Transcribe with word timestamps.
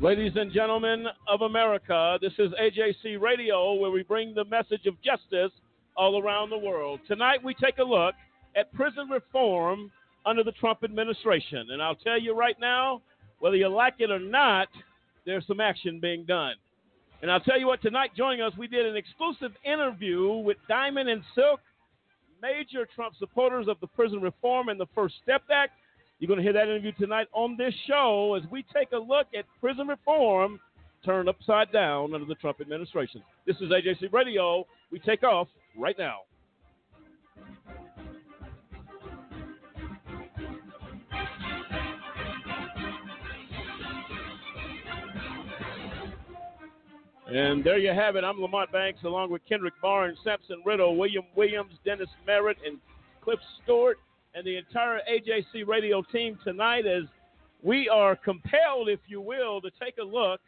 Ladies 0.00 0.32
and 0.34 0.52
gentlemen 0.52 1.06
of 1.28 1.42
America, 1.42 2.18
this 2.20 2.32
is 2.38 2.50
AJC 2.60 3.20
Radio, 3.20 3.74
where 3.74 3.92
we 3.92 4.02
bring 4.02 4.34
the 4.34 4.44
message 4.44 4.86
of 4.86 5.00
justice 5.02 5.52
all 5.96 6.20
around 6.20 6.50
the 6.50 6.58
world. 6.58 6.98
Tonight, 7.06 7.42
we 7.44 7.54
take 7.54 7.78
a 7.78 7.84
look 7.84 8.14
at 8.56 8.72
prison 8.74 9.08
reform 9.08 9.92
under 10.26 10.42
the 10.42 10.52
Trump 10.52 10.80
administration. 10.82 11.68
And 11.70 11.80
I'll 11.80 11.94
tell 11.94 12.20
you 12.20 12.36
right 12.36 12.56
now, 12.60 13.02
whether 13.38 13.56
you 13.56 13.68
like 13.68 13.94
it 13.98 14.10
or 14.10 14.18
not, 14.18 14.68
there's 15.24 15.46
some 15.46 15.60
action 15.60 16.00
being 16.00 16.24
done. 16.24 16.54
And 17.22 17.30
I'll 17.30 17.40
tell 17.40 17.58
you 17.58 17.68
what, 17.68 17.80
tonight, 17.80 18.10
joining 18.16 18.42
us, 18.42 18.52
we 18.58 18.66
did 18.66 18.86
an 18.86 18.96
exclusive 18.96 19.52
interview 19.64 20.34
with 20.38 20.56
Diamond 20.68 21.08
and 21.08 21.22
Silk, 21.36 21.60
major 22.42 22.86
Trump 22.94 23.14
supporters 23.18 23.68
of 23.68 23.78
the 23.80 23.86
prison 23.86 24.20
reform 24.20 24.68
and 24.68 24.78
the 24.78 24.88
First 24.92 25.14
Step 25.22 25.42
Act. 25.50 25.72
You're 26.18 26.28
going 26.28 26.38
to 26.38 26.44
hear 26.44 26.52
that 26.52 26.68
interview 26.68 26.92
tonight 26.92 27.26
on 27.32 27.56
this 27.56 27.74
show 27.86 28.38
as 28.40 28.48
we 28.50 28.64
take 28.72 28.92
a 28.92 28.96
look 28.96 29.26
at 29.36 29.44
prison 29.60 29.88
reform 29.88 30.60
turned 31.04 31.28
upside 31.28 31.72
down 31.72 32.14
under 32.14 32.26
the 32.26 32.36
Trump 32.36 32.60
administration. 32.60 33.22
This 33.46 33.56
is 33.56 33.70
AJC 33.70 34.12
Radio. 34.12 34.64
We 34.90 35.00
take 35.00 35.22
off 35.22 35.48
right 35.76 35.96
now. 35.98 36.20
And 47.26 47.64
there 47.64 47.78
you 47.78 47.88
have 47.88 48.14
it. 48.14 48.22
I'm 48.22 48.40
Lamont 48.40 48.70
Banks 48.70 49.00
along 49.02 49.30
with 49.30 49.42
Kendrick 49.48 49.74
Barnes, 49.82 50.16
Sampson 50.22 50.62
Riddle, 50.64 50.96
William 50.96 51.24
Williams, 51.34 51.72
Dennis 51.84 52.08
Merritt, 52.26 52.58
and 52.64 52.78
Cliff 53.22 53.40
Stewart, 53.62 53.98
and 54.34 54.44
the 54.46 54.56
entire 54.56 55.00
AJC 55.10 55.66
radio 55.66 56.02
team 56.02 56.38
tonight 56.44 56.86
as 56.86 57.04
we 57.62 57.88
are 57.88 58.16
compelled, 58.16 58.88
if 58.88 59.00
you 59.06 59.20
will, 59.20 59.60
to 59.60 59.70
take 59.80 59.98
a 59.98 60.04
look 60.04 60.40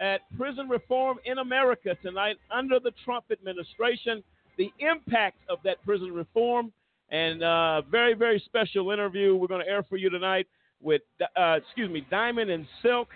at 0.00 0.20
prison 0.36 0.68
reform 0.68 1.18
in 1.24 1.38
America 1.38 1.96
tonight 2.02 2.36
under 2.50 2.80
the 2.80 2.92
Trump 3.04 3.26
administration, 3.30 4.22
the 4.58 4.70
impact 4.78 5.36
of 5.48 5.58
that 5.64 5.82
prison 5.84 6.12
reform, 6.12 6.72
and 7.10 7.42
a 7.42 7.46
uh, 7.46 7.82
very, 7.82 8.14
very 8.14 8.42
special 8.44 8.90
interview 8.90 9.36
we're 9.36 9.46
going 9.46 9.64
to 9.64 9.70
air 9.70 9.84
for 9.84 9.96
you 9.96 10.10
tonight 10.10 10.46
with, 10.82 11.02
uh, 11.36 11.52
excuse 11.52 11.90
me, 11.90 12.04
Diamond 12.10 12.50
and 12.50 12.66
Silk, 12.82 13.08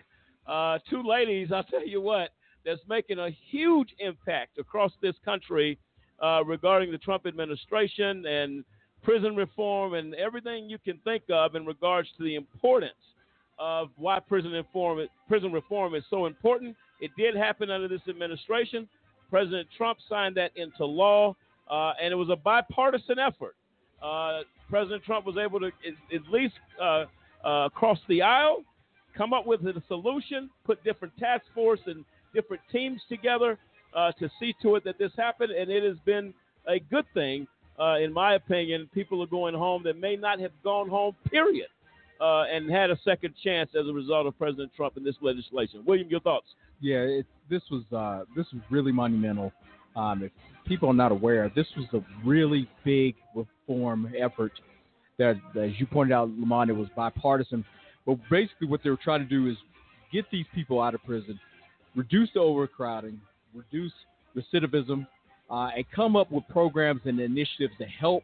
uh, 0.47 0.79
two 0.89 1.03
ladies. 1.03 1.49
I'll 1.53 1.65
tell 1.71 1.87
you 1.87 2.01
what, 2.01 2.31
that's 2.65 2.81
making 2.89 3.19
a 3.19 3.31
huge 3.51 3.89
impact 3.99 4.59
across 4.59 4.93
this 5.03 5.17
country 5.25 5.79
uh, 6.23 6.45
regarding 6.45 6.93
the 6.93 6.99
Trump 6.99 7.27
administration 7.27 8.25
and 8.27 8.65
prison 9.03 9.35
reform 9.37 9.95
and 9.95 10.15
everything 10.15 10.69
you 10.69 10.79
can 10.79 10.99
think 11.05 11.23
of 11.31 11.55
in 11.55 11.65
regards 11.65 12.09
to 12.19 12.25
the 12.25 12.35
importance 12.35 12.93
of 13.59 13.91
why 13.97 14.19
prison 14.21 14.53
reform, 14.53 15.07
prison 15.29 15.53
reform 15.53 15.95
is 15.95 16.03
so 16.11 16.27
important. 16.27 16.77
It 17.01 17.11
did 17.17 17.35
happen 17.35 17.71
under 17.71 17.89
this 17.89 18.01
administration. 18.09 18.89
President 19.31 19.69
Trump 19.77 19.99
signed 20.09 20.37
that 20.37 20.51
into 20.57 20.85
law, 20.85 21.37
uh, 21.71 21.93
and 22.03 22.13
it 22.13 22.17
was 22.17 22.31
a 22.31 22.37
bipartisan 22.37 23.19
effort. 23.19 23.55
Uh, 24.03 24.41
President 24.69 25.05
Trump 25.05 25.27
was 25.27 25.37
able 25.37 25.61
to 25.61 25.67
at, 25.67 26.23
least 26.31 26.55
uh, 26.81 27.05
uh 27.45 27.69
cross 27.71 27.99
the 28.09 28.23
aisle, 28.23 28.65
come 29.17 29.33
up 29.33 29.47
with 29.47 29.61
a 29.61 29.83
solution, 29.89 30.51
put 30.65 30.83
different 30.85 31.17
task 31.19 31.45
force 31.55 31.81
and 31.87 32.05
different 32.35 32.63
teams 32.73 33.01
together 33.09 33.59
uh, 33.95 34.13
to 34.13 34.31
see 34.39 34.55
to 34.63 34.77
it 34.77 34.85
that 34.85 34.99
this 34.99 35.13
happened, 35.17 35.51
and 35.51 35.71
it 35.71 35.83
has 35.83 35.97
been 36.05 36.33
a 36.67 36.79
good 36.79 37.05
thing, 37.15 37.47
uh, 37.81 37.99
in 37.99 38.13
my 38.13 38.35
opinion. 38.35 38.89
People 38.93 39.23
are 39.23 39.27
going 39.27 39.55
home 39.55 39.83
that 39.85 39.99
may 39.99 40.17
not 40.17 40.41
have 40.41 40.53
gone 40.63 40.89
home, 40.89 41.15
period, 41.31 41.69
uh, 42.21 42.43
and 42.43 42.71
had 42.71 42.91
a 42.91 42.99
second 43.05 43.35
chance 43.43 43.71
as 43.79 43.87
a 43.89 43.93
result 43.93 44.27
of 44.27 44.37
President 44.39 44.71
Trump 44.77 44.97
and 44.97 45.07
this 45.07 45.17
legislation. 45.21 45.83
William, 45.87 46.09
your 46.09 46.21
thoughts? 46.21 46.47
Yeah, 46.81 46.99
it, 46.99 47.27
this 47.49 47.63
was 47.71 47.83
uh, 47.93 48.25
this 48.37 48.47
was 48.53 48.63
really 48.71 48.93
monumental. 48.93 49.53
Um, 49.97 50.23
if 50.23 50.33
people 50.67 50.89
are 50.89 50.95
not 50.95 51.13
aware, 51.13 51.51
this 51.55 51.67
was 51.77 51.87
a 51.93 52.27
really 52.27 52.69
big 52.85 53.17
reform 53.35 54.13
effort. 54.19 54.53
That, 55.19 55.37
as 55.61 55.73
you 55.79 55.87
pointed 55.87 56.15
out, 56.15 56.31
Lamont, 56.31 56.71
it 56.71 56.75
was 56.75 56.89
bipartisan. 56.97 57.65
But 58.07 58.19
basically, 58.31 58.69
what 58.69 58.81
they 58.83 58.89
were 58.91 58.99
trying 59.03 59.21
to 59.21 59.27
do 59.27 59.49
is 59.49 59.57
get 60.13 60.25
these 60.31 60.47
people 60.55 60.81
out 60.81 60.95
of 60.95 61.05
prison 61.05 61.39
reduce 61.97 62.29
the 62.35 62.41
overcrowding, 62.41 63.21
reduce 63.55 63.93
recidivism, 64.37 65.07
uh, 65.51 65.71
and 65.77 65.85
come 65.95 66.17
up 66.17 66.31
with 66.31 66.45
programs 66.49 67.01
and 67.05 67.19
initiatives 67.21 67.75
to 67.79 67.85
help 67.87 68.23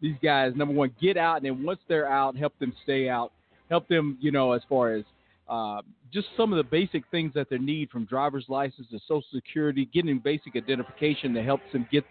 these 0.00 0.16
guys. 0.22 0.52
Number 0.56 0.74
one, 0.74 0.94
get 1.00 1.16
out, 1.16 1.36
and 1.36 1.46
then 1.46 1.64
once 1.64 1.80
they're 1.88 2.08
out, 2.08 2.36
help 2.36 2.58
them 2.58 2.72
stay 2.82 3.08
out. 3.08 3.32
Help 3.68 3.88
them, 3.88 4.18
you 4.20 4.32
know, 4.32 4.52
as 4.52 4.62
far 4.68 4.92
as 4.94 5.04
uh, 5.48 5.80
just 6.12 6.28
some 6.36 6.52
of 6.52 6.56
the 6.56 6.68
basic 6.70 7.04
things 7.10 7.32
that 7.34 7.48
they 7.48 7.58
need 7.58 7.90
from 7.90 8.04
driver's 8.04 8.44
license 8.48 8.86
to 8.90 8.98
Social 9.00 9.24
Security, 9.32 9.88
getting 9.92 10.18
basic 10.18 10.56
identification 10.56 11.32
that 11.34 11.44
helps 11.44 11.64
them 11.72 11.86
get, 11.90 12.04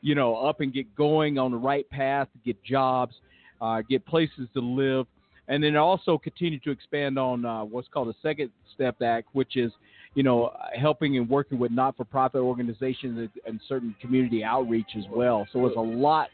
you 0.00 0.14
know, 0.14 0.36
up 0.36 0.60
and 0.60 0.72
get 0.72 0.92
going 0.96 1.38
on 1.38 1.50
the 1.50 1.56
right 1.56 1.88
path, 1.90 2.28
get 2.44 2.62
jobs, 2.64 3.14
uh, 3.60 3.82
get 3.88 4.04
places 4.06 4.48
to 4.54 4.60
live, 4.60 5.06
and 5.48 5.62
then 5.62 5.76
also 5.76 6.18
continue 6.18 6.58
to 6.60 6.70
expand 6.70 7.18
on 7.18 7.44
uh, 7.44 7.64
what's 7.64 7.88
called 7.88 8.08
the 8.08 8.14
Second 8.22 8.50
Step 8.74 9.02
Act, 9.02 9.28
which 9.32 9.56
is 9.56 9.72
you 10.14 10.22
know, 10.22 10.52
helping 10.80 11.16
and 11.16 11.28
working 11.28 11.58
with 11.58 11.72
not-for-profit 11.72 12.40
organizations 12.40 13.28
and, 13.46 13.60
certain 13.68 13.94
community 14.00 14.44
outreach 14.44 14.90
as 14.96 15.04
well. 15.10 15.46
So 15.52 15.66
it's 15.66 15.76
a 15.76 15.80
lot 15.80 16.28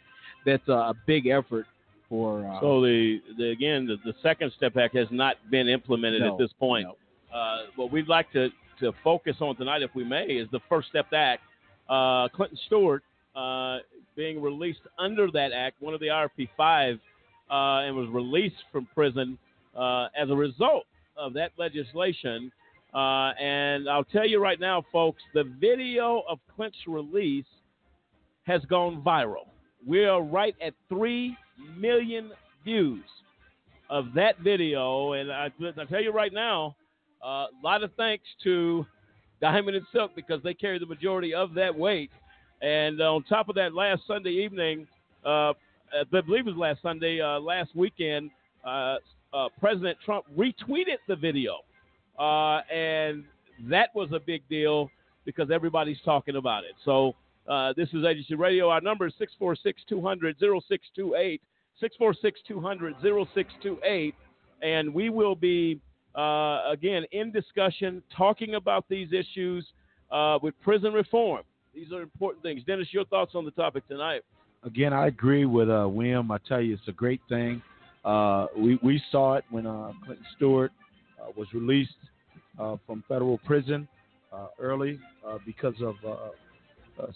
that's 0.44 0.66
a 0.69 0.94
big 1.06 1.26
effort 1.26 1.66
for. 2.09 2.44
Uh, 2.44 2.60
so 2.60 2.81
the, 2.81 3.21
the 3.38 3.50
again 3.50 3.87
the, 3.87 3.97
the, 4.04 4.15
second 4.22 4.53
step 4.56 4.76
act 4.76 4.97
has 4.97 5.06
not 5.10 5.37
been 5.50 5.69
implemented 5.69 6.22
no, 6.22 6.32
at 6.32 6.38
this 6.38 6.50
point. 6.59 6.87
No. 6.87 6.97
Uh, 7.37 7.59
what 7.77 7.92
we'd 7.92 8.09
like 8.09 8.31
to 8.32 8.48
to 8.81 8.92
focus 9.04 9.37
on 9.41 9.56
tonight, 9.56 9.82
if 9.82 9.94
we 9.94 10.04
may, 10.04 10.25
is 10.25 10.48
the 10.50 10.60
first 10.69 10.88
step 10.88 11.06
act. 11.15 11.42
Uh, 11.88 12.28
Clinton 12.28 12.59
Stewart 12.66 13.03
uh, 13.37 13.78
being 14.16 14.41
released 14.42 14.81
under 14.98 15.31
that 15.31 15.53
act, 15.53 15.81
one 15.81 15.94
of 15.94 16.00
the 16.00 16.06
IRP 16.06 16.48
five, 16.56 16.98
uh, 17.50 17.80
and 17.86 17.96
was 17.96 18.08
released 18.10 18.62
from 18.72 18.86
prison 18.94 19.38
uh, 19.76 20.08
as 20.20 20.30
a 20.30 20.34
result 20.36 20.84
of 21.16 21.32
that 21.34 21.50
legislation 21.58 22.50
uh, 22.92 23.32
and 23.40 23.88
I'll 23.88 24.04
tell 24.04 24.26
you 24.26 24.40
right 24.42 24.58
now, 24.58 24.84
folks, 24.92 25.22
the 25.32 25.44
video 25.44 26.22
of 26.28 26.38
Clint's 26.54 26.78
release 26.86 27.46
has 28.44 28.62
gone 28.64 29.02
viral. 29.02 29.46
We 29.86 30.04
are 30.06 30.22
right 30.22 30.56
at 30.64 30.74
3 30.88 31.36
million 31.76 32.32
views 32.64 33.04
of 33.88 34.06
that 34.14 34.38
video. 34.40 35.12
And 35.12 35.30
I, 35.30 35.50
I 35.60 35.84
tell 35.84 36.02
you 36.02 36.12
right 36.12 36.32
now, 36.32 36.74
uh, 37.24 37.28
a 37.46 37.48
lot 37.62 37.84
of 37.84 37.92
thanks 37.96 38.24
to 38.42 38.84
Diamond 39.40 39.76
and 39.76 39.86
Silk 39.92 40.12
because 40.16 40.42
they 40.42 40.54
carry 40.54 40.78
the 40.78 40.86
majority 40.86 41.32
of 41.32 41.54
that 41.54 41.74
weight. 41.74 42.10
And 42.60 43.00
on 43.00 43.22
top 43.24 43.48
of 43.48 43.54
that, 43.54 43.72
last 43.72 44.03
Sunday 44.06 44.30
evening, 44.30 44.86
uh, 45.24 45.53
I 45.92 46.21
believe 46.21 46.47
it 46.47 46.51
was 46.51 46.57
last 46.57 46.83
Sunday, 46.83 47.21
uh, 47.21 47.41
last 47.41 47.71
weekend, 47.75 48.31
uh, 48.65 48.97
uh, 49.33 49.48
President 49.59 49.97
Trump 50.04 50.25
retweeted 50.37 50.98
the 51.09 51.16
video. 51.16 51.59
Uh, 52.19 52.60
and 52.72 53.25
that 53.69 53.91
was 53.95 54.10
a 54.13 54.21
big 54.21 54.42
deal 54.48 54.91
because 55.25 55.51
everybody's 55.51 56.01
talking 56.04 56.37
about 56.37 56.65
it. 56.65 56.72
So 56.84 57.15
uh, 57.48 57.72
this 57.77 57.89
is 57.89 57.97
AJC 57.97 58.39
Radio. 58.39 58.69
Our 58.71 58.81
number 58.81 59.07
is 59.07 59.15
646 59.19 59.83
200 59.89 60.37
0628. 60.39 61.42
646 61.81 62.41
200 62.47 62.95
0628. 63.03 64.15
And 64.63 64.92
we 64.92 65.09
will 65.09 65.34
be, 65.34 65.81
uh, 66.15 66.71
again, 66.71 67.04
in 67.13 67.33
discussion, 67.33 68.03
talking 68.15 68.57
about 68.57 68.84
these 68.89 69.09
issues 69.13 69.66
uh, 70.10 70.39
with 70.42 70.54
prison 70.60 70.92
reform. 70.92 71.42
These 71.75 71.92
are 71.92 72.03
important 72.03 72.42
things. 72.42 72.63
Dennis, 72.66 72.89
your 72.91 73.04
thoughts 73.07 73.33
on 73.34 73.45
the 73.45 73.53
topic 73.53 73.87
tonight? 73.89 74.22
Again, 74.65 74.92
I 74.92 75.07
agree 75.07 75.47
with 75.47 75.71
uh, 75.71 75.89
William. 75.89 76.30
I 76.30 76.39
tell 76.47 76.60
you, 76.60 76.74
it's 76.74 76.89
a 76.89 76.92
great 76.92 77.21
thing. 77.28 77.62
Uh, 78.04 78.47
we, 78.57 78.78
we 78.83 79.03
saw 79.10 79.34
it 79.34 79.45
when 79.51 79.66
uh, 79.66 79.92
Clinton 80.04 80.27
Stewart 80.36 80.72
uh, 81.21 81.30
was 81.36 81.48
released 81.54 81.92
uh, 82.59 82.77
from 82.86 83.03
federal 83.09 83.39
prison. 83.39 83.89
uh, 84.33 84.47
early 84.60 84.98
because 85.47 85.74
of 85.83 85.95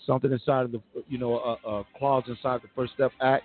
something 0.06 0.31
inside 0.32 0.64
of 0.64 0.73
the, 0.73 0.81
you 1.08 1.19
know, 1.19 1.35
a, 1.38 1.69
a 1.69 1.85
clause 1.99 2.25
inside 2.29 2.61
the 2.62 2.69
First 2.75 2.93
Step 2.94 3.12
Act. 3.20 3.44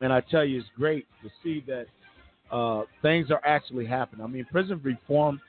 And 0.00 0.12
I 0.12 0.20
tell 0.20 0.44
you, 0.44 0.58
it's 0.58 0.68
great 0.76 1.06
to 1.22 1.30
see 1.42 1.64
that 1.66 1.86
things 3.02 3.30
are 3.30 3.40
actually 3.44 3.86
happening. 3.86 4.24
I 4.24 4.28
mean, 4.28 4.46
prison 4.50 4.80
reform, 4.82 5.40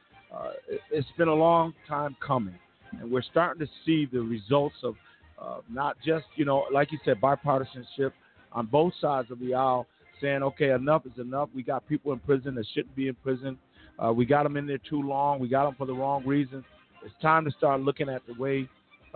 it, 0.67 0.81
it's 0.91 1.07
been 1.17 1.27
a 1.27 1.33
long 1.33 1.73
time 1.87 2.15
coming, 2.25 2.55
and 2.99 3.11
we're 3.11 3.21
starting 3.21 3.65
to 3.65 3.71
see 3.85 4.07
the 4.11 4.19
results 4.21 4.75
of 4.83 4.95
uh, 5.41 5.59
not 5.69 5.97
just, 6.05 6.25
you 6.35 6.45
know, 6.45 6.65
like 6.71 6.91
you 6.91 6.99
said, 7.05 7.19
bipartisanship 7.21 8.11
on 8.51 8.65
both 8.65 8.93
sides 8.99 9.31
of 9.31 9.39
the 9.39 9.53
aisle, 9.53 9.87
saying, 10.21 10.43
okay, 10.43 10.71
enough 10.71 11.05
is 11.05 11.17
enough. 11.19 11.49
We 11.55 11.63
got 11.63 11.87
people 11.87 12.11
in 12.11 12.19
prison 12.19 12.55
that 12.55 12.65
shouldn't 12.73 12.95
be 12.95 13.07
in 13.07 13.15
prison. 13.15 13.57
Uh, 13.97 14.11
we 14.11 14.25
got 14.25 14.43
them 14.43 14.57
in 14.57 14.67
there 14.67 14.79
too 14.89 15.01
long. 15.01 15.39
We 15.39 15.47
got 15.47 15.65
them 15.65 15.75
for 15.77 15.85
the 15.85 15.93
wrong 15.93 16.25
reasons. 16.25 16.65
It's 17.05 17.15
time 17.21 17.45
to 17.45 17.51
start 17.51 17.81
looking 17.81 18.09
at 18.09 18.21
the 18.27 18.33
way 18.41 18.67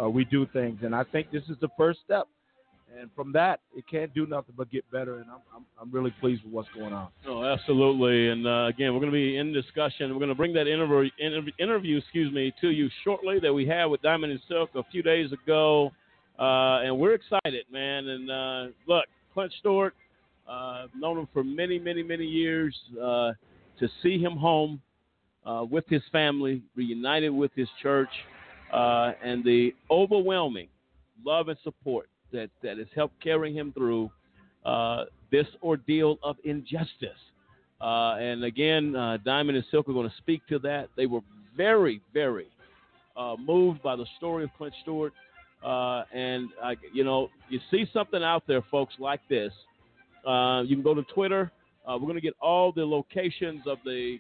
uh, 0.02 0.10
we 0.10 0.26
do 0.26 0.48
things, 0.54 0.80
and 0.84 0.96
I 0.96 1.04
think 1.04 1.32
this 1.32 1.44
is 1.50 1.58
the 1.62 1.70
first 1.78 2.00
step. 2.06 2.28
And 3.00 3.10
from 3.16 3.32
that, 3.32 3.60
it 3.76 3.86
can't 3.90 4.14
do 4.14 4.28
nothing 4.28 4.54
but 4.56 4.70
get 4.70 4.90
better. 4.92 5.16
And 5.16 5.26
I'm, 5.30 5.40
I'm, 5.56 5.66
I'm 5.82 5.92
really 5.92 6.14
pleased 6.20 6.44
with 6.44 6.54
what's 6.54 6.70
going 6.78 6.94
on. 6.94 7.08
Oh, 7.28 7.44
absolutely. 7.44 8.30
And 8.30 8.46
uh, 8.46 8.68
again, 8.68 8.94
we're 8.94 9.00
going 9.00 9.12
to 9.12 9.16
be 9.16 9.38
in 9.38 9.52
discussion. 9.52 10.12
We're 10.12 10.20
going 10.20 10.30
to 10.30 10.36
bring 10.36 10.54
that 10.54 10.68
interview, 10.68 11.10
interview, 11.60 11.98
excuse 11.98 12.32
me, 12.32 12.54
to 12.62 12.70
you 12.70 12.90
shortly 13.04 13.40
that 13.40 13.52
we 13.52 13.66
had 13.66 13.86
with 13.86 14.04
Diamond 14.04 14.34
and 14.34 14.42
Silk 14.48 14.70
a 14.76 14.84
few 14.92 15.02
days 15.02 15.32
ago. 15.32 15.92
Uh, 16.40 16.82
and 16.84 16.98
we're 16.98 17.14
excited, 17.14 17.66
man. 17.72 18.08
And 18.08 18.32
uh, 18.32 18.66
look, 18.88 19.06
Clint 19.34 19.54
Stewart, 19.60 19.94
uh, 20.50 20.88
known 20.96 21.20
him 21.20 21.28
for 21.32 21.44
many, 21.44 21.80
many, 21.80 22.04
many 22.04 22.26
years. 22.26 22.76
Uh, 23.02 23.32
to 23.80 23.90
see 24.02 24.20
him 24.20 24.38
home 24.38 24.80
uh, 25.46 25.66
with 25.70 25.84
his 25.88 26.02
family, 26.12 26.62
reunited 26.76 27.34
with 27.34 27.52
his 27.56 27.68
church, 27.82 28.10
uh, 28.72 29.14
and 29.24 29.44
the 29.44 29.74
overwhelming 29.90 30.68
love 31.26 31.48
and 31.48 31.58
support 31.64 32.08
that, 32.32 32.50
that 32.62 32.78
has 32.78 32.88
helped 32.96 33.20
carry 33.22 33.54
him 33.54 33.74
through 33.74 34.10
this 35.32 35.48
ordeal 35.64 36.20
of 36.24 36.36
injustice. 36.44 37.10
And 37.82 38.44
again, 38.44 38.94
Diamond 39.26 39.58
and 39.58 39.66
Silk 39.72 39.90
are 39.90 39.94
going 39.94 40.10
to 40.10 40.16
speak 40.18 40.42
to 40.50 40.60
that. 40.60 40.90
They 40.96 41.08
were 41.08 41.22
very, 41.58 42.00
very 42.14 42.48
moved 43.40 43.82
by 43.82 43.96
the 43.96 44.06
story 44.18 44.44
of 44.44 44.52
Clint 44.58 44.74
Stewart. 44.84 45.14
And, 45.64 46.50
you 46.94 47.04
know, 47.04 47.30
you 47.50 47.60
see 47.72 47.86
something 47.94 48.24
out 48.24 48.44
there, 48.48 48.62
folks, 48.70 48.94
like 49.00 49.22
this. 49.30 49.52
you 50.26 50.76
can 50.76 50.82
go 50.84 50.94
to 50.94 51.04
Twitter 51.14 51.52
uh, 51.86 51.98
we're 51.98 52.08
going 52.08 52.16
to 52.16 52.22
get 52.22 52.36
all 52.42 52.72
the 52.72 52.86
locations 52.86 53.62
of 53.68 53.78
the 53.84 54.18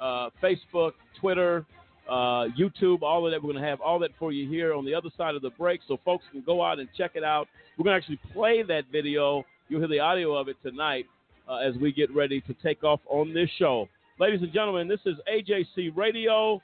uh, 0.00 0.30
Facebook, 0.42 0.92
Twitter, 1.20 1.64
uh, 2.08 2.46
YouTube, 2.58 3.02
all 3.02 3.24
of 3.24 3.32
that. 3.32 3.42
We're 3.42 3.52
going 3.52 3.62
to 3.62 3.68
have 3.68 3.80
all 3.80 3.98
that 4.00 4.10
for 4.18 4.32
you 4.32 4.48
here 4.48 4.74
on 4.74 4.84
the 4.84 4.94
other 4.94 5.10
side 5.16 5.34
of 5.34 5.42
the 5.42 5.50
break 5.50 5.80
so 5.86 5.98
folks 6.04 6.24
can 6.32 6.42
go 6.44 6.62
out 6.62 6.80
and 6.80 6.88
check 6.96 7.12
it 7.14 7.22
out. 7.22 7.46
We're 7.78 7.84
going 7.84 7.94
to 7.94 8.02
actually 8.02 8.20
play 8.32 8.62
that 8.64 8.84
video. 8.90 9.44
You'll 9.68 9.80
hear 9.80 9.88
the 9.88 10.00
audio 10.00 10.34
of 10.34 10.48
it 10.48 10.56
tonight 10.62 11.06
uh, 11.48 11.56
as 11.56 11.74
we 11.76 11.92
get 11.92 12.12
ready 12.14 12.40
to 12.42 12.54
take 12.62 12.82
off 12.82 13.00
on 13.06 13.32
this 13.32 13.48
show. 13.58 13.88
Ladies 14.18 14.42
and 14.42 14.52
gentlemen, 14.52 14.88
this 14.88 15.00
is 15.06 15.14
AJC 15.32 15.96
Radio. 15.96 16.60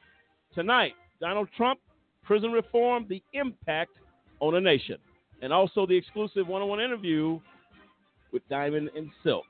Tonight, 0.54 0.94
Donald 1.20 1.48
Trump, 1.56 1.78
prison 2.24 2.50
reform, 2.50 3.06
the 3.08 3.22
impact 3.34 3.92
on 4.40 4.54
a 4.56 4.60
nation. 4.60 4.98
And 5.42 5.52
also 5.52 5.86
the 5.86 5.96
exclusive 5.96 6.46
one 6.46 6.62
on 6.62 6.68
one 6.68 6.80
interview 6.80 7.38
with 8.32 8.46
Diamond 8.48 8.90
and 8.96 9.10
Silk. 9.22 9.44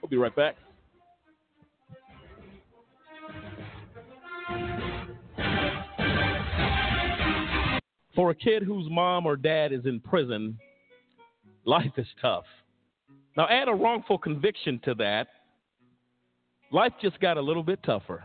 We'll 0.00 0.08
be 0.08 0.16
right 0.16 0.34
back. 0.34 0.56
For 8.14 8.30
a 8.30 8.34
kid 8.34 8.62
whose 8.62 8.86
mom 8.90 9.24
or 9.24 9.36
dad 9.36 9.72
is 9.72 9.86
in 9.86 10.00
prison, 10.00 10.58
life 11.64 11.92
is 11.96 12.06
tough. 12.20 12.44
Now, 13.36 13.46
add 13.48 13.68
a 13.68 13.72
wrongful 13.72 14.18
conviction 14.18 14.80
to 14.84 14.94
that, 14.96 15.28
life 16.72 16.92
just 17.00 17.18
got 17.20 17.36
a 17.38 17.40
little 17.40 17.62
bit 17.62 17.82
tougher. 17.82 18.22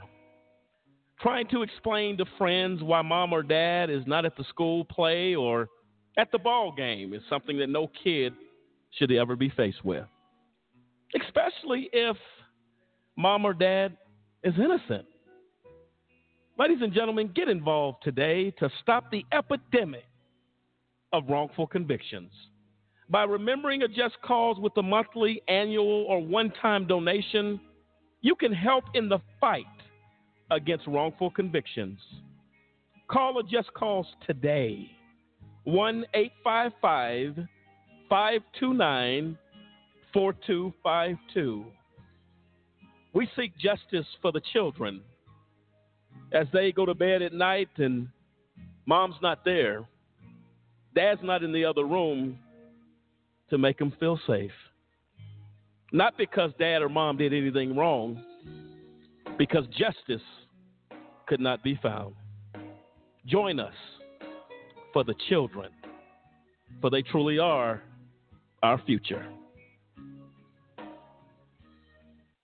Trying 1.22 1.48
to 1.50 1.62
explain 1.62 2.18
to 2.18 2.26
friends 2.38 2.84
why 2.84 3.02
mom 3.02 3.31
or 3.31 3.44
dad 3.44 3.90
is 3.90 4.04
not 4.06 4.26
at 4.26 4.36
the 4.36 4.44
school 4.50 4.84
play 4.84 5.36
or 5.36 5.70
at 6.18 6.32
the 6.32 6.38
ball 6.38 6.72
game 6.72 7.14
is 7.14 7.22
something 7.30 7.58
that 7.60 7.70
no 7.70 7.90
kid 8.04 8.34
should 8.92 9.12
ever 9.12 9.36
be 9.36 9.50
faced 9.50 9.84
with 9.84 10.06
especially 11.16 11.90
if 11.94 12.18
mom 13.16 13.46
or 13.46 13.54
dad 13.54 13.98
is 14.44 14.54
innocent. 14.58 15.06
Ladies 16.58 16.80
and 16.82 16.94
gentlemen, 16.94 17.32
get 17.36 17.50
involved 17.50 17.98
today 18.04 18.52
to 18.52 18.70
stop 18.82 19.12
the 19.12 19.26
epidemic 19.32 20.06
of 21.12 21.24
wrongful 21.30 21.68
convictions. 21.68 22.32
By 23.10 23.24
remembering 23.24 23.84
a 23.84 23.88
just 23.88 24.16
cause 24.24 24.58
with 24.60 24.76
a 24.78 24.82
monthly, 24.82 25.42
annual, 25.48 26.06
or 26.08 26.20
one 26.22 26.52
time 26.62 26.88
donation, 26.88 27.60
you 28.22 28.36
can 28.36 28.54
help 28.54 28.86
in 28.94 29.10
the 29.10 29.20
fight 29.40 29.66
against 30.50 30.88
wrongful 30.88 31.30
convictions. 31.30 32.00
Call 33.08 33.38
a 33.40 33.44
just 33.44 33.72
cause 33.74 34.06
today 34.26 34.90
1 35.66 36.06
855 36.14 37.48
529 38.10 39.38
4252. 40.14 41.66
We 43.14 43.28
seek 43.36 43.58
justice 43.58 44.06
for 44.22 44.32
the 44.32 44.42
children 44.54 45.02
as 46.32 46.48
they 46.54 46.72
go 46.72 46.86
to 46.86 46.94
bed 46.94 47.22
at 47.22 47.34
night 47.34 47.70
and 47.78 48.08
mom's 48.86 49.16
not 49.22 49.44
there, 49.46 49.86
dad's 50.96 51.22
not 51.24 51.44
in 51.44 51.52
the 51.52 51.66
other 51.66 51.86
room 51.86 52.38
to 53.50 53.58
make 53.58 53.78
them 53.78 53.94
feel 54.00 54.20
safe. 54.28 54.52
Not 55.92 56.18
because 56.18 56.52
dad 56.60 56.82
or 56.82 56.90
mom 56.90 57.18
did 57.18 57.34
anything 57.34 57.76
wrong, 57.76 58.22
because 59.38 59.66
justice 59.68 60.26
could 61.28 61.40
not 61.40 61.64
be 61.64 61.80
found. 61.82 62.16
Join 63.26 63.60
us 63.60 63.74
for 64.95 65.03
the 65.03 65.15
children, 65.27 65.69
for 66.80 66.89
they 66.89 67.01
truly 67.01 67.38
are 67.38 67.83
our 68.63 68.81
future. 68.86 69.27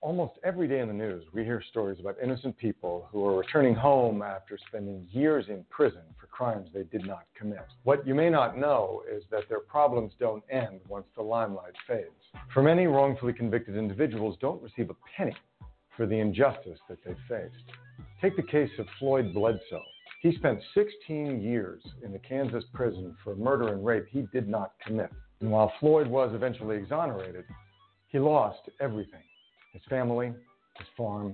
Almost 0.02 0.34
every 0.44 0.68
day 0.68 0.82
in 0.82 0.90
the 0.90 0.94
news, 0.94 1.24
we 1.32 1.46
hear 1.46 1.64
stories 1.70 2.02
about 2.02 2.18
innocent 2.22 2.58
people 2.58 3.08
who 3.10 3.26
are 3.26 3.38
returning 3.38 3.74
home 3.74 4.22
after 4.22 4.58
spending 4.68 5.08
years 5.14 5.46
in 5.48 5.64
prison 5.70 6.02
for 6.20 6.28
crimes 6.28 6.68
they 6.74 6.84
did 6.84 7.08
not 7.08 7.24
commit. 7.40 7.66
What 7.84 8.06
you 8.06 8.14
may 8.14 8.30
not 8.30 8.58
know 8.58 9.02
is 9.10 9.24
that 9.32 9.48
their 9.48 9.62
problems 9.62 10.12
don't 10.20 10.44
end 10.52 10.82
once 10.90 11.06
the 11.16 11.24
limelight 11.24 11.76
fades. 11.88 12.10
For 12.54 12.62
many 12.62 12.86
wrongfully 12.86 13.32
convicted 13.32 13.78
individuals 13.78 14.36
don't 14.42 14.62
receive 14.62 14.90
a 14.90 14.96
penny 15.16 15.38
for 15.96 16.06
the 16.06 16.20
injustice 16.20 16.80
that 16.90 16.98
they 17.06 17.16
faced. 17.30 17.64
Take 18.22 18.36
the 18.36 18.44
case 18.44 18.72
of 18.78 18.88
Floyd 19.00 19.34
Bledsoe. 19.34 19.86
He 20.22 20.36
spent 20.36 20.62
16 20.76 21.42
years 21.42 21.82
in 22.06 22.12
the 22.12 22.20
Kansas 22.20 22.64
prison 22.74 23.18
for 23.24 23.36
murder 23.36 23.70
and 23.70 23.84
rape 23.84 24.06
he 24.08 24.28
did 24.32 24.48
not 24.48 24.74
commit. 24.86 25.10
And 25.40 25.50
while 25.50 25.74
Floyd 25.80 26.06
was 26.06 26.36
eventually 26.36 26.78
exonerated, 26.78 27.44
he 28.08 28.20
lost 28.20 28.60
everything 28.80 29.24
his 29.74 29.82
family, 29.90 30.28
his 30.78 30.88
farm, 30.96 31.34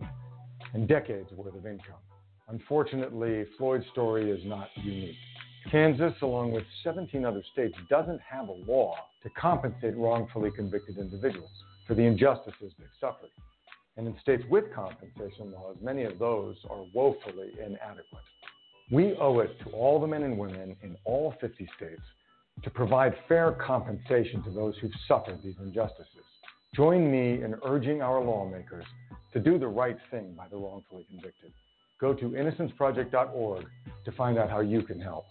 and 0.74 0.88
decades 0.88 1.30
worth 1.32 1.56
of 1.56 1.66
income. 1.66 2.00
Unfortunately, 2.48 3.46
Floyd's 3.58 3.86
story 3.92 4.32
is 4.32 4.46
not 4.46 4.70
unique. 4.76 5.16
Kansas, 5.70 6.14
along 6.22 6.54
with 6.54 6.64
17 6.84 7.26
other 7.26 7.44
states, 7.52 7.76
doesn't 7.90 8.22
have 8.22 8.48
a 8.48 8.72
law 8.72 8.96
to 9.24 9.30
compensate 9.32 9.98
wrongfully 9.98 10.52
convicted 10.52 10.98
individuals 10.98 11.50
for 11.86 11.94
the 11.94 12.04
injustices 12.04 12.72
they've 12.80 12.88
suffered. 13.02 13.32
And 13.98 14.08
in 14.08 14.16
states 14.22 14.44
with 14.50 14.66
compensation 14.74 15.52
laws, 15.52 15.76
many 15.82 16.04
of 16.04 16.20
those 16.20 16.56
are 16.70 16.86
woefully 16.94 17.50
inadequate. 17.60 18.24
We 18.90 19.16
owe 19.20 19.40
it 19.40 19.60
to 19.64 19.70
all 19.72 20.00
the 20.00 20.08
men 20.08 20.24
and 20.24 20.38
women 20.38 20.78
in 20.82 20.96
all 21.04 21.34
50 21.42 21.68
states 21.76 22.02
to 22.64 22.70
provide 22.70 23.14
fair 23.28 23.52
compensation 23.52 24.42
to 24.44 24.50
those 24.50 24.78
who've 24.78 24.92
suffered 25.10 25.40
these 25.44 25.56
injustices. 25.62 26.24
Join 26.74 27.12
me 27.12 27.44
in 27.44 27.56
urging 27.66 28.02
our 28.02 28.24
lawmakers 28.24 28.86
to 29.34 29.42
do 29.42 29.60
the 29.60 29.68
right 29.68 29.98
thing 30.10 30.34
by 30.38 30.48
the 30.48 30.56
wrongfully 30.56 31.06
convicted. 31.10 31.52
Go 32.00 32.14
to 32.14 32.30
innocenceproject.org 32.30 33.66
to 34.06 34.12
find 34.14 34.38
out 34.38 34.50
how 34.50 34.62
you 34.62 34.82
can 34.82 35.02
help. 35.02 35.26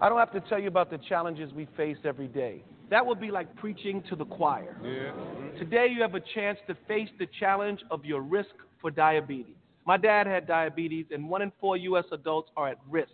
I 0.00 0.08
don't 0.08 0.18
have 0.18 0.32
to 0.32 0.40
tell 0.40 0.58
you 0.58 0.68
about 0.68 0.90
the 0.90 0.98
challenges 0.98 1.52
we 1.52 1.68
face 1.76 1.96
every 2.04 2.28
day. 2.28 2.64
That 2.90 3.04
would 3.04 3.20
be 3.20 3.30
like 3.30 3.54
preaching 3.56 4.02
to 4.08 4.16
the 4.16 4.24
choir. 4.24 4.76
Yeah. 4.82 5.58
Today, 5.58 5.88
you 5.90 6.02
have 6.02 6.14
a 6.14 6.22
chance 6.34 6.58
to 6.68 6.76
face 6.86 7.08
the 7.18 7.26
challenge 7.40 7.80
of 7.90 8.04
your 8.04 8.20
risk 8.20 8.50
for 8.80 8.90
diabetes. 8.90 9.56
My 9.86 9.96
dad 9.96 10.26
had 10.26 10.46
diabetes, 10.46 11.06
and 11.10 11.28
one 11.28 11.42
in 11.42 11.52
four 11.60 11.76
U.S. 11.76 12.04
adults 12.12 12.50
are 12.56 12.68
at 12.68 12.78
risk, 12.88 13.10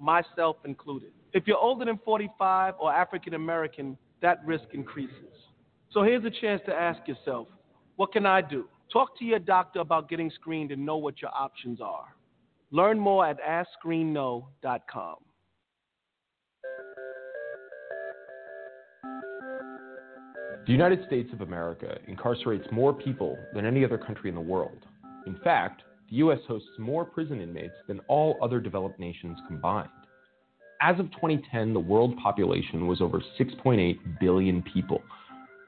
myself 0.00 0.56
included. 0.64 1.10
If 1.32 1.46
you're 1.46 1.58
older 1.58 1.84
than 1.84 1.98
45 2.04 2.74
or 2.78 2.92
African 2.92 3.34
American, 3.34 3.96
that 4.22 4.44
risk 4.46 4.64
increases. 4.72 5.34
So 5.92 6.02
here's 6.02 6.24
a 6.24 6.30
chance 6.30 6.60
to 6.66 6.74
ask 6.74 7.06
yourself 7.06 7.48
what 7.96 8.12
can 8.12 8.26
I 8.26 8.40
do? 8.40 8.64
Talk 8.92 9.18
to 9.18 9.24
your 9.24 9.38
doctor 9.38 9.80
about 9.80 10.08
getting 10.08 10.30
screened 10.30 10.72
and 10.72 10.84
know 10.84 10.96
what 10.96 11.22
your 11.22 11.30
options 11.32 11.80
are. 11.80 12.06
Learn 12.70 12.98
more 12.98 13.26
at 13.26 13.38
AskScreenKnow.com. 13.40 15.16
The 20.66 20.72
United 20.72 21.04
States 21.06 21.30
of 21.34 21.42
America 21.42 21.98
incarcerates 22.08 22.72
more 22.72 22.94
people 22.94 23.36
than 23.52 23.66
any 23.66 23.84
other 23.84 23.98
country 23.98 24.30
in 24.30 24.34
the 24.34 24.40
world. 24.40 24.86
In 25.26 25.36
fact, 25.44 25.82
the 26.08 26.16
U.S. 26.16 26.38
hosts 26.48 26.70
more 26.78 27.04
prison 27.04 27.42
inmates 27.42 27.74
than 27.86 28.00
all 28.08 28.38
other 28.42 28.60
developed 28.60 28.98
nations 28.98 29.38
combined. 29.46 29.90
As 30.80 30.98
of 30.98 31.10
2010, 31.12 31.74
the 31.74 31.80
world 31.80 32.16
population 32.16 32.86
was 32.86 33.02
over 33.02 33.22
6.8 33.38 33.98
billion 34.18 34.62
people, 34.62 35.02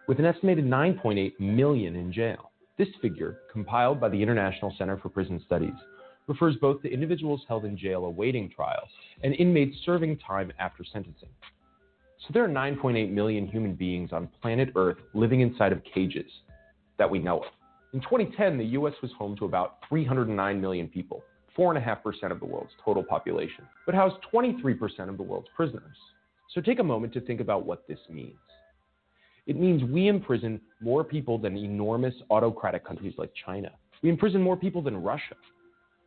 with 0.08 0.18
an 0.18 0.24
estimated 0.24 0.64
9.8 0.64 1.38
million 1.40 1.94
in 1.94 2.10
jail. 2.10 2.52
This 2.78 2.88
figure, 3.02 3.40
compiled 3.52 4.00
by 4.00 4.08
the 4.08 4.22
International 4.22 4.74
Center 4.78 4.96
for 4.96 5.10
Prison 5.10 5.42
Studies, 5.44 5.76
refers 6.26 6.56
both 6.56 6.80
to 6.80 6.90
individuals 6.90 7.42
held 7.46 7.66
in 7.66 7.76
jail 7.76 8.06
awaiting 8.06 8.48
trial 8.48 8.88
and 9.22 9.34
inmates 9.34 9.76
serving 9.84 10.16
time 10.26 10.50
after 10.58 10.84
sentencing. 10.90 11.28
So 12.26 12.32
there 12.32 12.44
are 12.44 12.48
9.8 12.48 13.12
million 13.12 13.46
human 13.46 13.74
beings 13.74 14.10
on 14.12 14.28
planet 14.42 14.72
Earth 14.74 14.96
living 15.14 15.42
inside 15.42 15.70
of 15.70 15.80
cages 15.84 16.28
that 16.98 17.08
we 17.08 17.20
know 17.20 17.38
of. 17.38 17.44
In 17.92 18.00
2010, 18.00 18.58
the 18.58 18.64
U.S. 18.64 18.94
was 19.00 19.12
home 19.16 19.36
to 19.36 19.44
about 19.44 19.76
309 19.88 20.60
million 20.60 20.88
people, 20.88 21.22
4.5% 21.56 22.32
of 22.32 22.40
the 22.40 22.44
world's 22.44 22.72
total 22.84 23.04
population, 23.04 23.64
but 23.86 23.94
housed 23.94 24.16
23% 24.34 25.08
of 25.08 25.16
the 25.16 25.22
world's 25.22 25.46
prisoners. 25.54 25.96
So 26.52 26.60
take 26.60 26.80
a 26.80 26.84
moment 26.84 27.12
to 27.12 27.20
think 27.20 27.40
about 27.40 27.64
what 27.64 27.86
this 27.86 28.00
means. 28.10 28.34
It 29.46 29.56
means 29.56 29.84
we 29.84 30.08
imprison 30.08 30.60
more 30.80 31.04
people 31.04 31.38
than 31.38 31.56
enormous 31.56 32.14
autocratic 32.30 32.84
countries 32.84 33.14
like 33.18 33.30
China. 33.44 33.70
We 34.02 34.10
imprison 34.10 34.42
more 34.42 34.56
people 34.56 34.82
than 34.82 35.00
Russia. 35.00 35.36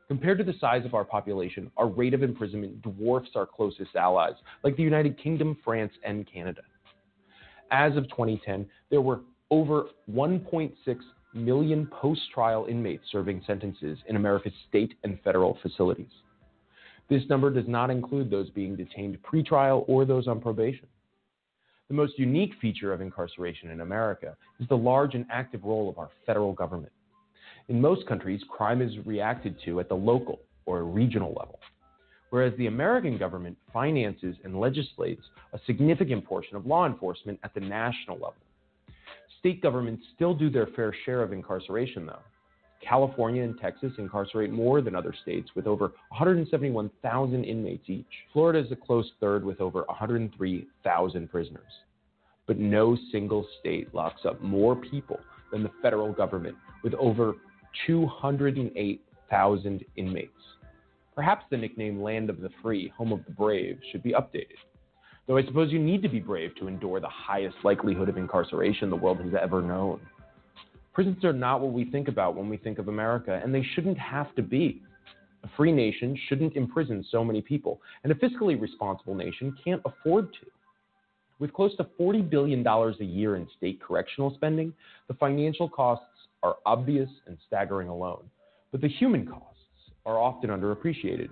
Compared 0.10 0.40
to 0.40 0.44
the 0.44 0.56
size 0.60 0.86
of 0.86 0.96
our 0.96 1.06
population, 1.06 1.72
our 1.78 1.88
rate 1.88 2.16
of 2.16 2.24
imprisonment 2.24 2.82
dwarfs 2.82 3.30
our 3.36 3.46
closest 3.46 3.96
allies, 3.96 4.34
like 4.64 4.76
the 4.76 4.82
United 4.82 5.22
Kingdom, 5.22 5.56
France, 5.64 5.94
and 6.04 6.28
Canada. 6.32 6.62
As 7.70 7.96
of 7.96 8.10
2010, 8.10 8.66
there 8.90 9.02
were 9.02 9.22
over 9.52 9.86
1.6 10.12 10.74
million 11.36 11.86
post 11.88 12.22
trial 12.34 12.66
inmates 12.68 13.04
serving 13.12 13.44
sentences 13.46 14.00
in 14.08 14.16
America's 14.16 14.54
state 14.68 14.96
and 15.04 15.20
federal 15.24 15.60
facilities. 15.62 16.10
This 17.08 17.22
number 17.30 17.52
does 17.52 17.68
not 17.68 17.92
include 17.92 18.32
those 18.32 18.50
being 18.50 18.76
detained 18.76 19.22
pre-trial 19.22 19.86
or 19.88 20.06
those 20.06 20.28
on 20.28 20.42
probation. 20.42 20.88
The 21.88 21.94
most 21.94 22.18
unique 22.18 22.54
feature 22.60 22.94
of 22.94 23.02
incarceration 23.02 23.70
in 23.70 23.82
America 23.82 24.36
is 24.60 24.68
the 24.70 24.78
large 24.78 25.14
and 25.14 25.28
active 25.32 25.64
role 25.64 25.88
of 25.88 26.00
our 26.00 26.10
federal 26.26 26.54
government. 26.54 26.92
In 27.70 27.80
most 27.80 28.08
countries, 28.08 28.42
crime 28.50 28.82
is 28.82 28.98
reacted 29.06 29.56
to 29.66 29.80
at 29.80 29.90
the 29.90 29.96
local 29.96 30.40
or 30.66 30.84
regional 30.84 31.30
level, 31.30 31.60
whereas 32.32 32.52
the 32.58 32.66
American 32.66 33.16
government 33.16 33.56
finances 33.72 34.36
and 34.44 34.60
legislates 34.60 35.22
a 35.54 35.60
significant 35.68 36.26
portion 36.26 36.56
of 36.56 36.66
law 36.66 36.88
enforcement 36.88 37.40
at 37.44 37.54
the 37.54 37.60
national 37.60 38.16
level. 38.16 38.42
State 39.40 39.62
governments 39.62 40.04
still 40.16 40.34
do 40.34 40.50
their 40.50 40.66
fair 40.76 40.96
share 41.06 41.22
of 41.22 41.32
incarceration, 41.32 42.08
though. 42.08 42.24
California 42.82 43.44
and 43.44 43.60
Texas 43.60 43.94
incarcerate 44.00 44.52
more 44.52 44.82
than 44.82 44.96
other 44.96 45.14
states 45.22 45.52
with 45.56 45.68
over 45.68 45.92
171,000 46.10 47.44
inmates 47.44 47.88
each. 47.88 48.06
Florida 48.34 48.60
is 48.60 48.72
a 48.72 48.76
close 48.76 49.12
third 49.20 49.46
with 49.46 49.62
over 49.62 49.84
103,000 49.84 51.30
prisoners. 51.30 51.72
But 52.48 52.58
no 52.58 52.98
single 53.12 53.46
state 53.60 53.94
locks 53.94 54.22
up 54.26 54.42
more 54.42 54.76
people 54.76 55.20
than 55.52 55.62
the 55.62 55.72
federal 55.84 56.12
government 56.12 56.56
with 56.84 56.94
over 56.96 57.36
208,000 57.88 59.86
inmates. 59.96 60.32
Perhaps 61.16 61.46
the 61.50 61.58
nickname 61.58 62.02
Land 62.02 62.30
of 62.30 62.40
the 62.40 62.50
Free, 62.62 62.94
Home 62.98 63.12
of 63.12 63.26
the 63.26 63.32
Brave, 63.32 63.80
should 63.92 64.04
be 64.04 64.14
updated. 64.14 64.58
Though 65.28 65.38
I 65.38 65.46
suppose 65.46 65.72
you 65.72 65.78
need 65.78 66.02
to 66.02 66.10
be 66.10 66.20
brave 66.20 66.56
to 66.56 66.68
endure 66.68 67.00
the 67.00 67.08
highest 67.10 67.58
likelihood 67.64 68.10
of 68.10 68.18
incarceration 68.18 68.90
the 68.90 68.96
world 68.96 69.20
has 69.20 69.34
ever 69.40 69.62
known. 69.62 70.00
Prisons 70.94 71.24
are 71.24 71.34
not 71.34 71.62
what 71.62 71.72
we 71.72 71.86
think 71.86 72.08
about 72.08 72.36
when 72.36 72.50
we 72.50 72.58
think 72.58 72.80
of 72.80 72.88
America, 72.88 73.40
and 73.44 73.54
they 73.54 73.64
shouldn't 73.76 73.98
have 74.00 74.34
to 74.36 74.42
be. 74.42 74.82
A 75.44 75.50
free 75.56 75.72
nation 75.72 76.18
shouldn't 76.28 76.56
imprison 76.56 77.06
so 77.12 77.24
many 77.24 77.42
people, 77.42 77.80
and 78.04 78.12
a 78.12 78.16
fiscally 78.16 78.60
responsible 78.60 79.14
nation 79.14 79.56
can't 79.64 79.82
afford 79.86 80.34
to. 80.34 80.48
With 81.40 81.54
close 81.54 81.76
to 81.78 81.88
$40 82.00 82.30
billion 82.30 82.66
a 82.68 83.04
year 83.04 83.36
in 83.38 83.48
state 83.56 83.80
correctional 83.82 84.34
spending, 84.34 84.74
the 85.08 85.14
financial 85.14 85.70
costs 85.70 86.06
are 86.44 86.58
obvious 86.66 87.10
and 87.28 87.38
staggering 87.46 87.90
alone, 87.90 88.30
but 88.72 88.82
the 88.82 88.88
human 88.88 89.26
costs 89.26 89.60
are 90.06 90.20
often 90.20 90.50
underappreciated. 90.50 91.30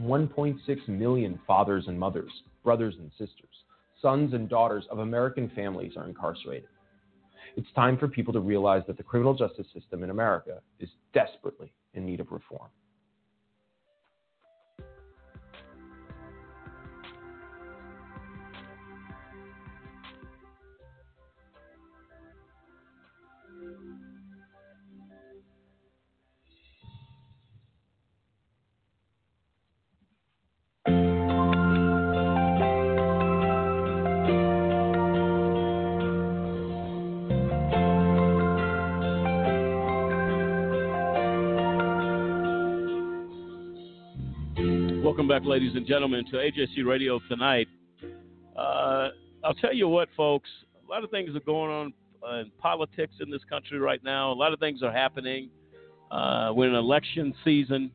1.6 0.00 0.88
million 0.88 1.38
fathers 1.46 1.84
and 1.86 1.98
mothers, 1.98 2.32
brothers 2.64 2.94
and 2.98 3.10
sisters, 3.12 3.64
sons 4.00 4.32
and 4.32 4.48
daughters 4.48 4.84
of 4.90 5.00
American 5.00 5.50
families 5.54 5.92
are 5.96 6.08
incarcerated. 6.08 6.68
It's 7.56 7.70
time 7.74 7.98
for 7.98 8.08
people 8.08 8.32
to 8.32 8.40
realize 8.40 8.82
that 8.86 8.96
the 8.96 9.02
criminal 9.02 9.34
justice 9.34 9.66
system 9.74 10.02
in 10.02 10.10
America 10.10 10.60
is 10.78 10.88
desperately 11.12 11.72
in 11.94 12.06
need 12.06 12.20
of 12.20 12.30
reform. 12.30 12.70
Back, 45.40 45.48
ladies 45.48 45.74
and 45.74 45.86
gentlemen, 45.86 46.24
to 46.26 46.36
AJC 46.36 46.84
Radio 46.86 47.20
tonight. 47.28 47.68
Uh, 48.56 49.08
I'll 49.44 49.54
tell 49.60 49.74
you 49.74 49.88
what, 49.88 50.08
folks, 50.16 50.48
a 50.86 50.90
lot 50.90 51.04
of 51.04 51.10
things 51.10 51.34
are 51.34 51.40
going 51.40 51.70
on 51.70 52.40
in 52.40 52.50
politics 52.58 53.14
in 53.20 53.30
this 53.30 53.42
country 53.48 53.78
right 53.78 54.02
now. 54.02 54.32
A 54.32 54.34
lot 54.34 54.52
of 54.52 54.60
things 54.60 54.82
are 54.82 54.92
happening. 54.92 55.50
Uh, 56.10 56.52
we're 56.54 56.68
in 56.68 56.74
election 56.74 57.34
season. 57.44 57.90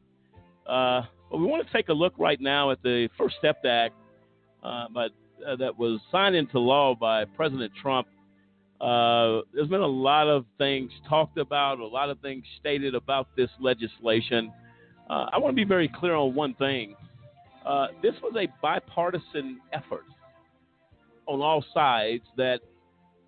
Uh, 0.65 1.01
but 1.29 1.37
we 1.37 1.45
want 1.45 1.65
to 1.65 1.73
take 1.73 1.89
a 1.89 1.93
look 1.93 2.13
right 2.17 2.39
now 2.41 2.71
at 2.71 2.81
the 2.83 3.09
First 3.17 3.35
Step 3.39 3.57
Act 3.65 3.93
uh, 4.63 4.87
uh, 4.95 5.55
that 5.57 5.77
was 5.77 5.99
signed 6.11 6.35
into 6.35 6.59
law 6.59 6.95
by 6.95 7.25
President 7.25 7.71
Trump. 7.81 8.07
Uh, 8.81 9.41
there's 9.53 9.69
been 9.69 9.81
a 9.81 9.85
lot 9.85 10.27
of 10.27 10.45
things 10.57 10.91
talked 11.07 11.37
about, 11.37 11.79
a 11.79 11.85
lot 11.85 12.09
of 12.09 12.19
things 12.19 12.43
stated 12.59 12.95
about 12.95 13.27
this 13.35 13.49
legislation. 13.59 14.51
I 15.07 15.37
want 15.37 15.51
to 15.51 15.55
be 15.55 15.67
very 15.67 15.87
clear 15.87 16.15
on 16.15 16.33
one 16.33 16.55
thing. 16.55 16.95
Uh, 17.65 17.87
this 18.01 18.13
was 18.21 18.33
a 18.37 18.47
bipartisan 18.61 19.59
effort 19.73 20.05
on 21.27 21.41
all 21.41 21.63
sides 21.73 22.23
that 22.37 22.59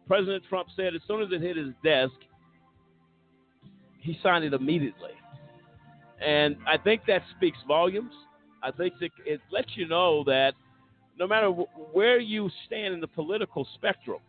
President 0.07 0.43
Trump 0.47 0.69
said 0.75 0.95
as 0.95 1.01
soon 1.07 1.21
as 1.21 1.29
it 1.31 1.41
hit 1.41 1.57
his 1.57 1.73
desk, 1.83 2.13
he 3.99 4.17
signed 4.21 4.45
it 4.45 4.53
immediately. 4.53 5.11
And 6.25 6.55
I 6.65 6.77
think 6.77 7.01
that 7.07 7.23
speaks 7.35 7.57
volumes. 7.67 8.13
I 8.63 8.71
think 8.71 8.93
it, 9.01 9.11
it 9.25 9.41
lets 9.51 9.69
you 9.75 9.87
know 9.87 10.23
that 10.25 10.53
no 11.19 11.27
matter 11.27 11.49
where 11.49 12.19
you 12.19 12.49
stand 12.65 12.93
in 12.93 13.01
the 13.01 13.07
political 13.07 13.67
spectrum, 13.75 14.19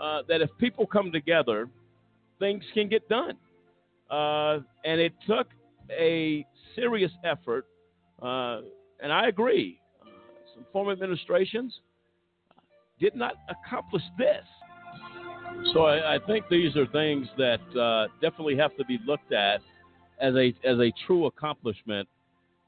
uh, 0.00 0.22
that 0.28 0.40
if 0.40 0.50
people 0.58 0.86
come 0.86 1.12
together, 1.12 1.68
things 2.38 2.64
can 2.74 2.88
get 2.88 3.08
done. 3.08 3.36
Uh, 4.10 4.60
and 4.84 5.00
it 5.00 5.12
took 5.26 5.48
a 5.90 6.46
serious 6.74 7.12
effort 7.24 7.66
uh, 8.20 8.60
and 9.02 9.12
I 9.12 9.28
agree. 9.28 9.80
Uh, 10.00 10.06
some 10.54 10.66
former 10.72 10.92
administrations 10.92 11.80
did 13.00 13.14
not 13.14 13.34
accomplish 13.48 14.02
this. 14.16 14.44
So 15.72 15.84
I, 15.84 16.16
I 16.16 16.18
think 16.26 16.46
these 16.48 16.76
are 16.76 16.86
things 16.86 17.26
that 17.36 17.78
uh, 17.78 18.08
definitely 18.20 18.56
have 18.56 18.76
to 18.76 18.84
be 18.84 18.98
looked 19.06 19.32
at 19.32 19.60
as 20.20 20.34
a 20.34 20.54
as 20.64 20.78
a 20.78 20.92
true 21.06 21.26
accomplishment 21.26 22.08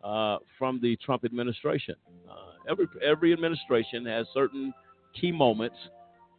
uh, 0.02 0.38
from 0.58 0.80
the 0.82 0.96
Trump 0.96 1.24
administration. 1.24 1.94
Uh, 2.28 2.70
every 2.70 2.86
every 3.04 3.32
administration 3.32 4.04
has 4.06 4.26
certain 4.34 4.72
key 5.18 5.32
moments 5.32 5.76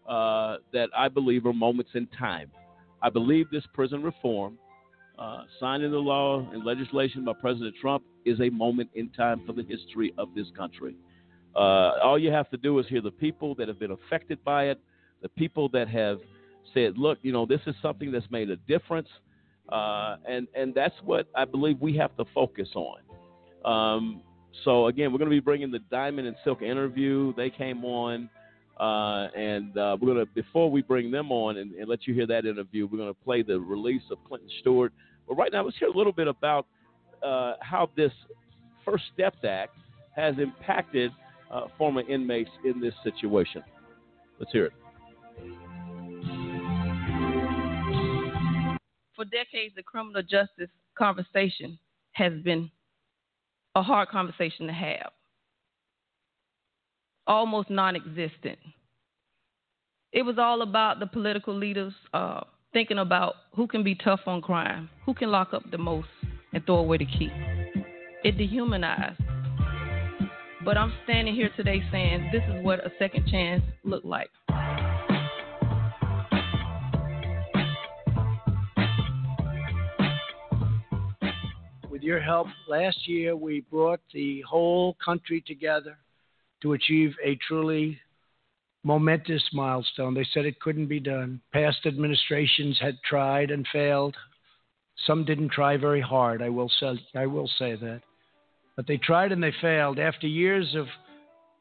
uh, 0.07 0.57
that 0.73 0.89
I 0.95 1.07
believe 1.07 1.45
are 1.45 1.53
moments 1.53 1.91
in 1.93 2.07
time. 2.07 2.51
I 3.01 3.09
believe 3.09 3.49
this 3.51 3.63
prison 3.73 4.03
reform, 4.03 4.57
uh, 5.19 5.43
signed 5.59 5.83
into 5.83 5.99
law 5.99 6.47
and 6.51 6.65
legislation 6.65 7.23
by 7.25 7.33
President 7.39 7.75
Trump, 7.79 8.03
is 8.25 8.39
a 8.41 8.49
moment 8.49 8.89
in 8.95 9.09
time 9.09 9.41
for 9.45 9.53
the 9.53 9.63
history 9.63 10.13
of 10.17 10.29
this 10.35 10.47
country. 10.57 10.95
Uh, 11.55 11.97
all 12.03 12.19
you 12.19 12.31
have 12.31 12.49
to 12.49 12.57
do 12.57 12.77
is 12.79 12.87
hear 12.87 13.01
the 13.01 13.11
people 13.11 13.55
that 13.55 13.67
have 13.67 13.79
been 13.79 13.91
affected 13.91 14.43
by 14.43 14.65
it, 14.65 14.79
the 15.21 15.29
people 15.29 15.69
that 15.69 15.87
have 15.87 16.19
said, 16.73 16.97
"Look, 16.97 17.19
you 17.21 17.31
know, 17.31 17.45
this 17.45 17.61
is 17.65 17.75
something 17.81 18.11
that's 18.11 18.29
made 18.29 18.49
a 18.49 18.57
difference," 18.57 19.07
uh, 19.69 20.17
and 20.27 20.47
and 20.53 20.73
that's 20.73 20.95
what 21.03 21.27
I 21.35 21.45
believe 21.45 21.79
we 21.79 21.95
have 21.97 22.15
to 22.17 22.25
focus 22.33 22.67
on. 22.75 22.99
Um, 23.63 24.21
so 24.63 24.87
again, 24.87 25.11
we're 25.11 25.17
going 25.17 25.29
to 25.29 25.35
be 25.35 25.39
bringing 25.39 25.71
the 25.71 25.79
Diamond 25.79 26.27
and 26.27 26.35
Silk 26.43 26.61
interview. 26.61 27.33
They 27.35 27.49
came 27.49 27.85
on, 27.85 28.29
uh, 28.79 29.27
and 29.35 29.77
uh, 29.77 29.97
we're 30.01 30.13
to 30.13 30.25
before 30.27 30.69
we 30.69 30.81
bring 30.81 31.11
them 31.11 31.31
on 31.31 31.57
and, 31.57 31.73
and, 31.75 31.87
let 31.87 32.07
you 32.07 32.13
hear 32.13 32.27
that 32.27 32.45
interview, 32.45 32.87
we're 32.87 32.97
going 32.97 33.13
to 33.13 33.23
play 33.23 33.41
the 33.41 33.59
release 33.59 34.03
of 34.11 34.17
Clinton 34.27 34.49
Stewart. 34.59 34.93
But 35.27 35.35
right 35.35 35.51
now, 35.51 35.63
let's 35.63 35.77
hear 35.77 35.87
a 35.87 35.97
little 35.97 36.13
bit 36.13 36.27
about 36.27 36.67
uh, 37.23 37.53
how 37.61 37.89
this 37.95 38.11
First 38.83 39.05
Step 39.13 39.35
Act 39.43 39.75
has 40.15 40.35
impacted 40.39 41.11
uh, 41.51 41.67
former 41.77 42.01
inmates 42.01 42.49
in 42.63 42.79
this 42.79 42.93
situation. 43.03 43.63
Let's 44.39 44.51
hear 44.51 44.65
it. 44.65 44.73
For 49.15 49.25
decades, 49.25 49.73
the 49.75 49.83
criminal 49.83 50.21
justice 50.21 50.69
conversation 50.97 51.79
has 52.13 52.33
been 52.43 52.69
a 53.75 53.81
hard 53.81 54.09
conversation 54.09 54.67
to 54.67 54.73
have, 54.73 55.11
almost 57.27 57.69
non 57.69 57.95
existent. 57.95 58.59
It 60.11 60.23
was 60.23 60.37
all 60.37 60.61
about 60.61 60.99
the 60.99 61.07
political 61.07 61.53
leaders 61.53 61.93
uh, 62.13 62.41
thinking 62.71 62.99
about 62.99 63.35
who 63.53 63.67
can 63.67 63.83
be 63.83 63.95
tough 63.95 64.21
on 64.27 64.41
crime, 64.41 64.89
who 65.05 65.13
can 65.13 65.29
lock 65.29 65.53
up 65.53 65.63
the 65.71 65.77
most 65.77 66.07
and 66.55 66.65
throw 66.65 66.77
away 66.77 66.97
the 66.97 67.05
key. 67.05 67.29
It 68.23 68.37
dehumanized. 68.37 69.21
But 70.63 70.77
I'm 70.77 70.93
standing 71.03 71.35
here 71.35 71.49
today 71.55 71.83
saying 71.91 72.29
this 72.31 72.41
is 72.49 72.63
what 72.63 72.79
a 72.79 72.91
second 72.97 73.27
chance 73.27 73.61
looked 73.83 74.05
like. 74.05 74.29
With 81.91 82.01
your 82.01 82.19
help, 82.19 82.47
last 82.67 83.07
year 83.07 83.35
we 83.35 83.61
brought 83.69 83.99
the 84.13 84.41
whole 84.41 84.95
country 85.03 85.43
together 85.45 85.97
to 86.61 86.73
achieve 86.73 87.13
a 87.23 87.37
truly 87.47 87.99
momentous 88.83 89.43
milestone. 89.51 90.13
They 90.13 90.25
said 90.33 90.45
it 90.45 90.59
couldn't 90.61 90.87
be 90.87 91.01
done. 91.01 91.41
Past 91.51 91.85
administrations 91.85 92.77
had 92.79 92.97
tried 93.07 93.51
and 93.51 93.67
failed. 93.73 94.15
Some 95.05 95.25
didn't 95.25 95.51
try 95.51 95.77
very 95.77 96.01
hard, 96.01 96.41
I 96.41 96.49
will 96.49 96.69
say, 96.79 96.99
I 97.15 97.25
will 97.25 97.49
say 97.59 97.75
that. 97.75 98.01
But 98.75 98.87
they 98.87 98.97
tried 98.97 99.31
and 99.31 99.41
they 99.41 99.53
failed. 99.61 99.99
After 99.99 100.27
years 100.27 100.75
of 100.75 100.87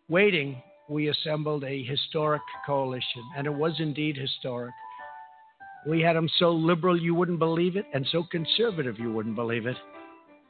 waiting, 0.08 0.62
we 0.88 1.08
assembled 1.08 1.64
a 1.64 1.82
historic 1.84 2.42
coalition, 2.66 3.22
and 3.36 3.46
it 3.46 3.54
was 3.54 3.74
indeed 3.78 4.16
historic. 4.16 4.72
We 5.86 6.00
had 6.00 6.16
them 6.16 6.28
so 6.38 6.50
liberal 6.50 7.00
you 7.00 7.14
wouldn't 7.14 7.38
believe 7.38 7.76
it, 7.76 7.86
and 7.92 8.06
so 8.10 8.22
conservative 8.30 8.98
you 8.98 9.12
wouldn't 9.12 9.36
believe 9.36 9.66
it. 9.66 9.76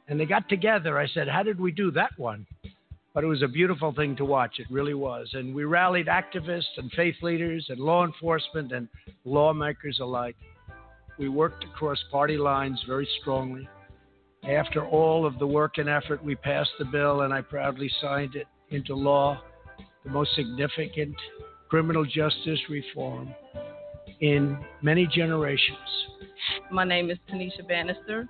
And 0.07 0.19
they 0.19 0.25
got 0.25 0.47
together. 0.47 0.99
I 0.99 1.07
said, 1.07 1.27
How 1.27 1.43
did 1.43 1.59
we 1.59 1.71
do 1.71 1.91
that 1.91 2.11
one? 2.17 2.45
But 3.13 3.23
it 3.23 3.27
was 3.27 3.43
a 3.43 3.47
beautiful 3.47 3.93
thing 3.93 4.15
to 4.17 4.25
watch. 4.25 4.59
It 4.59 4.67
really 4.69 4.93
was. 4.93 5.29
And 5.33 5.55
we 5.55 5.63
rallied 5.63 6.07
activists 6.07 6.77
and 6.77 6.91
faith 6.91 7.15
leaders 7.21 7.65
and 7.69 7.79
law 7.79 8.05
enforcement 8.05 8.73
and 8.73 8.89
lawmakers 9.23 9.99
alike. 10.01 10.35
We 11.17 11.29
worked 11.29 11.63
across 11.63 11.97
party 12.11 12.37
lines 12.37 12.83
very 12.87 13.07
strongly. 13.21 13.67
After 14.43 14.85
all 14.85 15.25
of 15.25 15.39
the 15.39 15.47
work 15.47 15.77
and 15.77 15.89
effort, 15.89 16.23
we 16.23 16.35
passed 16.35 16.71
the 16.77 16.85
bill, 16.85 17.21
and 17.21 17.33
I 17.33 17.41
proudly 17.41 17.89
signed 18.01 18.35
it 18.35 18.47
into 18.69 18.93
law, 18.93 19.41
the 20.03 20.11
most 20.11 20.35
significant 20.35 21.15
criminal 21.69 22.05
justice 22.05 22.59
reform 22.69 23.33
in 24.19 24.57
many 24.81 25.07
generations. 25.07 25.77
My 26.71 26.83
name 26.83 27.09
is 27.09 27.17
Tanisha 27.31 27.67
Bannister. 27.67 28.27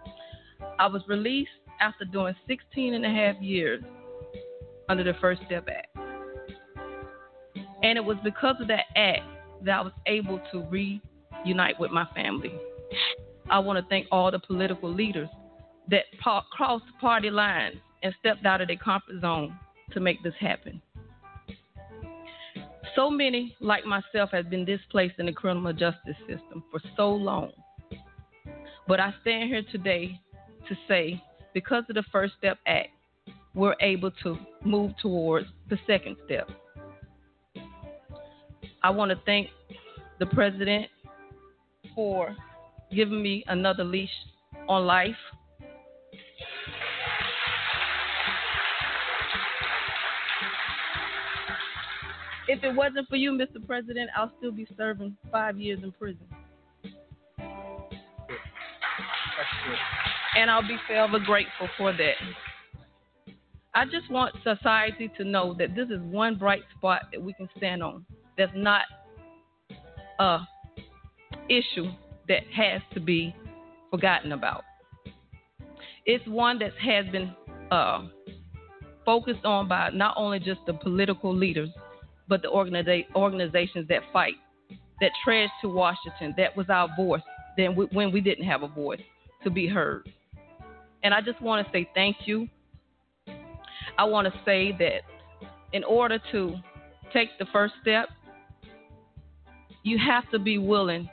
I 0.79 0.87
was 0.87 1.01
released 1.07 1.51
after 1.81 2.05
doing 2.05 2.33
16 2.47 2.93
and 2.93 3.05
a 3.05 3.09
half 3.09 3.41
years 3.41 3.83
under 4.89 5.03
the 5.03 5.13
First 5.19 5.41
Step 5.47 5.67
Act. 5.69 5.97
And 7.83 7.97
it 7.97 8.03
was 8.03 8.17
because 8.23 8.55
of 8.61 8.67
that 8.67 8.85
act 8.95 9.23
that 9.63 9.79
I 9.79 9.81
was 9.81 9.93
able 10.05 10.39
to 10.51 10.63
reunite 10.69 11.79
with 11.79 11.91
my 11.91 12.05
family. 12.15 12.53
I 13.49 13.59
want 13.59 13.77
to 13.77 13.85
thank 13.89 14.07
all 14.11 14.31
the 14.31 14.39
political 14.39 14.91
leaders 14.91 15.29
that 15.89 16.05
crossed 16.51 16.85
party 16.99 17.29
lines 17.29 17.77
and 18.01 18.13
stepped 18.19 18.45
out 18.45 18.61
of 18.61 18.67
their 18.67 18.77
comfort 18.77 19.21
zone 19.21 19.57
to 19.91 19.99
make 19.99 20.21
this 20.23 20.33
happen. 20.39 20.81
So 22.95 23.09
many, 23.09 23.55
like 23.59 23.85
myself, 23.85 24.31
have 24.31 24.49
been 24.49 24.65
displaced 24.65 25.15
in 25.19 25.25
the 25.25 25.33
criminal 25.33 25.73
justice 25.73 26.15
system 26.27 26.63
for 26.71 26.79
so 26.95 27.09
long. 27.09 27.51
But 28.87 28.99
I 28.99 29.13
stand 29.21 29.49
here 29.49 29.63
today 29.71 30.19
to 30.69 30.75
say 30.87 31.21
because 31.53 31.83
of 31.89 31.95
the 31.95 32.03
First 32.11 32.33
Step 32.37 32.57
Act, 32.65 32.89
we're 33.53 33.75
able 33.81 34.11
to 34.23 34.37
move 34.63 34.91
towards 35.01 35.47
the 35.69 35.77
second 35.87 36.17
step. 36.25 36.49
I 38.83 38.89
want 38.89 39.11
to 39.11 39.19
thank 39.25 39.49
the 40.19 40.25
president 40.27 40.87
for 41.95 42.35
giving 42.95 43.21
me 43.21 43.43
another 43.47 43.83
leash 43.83 44.09
on 44.67 44.85
life. 44.85 45.15
If 52.47 52.63
it 52.63 52.75
wasn't 52.75 53.07
for 53.09 53.15
you, 53.15 53.31
Mr. 53.31 53.65
President, 53.65 54.09
I'll 54.15 54.31
still 54.37 54.51
be 54.51 54.67
serving 54.77 55.17
five 55.31 55.57
years 55.57 55.79
in 55.83 55.91
prison. 55.91 56.25
and 60.35 60.51
I'll 60.51 60.67
be 60.67 60.77
forever 60.85 61.19
grateful 61.19 61.69
for 61.77 61.93
that. 61.93 62.15
I 63.73 63.85
just 63.85 64.09
want 64.09 64.35
society 64.43 65.11
to 65.17 65.23
know 65.23 65.53
that 65.57 65.75
this 65.75 65.89
is 65.89 65.99
one 66.01 66.35
bright 66.35 66.63
spot 66.77 67.03
that 67.11 67.21
we 67.21 67.33
can 67.33 67.49
stand 67.57 67.81
on. 67.83 68.05
That's 68.37 68.51
not 68.55 68.83
a 70.19 70.39
issue 71.49 71.91
that 72.27 72.43
has 72.55 72.81
to 72.93 72.99
be 72.99 73.35
forgotten 73.91 74.31
about. 74.31 74.63
It's 76.05 76.25
one 76.27 76.59
that 76.59 76.71
has 76.77 77.05
been 77.11 77.33
uh, 77.71 78.07
focused 79.05 79.45
on 79.45 79.67
by 79.67 79.89
not 79.89 80.15
only 80.17 80.39
just 80.39 80.59
the 80.67 80.73
political 80.73 81.35
leaders, 81.35 81.69
but 82.27 82.41
the 82.41 82.47
organiza- 82.47 83.05
organizations 83.15 83.87
that 83.89 84.01
fight, 84.11 84.35
that 85.01 85.11
tread 85.23 85.49
to 85.61 85.69
Washington. 85.69 86.33
That 86.37 86.55
was 86.55 86.67
our 86.69 86.89
voice 86.95 87.21
then 87.57 87.75
when 87.75 88.11
we 88.11 88.21
didn't 88.21 88.45
have 88.45 88.63
a 88.63 88.67
voice 88.67 89.01
to 89.43 89.49
be 89.49 89.67
heard. 89.67 90.09
And 91.03 91.13
I 91.13 91.21
just 91.21 91.41
want 91.41 91.65
to 91.65 91.71
say 91.71 91.89
thank 91.93 92.17
you. 92.25 92.47
I 93.97 94.03
want 94.03 94.27
to 94.27 94.33
say 94.43 94.75
that 94.79 95.01
in 95.71 95.83
order 95.83 96.19
to 96.31 96.55
take 97.13 97.29
the 97.39 97.45
first 97.53 97.73
step, 97.81 98.09
you 99.83 99.97
have 99.97 100.29
to 100.31 100.39
be 100.39 100.57
willing 100.57 101.07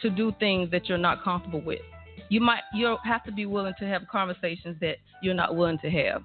to 0.00 0.10
do 0.10 0.32
things 0.38 0.70
that 0.70 0.88
you're 0.88 0.98
not 0.98 1.22
comfortable 1.22 1.60
with. 1.60 1.80
You 2.28 2.40
might 2.40 2.62
you 2.74 2.96
have 3.04 3.24
to 3.24 3.32
be 3.32 3.46
willing 3.46 3.74
to 3.78 3.86
have 3.86 4.02
conversations 4.10 4.76
that 4.80 4.96
you're 5.22 5.34
not 5.34 5.56
willing 5.56 5.78
to 5.78 5.90
have. 5.90 6.22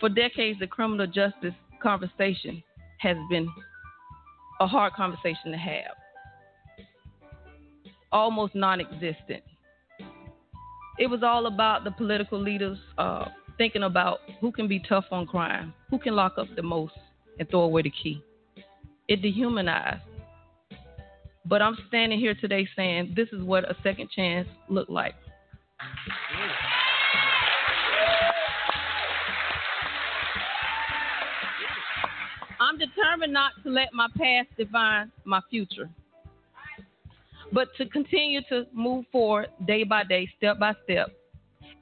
For 0.00 0.08
decades, 0.08 0.58
the 0.58 0.66
criminal 0.66 1.06
justice 1.06 1.54
conversation 1.82 2.62
has 2.98 3.16
been 3.30 3.48
a 4.60 4.66
hard 4.66 4.92
conversation 4.94 5.52
to 5.52 5.58
have, 5.58 5.94
almost 8.12 8.54
non-existent 8.54 9.42
it 10.98 11.08
was 11.08 11.22
all 11.22 11.46
about 11.46 11.84
the 11.84 11.90
political 11.90 12.40
leaders 12.40 12.78
uh, 12.98 13.26
thinking 13.58 13.82
about 13.82 14.20
who 14.40 14.50
can 14.50 14.66
be 14.66 14.82
tough 14.88 15.04
on 15.10 15.26
crime, 15.26 15.74
who 15.90 15.98
can 15.98 16.14
lock 16.14 16.38
up 16.38 16.46
the 16.56 16.62
most 16.62 16.94
and 17.38 17.48
throw 17.50 17.60
away 17.60 17.82
the 17.82 17.90
key. 17.90 18.22
It 19.08 19.22
dehumanized. 19.22 20.02
But 21.48 21.62
I'm 21.62 21.76
standing 21.88 22.18
here 22.18 22.34
today 22.34 22.68
saying 22.76 23.14
this 23.16 23.28
is 23.32 23.42
what 23.42 23.64
a 23.64 23.76
second 23.82 24.10
chance 24.10 24.48
looked 24.68 24.90
like. 24.90 25.14
I'm 32.58 32.78
determined 32.78 33.32
not 33.32 33.52
to 33.62 33.70
let 33.70 33.92
my 33.92 34.08
past 34.16 34.48
define 34.56 35.12
my 35.24 35.40
future 35.50 35.88
but 37.52 37.68
to 37.76 37.86
continue 37.88 38.40
to 38.48 38.66
move 38.72 39.04
forward 39.12 39.48
day 39.66 39.84
by 39.84 40.04
day, 40.04 40.28
step 40.36 40.58
by 40.58 40.74
step, 40.84 41.08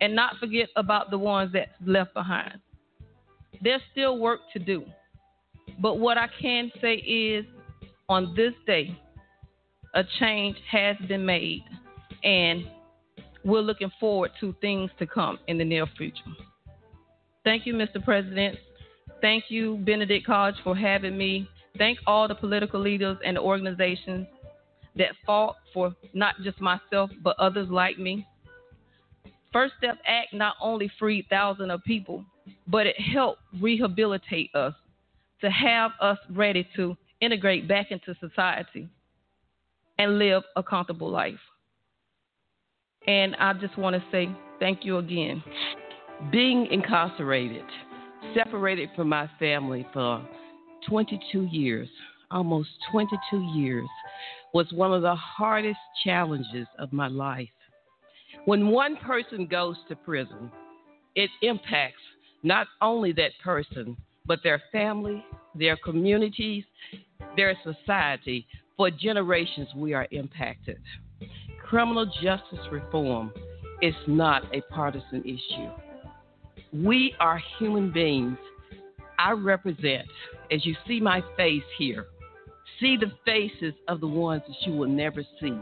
and 0.00 0.14
not 0.14 0.36
forget 0.38 0.68
about 0.76 1.10
the 1.10 1.18
ones 1.18 1.52
that's 1.52 1.70
left 1.84 2.12
behind. 2.14 2.60
There's 3.62 3.80
still 3.92 4.18
work 4.18 4.40
to 4.52 4.58
do. 4.58 4.84
But 5.80 5.98
what 5.98 6.18
I 6.18 6.28
can 6.40 6.70
say 6.80 6.94
is 6.94 7.44
on 8.08 8.34
this 8.36 8.52
day, 8.66 8.96
a 9.94 10.02
change 10.18 10.56
has 10.70 10.96
been 11.08 11.24
made, 11.24 11.64
and 12.22 12.66
we're 13.44 13.60
looking 13.60 13.90
forward 14.00 14.32
to 14.40 14.54
things 14.60 14.90
to 14.98 15.06
come 15.06 15.38
in 15.46 15.58
the 15.58 15.64
near 15.64 15.86
future. 15.96 16.22
Thank 17.44 17.66
you, 17.66 17.74
Mr. 17.74 18.02
President. 18.04 18.58
Thank 19.20 19.44
you, 19.48 19.76
Benedict 19.84 20.26
College, 20.26 20.56
for 20.64 20.76
having 20.76 21.16
me. 21.16 21.48
Thank 21.78 21.98
all 22.06 22.28
the 22.28 22.34
political 22.34 22.80
leaders 22.80 23.18
and 23.24 23.36
the 23.36 23.40
organizations 23.40 24.26
that 24.96 25.10
fought 25.26 25.56
for 25.72 25.94
not 26.12 26.36
just 26.42 26.60
myself, 26.60 27.10
but 27.22 27.38
others 27.38 27.68
like 27.68 27.98
me. 27.98 28.26
First 29.52 29.74
Step 29.78 29.98
Act 30.06 30.32
not 30.32 30.56
only 30.60 30.90
freed 30.98 31.26
thousands 31.30 31.70
of 31.70 31.82
people, 31.84 32.24
but 32.66 32.86
it 32.86 33.00
helped 33.00 33.40
rehabilitate 33.60 34.54
us 34.54 34.74
to 35.40 35.50
have 35.50 35.92
us 36.00 36.18
ready 36.30 36.66
to 36.76 36.96
integrate 37.20 37.68
back 37.68 37.90
into 37.90 38.14
society 38.20 38.88
and 39.98 40.18
live 40.18 40.42
a 40.56 40.62
comfortable 40.62 41.10
life. 41.10 41.38
And 43.06 43.36
I 43.36 43.52
just 43.54 43.76
want 43.78 43.96
to 43.96 44.02
say 44.10 44.28
thank 44.60 44.84
you 44.84 44.98
again. 44.98 45.42
Being 46.30 46.66
incarcerated, 46.70 47.64
separated 48.34 48.88
from 48.96 49.08
my 49.08 49.28
family 49.38 49.86
for 49.92 50.26
22 50.88 51.48
years, 51.50 51.88
almost 52.30 52.70
22 52.92 53.40
years, 53.54 53.88
was 54.52 54.66
one 54.72 54.92
of 54.92 55.02
the 55.02 55.14
hardest 55.14 55.78
challenges 56.04 56.66
of 56.78 56.92
my 56.92 57.08
life. 57.08 57.48
When 58.44 58.68
one 58.68 58.96
person 58.96 59.46
goes 59.46 59.76
to 59.88 59.96
prison, 59.96 60.50
it 61.14 61.30
impacts 61.42 62.02
not 62.42 62.66
only 62.80 63.12
that 63.12 63.32
person, 63.42 63.96
but 64.26 64.40
their 64.42 64.62
family, 64.70 65.24
their 65.54 65.76
communities, 65.76 66.64
their 67.36 67.56
society. 67.64 68.46
For 68.76 68.90
generations, 68.90 69.68
we 69.76 69.94
are 69.94 70.08
impacted. 70.10 70.78
Criminal 71.68 72.06
justice 72.22 72.66
reform 72.72 73.32
is 73.80 73.94
not 74.06 74.42
a 74.54 74.60
partisan 74.62 75.22
issue. 75.22 75.70
We 76.72 77.14
are 77.20 77.40
human 77.58 77.92
beings. 77.92 78.36
I 79.18 79.30
represent, 79.32 80.08
as 80.50 80.66
you 80.66 80.74
see 80.88 81.00
my 81.00 81.22
face 81.36 81.62
here, 81.78 82.06
see 82.80 82.96
the 82.96 83.12
faces 83.24 83.74
of 83.86 84.00
the 84.00 84.08
ones 84.08 84.42
that 84.48 84.56
you 84.66 84.76
will 84.76 84.88
never 84.88 85.22
see 85.40 85.56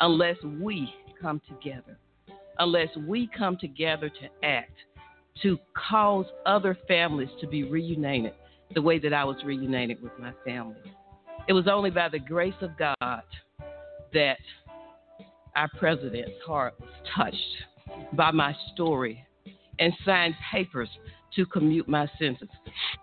unless 0.00 0.36
we 0.60 0.92
come 1.20 1.40
together. 1.48 1.98
Unless 2.58 2.88
we 3.06 3.30
come 3.36 3.56
together 3.58 4.08
to 4.08 4.46
act, 4.46 4.72
to 5.42 5.58
cause 5.88 6.26
other 6.46 6.76
families 6.88 7.28
to 7.40 7.46
be 7.46 7.64
reunited 7.64 8.32
the 8.74 8.82
way 8.82 8.98
that 8.98 9.12
I 9.12 9.24
was 9.24 9.36
reunited 9.44 10.02
with 10.02 10.12
my 10.18 10.32
family. 10.44 10.76
It 11.48 11.52
was 11.52 11.68
only 11.68 11.90
by 11.90 12.08
the 12.08 12.18
grace 12.18 12.54
of 12.60 12.76
God 12.76 13.22
that 14.12 14.38
our 15.54 15.68
president's 15.78 16.32
heart 16.44 16.74
was 16.80 16.90
touched 17.14 18.14
by 18.14 18.30
my 18.30 18.54
story 18.74 19.24
and 19.78 19.92
signed 20.04 20.34
papers 20.50 20.88
to 21.36 21.46
commute 21.46 21.88
my 21.88 22.10
sentence. 22.18 22.50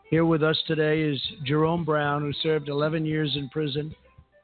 Here 0.10 0.26
with 0.26 0.44
us 0.44 0.62
today 0.68 1.02
is 1.02 1.22
Jerome 1.46 1.86
Brown, 1.86 2.22
who 2.22 2.34
served 2.42 2.68
11 2.68 3.06
years 3.06 3.36
in 3.36 3.48
prison 3.50 3.96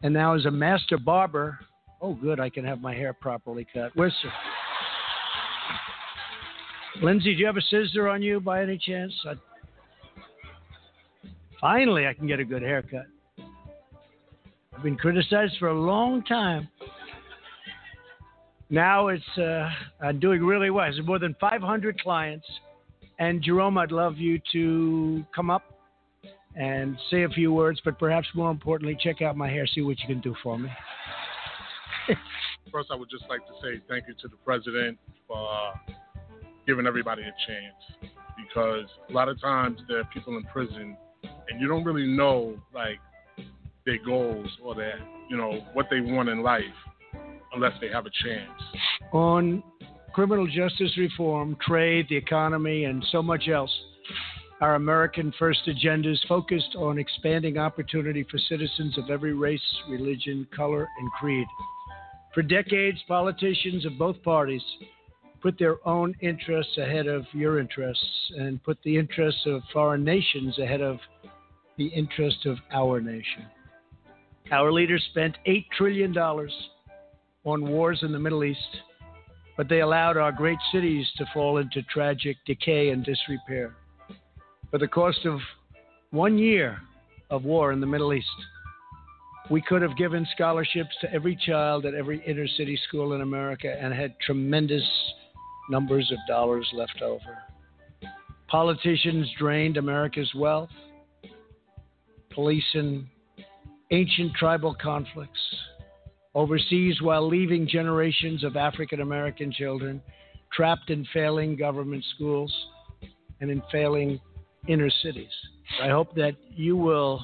and 0.02 0.14
now 0.14 0.34
is 0.36 0.46
a 0.46 0.52
master 0.52 0.98
barber. 0.98 1.60
Oh, 2.02 2.14
good, 2.14 2.40
I 2.40 2.50
can 2.50 2.64
have 2.64 2.80
my 2.80 2.94
hair 2.94 3.14
properly 3.14 3.68
cut. 3.74 3.92
Where's 3.96 4.14
Lindsay? 7.02 7.34
Do 7.34 7.40
you 7.40 7.46
have 7.46 7.58
a 7.58 7.62
scissor 7.62 8.08
on 8.08 8.22
you 8.22 8.40
by 8.40 8.64
any 8.64 8.78
chance? 8.78 9.14
I... 9.26 9.34
Finally, 11.60 12.08
I 12.08 12.14
can 12.14 12.28
get 12.28 12.40
a 12.40 12.46
good 12.46 12.62
haircut. 12.62 13.06
I've 14.80 14.84
been 14.84 14.96
criticized 14.96 15.58
for 15.60 15.68
a 15.68 15.78
long 15.78 16.24
time. 16.24 16.70
Now 18.70 19.10
it's 19.10 19.38
uh, 19.38 19.70
I'm 20.02 20.22
doing 20.22 20.42
really 20.42 20.70
well. 20.70 20.86
There's 20.90 21.06
more 21.06 21.20
than 21.20 21.36
500 21.38 22.00
clients. 22.00 22.46
And 23.20 23.44
Jerome, 23.44 23.78
I'd 23.78 23.92
love 23.92 24.18
you 24.18 24.40
to 24.54 25.26
come 25.36 25.50
up 25.50 25.64
and 26.56 26.96
say 27.12 27.24
a 27.24 27.28
few 27.28 27.52
words, 27.52 27.82
but 27.84 28.00
perhaps 28.00 28.30
more 28.34 28.50
importantly, 28.52 28.98
check 28.98 29.22
out 29.22 29.36
my 29.36 29.50
hair, 29.50 29.68
see 29.68 29.82
what 29.82 30.00
you 30.00 30.08
can 30.08 30.22
do 30.22 30.34
for 30.42 30.58
me. 30.58 30.70
First, 32.72 32.88
I 32.90 32.96
would 32.96 33.10
just 33.10 33.26
like 33.28 33.42
to 33.48 33.54
say 33.62 33.82
thank 33.90 34.06
you 34.08 34.14
to 34.22 34.30
the 34.30 34.38
president 34.46 34.98
for 35.28 35.74
giving 36.66 36.88
everybody 36.88 37.24
a 37.24 37.34
chance 37.46 38.14
because 38.38 38.88
a 39.10 39.12
lot 39.12 39.28
of 39.28 39.42
times 39.42 39.82
there 39.90 40.00
are 40.00 40.10
people 40.14 40.38
in 40.38 40.44
prison 40.44 40.96
and 41.50 41.60
you 41.60 41.68
don't 41.68 41.84
really 41.84 42.08
know 42.08 42.56
like 42.74 43.00
their 43.86 43.98
goals 44.06 44.48
or 44.64 44.76
their 44.76 45.00
you 45.30 45.38
know 45.38 45.60
what 45.74 45.88
they 45.90 46.02
want 46.02 46.30
in 46.30 46.42
life 46.42 46.64
unless 47.54 47.74
they 47.82 47.90
have 47.90 48.06
a 48.06 48.12
chance. 48.24 48.62
On 49.12 49.64
criminal 50.14 50.48
justice 50.48 50.96
reform, 50.98 51.58
trade, 51.66 52.06
the 52.10 52.16
economy, 52.16 52.86
and 52.86 53.04
so 53.12 53.22
much 53.22 53.48
else, 53.48 53.72
our 54.62 54.76
American 54.76 55.34
First 55.40 55.68
agenda 55.68 56.12
is 56.12 56.24
focused 56.28 56.76
on 56.78 57.00
expanding 57.00 57.58
opportunity 57.58 58.26
for 58.30 58.38
citizens 58.38 58.98
of 58.98 59.10
every 59.10 59.34
race, 59.34 59.62
religion, 59.90 60.48
color, 60.56 60.88
and 61.00 61.12
creed. 61.14 61.48
For 62.34 62.44
decades, 62.44 63.00
politicians 63.08 63.86
of 63.86 63.98
both 63.98 64.22
parties 64.24 64.62
put 65.42 65.58
their 65.58 65.78
own 65.88 66.14
interests 66.22 66.78
ahead 66.78 67.08
of 67.08 67.26
your 67.32 67.60
interests 67.60 68.32
and 68.38 68.62
put 68.64 68.78
the 68.84 68.98
interests 68.98 69.42
of 69.46 69.62
foreign 69.72 70.04
nations 70.04 70.60
ahead 70.60 70.82
of 70.82 70.98
the 71.78 71.88
interest 71.88 72.46
of 72.46 72.58
our 72.74 73.00
nation. 73.00 73.46
Our 74.52 74.72
leaders 74.72 75.06
spent 75.12 75.38
$8 75.48 75.66
trillion 75.78 76.18
on 76.18 77.68
wars 77.68 78.00
in 78.02 78.12
the 78.12 78.20
Middle 78.20 78.44
East, 78.44 78.82
but 79.56 79.70
they 79.70 79.82
allowed 79.82 80.18
our 80.18 80.32
great 80.32 80.58
cities 80.72 81.06
to 81.18 81.26
fall 81.34 81.58
into 81.58 81.84
tragic 81.84 82.38
decay 82.48 82.90
and 82.90 83.06
disrepair. 83.06 83.76
For 84.72 84.80
the 84.80 84.88
cost 84.88 85.26
of 85.26 85.40
one 86.10 86.40
year 86.40 86.80
of 87.30 87.44
war 87.44 87.72
in 87.72 87.80
the 87.80 87.86
Middle 87.86 88.12
East, 88.12 88.28
we 89.52 89.62
could 89.62 89.84
have 89.84 89.96
given 89.98 90.28
scholarships 90.34 90.96
to 91.02 91.14
every 91.14 91.36
child 91.36 91.86
at 91.86 91.94
every 91.94 92.24
inner 92.26 92.48
city 92.48 92.80
school 92.88 93.14
in 93.14 93.22
America 93.22 93.76
and 93.80 93.94
had 93.94 94.16
tremendous 94.20 94.84
numbers 95.70 96.12
of 96.12 96.18
dollars 96.28 96.68
left 96.74 97.02
over. 97.04 97.38
Politicians 98.48 99.28
drained 99.38 99.78
America's 99.78 100.34
wealth, 100.34 100.70
policing 102.32 103.08
ancient 103.92 104.34
tribal 104.34 104.76
conflicts 104.82 105.40
overseas 106.36 107.02
while 107.02 107.28
leaving 107.28 107.68
generations 107.68 108.44
of 108.44 108.56
African 108.56 109.02
American 109.02 109.52
children 109.52 110.02
trapped 110.54 110.90
in 110.90 111.06
failing 111.14 111.56
government 111.56 112.04
schools 112.16 112.54
and 113.42 113.50
in 113.50 113.62
failing 113.72 114.20
inner 114.68 114.90
cities. 115.04 115.32
I 115.82 115.90
hope 115.90 116.14
that 116.16 116.36
you 116.56 116.76
will 116.76 117.24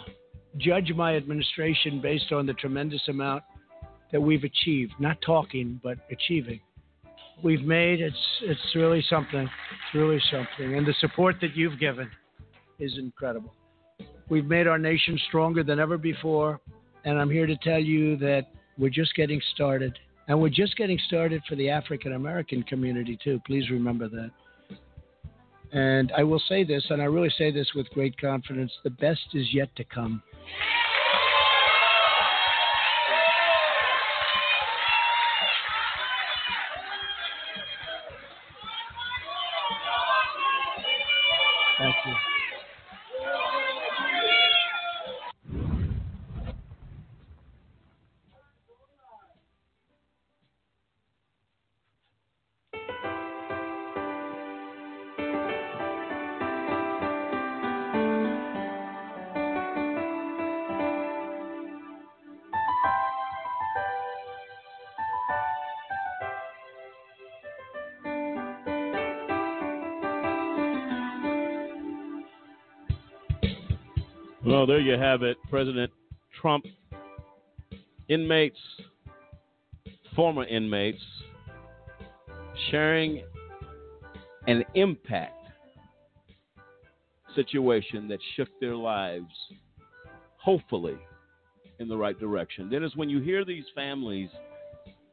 judge 0.58 0.92
my 0.96 1.16
administration 1.16 2.02
based 2.02 2.32
on 2.32 2.46
the 2.46 2.54
tremendous 2.54 3.02
amount 3.08 3.44
that 4.12 4.22
we've 4.22 4.44
achieved, 4.44 4.94
not 5.00 5.18
talking, 5.26 5.80
but 5.84 5.98
achieving. 6.12 6.60
We've 7.44 7.64
made 7.64 8.00
it's 8.00 8.16
it's 8.44 8.76
really 8.76 9.04
something. 9.10 9.42
It's 9.42 9.94
really 9.94 10.22
something. 10.32 10.76
And 10.78 10.88
the 10.88 10.96
support 11.00 11.36
that 11.42 11.56
you've 11.56 11.80
given 11.80 12.10
is 12.80 12.98
incredible. 12.98 13.54
We've 14.30 14.46
made 14.46 14.68
our 14.68 14.80
nation 14.80 15.20
stronger 15.28 15.64
than 15.64 15.80
ever 15.80 15.98
before, 15.98 16.60
and 17.04 17.20
I'm 17.20 17.30
here 17.30 17.46
to 17.46 17.56
tell 17.58 17.80
you 17.80 18.18
that 18.18 18.48
we're 18.78 18.90
just 18.90 19.16
getting 19.16 19.42
started. 19.54 19.98
And 20.28 20.42
we're 20.42 20.50
just 20.50 20.76
getting 20.76 21.00
started 21.08 21.44
for 21.48 21.56
the 21.56 21.70
African 21.70 22.14
American 22.14 22.64
community, 22.64 23.18
too. 23.24 23.40
Please 23.46 23.70
remember 23.70 24.10
that. 24.10 24.32
And 25.72 26.12
I 26.18 26.24
will 26.24 26.42
say 26.48 26.64
this, 26.64 26.84
and 26.90 27.02
I 27.02 27.06
really 27.06 27.34
say 27.38 27.52
this 27.52 27.70
with 27.76 27.88
great 27.92 28.18
confidence 28.20 28.72
the 28.84 28.90
best 28.90 29.22
is 29.34 29.54
yet 29.54 29.70
to 29.76 29.84
come. 29.84 30.24
Well, 74.66 74.78
there 74.78 74.84
you 74.84 75.00
have 75.00 75.22
it. 75.22 75.38
President 75.48 75.92
Trump, 76.42 76.66
inmates, 78.10 78.58
former 80.16 80.44
inmates, 80.44 81.04
sharing 82.72 83.22
an 84.48 84.66
impact 84.74 85.36
situation 87.36 88.08
that 88.08 88.18
shook 88.36 88.48
their 88.60 88.76
lives, 88.76 89.30
hopefully, 90.38 90.98
in 91.78 91.88
the 91.88 91.96
right 91.96 92.20
direction. 92.20 92.68
Then 92.68 92.84
is 92.84 92.96
when 92.96 93.08
you 93.08 93.22
hear 93.22 93.46
these 93.46 93.66
families, 93.76 94.32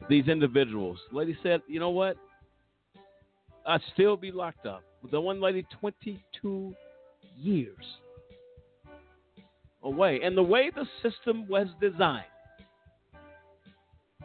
these 0.08 0.28
individuals. 0.28 0.98
Lady 1.12 1.36
said, 1.42 1.60
"You 1.66 1.78
know 1.78 1.90
what? 1.90 2.16
I'd 3.66 3.82
still 3.92 4.16
be 4.16 4.32
locked 4.32 4.64
up." 4.64 4.82
The 5.10 5.20
one 5.20 5.42
lady, 5.42 5.62
22 5.78 6.74
years 7.36 7.98
away, 9.84 10.20
and 10.22 10.36
the 10.36 10.42
way 10.42 10.70
the 10.74 10.86
system 11.02 11.46
was 11.48 11.66
designed, 11.80 12.24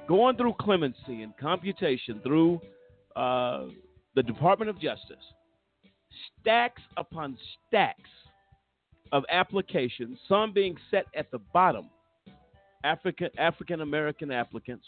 going 0.08 0.36
through 0.38 0.54
clemency 0.60 1.24
and 1.24 1.36
commutation 1.38 2.20
through 2.24 2.62
uh, 3.15 3.65
the 4.15 4.24
Department 4.24 4.70
of 4.70 4.80
Justice, 4.80 5.24
stacks 6.39 6.82
upon 6.98 7.38
stacks 7.67 8.10
of 9.12 9.24
applications, 9.32 10.17
some 10.28 10.54
being 10.54 10.76
set 10.91 11.06
at 11.15 11.32
the 11.32 11.39
bottom, 11.54 11.89
African 12.84 13.30
African 13.38 13.82
American 13.82 14.32
applicants, 14.32 14.86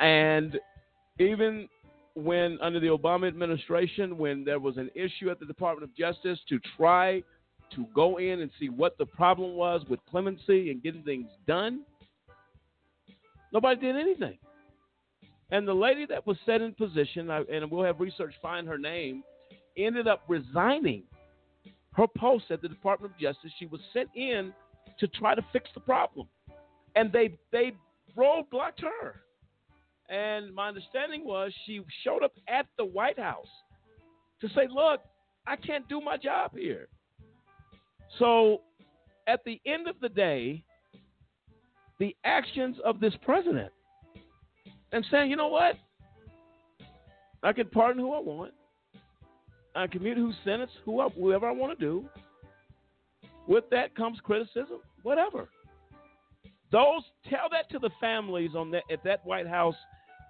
and 0.00 0.58
even 1.18 1.68
when 2.14 2.58
under 2.60 2.80
the 2.80 2.86
Obama 2.86 3.26
administration, 3.26 4.16
when 4.16 4.44
there 4.44 4.60
was 4.60 4.76
an 4.76 4.90
issue 4.94 5.30
at 5.30 5.40
the 5.40 5.46
Department 5.46 5.90
of 5.90 5.96
Justice 5.96 6.38
to 6.48 6.60
try 6.76 7.22
to 7.74 7.86
go 7.94 8.18
in 8.18 8.40
and 8.40 8.50
see 8.58 8.68
what 8.68 8.96
the 8.98 9.06
problem 9.06 9.54
was 9.54 9.82
with 9.88 10.00
clemency 10.10 10.70
and 10.70 10.82
getting 10.82 11.02
things 11.02 11.28
done, 11.46 11.82
nobody 13.52 13.80
did 13.80 13.96
anything. 13.96 14.38
And 15.50 15.68
the 15.68 15.74
lady 15.74 16.06
that 16.06 16.26
was 16.26 16.36
set 16.46 16.62
in 16.62 16.72
position, 16.74 17.30
and 17.30 17.70
we'll 17.70 17.84
have 17.84 18.00
research 18.00 18.34
find 18.40 18.66
her 18.66 18.78
name, 18.78 19.22
ended 19.76 20.08
up 20.08 20.22
resigning 20.28 21.02
her 21.92 22.06
post 22.06 22.46
at 22.50 22.60
the 22.62 22.68
Department 22.68 23.12
of 23.14 23.20
Justice. 23.20 23.52
She 23.58 23.66
was 23.66 23.80
sent 23.92 24.08
in 24.16 24.52
to 24.98 25.06
try 25.08 25.34
to 25.34 25.42
fix 25.52 25.68
the 25.74 25.80
problem, 25.80 26.28
and 26.96 27.12
they 27.12 27.36
they 27.52 27.72
roadblocked 28.16 28.80
her. 28.80 29.20
And 30.08 30.54
my 30.54 30.68
understanding 30.68 31.24
was 31.24 31.52
she 31.66 31.80
showed 32.02 32.22
up 32.22 32.32
at 32.48 32.66
the 32.76 32.84
White 32.84 33.18
House 33.18 33.48
to 34.40 34.48
say, 34.50 34.66
"Look, 34.68 35.00
I 35.46 35.56
can't 35.56 35.88
do 35.88 36.00
my 36.00 36.16
job 36.16 36.56
here." 36.56 36.88
So, 38.18 38.60
at 39.26 39.40
the 39.44 39.60
end 39.66 39.88
of 39.88 39.96
the 40.00 40.08
day, 40.08 40.62
the 41.98 42.14
actions 42.24 42.76
of 42.84 43.00
this 43.00 43.14
president 43.22 43.72
and 44.92 45.04
saying, 45.10 45.30
"You 45.30 45.36
know 45.36 45.48
what? 45.48 45.76
I 47.42 47.52
can 47.52 47.68
pardon 47.68 48.00
who 48.00 48.12
I 48.12 48.20
want. 48.20 48.54
I 49.74 49.86
commute 49.86 50.16
who 50.16 50.32
sentence 50.44 50.70
whoever 50.84 51.46
I 51.46 51.50
want 51.50 51.78
to 51.78 51.84
do. 51.84 52.08
With 53.46 53.68
that 53.70 53.94
comes 53.94 54.18
criticism, 54.20 54.80
whatever. 55.02 55.48
Those 56.70 57.02
tell 57.28 57.48
that 57.50 57.68
to 57.70 57.78
the 57.78 57.90
families 58.00 58.50
on 58.56 58.70
that 58.70 58.84
at 58.90 59.04
that 59.04 59.24
White 59.26 59.46
House 59.46 59.76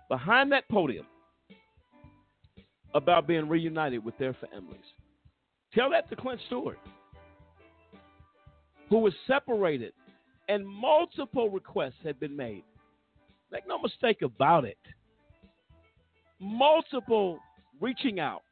behind 0.08 0.50
that 0.52 0.68
podium 0.68 1.06
about 2.94 3.26
being 3.26 3.48
reunited 3.48 4.04
with 4.04 4.16
their 4.18 4.34
families. 4.34 4.84
Tell 5.72 5.90
that 5.90 6.08
to 6.10 6.16
Clint 6.16 6.40
Stewart, 6.46 6.78
who 8.94 9.00
was 9.00 9.12
separated 9.26 9.92
and 10.48 10.64
multiple 10.64 11.50
requests 11.50 11.98
had 12.04 12.20
been 12.20 12.36
made. 12.36 12.62
Make 13.50 13.66
no 13.66 13.76
mistake 13.76 14.22
about 14.22 14.64
it. 14.64 14.78
Multiple 16.38 17.40
reaching 17.80 18.20
out 18.20 18.42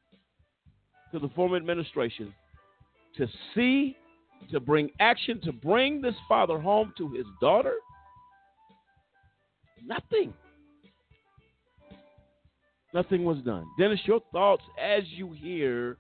to 1.13 1.21
the 1.21 1.29
former 1.29 1.57
administration 1.57 2.35
to 3.19 3.29
see, 3.55 3.97
to 4.51 4.59
bring 4.59 4.91
action, 4.99 5.41
to 5.43 5.53
bring 5.53 6.03
this 6.03 6.17
father 6.29 6.59
home 6.59 6.93
to 6.99 7.09
his 7.11 7.27
daughter? 7.41 7.75
Nothing. 9.87 10.35
Nothing 12.93 13.23
was 13.23 13.39
done. 13.45 13.65
Dennis, 13.79 14.01
your 14.07 14.19
thoughts 14.33 14.65
as 14.77 15.05
you 15.07 15.35
hear 15.35 15.99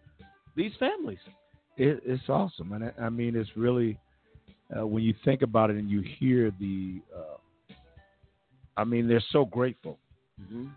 these 0.56 0.72
families? 0.80 1.20
It, 1.76 2.02
it's 2.04 2.28
awesome, 2.28 2.72
and 2.72 2.86
I, 2.86 3.04
I 3.04 3.08
mean, 3.08 3.36
it's 3.36 3.56
really 3.56 4.00
uh, 4.76 4.86
when 4.86 5.02
you 5.02 5.14
think 5.24 5.42
about 5.42 5.70
it 5.70 5.76
and 5.76 5.90
you 5.90 6.02
hear 6.18 6.52
the. 6.58 7.00
Uh, 7.14 7.74
I 8.76 8.84
mean, 8.84 9.06
they're 9.06 9.22
so 9.30 9.44
grateful. 9.44 9.98
Mm-hmm 10.40 10.68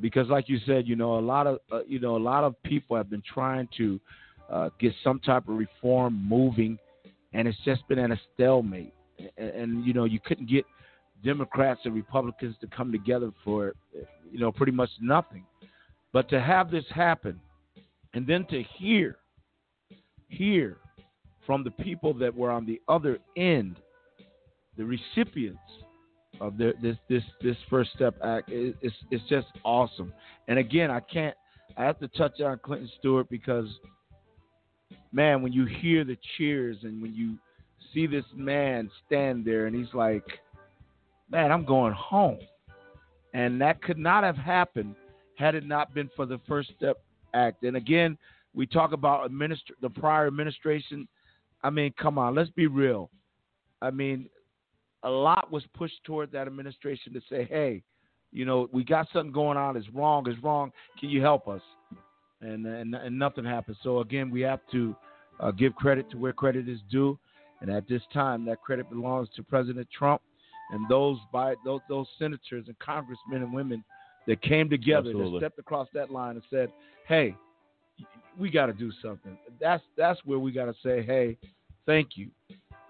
because 0.00 0.28
like 0.28 0.48
you 0.48 0.58
said 0.66 0.86
you 0.86 0.96
know 0.96 1.18
a 1.18 1.20
lot 1.20 1.46
of 1.46 1.58
uh, 1.72 1.80
you 1.86 1.98
know 1.98 2.16
a 2.16 2.18
lot 2.18 2.44
of 2.44 2.60
people 2.62 2.96
have 2.96 3.10
been 3.10 3.22
trying 3.32 3.68
to 3.76 4.00
uh, 4.50 4.68
get 4.78 4.92
some 5.02 5.18
type 5.20 5.48
of 5.48 5.56
reform 5.56 6.26
moving 6.28 6.78
and 7.32 7.48
it's 7.48 7.58
just 7.64 7.86
been 7.88 7.98
at 7.98 8.10
a 8.10 8.20
stalemate 8.34 8.92
and, 9.36 9.48
and, 9.48 9.86
you 9.86 9.92
know 9.92 10.04
you 10.04 10.20
couldn't 10.24 10.48
get 10.48 10.64
democrats 11.24 11.80
and 11.84 11.94
republicans 11.94 12.54
to 12.60 12.66
come 12.68 12.92
together 12.92 13.30
for 13.44 13.74
you 14.30 14.38
know 14.38 14.52
pretty 14.52 14.72
much 14.72 14.90
nothing 15.00 15.44
but 16.12 16.28
to 16.28 16.40
have 16.40 16.70
this 16.70 16.84
happen 16.90 17.40
and 18.14 18.26
then 18.26 18.44
to 18.46 18.62
hear 18.78 19.16
hear 20.28 20.78
from 21.46 21.64
the 21.64 21.70
people 21.70 22.12
that 22.14 22.34
were 22.34 22.50
on 22.50 22.66
the 22.66 22.80
other 22.88 23.18
end 23.36 23.76
the 24.76 24.84
recipients 24.84 25.60
of 26.40 26.58
this 26.58 26.96
this 27.08 27.22
this 27.42 27.56
First 27.70 27.90
Step 27.94 28.14
Act. 28.22 28.50
It, 28.50 28.76
it's 28.82 28.94
it's 29.10 29.24
just 29.28 29.46
awesome. 29.64 30.12
And 30.48 30.58
again, 30.58 30.90
I 30.90 31.00
can't. 31.00 31.34
I 31.76 31.84
have 31.84 31.98
to 32.00 32.08
touch 32.08 32.40
on 32.40 32.58
Clinton 32.62 32.90
Stewart 32.98 33.28
because, 33.28 33.66
man, 35.12 35.42
when 35.42 35.52
you 35.52 35.66
hear 35.66 36.04
the 36.04 36.16
cheers 36.36 36.76
and 36.82 37.02
when 37.02 37.14
you 37.14 37.36
see 37.92 38.06
this 38.06 38.24
man 38.34 38.90
stand 39.06 39.44
there 39.44 39.66
and 39.66 39.76
he's 39.76 39.92
like, 39.92 40.24
man, 41.30 41.52
I'm 41.52 41.64
going 41.64 41.92
home. 41.92 42.38
And 43.34 43.60
that 43.60 43.82
could 43.82 43.98
not 43.98 44.24
have 44.24 44.36
happened 44.36 44.94
had 45.36 45.54
it 45.54 45.66
not 45.66 45.92
been 45.92 46.08
for 46.16 46.24
the 46.24 46.40
First 46.48 46.70
Step 46.76 46.96
Act. 47.34 47.62
And 47.64 47.76
again, 47.76 48.16
we 48.54 48.66
talk 48.66 48.92
about 48.92 49.30
administ- 49.30 49.72
the 49.82 49.90
prior 49.90 50.26
administration. 50.26 51.06
I 51.62 51.70
mean, 51.70 51.92
come 52.00 52.18
on, 52.18 52.34
let's 52.34 52.50
be 52.50 52.66
real. 52.66 53.10
I 53.82 53.90
mean, 53.90 54.28
a 55.02 55.10
lot 55.10 55.50
was 55.50 55.64
pushed 55.74 56.02
toward 56.04 56.32
that 56.32 56.46
administration 56.46 57.12
to 57.12 57.20
say, 57.28 57.46
hey, 57.48 57.82
you 58.32 58.44
know, 58.44 58.68
we 58.72 58.84
got 58.84 59.06
something 59.12 59.32
going 59.32 59.56
on. 59.56 59.76
It's 59.76 59.88
wrong. 59.94 60.28
It's 60.28 60.42
wrong. 60.42 60.72
Can 60.98 61.08
you 61.08 61.22
help 61.22 61.48
us? 61.48 61.62
And 62.40 62.66
and, 62.66 62.94
and 62.94 63.18
nothing 63.18 63.44
happened. 63.44 63.76
So 63.82 64.00
again, 64.00 64.30
we 64.30 64.40
have 64.42 64.60
to 64.72 64.94
uh, 65.40 65.50
give 65.52 65.74
credit 65.74 66.10
to 66.10 66.18
where 66.18 66.32
credit 66.32 66.68
is 66.68 66.80
due. 66.90 67.18
And 67.60 67.70
at 67.70 67.88
this 67.88 68.02
time, 68.12 68.44
that 68.46 68.60
credit 68.60 68.90
belongs 68.90 69.28
to 69.36 69.42
President 69.42 69.88
Trump 69.96 70.20
and 70.70 70.86
those 70.88 71.18
by 71.32 71.54
those, 71.64 71.80
those 71.88 72.06
senators 72.18 72.64
and 72.66 72.78
congressmen 72.78 73.42
and 73.42 73.52
women 73.52 73.82
that 74.26 74.42
came 74.42 74.68
together, 74.68 75.10
Absolutely. 75.10 75.40
that 75.40 75.46
stepped 75.46 75.58
across 75.58 75.88
that 75.94 76.10
line 76.10 76.34
and 76.34 76.42
said, 76.50 76.70
"Hey, 77.06 77.34
we 78.38 78.50
got 78.50 78.66
to 78.66 78.72
do 78.72 78.90
something." 79.02 79.36
That's 79.60 79.82
that's 79.96 80.20
where 80.24 80.38
we 80.38 80.52
got 80.52 80.66
to 80.66 80.74
say, 80.82 81.02
"Hey, 81.02 81.36
thank 81.86 82.10
you." 82.16 82.30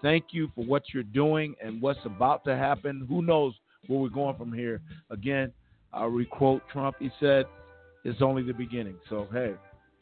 Thank 0.01 0.25
you 0.29 0.51
for 0.53 0.63
what 0.63 0.83
you're 0.93 1.01
doing 1.01 1.55
and 1.63 1.81
what's 1.81 1.99
about 2.05 2.43
to 2.45 2.55
happen. 2.55 3.05
Who 3.09 3.23
knows 3.23 3.55
where 3.87 3.99
we're 3.99 4.09
going 4.09 4.37
from 4.37 4.53
here? 4.53 4.79
Again, 5.09 5.51
I'll 5.91 6.09
requote 6.09 6.61
Trump. 6.71 6.97
He 6.99 7.09
said, 7.19 7.45
"It's 8.03 8.21
only 8.21 8.43
the 8.43 8.53
beginning." 8.53 8.95
So 9.09 9.27
hey, 9.31 9.55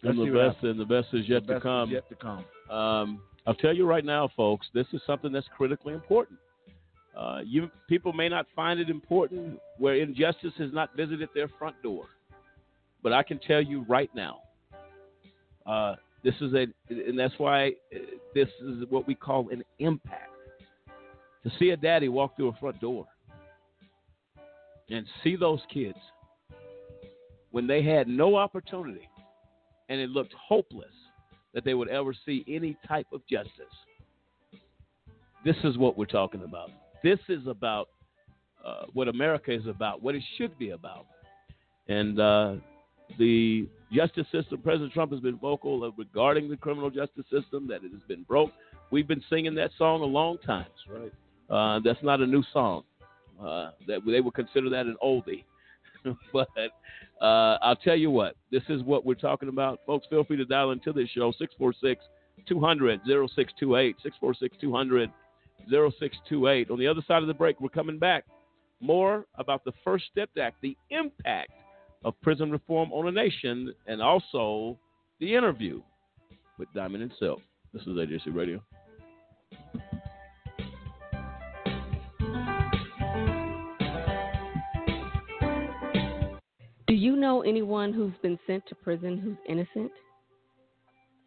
and 0.03 0.19
the 0.19 0.31
best 0.31 0.63
and 0.63 0.79
the 0.79 0.85
best 0.85 1.07
is 1.13 1.27
yet 1.27 1.47
the 1.47 1.55
to 1.55 1.59
come. 1.61 1.91
yet 1.91 2.07
to 2.09 2.15
come. 2.15 2.45
Um, 2.69 3.21
I'll 3.47 3.55
tell 3.55 3.73
you 3.73 3.85
right 3.85 4.03
now, 4.03 4.29
folks. 4.35 4.67
This 4.73 4.87
is 4.93 5.01
something 5.05 5.31
that's 5.31 5.47
critically 5.55 5.93
important. 5.93 6.39
Uh, 7.15 7.39
you 7.45 7.69
people 7.87 8.11
may 8.11 8.27
not 8.27 8.45
find 8.55 8.79
it 8.79 8.89
important 8.89 9.59
where 9.77 9.95
injustice 9.95 10.53
has 10.57 10.71
not 10.73 10.95
visited 10.95 11.29
their 11.33 11.47
front 11.59 11.81
door, 11.81 12.05
but 13.01 13.13
I 13.13 13.23
can 13.23 13.39
tell 13.39 13.61
you 13.61 13.85
right 13.87 14.09
now, 14.13 14.39
uh, 15.65 15.95
this 16.23 16.35
is 16.41 16.53
a, 16.53 16.65
and 16.89 17.17
that's 17.17 17.33
why 17.37 17.69
uh, 17.93 17.99
this 18.33 18.49
is 18.61 18.83
what 18.89 19.07
we 19.07 19.15
call 19.15 19.49
an 19.49 19.63
impact. 19.79 20.31
To 21.43 21.51
see 21.59 21.69
a 21.69 21.77
daddy 21.77 22.09
walk 22.09 22.35
through 22.35 22.49
a 22.49 22.53
front 22.53 22.81
door 22.81 23.05
and 24.89 25.05
see 25.23 25.35
those 25.35 25.59
kids 25.71 25.97
when 27.51 27.67
they 27.67 27.83
had 27.83 28.07
no 28.07 28.35
opportunity 28.35 29.07
and 29.89 29.99
it 29.99 30.09
looked 30.09 30.33
hopeless 30.33 30.91
that 31.53 31.63
they 31.63 31.73
would 31.73 31.87
ever 31.87 32.13
see 32.25 32.43
any 32.47 32.75
type 32.87 33.07
of 33.13 33.21
justice. 33.29 33.51
This 35.43 35.55
is 35.63 35.77
what 35.77 35.97
we're 35.97 36.05
talking 36.05 36.43
about. 36.43 36.71
This 37.03 37.19
is 37.29 37.45
about 37.47 37.89
uh, 38.65 38.85
what 38.93 39.07
America 39.07 39.51
is 39.51 39.67
about, 39.67 40.01
what 40.01 40.15
it 40.15 40.23
should 40.37 40.57
be 40.57 40.71
about. 40.71 41.05
And 41.87 42.19
uh, 42.19 42.55
the 43.19 43.67
justice 43.95 44.27
system, 44.31 44.61
President 44.61 44.93
Trump 44.93 45.11
has 45.11 45.21
been 45.21 45.37
vocal 45.37 45.91
regarding 45.97 46.49
the 46.49 46.57
criminal 46.57 46.89
justice 46.89 47.25
system, 47.31 47.67
that 47.67 47.83
it 47.83 47.91
has 47.91 48.01
been 48.07 48.23
broke. 48.23 48.51
We've 48.91 49.07
been 49.07 49.23
singing 49.29 49.55
that 49.55 49.71
song 49.77 50.01
a 50.01 50.05
long 50.05 50.37
time. 50.45 50.67
Right. 50.89 51.11
Uh, 51.49 51.79
that's 51.83 52.01
not 52.03 52.21
a 52.21 52.27
new 52.27 52.43
song. 52.53 52.83
Uh, 53.39 53.71
that 53.87 53.99
they 54.05 54.21
would 54.21 54.33
consider 54.33 54.69
that 54.69 54.85
an 54.85 54.95
oldie. 55.03 55.43
but 56.33 56.47
uh, 57.21 57.57
I'll 57.61 57.75
tell 57.75 57.95
you 57.95 58.09
what, 58.09 58.35
this 58.51 58.63
is 58.69 58.81
what 58.83 59.05
we're 59.05 59.15
talking 59.15 59.49
about. 59.49 59.79
Folks, 59.85 60.07
feel 60.09 60.23
free 60.23 60.37
to 60.37 60.45
dial 60.45 60.71
into 60.71 60.93
this 60.93 61.09
show, 61.09 61.31
646 61.31 62.03
200 62.47 63.01
0628. 63.05 63.95
646 64.03 64.57
200 64.61 65.11
0628. 65.69 66.69
On 66.69 66.79
the 66.79 66.87
other 66.87 67.01
side 67.07 67.21
of 67.21 67.27
the 67.27 67.33
break, 67.33 67.59
we're 67.59 67.69
coming 67.69 67.99
back. 67.99 68.25
More 68.81 69.25
about 69.35 69.63
the 69.65 69.71
First 69.83 70.05
Step 70.11 70.29
Act, 70.39 70.57
the 70.61 70.77
impact 70.91 71.51
of 72.03 72.19
prison 72.21 72.51
reform 72.51 72.91
on 72.91 73.07
a 73.07 73.11
nation, 73.11 73.73
and 73.87 74.01
also 74.01 74.77
the 75.19 75.33
interview 75.33 75.81
with 76.57 76.67
Diamond 76.73 77.01
himself. 77.01 77.39
This 77.73 77.81
is 77.83 77.89
AJC 77.89 78.33
Radio. 78.33 78.61
Do 86.87 86.93
you 86.93 87.15
know 87.15 87.41
anyone 87.41 87.91
who's 87.91 88.13
been 88.21 88.39
sent 88.47 88.65
to 88.67 88.75
prison 88.75 89.17
who's 89.17 89.37
innocent? 89.49 89.91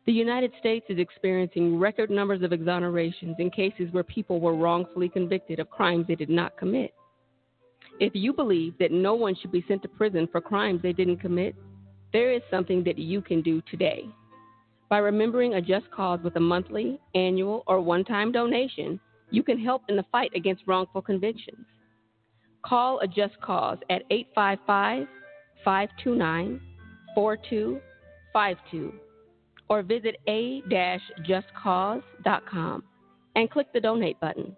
The 0.06 0.12
United 0.12 0.52
States 0.58 0.86
is 0.88 0.98
experiencing 0.98 1.78
record 1.78 2.08
numbers 2.08 2.42
of 2.42 2.52
exonerations 2.52 3.38
in 3.38 3.50
cases 3.50 3.92
where 3.92 4.04
people 4.04 4.40
were 4.40 4.54
wrongfully 4.54 5.10
convicted 5.10 5.60
of 5.60 5.68
crimes 5.68 6.06
they 6.06 6.14
did 6.14 6.30
not 6.30 6.56
commit. 6.56 6.94
If 8.00 8.14
you 8.14 8.32
believe 8.32 8.78
that 8.78 8.92
no 8.92 9.14
one 9.14 9.34
should 9.34 9.50
be 9.52 9.64
sent 9.66 9.82
to 9.82 9.88
prison 9.88 10.28
for 10.30 10.40
crimes 10.40 10.80
they 10.82 10.92
didn't 10.92 11.18
commit, 11.18 11.54
there 12.12 12.32
is 12.32 12.42
something 12.50 12.84
that 12.84 12.98
you 12.98 13.20
can 13.20 13.42
do 13.42 13.60
today. 13.70 14.08
By 14.88 14.98
remembering 14.98 15.54
a 15.54 15.60
just 15.60 15.90
cause 15.90 16.20
with 16.22 16.36
a 16.36 16.40
monthly, 16.40 17.00
annual, 17.14 17.64
or 17.66 17.80
one 17.80 18.04
time 18.04 18.32
donation, 18.32 19.00
you 19.30 19.42
can 19.42 19.58
help 19.58 19.82
in 19.88 19.96
the 19.96 20.04
fight 20.10 20.30
against 20.34 20.62
wrongful 20.66 21.02
convictions. 21.02 21.66
Call 22.64 23.00
a 23.00 23.06
just 23.06 23.38
cause 23.40 23.78
at 23.90 24.02
855 24.10 25.06
529 25.64 26.60
4252 27.14 28.92
or 29.68 29.82
visit 29.82 30.16
a 30.26 30.62
justcause.com 31.28 32.82
and 33.36 33.50
click 33.50 33.66
the 33.72 33.80
donate 33.80 34.18
button. 34.20 34.56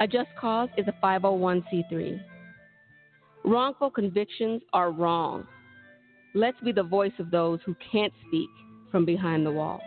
A 0.00 0.06
Just 0.06 0.30
Cause 0.40 0.68
is 0.76 0.86
a 0.88 0.94
501c3. 1.04 2.20
Wrongful 3.44 3.90
convictions 3.90 4.62
are 4.72 4.92
wrong. 4.92 5.46
Let's 6.34 6.60
be 6.60 6.70
the 6.70 6.84
voice 6.84 7.12
of 7.18 7.30
those 7.30 7.58
who 7.66 7.74
can't 7.92 8.12
speak 8.28 8.48
from 8.90 9.04
behind 9.04 9.44
the 9.44 9.50
wall. 9.50 9.80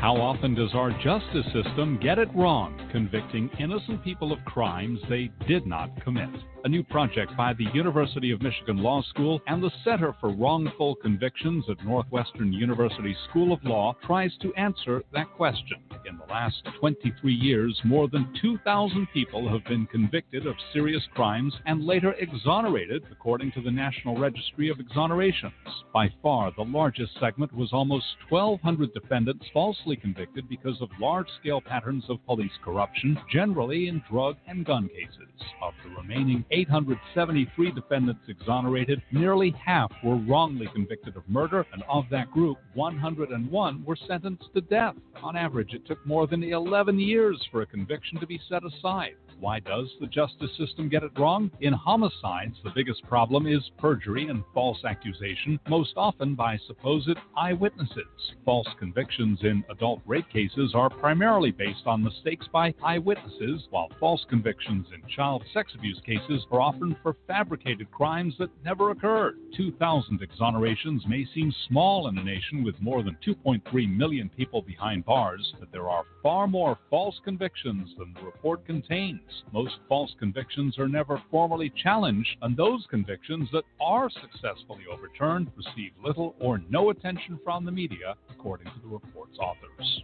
How 0.00 0.14
often 0.14 0.54
does 0.54 0.74
our 0.74 0.92
justice 1.02 1.44
system 1.52 1.98
get 2.00 2.20
it 2.20 2.28
wrong, 2.32 2.88
convicting 2.92 3.50
innocent 3.58 4.04
people 4.04 4.32
of 4.32 4.38
crimes 4.44 5.00
they 5.08 5.28
did 5.48 5.66
not 5.66 5.90
commit? 6.04 6.30
A 6.64 6.68
new 6.68 6.84
project 6.84 7.36
by 7.36 7.52
the 7.52 7.66
University 7.74 8.30
of 8.30 8.40
Michigan 8.40 8.78
Law 8.78 9.02
School 9.02 9.40
and 9.48 9.62
the 9.62 9.70
Center 9.84 10.14
for 10.20 10.30
Wrongful 10.30 10.96
Convictions 10.96 11.64
at 11.68 11.84
Northwestern 11.84 12.52
University 12.52 13.16
School 13.28 13.52
of 13.52 13.62
Law 13.64 13.96
tries 14.06 14.36
to 14.42 14.54
answer 14.54 15.02
that 15.12 15.30
question. 15.36 15.78
In 16.08 16.16
the 16.16 16.32
last 16.32 16.62
23 16.80 17.34
years, 17.34 17.78
more 17.84 18.08
than 18.08 18.32
2,000 18.40 19.08
people 19.12 19.48
have 19.48 19.64
been 19.64 19.86
convicted 19.86 20.46
of 20.46 20.54
serious 20.72 21.02
crimes 21.14 21.54
and 21.66 21.84
later 21.84 22.12
exonerated, 22.14 23.04
according 23.10 23.52
to 23.52 23.60
the 23.60 23.70
National 23.70 24.16
Registry 24.18 24.68
of 24.68 24.78
Exonerations. 24.78 25.52
By 25.92 26.12
far, 26.22 26.52
the 26.56 26.62
largest 26.62 27.12
segment 27.20 27.52
was 27.54 27.72
almost 27.72 28.06
1,200 28.30 28.92
defendants 28.94 29.44
falsely 29.52 29.87
convicted 29.96 30.48
because 30.48 30.80
of 30.80 30.88
large 31.00 31.28
scale 31.40 31.60
patterns 31.60 32.04
of 32.08 32.24
police 32.26 32.52
corruption, 32.64 33.18
generally 33.30 33.88
in 33.88 34.02
drug 34.10 34.36
and 34.46 34.64
gun 34.64 34.88
cases. 34.88 35.28
Of 35.62 35.74
the 35.84 35.90
remaining 35.96 36.44
873 36.50 37.72
defendants 37.72 38.22
exonerated, 38.28 39.02
nearly 39.12 39.50
half 39.50 39.92
were 40.04 40.16
wrongly 40.16 40.68
convicted 40.74 41.16
of 41.16 41.28
murder, 41.28 41.66
and 41.72 41.82
of 41.88 42.04
that 42.10 42.30
group, 42.30 42.58
101 42.74 43.84
were 43.84 43.96
sentenced 44.06 44.52
to 44.54 44.60
death. 44.60 44.94
On 45.22 45.36
average, 45.36 45.74
it 45.74 45.86
took 45.86 46.04
more 46.06 46.26
than 46.26 46.42
11 46.42 46.98
years 46.98 47.40
for 47.50 47.62
a 47.62 47.66
conviction 47.66 48.20
to 48.20 48.26
be 48.26 48.40
set 48.48 48.62
aside. 48.64 49.16
Why 49.40 49.60
does 49.60 49.88
the 50.00 50.08
justice 50.08 50.50
system 50.58 50.88
get 50.88 51.04
it 51.04 51.16
wrong? 51.16 51.50
In 51.60 51.72
homicides, 51.72 52.56
the 52.64 52.72
biggest 52.74 53.04
problem 53.04 53.46
is 53.46 53.70
perjury 53.78 54.26
and 54.26 54.42
false 54.52 54.84
accusation, 54.84 55.60
most 55.68 55.92
often 55.96 56.34
by 56.34 56.58
supposed 56.66 57.16
eyewitnesses. 57.36 58.34
False 58.44 58.66
convictions 58.80 59.38
in 59.42 59.62
adult 59.70 60.00
rape 60.06 60.28
cases 60.28 60.72
are 60.74 60.90
primarily 60.90 61.52
based 61.52 61.86
on 61.86 62.02
mistakes 62.02 62.48
by 62.52 62.74
eyewitnesses, 62.82 63.68
while 63.70 63.88
false 64.00 64.24
convictions 64.28 64.86
in 64.92 65.08
child 65.08 65.44
sex 65.54 65.72
abuse 65.76 66.00
cases 66.04 66.44
are 66.50 66.60
often 66.60 66.96
for 67.00 67.16
fabricated 67.28 67.90
crimes 67.92 68.34
that 68.38 68.50
never 68.64 68.90
occurred. 68.90 69.36
2,000 69.56 70.20
exonerations 70.20 71.06
may 71.06 71.24
seem 71.32 71.54
small 71.68 72.08
in 72.08 72.18
a 72.18 72.24
nation 72.24 72.64
with 72.64 72.80
more 72.80 73.04
than 73.04 73.16
2.3 73.24 73.96
million 73.96 74.28
people 74.30 74.62
behind 74.62 75.04
bars, 75.04 75.54
but 75.60 75.70
there 75.70 75.88
are 75.88 76.04
far 76.24 76.48
more 76.48 76.76
false 76.90 77.20
convictions 77.24 77.88
than 77.96 78.12
the 78.14 78.26
report 78.26 78.66
contains. 78.66 79.20
Most 79.52 79.76
false 79.88 80.14
convictions 80.18 80.78
are 80.78 80.88
never 80.88 81.22
formally 81.30 81.72
challenged, 81.82 82.36
and 82.42 82.56
those 82.56 82.86
convictions 82.90 83.48
that 83.52 83.64
are 83.80 84.08
successfully 84.10 84.84
overturned 84.90 85.50
receive 85.56 85.92
little 86.02 86.34
or 86.40 86.60
no 86.70 86.90
attention 86.90 87.38
from 87.44 87.64
the 87.64 87.72
media, 87.72 88.14
according 88.30 88.66
to 88.66 88.80
the 88.82 88.88
report's 88.88 89.38
authors. 89.38 90.02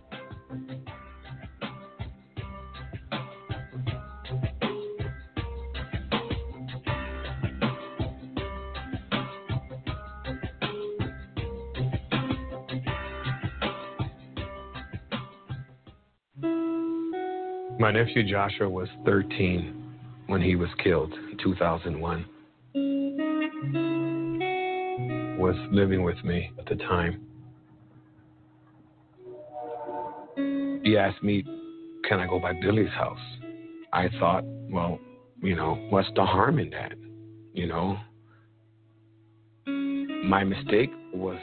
My 17.79 17.91
nephew 17.91 18.23
Joshua 18.23 18.69
was 18.69 18.89
13 19.05 19.97
when 20.29 20.41
he 20.41 20.55
was 20.55 20.69
killed 20.83 21.13
in 21.13 21.37
2001. 21.43 22.25
Was 25.39 25.57
living 25.73 26.05
with 26.05 26.23
me 26.25 26.53
at 26.57 26.67
the 26.67 26.77
time. 26.77 27.21
He 30.85 30.97
asked 30.97 31.23
me, 31.25 31.43
Can 32.09 32.21
I 32.21 32.29
go 32.29 32.39
by 32.39 32.53
Billy's 32.53 32.91
house? 32.91 33.19
I 33.93 34.09
thought, 34.21 34.45
Well, 34.71 35.01
you 35.43 35.57
know, 35.57 35.75
what's 35.91 36.09
the 36.15 36.25
harm 36.25 36.61
in 36.61 36.71
that? 36.71 36.93
You 37.55 37.67
know? 37.67 37.99
My 39.67 40.45
mistake 40.45 40.91
was 41.13 41.39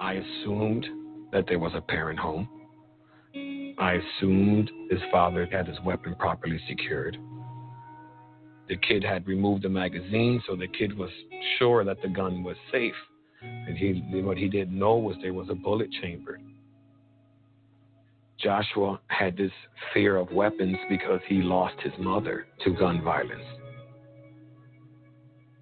I 0.00 0.14
assumed 0.14 0.86
that 1.32 1.46
there 1.48 1.58
was 1.58 1.72
a 1.74 1.80
parent 1.80 2.20
home. 2.20 2.48
I 3.78 3.94
assumed 3.94 4.70
his 4.90 5.00
father 5.10 5.48
had 5.50 5.66
his 5.66 5.80
weapon 5.84 6.14
properly 6.14 6.60
secured. 6.68 7.16
The 8.68 8.76
kid 8.76 9.02
had 9.02 9.26
removed 9.26 9.62
the 9.62 9.68
magazine, 9.68 10.42
so 10.46 10.56
the 10.56 10.68
kid 10.68 10.96
was 10.96 11.10
sure 11.58 11.84
that 11.84 12.00
the 12.02 12.08
gun 12.08 12.42
was 12.42 12.56
safe. 12.70 12.94
And 13.42 13.76
he, 13.76 14.02
what 14.22 14.36
he 14.36 14.48
didn't 14.48 14.78
know 14.78 14.96
was 14.96 15.16
there 15.20 15.34
was 15.34 15.48
a 15.50 15.54
bullet 15.54 15.90
chamber. 16.00 16.38
Joshua 18.38 19.00
had 19.08 19.36
this 19.36 19.52
fear 19.92 20.16
of 20.16 20.32
weapons 20.32 20.76
because 20.88 21.20
he 21.28 21.42
lost 21.42 21.74
his 21.80 21.92
mother 21.98 22.46
to 22.64 22.74
gun 22.74 23.02
violence. 23.02 23.44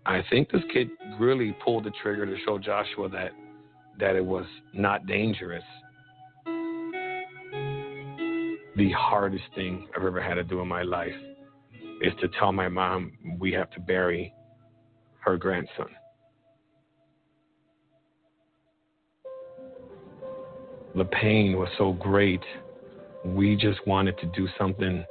I 0.06 0.22
think 0.30 0.50
this 0.50 0.62
kid 0.72 0.88
really 1.18 1.54
pulled 1.64 1.84
the 1.84 1.92
trigger 2.02 2.26
to 2.26 2.36
show 2.44 2.58
Joshua 2.58 3.08
that 3.10 3.32
that 3.98 4.16
it 4.16 4.24
was 4.24 4.46
not 4.72 5.06
dangerous 5.06 5.64
the 8.80 8.90
hardest 8.92 9.44
thing 9.54 9.86
I've 9.94 10.06
ever 10.06 10.22
had 10.22 10.36
to 10.36 10.42
do 10.42 10.62
in 10.62 10.68
my 10.68 10.80
life 10.80 11.12
is 12.00 12.14
to 12.22 12.28
tell 12.38 12.50
my 12.50 12.66
mom 12.66 13.12
we 13.38 13.52
have 13.52 13.70
to 13.72 13.80
bury 13.80 14.32
her 15.22 15.36
grandson. 15.36 15.88
The 20.96 21.04
pain 21.04 21.58
was 21.58 21.68
so 21.76 21.92
great. 21.92 22.40
We 23.22 23.54
just 23.54 23.86
wanted 23.86 24.16
to 24.20 24.26
do 24.34 24.48
something 24.58 25.04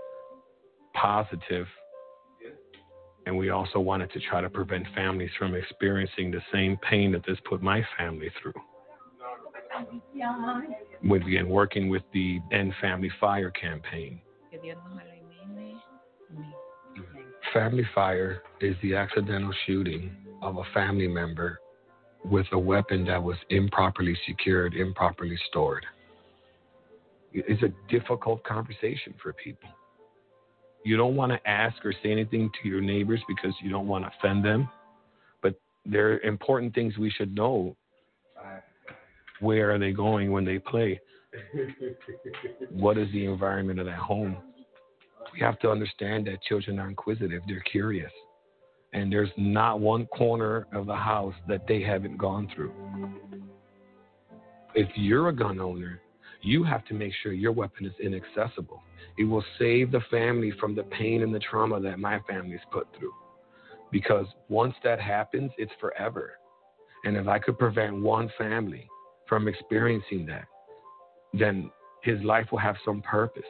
positive, 0.95 1.67
and 3.27 3.37
we 3.37 3.51
also 3.51 3.79
wanted 3.79 4.11
to 4.13 4.19
try 4.19 4.41
to 4.41 4.49
prevent 4.49 4.87
families 4.95 5.29
from 5.37 5.53
experiencing 5.53 6.31
the 6.31 6.41
same 6.51 6.75
pain 6.89 7.11
that 7.11 7.21
this 7.27 7.37
put 7.47 7.61
my 7.61 7.83
family 7.99 8.31
through. 8.41 8.59
We 11.03 11.19
began 11.19 11.49
working 11.49 11.89
with 11.89 12.03
the 12.13 12.39
End 12.51 12.73
Family 12.81 13.11
Fire 13.19 13.51
campaign. 13.51 14.21
Family 17.53 17.87
Fire 17.95 18.43
is 18.61 18.75
the 18.81 18.95
accidental 18.95 19.53
shooting 19.65 20.11
of 20.41 20.57
a 20.57 20.63
family 20.73 21.07
member 21.07 21.59
with 22.25 22.45
a 22.51 22.59
weapon 22.59 23.05
that 23.05 23.21
was 23.21 23.37
improperly 23.49 24.17
secured, 24.27 24.73
improperly 24.73 25.37
stored. 25.49 25.85
It's 27.31 27.63
a 27.63 27.71
difficult 27.89 28.43
conversation 28.43 29.13
for 29.21 29.33
people. 29.33 29.69
You 30.83 30.97
don't 30.97 31.15
want 31.15 31.31
to 31.31 31.49
ask 31.49 31.83
or 31.85 31.93
say 32.03 32.11
anything 32.11 32.49
to 32.61 32.69
your 32.69 32.81
neighbors 32.81 33.21
because 33.27 33.53
you 33.61 33.69
don't 33.69 33.87
want 33.87 34.05
to 34.05 34.11
offend 34.17 34.43
them. 34.43 34.69
But 35.41 35.59
there 35.85 36.13
are 36.13 36.19
important 36.19 36.73
things 36.73 36.97
we 36.97 37.09
should 37.09 37.35
know. 37.35 37.75
Where 39.39 39.73
are 39.73 39.79
they 39.79 39.91
going 39.91 40.31
when 40.31 40.45
they 40.45 40.59
play? 40.59 40.99
what 42.71 42.97
is 42.97 43.07
the 43.13 43.25
environment 43.25 43.79
of 43.79 43.85
that 43.85 43.97
home? 43.97 44.37
We 45.33 45.39
have 45.41 45.59
to 45.59 45.69
understand 45.69 46.27
that 46.27 46.41
children 46.43 46.79
are 46.79 46.89
inquisitive, 46.89 47.41
they're 47.47 47.61
curious. 47.61 48.11
And 48.93 49.11
there's 49.11 49.29
not 49.37 49.79
one 49.79 50.07
corner 50.07 50.65
of 50.73 50.87
the 50.87 50.95
house 50.95 51.35
that 51.47 51.67
they 51.67 51.81
haven't 51.81 52.17
gone 52.17 52.49
through. 52.55 52.73
If 54.73 54.89
you're 54.95 55.29
a 55.29 55.35
gun 55.35 55.59
owner, 55.59 56.01
you 56.41 56.63
have 56.63 56.85
to 56.85 56.93
make 56.93 57.13
sure 57.21 57.33
your 57.33 57.51
weapon 57.51 57.85
is 57.85 57.93
inaccessible. 58.01 58.81
It 59.17 59.25
will 59.25 59.43
save 59.59 59.91
the 59.91 60.01
family 60.09 60.51
from 60.59 60.73
the 60.73 60.83
pain 60.83 61.21
and 61.21 61.33
the 61.33 61.39
trauma 61.39 61.79
that 61.81 61.99
my 61.99 62.19
family's 62.27 62.61
put 62.71 62.87
through. 62.97 63.13
Because 63.91 64.25
once 64.47 64.75
that 64.83 64.99
happens, 64.99 65.51
it's 65.57 65.71
forever. 65.79 66.31
And 67.03 67.15
if 67.15 67.27
I 67.27 67.39
could 67.39 67.59
prevent 67.59 68.01
one 68.01 68.31
family 68.37 68.87
from 69.29 69.47
experiencing 69.47 70.25
that, 70.25 70.45
then 71.33 71.71
his 72.03 72.19
life 72.23 72.47
will 72.51 72.59
have 72.59 72.75
some 72.83 73.01
purpose. 73.03 73.43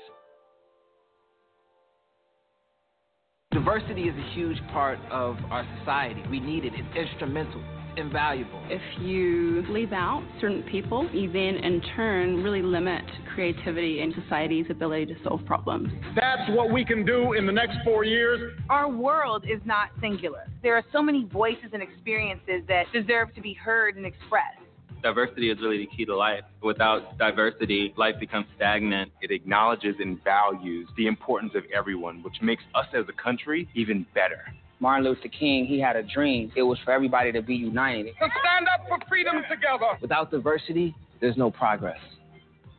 Diversity 3.51 4.03
is 4.03 4.15
a 4.15 4.33
huge 4.35 4.57
part 4.71 4.99
of 5.09 5.37
our 5.49 5.65
society. 5.79 6.21
We 6.29 6.39
need 6.39 6.65
it. 6.65 6.73
It's 6.75 7.09
instrumental, 7.09 7.63
invaluable. 7.97 8.61
If 8.69 8.81
you 9.01 9.63
leave 9.69 9.91
out 9.91 10.23
certain 10.39 10.61
people, 10.63 11.09
you 11.11 11.31
then 11.31 11.55
in 11.63 11.81
turn 11.95 12.43
really 12.43 12.61
limit 12.61 13.03
creativity 13.33 14.01
and 14.01 14.13
society's 14.23 14.67
ability 14.69 15.07
to 15.07 15.15
solve 15.23 15.43
problems. 15.45 15.89
That's 16.15 16.51
what 16.51 16.71
we 16.71 16.85
can 16.85 17.03
do 17.03 17.33
in 17.33 17.47
the 17.47 17.51
next 17.51 17.77
four 17.83 18.03
years. 18.03 18.53
Our 18.69 18.87
world 18.87 19.45
is 19.45 19.61
not 19.65 19.89
singular. 19.99 20.45
There 20.61 20.75
are 20.75 20.83
so 20.91 21.01
many 21.01 21.23
voices 21.23 21.71
and 21.73 21.81
experiences 21.81 22.61
that 22.67 22.83
deserve 22.93 23.33
to 23.33 23.41
be 23.41 23.53
heard 23.53 23.97
and 23.97 24.05
expressed 24.05 24.58
diversity 25.01 25.49
is 25.49 25.59
really 25.61 25.77
the 25.77 25.87
key 25.95 26.05
to 26.05 26.15
life. 26.15 26.43
Without 26.61 27.17
diversity, 27.17 27.93
life 27.97 28.15
becomes 28.19 28.45
stagnant. 28.55 29.11
It 29.21 29.31
acknowledges 29.31 29.95
and 29.99 30.23
values 30.23 30.87
the 30.97 31.07
importance 31.07 31.53
of 31.55 31.63
everyone, 31.73 32.23
which 32.23 32.35
makes 32.41 32.63
us 32.75 32.87
as 32.93 33.05
a 33.09 33.21
country 33.21 33.69
even 33.75 34.05
better. 34.13 34.41
Martin 34.79 35.05
Luther 35.05 35.27
King, 35.27 35.65
he 35.65 35.79
had 35.79 35.95
a 35.95 36.03
dream. 36.03 36.51
It 36.55 36.63
was 36.63 36.77
for 36.85 36.91
everybody 36.91 37.31
to 37.33 37.41
be 37.41 37.55
united. 37.55 38.13
To 38.19 38.27
stand 38.41 38.67
up 38.67 38.87
for 38.87 38.97
freedom 39.09 39.35
together. 39.49 39.97
Without 40.01 40.31
diversity, 40.31 40.95
there's 41.19 41.35
no 41.35 41.51
progress. 41.51 41.99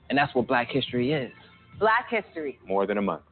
And 0.08 0.18
that's 0.18 0.34
what 0.34 0.48
black 0.48 0.68
history 0.70 1.12
is. 1.12 1.30
Black 1.78 2.06
history. 2.11 2.58
More 2.66 2.86
than 2.86 2.98
a 2.98 3.02
month. 3.02 3.22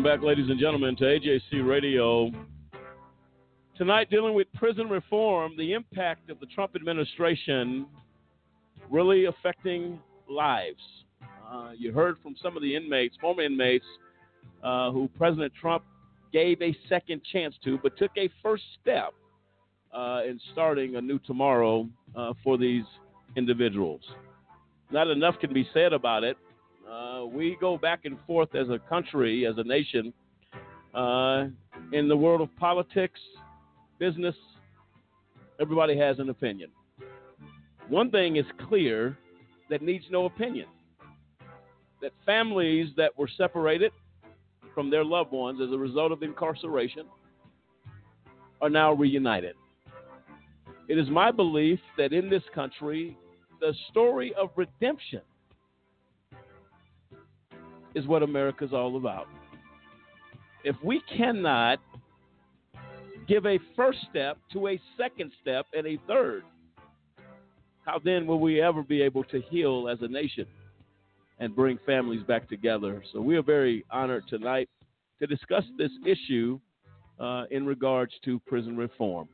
Welcome 0.00 0.18
back, 0.18 0.26
ladies 0.26 0.48
and 0.48 0.58
gentlemen, 0.58 0.96
to 0.96 1.04
AJC 1.04 1.68
Radio. 1.68 2.30
Tonight, 3.76 4.08
dealing 4.08 4.32
with 4.32 4.50
prison 4.54 4.88
reform, 4.88 5.52
the 5.58 5.74
impact 5.74 6.30
of 6.30 6.40
the 6.40 6.46
Trump 6.46 6.74
administration 6.74 7.84
really 8.88 9.26
affecting 9.26 9.98
lives. 10.26 10.80
Uh, 11.46 11.72
you 11.76 11.92
heard 11.92 12.16
from 12.22 12.34
some 12.42 12.56
of 12.56 12.62
the 12.62 12.74
inmates, 12.74 13.14
former 13.20 13.42
inmates, 13.42 13.84
uh, 14.64 14.90
who 14.90 15.06
President 15.18 15.52
Trump 15.60 15.84
gave 16.32 16.62
a 16.62 16.74
second 16.88 17.20
chance 17.30 17.54
to, 17.62 17.78
but 17.82 17.94
took 17.98 18.12
a 18.16 18.30
first 18.42 18.64
step 18.80 19.12
uh, 19.92 20.22
in 20.26 20.40
starting 20.52 20.96
a 20.96 21.00
new 21.02 21.18
tomorrow 21.18 21.86
uh, 22.16 22.32
for 22.42 22.56
these 22.56 22.84
individuals. 23.36 24.00
Not 24.90 25.08
enough 25.08 25.38
can 25.40 25.52
be 25.52 25.68
said 25.74 25.92
about 25.92 26.24
it. 26.24 26.38
Uh, 26.90 27.24
we 27.26 27.56
go 27.60 27.78
back 27.78 28.00
and 28.04 28.18
forth 28.26 28.54
as 28.54 28.68
a 28.68 28.78
country, 28.88 29.46
as 29.46 29.54
a 29.58 29.62
nation, 29.62 30.12
uh, 30.94 31.46
in 31.92 32.08
the 32.08 32.16
world 32.16 32.40
of 32.40 32.48
politics, 32.56 33.20
business. 33.98 34.34
Everybody 35.60 35.96
has 35.96 36.18
an 36.18 36.30
opinion. 36.30 36.70
One 37.88 38.10
thing 38.10 38.36
is 38.36 38.44
clear 38.68 39.16
that 39.68 39.82
needs 39.82 40.04
no 40.10 40.24
opinion 40.24 40.66
that 42.00 42.12
families 42.24 42.88
that 42.96 43.16
were 43.18 43.28
separated 43.36 43.92
from 44.74 44.90
their 44.90 45.04
loved 45.04 45.32
ones 45.32 45.60
as 45.60 45.72
a 45.72 45.78
result 45.78 46.12
of 46.12 46.22
incarceration 46.22 47.04
are 48.60 48.70
now 48.70 48.92
reunited. 48.92 49.54
It 50.88 50.98
is 50.98 51.08
my 51.08 51.30
belief 51.30 51.78
that 51.98 52.12
in 52.12 52.30
this 52.30 52.42
country, 52.54 53.16
the 53.60 53.74
story 53.90 54.32
of 54.34 54.50
redemption 54.56 55.20
is 57.94 58.06
what 58.06 58.22
America's 58.22 58.72
all 58.72 58.96
about. 58.96 59.26
If 60.64 60.76
we 60.84 61.02
cannot 61.16 61.78
give 63.26 63.46
a 63.46 63.58
first 63.76 63.98
step 64.10 64.38
to 64.52 64.68
a 64.68 64.80
second 64.96 65.32
step 65.40 65.66
and 65.72 65.86
a 65.86 65.98
third, 66.06 66.42
how 67.84 68.00
then 68.04 68.26
will 68.26 68.40
we 68.40 68.60
ever 68.60 68.82
be 68.82 69.02
able 69.02 69.24
to 69.24 69.40
heal 69.50 69.88
as 69.88 69.98
a 70.02 70.08
nation 70.08 70.46
and 71.38 71.56
bring 71.56 71.78
families 71.86 72.22
back 72.24 72.48
together? 72.48 73.02
So 73.12 73.20
we 73.20 73.36
are 73.36 73.42
very 73.42 73.84
honored 73.90 74.24
tonight 74.28 74.68
to 75.18 75.26
discuss 75.26 75.64
this 75.78 75.90
issue 76.06 76.60
uh, 77.18 77.44
in 77.50 77.66
regards 77.66 78.12
to 78.24 78.38
prison 78.40 78.76
reform. 78.76 79.28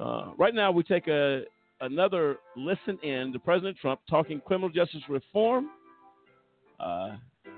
Uh, 0.00 0.32
right 0.36 0.54
now, 0.54 0.70
we 0.70 0.82
take 0.82 1.08
a 1.08 1.42
another 1.80 2.36
listen 2.56 2.98
in 3.02 3.32
to 3.32 3.38
President 3.38 3.76
Trump 3.78 4.00
talking 4.08 4.40
criminal 4.40 4.70
justice 4.70 5.02
reform. 5.08 5.68
Uh, 6.80 7.16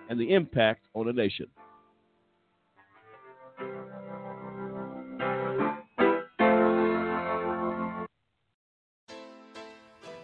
and 0.09 0.19
the 0.19 0.33
impact 0.33 0.87
on 0.95 1.07
the 1.07 1.13
nation. 1.13 1.47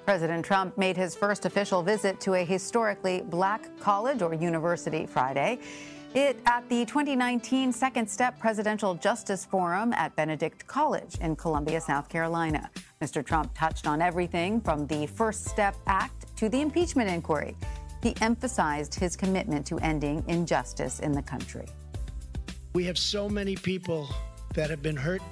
President 0.05 0.45
Trump 0.45 0.76
made 0.76 0.97
his 0.97 1.16
first 1.16 1.47
official 1.47 1.82
visit 1.82 2.20
to 2.20 2.35
a 2.35 2.45
historically 2.45 3.22
black 3.22 3.68
college 3.80 4.20
or 4.20 4.35
university 4.35 5.07
Friday. 5.07 5.59
It 6.14 6.39
at 6.47 6.68
the 6.68 6.85
2019 6.85 7.72
Second 7.72 8.09
Step 8.09 8.39
Presidential 8.39 8.95
Justice 8.95 9.45
Forum 9.45 9.93
at 9.95 10.14
Benedict 10.14 10.66
College 10.66 11.16
in 11.20 11.35
Columbia, 11.35 11.80
South 11.80 12.09
Carolina. 12.09 12.70
Mr. 13.03 13.24
Trump 13.24 13.51
touched 13.55 13.89
on 13.89 14.01
everything 14.01 14.61
from 14.61 14.87
the 14.87 15.07
First 15.07 15.47
Step 15.47 15.74
Act 15.87 16.37
to 16.37 16.49
the 16.49 16.61
impeachment 16.61 17.11
inquiry. 17.11 17.57
He 18.05 18.14
emphasized 18.20 18.94
his 18.94 19.16
commitment 19.16 19.64
to 19.68 19.78
ending 19.78 20.22
injustice 20.28 21.00
in 21.00 21.12
the 21.12 21.22
country. 21.22 21.64
We 22.74 22.84
have 22.84 22.98
so 22.98 23.30
many 23.30 23.57
people 23.57 24.11
that 24.52 24.68
have 24.68 24.82
been 24.82 24.94
hurt, 24.94 25.22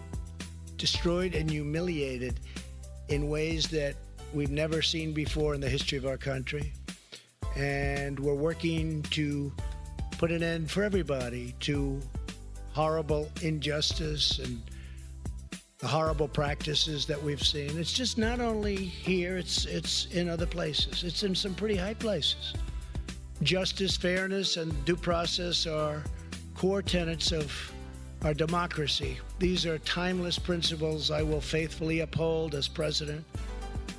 destroyed, 0.78 1.34
and 1.34 1.50
humiliated 1.50 2.40
in 3.08 3.28
ways 3.28 3.68
that 3.68 3.94
we've 4.32 4.50
never 4.50 4.80
seen 4.80 5.12
before 5.12 5.54
in 5.54 5.60
the 5.60 5.68
history 5.68 5.98
of 5.98 6.06
our 6.06 6.16
country. 6.16 6.72
And 7.56 8.18
we're 8.18 8.34
working 8.34 9.02
to 9.10 9.52
put 10.12 10.32
an 10.32 10.42
end 10.42 10.70
for 10.70 10.82
everybody 10.82 11.54
to 11.60 12.00
horrible 12.72 13.28
injustice 13.42 14.38
and 14.38 14.62
the 15.83 15.89
horrible 15.89 16.28
practices 16.28 17.07
that 17.07 17.20
we've 17.20 17.43
seen. 17.43 17.76
It's 17.76 17.93
just 17.93 18.16
not 18.16 18.39
only 18.39 18.76
here, 18.76 19.37
it's 19.37 19.66
it's 19.66 20.07
in 20.07 20.28
other 20.28 20.47
places. 20.47 21.03
It's 21.03 21.24
in 21.24 21.35
some 21.35 21.55
pretty 21.55 21.74
high 21.74 21.95
places. 21.95 22.55
Justice, 23.43 23.97
fairness, 23.97 24.57
and 24.57 24.72
due 24.85 24.95
process 24.95 25.66
are 25.66 26.05
core 26.55 26.83
tenets 26.83 27.33
of 27.33 27.53
our 28.22 28.33
democracy. 28.33 29.18
These 29.41 29.66
are 29.66 29.78
timeless 29.78 30.39
principles 30.39 31.11
I 31.11 31.24
will 31.24 31.41
faithfully 31.41 31.99
uphold 32.01 32.55
as 32.55 32.68
president. 32.68 33.24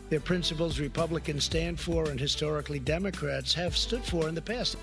They're 0.09 0.21
principles 0.21 0.79
Republicans 0.79 1.43
stand 1.43 1.77
for 1.77 2.09
and 2.09 2.17
historically 2.17 2.79
Democrats 2.79 3.53
have 3.55 3.75
stood 3.75 4.03
for 4.05 4.29
in 4.29 4.35
the 4.35 4.41
past. 4.41 4.77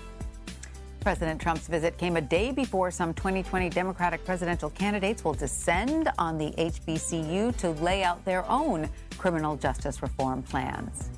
President 1.01 1.41
Trump's 1.41 1.67
visit 1.67 1.97
came 1.97 2.15
a 2.15 2.21
day 2.21 2.51
before 2.51 2.91
some 2.91 3.11
2020 3.15 3.69
Democratic 3.69 4.23
presidential 4.23 4.69
candidates 4.69 5.23
will 5.23 5.33
descend 5.33 6.09
on 6.19 6.37
the 6.37 6.51
HBCU 6.59 7.57
to 7.57 7.71
lay 7.71 8.03
out 8.03 8.23
their 8.23 8.47
own 8.47 8.87
criminal 9.17 9.55
justice 9.55 10.03
reform 10.03 10.43
plans. 10.43 11.09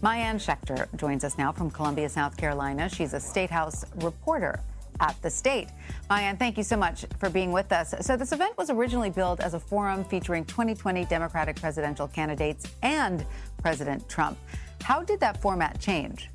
Maayan 0.00 0.36
Schechter 0.36 0.86
joins 0.96 1.24
us 1.24 1.36
now 1.38 1.50
from 1.50 1.72
Columbia, 1.72 2.08
South 2.08 2.36
Carolina. 2.36 2.88
She's 2.88 3.14
a 3.14 3.20
State 3.20 3.50
House 3.50 3.84
reporter 3.96 4.60
at 5.00 5.20
the 5.22 5.30
state. 5.30 5.70
Maayan, 6.08 6.38
thank 6.38 6.56
you 6.56 6.62
so 6.62 6.76
much 6.76 7.04
for 7.18 7.28
being 7.28 7.50
with 7.50 7.72
us. 7.72 7.94
So, 8.00 8.16
this 8.16 8.30
event 8.30 8.56
was 8.56 8.70
originally 8.70 9.10
billed 9.10 9.40
as 9.40 9.54
a 9.54 9.60
forum 9.60 10.04
featuring 10.04 10.44
2020 10.44 11.04
Democratic 11.06 11.56
presidential 11.56 12.06
candidates 12.06 12.66
and 12.82 13.26
President 13.60 14.08
Trump. 14.08 14.38
How 14.82 15.02
did 15.02 15.18
that 15.18 15.40
format 15.42 15.80
change? 15.80 16.30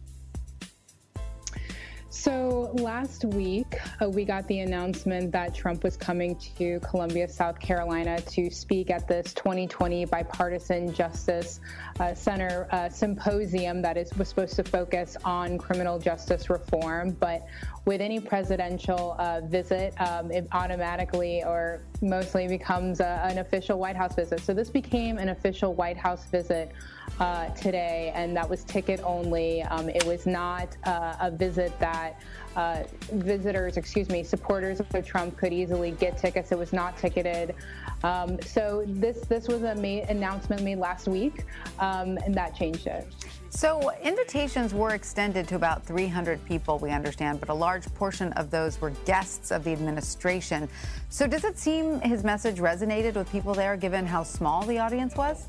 So 2.10 2.72
last 2.76 3.26
week, 3.26 3.76
uh, 4.02 4.10
we 4.10 4.24
got 4.24 4.48
the 4.48 4.60
announcement 4.60 5.30
that 5.34 5.54
Trump 5.54 5.84
was 5.84 5.98
coming 5.98 6.38
to 6.58 6.80
Columbia, 6.80 7.28
South 7.28 7.60
Carolina 7.60 8.22
to 8.22 8.50
speak 8.50 8.90
at 8.90 9.10
this 9.10 9.34
2020 9.34 10.06
Bipartisan 10.06 10.94
Justice 10.94 11.60
uh, 12.00 12.14
Center 12.14 12.66
uh, 12.72 12.88
symposium 12.88 13.82
that 13.82 13.98
is 13.98 14.16
was 14.18 14.30
supposed 14.30 14.56
to 14.56 14.64
focus 14.64 15.18
on 15.26 15.58
criminal 15.58 16.00
justice 16.00 16.50
reform. 16.50 17.12
But 17.12 17.46
with 17.84 18.00
any 18.00 18.22
presidential 18.22 19.18
uh, 19.20 19.42
visit, 19.42 19.94
um, 20.00 20.32
it 20.32 20.48
automatically 20.54 21.44
or 21.44 21.82
mostly 22.02 22.48
becomes 22.48 23.02
a, 23.02 23.22
an 23.30 23.40
official 23.40 23.80
White 23.80 23.98
House 23.98 24.16
visit. 24.16 24.40
So 24.40 24.54
this 24.54 24.70
became 24.70 25.18
an 25.18 25.30
official 25.30 25.74
White 25.74 25.98
House 25.98 26.24
visit 26.26 26.72
uh, 27.20 27.50
today, 27.50 28.12
and 28.16 28.36
that 28.36 28.50
was 28.50 28.64
ticket 28.64 29.00
only. 29.04 29.64
Um, 29.64 29.90
it 29.90 30.06
was 30.06 30.26
not 30.26 30.76
uh, 30.86 31.16
a 31.20 31.32
visit 31.32 31.78
that 31.80 32.22
uh, 32.56 32.84
visitors, 33.14 33.78
excuse 33.78 34.10
me, 34.10 34.24
supporters 34.24 34.80
of 34.80 35.06
Trump 35.06 35.38
could 35.38 35.54
easily 35.54 35.92
get 35.92 36.18
tickets. 36.18 36.52
It 36.52 36.58
was 36.58 36.74
not 36.74 36.98
ticketed. 36.98 37.56
Um, 38.04 38.42
so 38.42 38.84
this 38.88 39.22
this 39.22 39.48
was 39.48 39.64
a 39.64 39.76
announcement 40.10 40.62
made 40.62 40.78
last 40.78 41.08
week, 41.08 41.46
um, 41.80 42.18
and 42.26 42.34
that 42.36 42.56
changed 42.56 42.88
it. 42.88 43.08
So 43.50 43.92
invitations 44.04 44.74
were 44.74 44.94
extended 44.94 45.48
to 45.48 45.56
about 45.56 45.84
300 45.84 46.44
people, 46.46 46.80
we 46.80 46.92
understand, 46.92 47.40
but 47.40 47.50
a 47.50 47.54
large 47.54 47.86
portion 47.96 48.34
of 48.34 48.52
those 48.52 48.80
were 48.82 48.90
guests 49.06 49.52
of 49.52 49.64
the 49.64 49.72
administration. 49.72 50.68
So 51.10 51.28
does 51.28 51.44
it 51.44 51.58
seem 51.58 52.02
his 52.02 52.24
message 52.24 52.58
resonated 52.58 53.16
with 53.16 53.32
people 53.32 53.54
there, 53.54 53.78
given 53.78 54.06
how 54.06 54.24
small 54.24 54.64
the 54.64 54.78
audience 54.80 55.16
was? 55.16 55.48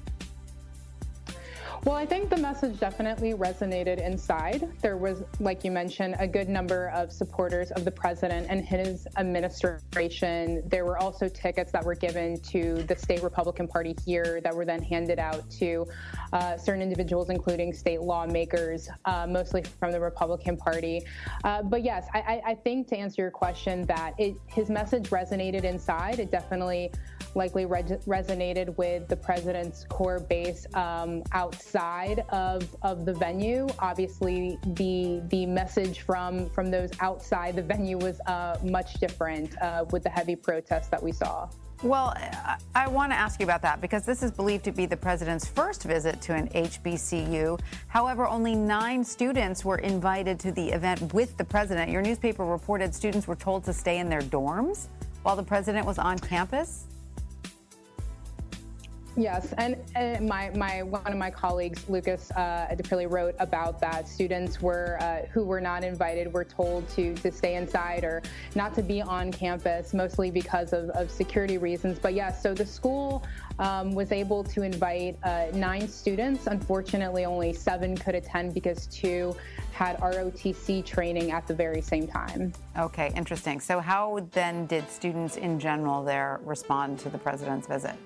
Well, 1.85 1.95
I 1.95 2.07
think 2.07 2.29
the 2.29 2.37
message 2.37 2.81
definitely 2.81 3.35
resonated 3.35 4.05
inside. 4.05 4.68
There 4.83 4.97
was, 4.97 5.22
like 5.39 5.64
you 5.64 5.70
mentioned, 5.70 6.16
a 6.18 6.26
good 6.26 6.49
number 6.49 6.89
of 6.89 7.12
supporters 7.12 7.70
of 7.70 7.85
the 7.85 7.91
president 7.91 8.49
and 8.51 8.64
his 8.64 9.07
administration. 9.16 10.62
There 10.68 10.85
were 10.85 10.99
also 10.99 11.29
tickets 11.29 11.70
that 11.72 11.85
were 11.85 11.95
given 11.95 12.41
to 12.41 12.83
the 12.83 12.97
state 12.97 13.22
Republican 13.22 13.68
Party 13.68 13.97
here 14.05 14.41
that 14.43 14.55
were 14.55 14.64
then 14.64 14.83
handed 14.83 15.20
out 15.20 15.49
to 15.53 15.87
uh, 16.33 16.57
certain 16.57 16.83
individuals, 16.83 17.31
including 17.31 17.72
state 17.72 18.03
lawmakers, 18.03 18.89
uh, 19.05 19.26
mostly 19.29 19.62
from 19.79 19.93
the 19.93 20.01
Republican 20.01 20.57
Party. 20.57 21.03
Uh, 21.45 21.62
but 21.62 21.85
yes, 21.85 22.07
I, 22.12 22.43
I, 22.45 22.55
think 22.57 22.89
to 22.89 22.99
answer 22.99 23.22
your 23.22 23.31
question, 23.31 23.87
that 23.87 24.14
it, 24.18 24.35
his 24.47 24.68
message 24.68 25.11
resonated 25.11 25.64
inside. 25.64 26.18
It 26.18 26.31
definitely 26.31 26.91
likely 27.35 27.66
re- 27.66 27.83
resonated 28.07 28.76
with 28.76 29.09
the 29.09 29.16
president's 29.16 29.85
core 29.85 30.20
base 30.20 30.66
um, 30.74 31.22
outside 31.33 32.24
of, 32.31 32.68
of 32.83 33.05
the 33.05 33.12
venue. 33.12 33.66
Obviously, 33.79 34.59
the 34.74 35.22
the 35.29 35.47
message 35.47 36.01
from 36.01 36.49
from 36.51 36.70
those 36.70 36.91
outside 37.01 37.57
the 37.57 37.62
venue 37.62 37.99
was 37.99 38.20
uh, 38.26 38.57
much 38.62 38.95
different 38.95 39.57
uh, 39.61 39.85
with 39.91 40.03
the 40.03 40.11
heavy 40.11 40.37
protests 40.37 40.89
that 40.89 41.03
we 41.03 41.12
saw. 41.12 41.49
Well, 41.83 42.12
I, 42.16 42.57
I 42.74 42.89
want 42.89 43.12
to 43.12 43.16
ask 43.16 43.39
you 43.39 43.45
about 43.47 43.62
that 43.62 43.81
because 43.81 44.05
this 44.05 44.24
is 44.24 44.33
believed 44.33 44.64
to 44.64 44.72
be 44.72 44.85
the 44.85 44.97
president's 44.97 45.47
first 45.47 45.85
visit 45.85 46.20
to 46.22 46.35
an 46.35 46.49
HBCU. 46.49 47.61
However, 47.87 48.26
only 48.26 48.57
nine 48.57 49.05
students 49.05 49.64
were 49.64 49.79
invited 49.79 50.41
to 50.41 50.51
the 50.51 50.70
event 50.70 51.14
with 51.14 51.37
the 51.37 51.45
president. 51.45 51.93
Your 51.93 52.03
newspaper 52.03 52.45
reported 52.45 52.93
students 52.93 53.29
were 53.29 53.37
told 53.37 53.64
to 53.64 53.72
stay 53.72 53.99
in 53.99 54.09
their 54.09 54.22
dorms 54.22 54.89
while 55.22 55.37
the 55.37 55.43
president 55.43 55.87
was 55.87 55.99
on 55.99 56.18
campus. 56.18 56.87
Yes, 59.19 59.53
and, 59.59 59.77
my, 60.29 60.51
my 60.51 60.85
one 60.85 61.07
of 61.07 61.19
my 61.19 61.31
colleagues, 61.31 61.89
Lucas 61.89 62.31
uh, 62.31 62.69
Daprile, 62.71 63.11
wrote 63.11 63.35
about 63.41 63.81
that. 63.81 64.07
Students 64.07 64.62
were 64.62 64.97
uh, 65.01 65.27
who 65.33 65.43
were 65.43 65.61
not 65.61 65.83
invited 65.83 66.33
were 66.33 66.45
told 66.45 66.89
to 66.91 67.14
to 67.16 67.33
stay 67.33 67.57
inside 67.57 68.05
or 68.05 68.23
not 68.55 68.75
to 68.77 68.83
be 68.83 69.03
on 69.03 69.33
campus, 69.33 69.93
mostly 69.93 70.31
because 70.31 70.73
of, 70.73 70.91
of 70.91 71.11
security 71.11 71.59
reasons. 71.59 71.99
But 71.99 72.14
yes, 72.14 72.41
so 72.41 72.55
the 72.55 72.64
school 72.64 73.25
um, 73.59 73.93
was 73.93 74.12
able 74.12 74.45
to 74.45 74.62
invite 74.62 75.19
uh, 75.25 75.47
nine 75.53 75.89
students. 75.89 76.47
Unfortunately, 76.47 77.25
only 77.25 77.53
seven 77.53 77.97
could 77.97 78.14
attend 78.14 78.55
because 78.55 78.87
two 78.87 79.35
had 79.73 79.99
ROTC 79.99 80.85
training 80.85 81.33
at 81.33 81.45
the 81.49 81.55
very 81.55 81.81
same 81.81 82.07
time. 82.07 82.53
Okay, 82.79 83.12
interesting. 83.16 83.59
So, 83.59 83.81
how 83.81 84.29
then 84.31 84.66
did 84.66 84.89
students 84.89 85.37
in 85.37 85.59
general 85.59 86.05
there 86.05 86.39
respond 86.45 87.01
to 87.01 87.09
the 87.09 87.19
president's 87.19 87.66
visit? 87.66 87.97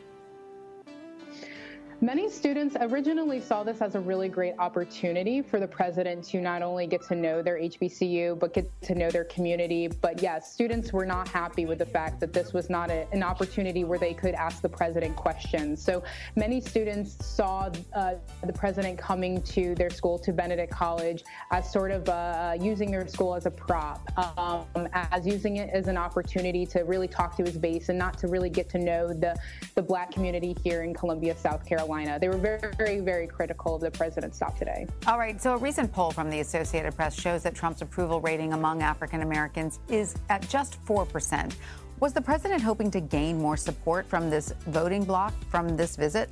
Many 2.04 2.28
students 2.28 2.76
originally 2.80 3.40
saw 3.40 3.62
this 3.62 3.80
as 3.80 3.94
a 3.94 4.00
really 4.00 4.28
great 4.28 4.54
opportunity 4.58 5.40
for 5.40 5.60
the 5.60 5.68
president 5.68 6.24
to 6.24 6.40
not 6.40 6.60
only 6.60 6.88
get 6.88 7.02
to 7.02 7.14
know 7.14 7.42
their 7.42 7.56
HBCU, 7.60 8.40
but 8.40 8.52
get 8.52 8.68
to 8.82 8.96
know 8.96 9.08
their 9.08 9.22
community. 9.22 9.86
But 9.86 10.20
yes, 10.20 10.52
students 10.52 10.92
were 10.92 11.06
not 11.06 11.28
happy 11.28 11.64
with 11.64 11.78
the 11.78 11.86
fact 11.86 12.18
that 12.18 12.32
this 12.32 12.52
was 12.52 12.68
not 12.68 12.90
a, 12.90 13.06
an 13.12 13.22
opportunity 13.22 13.84
where 13.84 14.00
they 14.00 14.14
could 14.14 14.34
ask 14.34 14.62
the 14.62 14.68
president 14.68 15.14
questions. 15.14 15.80
So 15.80 16.02
many 16.34 16.60
students 16.60 17.24
saw 17.24 17.70
uh, 17.92 18.14
the 18.44 18.52
president 18.52 18.98
coming 18.98 19.40
to 19.42 19.76
their 19.76 19.90
school, 19.90 20.18
to 20.18 20.32
Benedict 20.32 20.72
College, 20.72 21.22
as 21.52 21.70
sort 21.70 21.92
of 21.92 22.08
uh, 22.08 22.56
using 22.60 22.90
their 22.90 23.06
school 23.06 23.32
as 23.32 23.46
a 23.46 23.50
prop, 23.52 24.02
um, 24.36 24.88
as 24.92 25.24
using 25.24 25.58
it 25.58 25.70
as 25.72 25.86
an 25.86 25.96
opportunity 25.96 26.66
to 26.66 26.80
really 26.80 27.06
talk 27.06 27.36
to 27.36 27.44
his 27.44 27.56
base 27.56 27.90
and 27.90 27.98
not 27.98 28.18
to 28.18 28.26
really 28.26 28.50
get 28.50 28.68
to 28.70 28.78
know 28.78 29.12
the, 29.12 29.36
the 29.76 29.82
black 29.82 30.10
community 30.10 30.56
here 30.64 30.82
in 30.82 30.92
Columbia, 30.92 31.36
South 31.36 31.64
Carolina. 31.64 31.91
Carolina. 31.92 32.18
They 32.18 32.28
were 32.28 32.38
very, 32.78 33.00
very, 33.00 33.26
critical 33.26 33.76
of 33.76 33.80
the 33.80 33.90
president's 33.90 34.36
stop 34.36 34.58
today. 34.58 34.86
All 35.06 35.18
right. 35.18 35.40
So, 35.40 35.54
a 35.54 35.56
recent 35.56 35.92
poll 35.92 36.10
from 36.10 36.30
the 36.30 36.40
Associated 36.40 36.94
Press 36.96 37.18
shows 37.18 37.42
that 37.42 37.54
Trump's 37.54 37.82
approval 37.82 38.20
rating 38.20 38.52
among 38.52 38.82
African 38.82 39.22
Americans 39.22 39.78
is 39.88 40.14
at 40.28 40.46
just 40.48 40.82
4%. 40.86 41.54
Was 42.00 42.12
the 42.12 42.20
president 42.20 42.62
hoping 42.62 42.90
to 42.90 43.00
gain 43.00 43.38
more 43.38 43.56
support 43.56 44.06
from 44.06 44.28
this 44.28 44.52
voting 44.66 45.04
bloc 45.04 45.32
from 45.48 45.76
this 45.76 45.96
visit? 45.96 46.30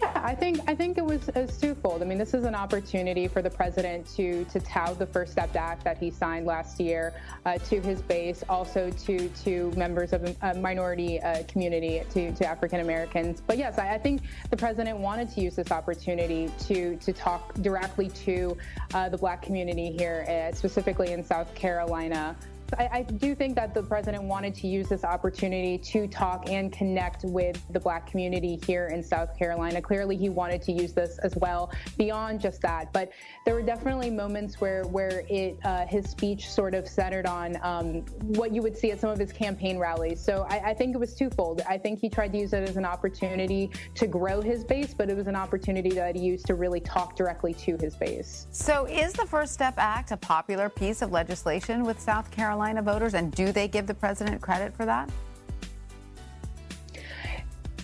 Yeah, 0.00 0.20
I 0.24 0.34
think 0.34 0.60
I 0.66 0.74
think 0.74 0.96
it 0.96 1.04
was, 1.04 1.28
it 1.28 1.36
was 1.36 1.58
twofold. 1.58 2.02
I 2.02 2.06
mean, 2.06 2.16
this 2.16 2.32
is 2.32 2.44
an 2.44 2.54
opportunity 2.54 3.28
for 3.28 3.42
the 3.42 3.50
president 3.50 4.06
to 4.16 4.44
to 4.46 4.60
tout 4.60 4.98
the 4.98 5.06
First 5.06 5.32
Step 5.32 5.54
Act 5.54 5.84
that 5.84 5.98
he 5.98 6.10
signed 6.10 6.46
last 6.46 6.80
year 6.80 7.12
uh, 7.44 7.58
to 7.58 7.80
his 7.80 8.00
base, 8.00 8.42
also 8.48 8.90
to 8.90 9.28
to 9.28 9.70
members 9.76 10.12
of 10.12 10.36
a 10.42 10.54
minority 10.54 11.20
uh, 11.20 11.42
community, 11.48 12.02
to 12.10 12.32
to 12.32 12.46
African 12.46 12.80
Americans. 12.80 13.42
But 13.46 13.58
yes, 13.58 13.78
I, 13.78 13.94
I, 13.94 13.98
think 13.98 14.22
the 14.48 14.56
president 14.56 14.98
wanted 14.98 15.30
to 15.32 15.40
use 15.40 15.56
this 15.56 15.70
opportunity 15.70 16.50
to 16.66 16.96
to 16.96 17.12
talk 17.12 17.54
directly 17.54 18.08
to 18.08 18.56
uh, 18.94 19.08
the 19.08 19.18
Black 19.18 19.42
community 19.42 19.90
here, 19.90 20.24
uh, 20.28 20.54
specifically 20.56 21.12
in 21.12 21.22
South 21.22 21.54
Carolina. 21.54 22.36
I, 22.78 22.88
I, 22.92 23.02
do 23.02 23.34
think 23.34 23.56
that 23.56 23.74
the 23.74 23.82
president 23.82 24.22
wanted 24.24 24.54
to 24.56 24.68
use 24.68 24.88
this 24.88 25.04
opportunity 25.04 25.78
to 25.78 26.06
talk 26.06 26.48
and 26.48 26.72
connect 26.72 27.24
with 27.24 27.60
the 27.70 27.80
black 27.80 28.06
community 28.06 28.60
here 28.66 28.88
in 28.88 29.02
South 29.02 29.36
Carolina. 29.36 29.82
Clearly, 29.82 30.16
he 30.16 30.28
wanted 30.28 30.62
to 30.62 30.72
use 30.72 30.92
this 30.92 31.18
as 31.18 31.34
well 31.36 31.72
beyond 31.98 32.40
just 32.40 32.62
that. 32.62 32.92
But 32.92 33.12
there 33.44 33.54
were 33.54 33.62
definitely 33.62 34.10
moments 34.10 34.60
where 34.60 34.84
where 34.84 35.24
it 35.28 35.58
uh, 35.64 35.86
his 35.86 36.08
speech 36.08 36.50
sort 36.50 36.74
of 36.74 36.86
centered 36.86 37.26
on 37.26 37.58
um, 37.62 38.02
what 38.36 38.52
you 38.52 38.62
would 38.62 38.76
see 38.76 38.90
at 38.92 39.00
some 39.00 39.10
of 39.10 39.18
his 39.18 39.32
campaign 39.32 39.78
rallies. 39.78 40.22
So 40.22 40.46
I, 40.48 40.70
I 40.70 40.74
think 40.74 40.94
it 40.94 40.98
was 40.98 41.14
twofold. 41.14 41.62
I 41.68 41.78
think 41.78 41.98
he 41.98 42.08
tried 42.08 42.32
to 42.32 42.38
use 42.38 42.52
it 42.52 42.68
as 42.68 42.76
an 42.76 42.84
opportunity 42.84 43.70
to 43.96 44.06
grow 44.06 44.40
his 44.40 44.64
base, 44.64 44.94
but 44.94 45.10
it 45.10 45.16
was 45.16 45.26
an 45.26 45.36
opportunity 45.36 45.90
that 45.90 46.16
he 46.16 46.22
used 46.22 46.46
to 46.46 46.54
really 46.54 46.80
talk 46.80 47.16
directly 47.16 47.54
to 47.54 47.76
his 47.80 47.96
base. 47.96 48.46
So 48.52 48.86
is 48.86 49.12
the 49.12 49.26
First 49.26 49.52
Step 49.52 49.74
Act 49.76 50.12
a 50.12 50.16
popular 50.16 50.68
piece 50.68 51.02
of 51.02 51.10
legislation 51.10 51.84
with 51.84 51.98
South 52.00 52.30
Carolina? 52.30 52.59
Carolina 52.60 52.82
voters, 52.82 53.14
and 53.14 53.32
do 53.32 53.52
they 53.52 53.66
give 53.66 53.86
the 53.86 53.94
president 53.94 54.42
credit 54.42 54.76
for 54.76 54.84
that? 54.84 55.08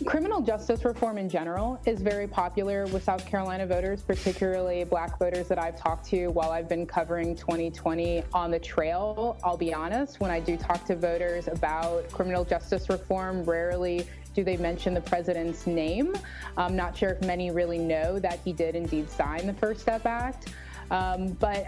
Criminal 0.05 0.43
justice 0.43 0.85
reform 0.85 1.17
in 1.17 1.31
general 1.31 1.81
is 1.87 2.03
very 2.03 2.29
popular 2.29 2.87
with 2.89 3.03
South 3.03 3.25
Carolina 3.25 3.67
voters, 3.67 4.03
particularly 4.03 4.85
black 4.85 5.19
voters 5.19 5.49
that 5.49 5.59
I've 5.59 5.81
talked 5.81 6.07
to 6.09 6.27
while 6.29 6.51
I've 6.51 6.69
been 6.69 6.85
covering 6.85 7.35
2020 7.35 8.23
on 8.35 8.51
the 8.51 8.59
trail. 8.59 9.39
I'll 9.43 9.57
be 9.57 9.73
honest, 9.73 10.21
when 10.21 10.31
I 10.31 10.41
do 10.41 10.59
talk 10.59 10.85
to 10.89 10.95
voters 10.95 11.49
about 11.49 12.11
criminal 12.13 12.45
justice 12.45 12.91
reform, 12.91 13.45
rarely 13.45 14.07
do 14.35 14.45
they 14.45 14.59
mention 14.59 14.93
the 14.93 15.01
president's 15.01 15.67
name. 15.67 16.15
I'm 16.59 16.77
not 16.77 16.95
sure 16.95 17.09
if 17.09 17.23
many 17.23 17.51
really 17.51 17.79
know 17.79 18.19
that 18.19 18.41
he 18.45 18.53
did 18.53 18.77
indeed 18.77 19.09
sign 19.09 19.47
the 19.47 19.55
First 19.55 19.81
Step 19.81 20.05
Act. 20.05 20.53
Um, 20.91 21.33
but 21.33 21.67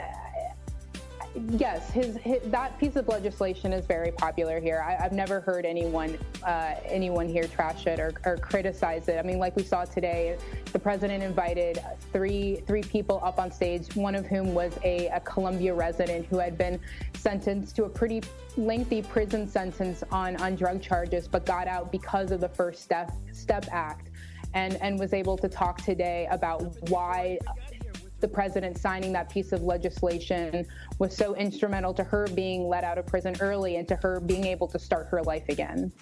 yes, 1.50 1.90
his, 1.90 2.16
his, 2.16 2.40
that 2.46 2.78
piece 2.78 2.96
of 2.96 3.08
legislation 3.08 3.72
is 3.72 3.86
very 3.86 4.12
popular 4.12 4.60
here. 4.60 4.84
I, 4.86 5.00
have 5.02 5.12
never 5.12 5.40
heard 5.40 5.64
anyone 5.64 6.18
uh, 6.44 6.74
anyone 6.84 7.28
here 7.28 7.44
trash 7.44 7.86
it 7.86 7.98
or, 7.98 8.12
or, 8.24 8.36
criticize 8.36 9.08
it. 9.08 9.18
I 9.18 9.22
mean, 9.22 9.38
like 9.38 9.56
we 9.56 9.62
saw 9.62 9.84
today, 9.84 10.38
the 10.72 10.78
president 10.78 11.22
invited 11.22 11.80
three 12.12 12.62
three 12.66 12.82
people 12.82 13.20
up 13.22 13.38
on 13.38 13.50
stage. 13.50 13.94
One 13.96 14.14
of 14.14 14.26
whom 14.26 14.54
was 14.54 14.72
a, 14.84 15.08
a 15.08 15.20
Columbia 15.20 15.74
resident 15.74 16.26
who 16.26 16.38
had 16.38 16.56
been 16.56 16.80
sentenced 17.14 17.76
to 17.76 17.84
a 17.84 17.88
pretty 17.88 18.22
lengthy 18.56 19.02
prison 19.02 19.48
sentence 19.48 20.02
on 20.10 20.36
on 20.36 20.56
drug 20.56 20.82
charges, 20.82 21.28
but 21.28 21.44
got 21.46 21.66
out 21.66 21.90
because 21.90 22.30
of 22.30 22.40
the 22.40 22.48
First 22.48 22.82
Step 22.82 23.12
Step 23.32 23.66
Act, 23.70 24.08
and 24.54 24.76
and 24.76 24.98
was 24.98 25.12
able 25.12 25.36
to 25.38 25.48
talk 25.48 25.82
today 25.82 26.28
about 26.30 26.62
why 26.90 27.38
the 28.20 28.28
president 28.28 28.78
signing 28.78 29.12
that 29.12 29.30
piece 29.30 29.52
of 29.52 29.62
legislation 29.62 30.66
was 30.98 31.16
so 31.16 31.34
instrumental 31.36 31.94
to 31.94 32.04
her 32.04 32.26
being 32.34 32.68
let 32.68 32.84
out 32.84 32.98
of 32.98 33.06
prison 33.06 33.34
early 33.40 33.76
and 33.76 33.86
to 33.88 33.96
her 33.96 34.20
being 34.20 34.44
able 34.44 34.66
to 34.68 34.78
start 34.78 35.06
her 35.06 35.22
life 35.22 35.48
again. 35.48 35.92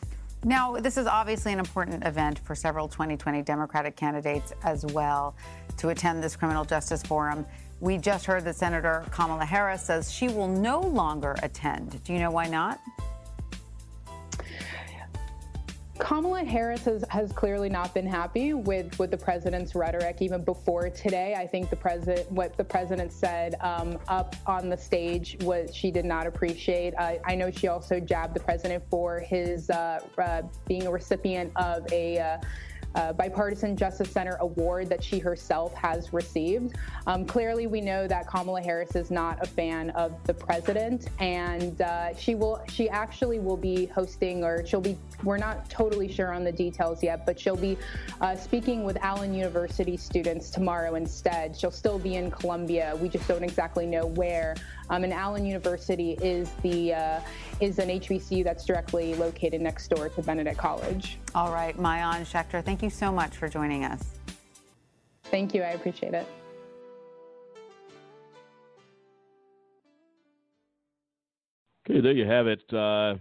Now, 0.45 0.77
this 0.77 0.97
is 0.97 1.07
obviously 1.07 1.53
an 1.53 1.59
important 1.59 2.05
event 2.05 2.39
for 2.45 2.55
several 2.55 2.89
2020 2.89 3.43
Democratic 3.43 3.97
candidates 3.97 4.53
as 4.63 4.87
well 4.87 5.35
to 5.79 5.89
attend 5.89 6.23
this 6.23 6.37
criminal 6.37 6.65
justice 6.65 7.03
forum. 7.03 7.45
We 7.81 7.99
just 7.99 8.27
heard 8.27 8.45
that 8.45 8.57
Senator 8.57 9.05
Kamala 9.11 9.45
Harris 9.45 9.83
says 9.83 10.13
she 10.13 10.29
will 10.29 10.49
no 10.49 10.81
longer 10.81 11.37
attend. 11.43 12.03
Do 12.05 12.13
you 12.13 12.21
know 12.21 12.31
why 12.31 12.47
not? 12.47 12.81
Kamala 15.99 16.45
Harris 16.45 16.85
has, 16.85 17.05
has 17.09 17.33
clearly 17.33 17.69
not 17.69 17.95
been 17.95 18.07
happy 18.07 18.53
with, 18.53 18.99
with 18.99 19.11
the 19.11 19.17
president's 19.17 19.75
rhetoric 19.75 20.19
even 20.21 20.45
before 20.45 20.91
today. 20.91 21.35
I 21.35 21.47
think 21.47 21.71
the 21.71 21.77
president, 21.77 22.31
what 22.31 22.57
the 22.57 22.65
president 22.65 23.13
said 23.13 23.55
um, 23.61 23.99
up 24.09 24.37
on 24.47 24.69
the 24.69 24.77
stage 24.77 25.37
was 25.41 25.75
she 25.75 25.91
did 25.91 26.05
not 26.05 26.27
appreciate. 26.27 26.95
Uh, 26.99 27.15
I 27.25 27.35
know 27.35 27.51
she 27.51 27.69
also 27.69 27.99
jabbed 27.99 28.35
the 28.35 28.41
president 28.41 28.85
for 28.91 29.21
his 29.21 29.71
uh, 29.71 30.01
uh, 30.19 30.43
being 30.67 30.87
a 30.87 30.91
recipient 30.91 31.51
of 31.57 31.91
a 31.93 32.39
uh, 32.97 33.13
Bipartisan 33.13 33.77
Justice 33.77 34.11
Center 34.11 34.37
award 34.41 34.89
that 34.89 35.05
she 35.05 35.19
herself 35.19 35.75
has 35.75 36.13
received. 36.13 36.77
Um, 37.07 37.25
clearly, 37.25 37.67
we 37.67 37.81
know 37.81 38.09
that 38.09 38.27
Kamala 38.27 38.63
Harris 38.63 38.97
is 38.97 39.11
not 39.11 39.39
a 39.43 39.47
fan 39.47 39.91
of 39.91 40.13
the 40.25 40.35
president, 40.35 41.09
and 41.21 41.81
uh, 41.83 42.17
she 42.17 42.35
will. 42.35 42.63
She 42.69 42.89
actually 42.89 43.39
will 43.39 43.57
be 43.57 43.87
hosting, 43.87 44.43
or 44.43 44.67
she'll 44.67 44.81
be. 44.81 44.97
We're 45.23 45.37
not 45.37 45.69
totally 45.71 46.11
sure 46.11 46.33
on 46.33 46.43
the 46.43 46.53
details 46.53 47.03
yet, 47.03 47.27
but 47.27 47.39
she'll 47.39 47.57
be 47.57 47.77
uh, 48.21 48.35
speaking 48.35 48.85
with 48.85 48.97
Allen 48.99 49.35
University 49.35 49.97
students 49.97 50.51
tomorrow 50.51 50.95
instead. 50.95 51.57
She'll 51.57 51.71
still 51.71 51.99
be 51.99 52.17
in 52.17 52.31
Columbia. 52.31 52.97
We 53.01 53.09
just 53.09 53.29
don't 53.29 53.45
exactly 53.45 53.87
know 53.87 54.07
where. 54.07 54.57
Um, 54.89 55.05
and 55.05 55.13
Allen 55.13 55.45
University 55.45 56.13
is 56.23 56.51
the 56.63 56.95
uh, 56.95 57.21
is 57.61 57.79
an 57.79 57.89
HBCU 57.89 58.45
that's 58.45 58.65
directly 58.65 59.15
located 59.15 59.61
next 59.61 59.89
door 59.89 60.09
to 60.09 60.23
Benedict 60.23 60.59
College. 60.59 61.19
All 61.35 61.51
right, 61.53 61.77
Maayan 61.77 62.23
Schechter, 62.23 62.65
thank 62.65 62.83
you 62.83 62.91
so 62.91 63.11
much 63.11 63.37
for 63.37 63.49
joining 63.49 63.85
us. 63.85 64.03
Thank 65.25 65.55
you. 65.55 65.63
I 65.63 65.71
appreciate 65.71 66.15
it. 66.15 66.27
Okay, 71.89 72.01
there 72.01 72.13
you 72.13 72.27
have 72.27 72.47
it. 72.47 72.63
Uh, 72.73 73.17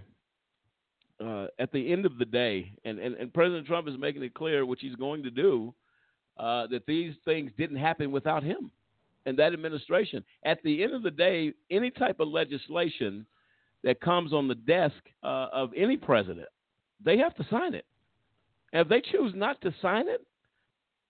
uh, 1.24 1.47
at 1.59 1.72
the 1.72 1.91
end 1.91 2.05
of 2.05 2.18
the 2.18 2.26
day, 2.26 2.74
and, 2.84 2.99
and, 2.99 3.16
and, 3.16 3.34
President 3.34 3.66
Trump 3.66 3.88
is 3.88 3.97
making 3.97 4.22
it 4.24 4.34
clear, 4.34 4.66
which 4.66 4.82
he's 4.82 4.95
going 4.95 5.24
to 5.24 5.32
do, 5.32 5.74
uh, 6.38 6.68
that 6.68 6.86
these 6.86 7.13
things 7.24 7.51
didn't 7.57 7.78
happen 7.78 8.11
without 8.11 8.43
him 8.43 8.72
and 9.26 9.38
that 9.38 9.54
administration. 9.54 10.24
At 10.44 10.62
the 10.64 10.84
end 10.84 10.94
of 10.94 11.04
the 11.04 11.12
day, 11.12 11.54
any 11.72 11.92
type 11.92 12.20
of 12.20 12.28
legislation 12.28 13.26
that 13.84 14.02
comes 14.02 14.34
on 14.34 14.48
the 14.48 14.56
desk 14.56 14.96
uh, 15.24 15.48
of 15.52 15.72
any 15.76 15.98
president, 15.98 16.48
they 17.04 17.18
have 17.18 17.36
to 17.36 17.46
sign 17.50 17.74
it. 17.74 17.86
And 18.74 18.82
if 18.82 18.90
they 18.90 19.02
choose 19.02 19.34
not 19.36 19.62
to 19.62 19.74
sign 19.82 20.08
it, 20.08 20.22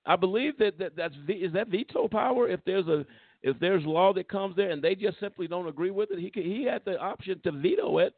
I 0.06 0.16
believe 0.16 0.58
that, 0.60 0.78
that 0.78 0.96
that's 0.96 1.16
is 1.28 1.54
that 1.54 1.70
veto 1.70 2.08
power. 2.08 2.48
If 2.48 2.60
there's 2.66 2.88
a 2.88 3.06
if 3.42 3.60
there's 3.60 3.84
law 3.86 4.14
that 4.14 4.30
comes 4.30 4.56
there 4.56 4.70
and 4.70 4.82
they 4.82 4.94
just 4.96 5.20
simply 5.20 5.48
don't 5.48 5.68
agree 5.68 5.90
with 5.90 6.10
it, 6.12 6.20
he 6.20 6.32
he 6.40 6.64
had 6.64 6.84
the 6.86 7.00
option 7.00 7.40
to 7.44 7.52
veto 7.52 7.98
it 8.00 8.14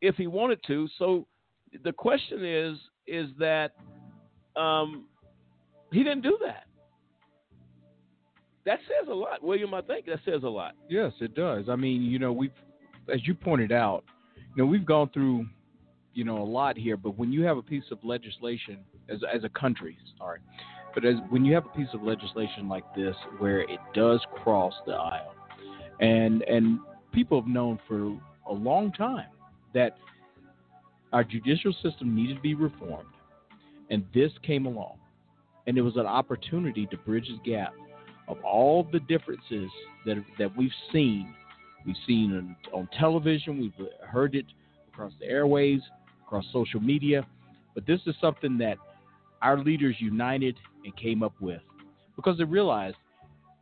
if 0.00 0.14
he 0.16 0.26
wanted 0.26 0.60
to. 0.68 0.88
So 0.98 1.26
the 1.84 1.92
question 1.92 2.44
is 2.44 2.78
is 3.06 3.28
that 3.38 3.72
um, 4.56 5.04
he 5.92 6.02
didn't 6.02 6.22
do 6.22 6.38
that 6.44 6.67
that 8.68 8.80
says 8.80 9.08
a 9.10 9.14
lot, 9.14 9.42
William. 9.42 9.72
I 9.72 9.80
think 9.80 10.04
that 10.06 10.18
says 10.26 10.42
a 10.42 10.48
lot. 10.48 10.74
Yes, 10.90 11.12
it 11.20 11.34
does. 11.34 11.70
I 11.70 11.76
mean, 11.76 12.02
you 12.02 12.18
know, 12.18 12.34
we've, 12.34 12.52
as 13.10 13.26
you 13.26 13.34
pointed 13.34 13.72
out, 13.72 14.04
you 14.36 14.62
know, 14.62 14.66
we've 14.66 14.84
gone 14.84 15.08
through, 15.08 15.46
you 16.12 16.24
know, 16.24 16.36
a 16.36 16.44
lot 16.44 16.76
here. 16.76 16.98
But 16.98 17.16
when 17.16 17.32
you 17.32 17.44
have 17.44 17.56
a 17.56 17.62
piece 17.62 17.84
of 17.90 17.98
legislation 18.04 18.80
as 19.08 19.20
as 19.34 19.42
a 19.42 19.48
country, 19.48 19.96
sorry, 20.18 20.40
but 20.92 21.06
as 21.06 21.14
when 21.30 21.46
you 21.46 21.54
have 21.54 21.64
a 21.64 21.70
piece 21.70 21.88
of 21.94 22.02
legislation 22.02 22.68
like 22.68 22.84
this 22.94 23.16
where 23.38 23.60
it 23.60 23.80
does 23.94 24.20
cross 24.42 24.74
the 24.86 24.92
aisle, 24.92 25.34
and 26.00 26.42
and 26.42 26.78
people 27.10 27.40
have 27.40 27.48
known 27.48 27.78
for 27.88 28.18
a 28.50 28.52
long 28.52 28.92
time 28.92 29.30
that 29.72 29.96
our 31.14 31.24
judicial 31.24 31.74
system 31.82 32.14
needed 32.14 32.36
to 32.36 32.42
be 32.42 32.54
reformed, 32.54 33.14
and 33.88 34.04
this 34.12 34.32
came 34.42 34.66
along, 34.66 34.98
and 35.66 35.78
it 35.78 35.82
was 35.82 35.96
an 35.96 36.04
opportunity 36.04 36.84
to 36.84 36.98
bridge 36.98 37.28
the 37.28 37.50
gap 37.50 37.72
of 38.28 38.36
all 38.44 38.86
the 38.92 39.00
differences 39.00 39.70
that 40.06 40.16
that 40.38 40.56
we've 40.56 40.70
seen. 40.92 41.34
We've 41.86 41.96
seen 42.06 42.36
on, 42.36 42.56
on 42.72 42.88
television, 42.98 43.60
we've 43.60 43.88
heard 44.06 44.34
it 44.34 44.44
across 44.92 45.12
the 45.20 45.26
airways, 45.26 45.80
across 46.26 46.44
social 46.52 46.80
media, 46.80 47.26
but 47.74 47.86
this 47.86 48.00
is 48.06 48.14
something 48.20 48.58
that 48.58 48.76
our 49.40 49.58
leaders 49.62 49.96
united 49.98 50.56
and 50.84 50.94
came 50.96 51.22
up 51.22 51.34
with 51.40 51.62
because 52.16 52.36
they 52.36 52.44
realized 52.44 52.96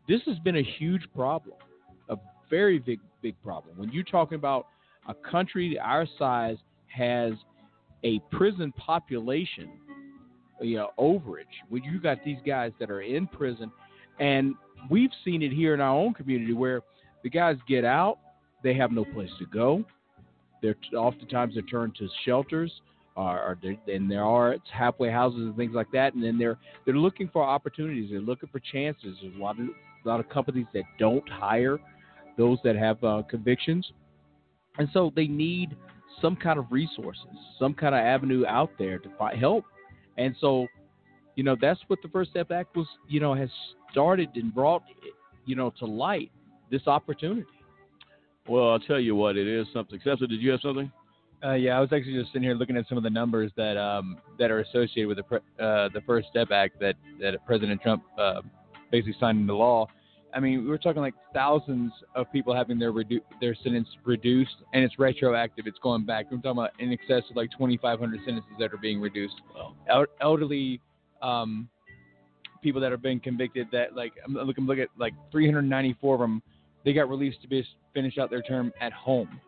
this 0.09 0.23
has 0.27 0.39
been 0.39 0.57
a 0.57 0.63
huge 0.79 1.07
problem, 1.15 1.57
a 2.09 2.17
very 2.51 2.79
big 2.79 3.01
big 3.23 3.41
problem. 3.43 3.77
When 3.77 3.93
you're 3.93 4.05
talking 4.05 4.37
about 4.37 4.67
a 5.09 5.15
country 5.15 5.79
our 5.79 6.07
size 6.19 6.57
has 6.89 7.35
a 8.03 8.19
prison 8.31 8.73
population 8.73 9.71
you 10.61 10.77
know, 10.77 10.91
overage. 10.99 11.45
When 11.69 11.83
you 11.85 12.01
got 12.01 12.25
these 12.25 12.39
guys 12.47 12.73
that 12.81 12.91
are 12.91 13.03
in 13.03 13.27
prison 13.27 13.71
and 14.21 14.55
we've 14.91 15.11
seen 15.25 15.43
it 15.43 15.53
here 15.53 15.75
in 15.75 15.81
our 15.81 15.95
own 15.95 16.15
community 16.15 16.53
where 16.53 16.83
the 17.23 17.31
guys 17.31 17.57
get 17.69 17.85
out, 17.85 18.19
they 18.63 18.75
have 18.75 18.93
no 18.93 19.05
place 19.05 19.31
to 19.39 19.47
go. 19.47 19.85
They're 20.63 20.77
oftentimes 20.97 21.55
they're 21.55 21.63
turned 21.65 21.95
to 21.97 22.09
shelters, 22.25 22.73
or, 23.15 23.39
or 23.39 23.59
and 23.89 24.11
there 24.11 24.25
are 24.25 24.57
halfway 24.73 25.11
houses 25.11 25.41
and 25.41 25.57
things 25.57 25.75
like 25.75 25.91
that. 25.93 26.15
And 26.15 26.23
then 26.23 26.39
they're 26.39 26.59
they're 26.85 26.97
looking 26.97 27.29
for 27.33 27.43
opportunities. 27.43 28.11
They're 28.11 28.21
looking 28.21 28.49
for 28.51 28.61
chances. 28.61 29.17
There's 29.21 29.35
a 29.35 29.43
lot 29.43 29.59
of 29.61 29.67
a 29.67 30.09
lot 30.09 30.21
of 30.21 30.29
companies 30.29 30.67
that 30.73 30.85
don't 30.99 31.29
hire 31.29 31.79
those 32.39 32.59
that 32.65 32.77
have 32.77 33.03
uh, 33.03 33.23
convictions, 33.29 33.91
and 34.79 34.89
so 34.93 35.13
they 35.15 35.27
need 35.27 35.77
some 36.21 36.37
kind 36.37 36.59
of 36.59 36.67
resources, 36.71 37.27
some 37.59 37.75
kind 37.75 37.95
of 37.95 38.01
avenue 38.01 38.45
out 38.47 38.71
there 38.79 38.99
to 38.99 39.09
find 39.19 39.39
help. 39.39 39.65
And 40.17 40.35
so, 40.41 40.67
you 41.35 41.45
know, 41.45 41.57
that's 41.61 41.81
what 41.89 42.01
the 42.03 42.09
First 42.09 42.31
Step 42.31 42.51
Act 42.51 42.75
was, 42.77 42.87
you 43.09 43.21
know, 43.21 43.35
has 43.35 43.51
started 43.97 44.29
and 44.35 44.55
brought, 44.55 44.83
you 45.47 45.57
know, 45.57 45.73
to 45.79 45.87
light 45.87 46.31
this 46.71 46.87
opportunity. 46.87 47.47
Well, 48.47 48.69
I'll 48.69 48.79
tell 48.79 49.01
you 49.01 49.17
what, 49.17 49.39
it 49.39 49.47
is 49.47 49.67
something. 49.73 49.99
Cesar, 50.05 50.27
did 50.27 50.43
you 50.43 50.51
have 50.51 50.61
something? 50.61 50.93
Uh, 51.43 51.55
yeah, 51.55 51.79
I 51.79 51.81
was 51.81 51.91
actually 51.95 52.15
just 52.15 52.29
sitting 52.29 52.43
here 52.43 52.55
looking 52.55 52.77
at 52.77 52.87
some 52.89 52.99
of 52.99 53.05
the 53.05 53.11
numbers 53.11 53.51
that 53.57 53.79
um, 53.79 54.19
that 54.39 54.51
are 54.51 54.61
associated 54.61 55.09
with 55.09 55.19
the 55.19 55.37
uh, 55.63 55.89
the 55.95 56.03
First 56.07 56.29
Step 56.29 56.51
Act 56.51 56.79
that 56.81 56.95
that 57.21 57.35
President 57.47 57.81
Trump 57.81 58.03
uh, 58.19 58.43
basically 58.91 59.17
signed 59.19 59.41
into 59.41 59.55
law. 59.55 59.87
I 60.35 60.41
mean, 60.41 60.67
we 60.67 60.71
are 60.71 60.79
talking 60.79 61.01
like 61.01 61.15
thousands 61.33 61.93
of 62.15 62.31
people 62.31 62.55
having 62.55 62.79
their 62.79 62.93
redu- 62.93 63.23
their 63.41 63.55
sentence 63.63 63.89
reduced, 64.05 64.57
and 64.75 64.85
it's 64.85 64.99
retroactive. 64.99 65.67
It's 65.67 65.79
going 65.83 66.05
back. 66.05 66.27
We're 66.31 66.37
talking 66.39 66.51
about 66.53 66.71
in 66.79 66.93
excess 66.93 67.23
of 67.31 67.37
like 67.37 67.51
2,500 67.53 68.21
sentences 68.25 68.51
that 68.59 68.73
are 68.73 68.79
being 68.79 69.01
reduced. 69.01 69.37
El- 69.89 70.07
elderly 70.21 70.81
um, 71.23 71.69
people 72.67 72.81
that 72.81 72.91
have 72.91 73.01
been 73.01 73.21
convicted 73.21 73.69
that 73.71 73.95
like 73.95 74.13
I'm 74.25 74.35
looking 74.35 74.67
look 74.67 74.79
at 74.79 74.89
like 74.99 75.15
394 75.31 76.15
of 76.15 76.21
them 76.21 76.43
they 76.85 76.93
got 76.93 77.09
released 77.09 77.41
to 77.43 77.49
be 77.49 77.65
finish 77.95 78.19
out 78.19 78.29
their 78.29 78.43
term 78.43 78.73
at 78.81 78.93
home. 78.93 79.41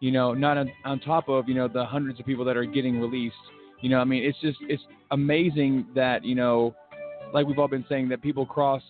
You 0.00 0.10
know, 0.10 0.34
not 0.34 0.58
on, 0.58 0.70
on 0.84 0.98
top 0.98 1.28
of 1.28 1.48
you 1.48 1.54
know 1.54 1.68
the 1.68 1.84
hundreds 1.84 2.18
of 2.18 2.26
people 2.26 2.44
that 2.46 2.56
are 2.56 2.64
getting 2.64 2.98
released. 3.00 3.36
You 3.80 3.90
know, 3.90 4.00
I 4.00 4.04
mean, 4.04 4.24
it's 4.24 4.38
just 4.40 4.58
it's 4.62 4.82
amazing 5.12 5.86
that 5.94 6.24
you 6.24 6.34
know, 6.34 6.74
like 7.32 7.46
we've 7.46 7.58
all 7.60 7.68
been 7.68 7.84
saying, 7.88 8.08
that 8.08 8.22
people 8.22 8.44
cross 8.44 8.82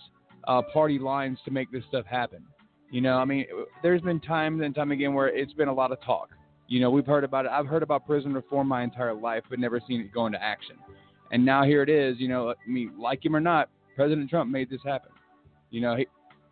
uh, 0.49 0.63
party 0.73 0.99
lines 0.99 1.39
to 1.45 1.51
make 1.51 1.71
this 1.71 1.85
stuff 1.89 2.07
happen. 2.07 2.43
You 2.91 3.03
know, 3.03 3.19
I 3.19 3.27
mean, 3.27 3.45
there's 3.83 4.01
been 4.01 4.21
time 4.21 4.63
and 4.63 4.75
time 4.75 4.93
again 4.93 5.13
where 5.13 5.29
it's 5.29 5.53
been 5.53 5.69
a 5.69 5.75
lot 5.75 5.93
of 5.93 6.01
talk. 6.03 6.31
You 6.69 6.81
know, 6.81 6.91
we've 6.91 7.07
heard 7.07 7.25
about 7.25 7.45
it. 7.45 7.53
I've 7.53 7.67
heard 7.67 7.83
about 7.83 8.07
prison 8.07 8.35
reform 8.35 8.69
my 8.69 8.83
entire 8.83 9.15
life, 9.15 9.45
but 9.51 9.59
never 9.59 9.81
seen 9.87 10.01
it 10.01 10.13
go 10.13 10.27
into 10.27 10.43
action. 10.43 10.77
And 11.33 11.45
now 11.45 11.65
here 11.65 11.83
it 11.83 11.89
is. 11.89 12.17
You 12.19 12.29
know, 12.29 12.51
I 12.51 12.71
mean, 12.71 12.93
like 12.99 13.25
him 13.25 13.35
or 13.35 13.41
not, 13.41 13.69
President 13.95 14.31
Trump 14.31 14.51
made 14.51 14.71
this 14.71 14.81
happen. 14.85 15.11
You 15.71 15.81
know, 15.81 15.97
he, 15.97 16.07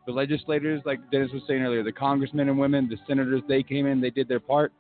the 0.07 0.13
legislators, 0.13 0.83
like 0.85 1.11
Dennis 1.11 1.31
was 1.33 1.43
saying 1.47 1.63
earlier, 1.63 1.83
the 1.83 1.93
congressmen 1.93 2.49
and 2.49 2.59
women, 2.59 2.89
the 2.89 2.97
senators, 3.07 3.43
they 3.49 3.63
came 3.63 3.87
in, 3.87 4.01
they 4.01 4.11
did 4.11 4.29
their 4.29 4.41
part, 4.41 4.73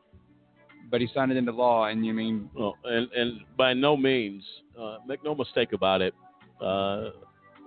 but 0.90 1.01
he 1.01 1.09
signed 1.14 1.30
it 1.30 1.36
into 1.36 1.53
law. 1.53 1.86
And 1.86 2.05
you 2.05 2.12
mean, 2.12 2.51
well, 2.55 2.76
and 2.84 3.11
and 3.12 3.40
by 3.57 3.72
no 3.72 3.97
means, 3.97 4.42
uh, 4.80 4.99
make 5.07 5.24
no 5.24 5.34
mistake 5.34 5.72
about 5.72 6.03
it. 6.03 6.14
Uh, 6.61 7.11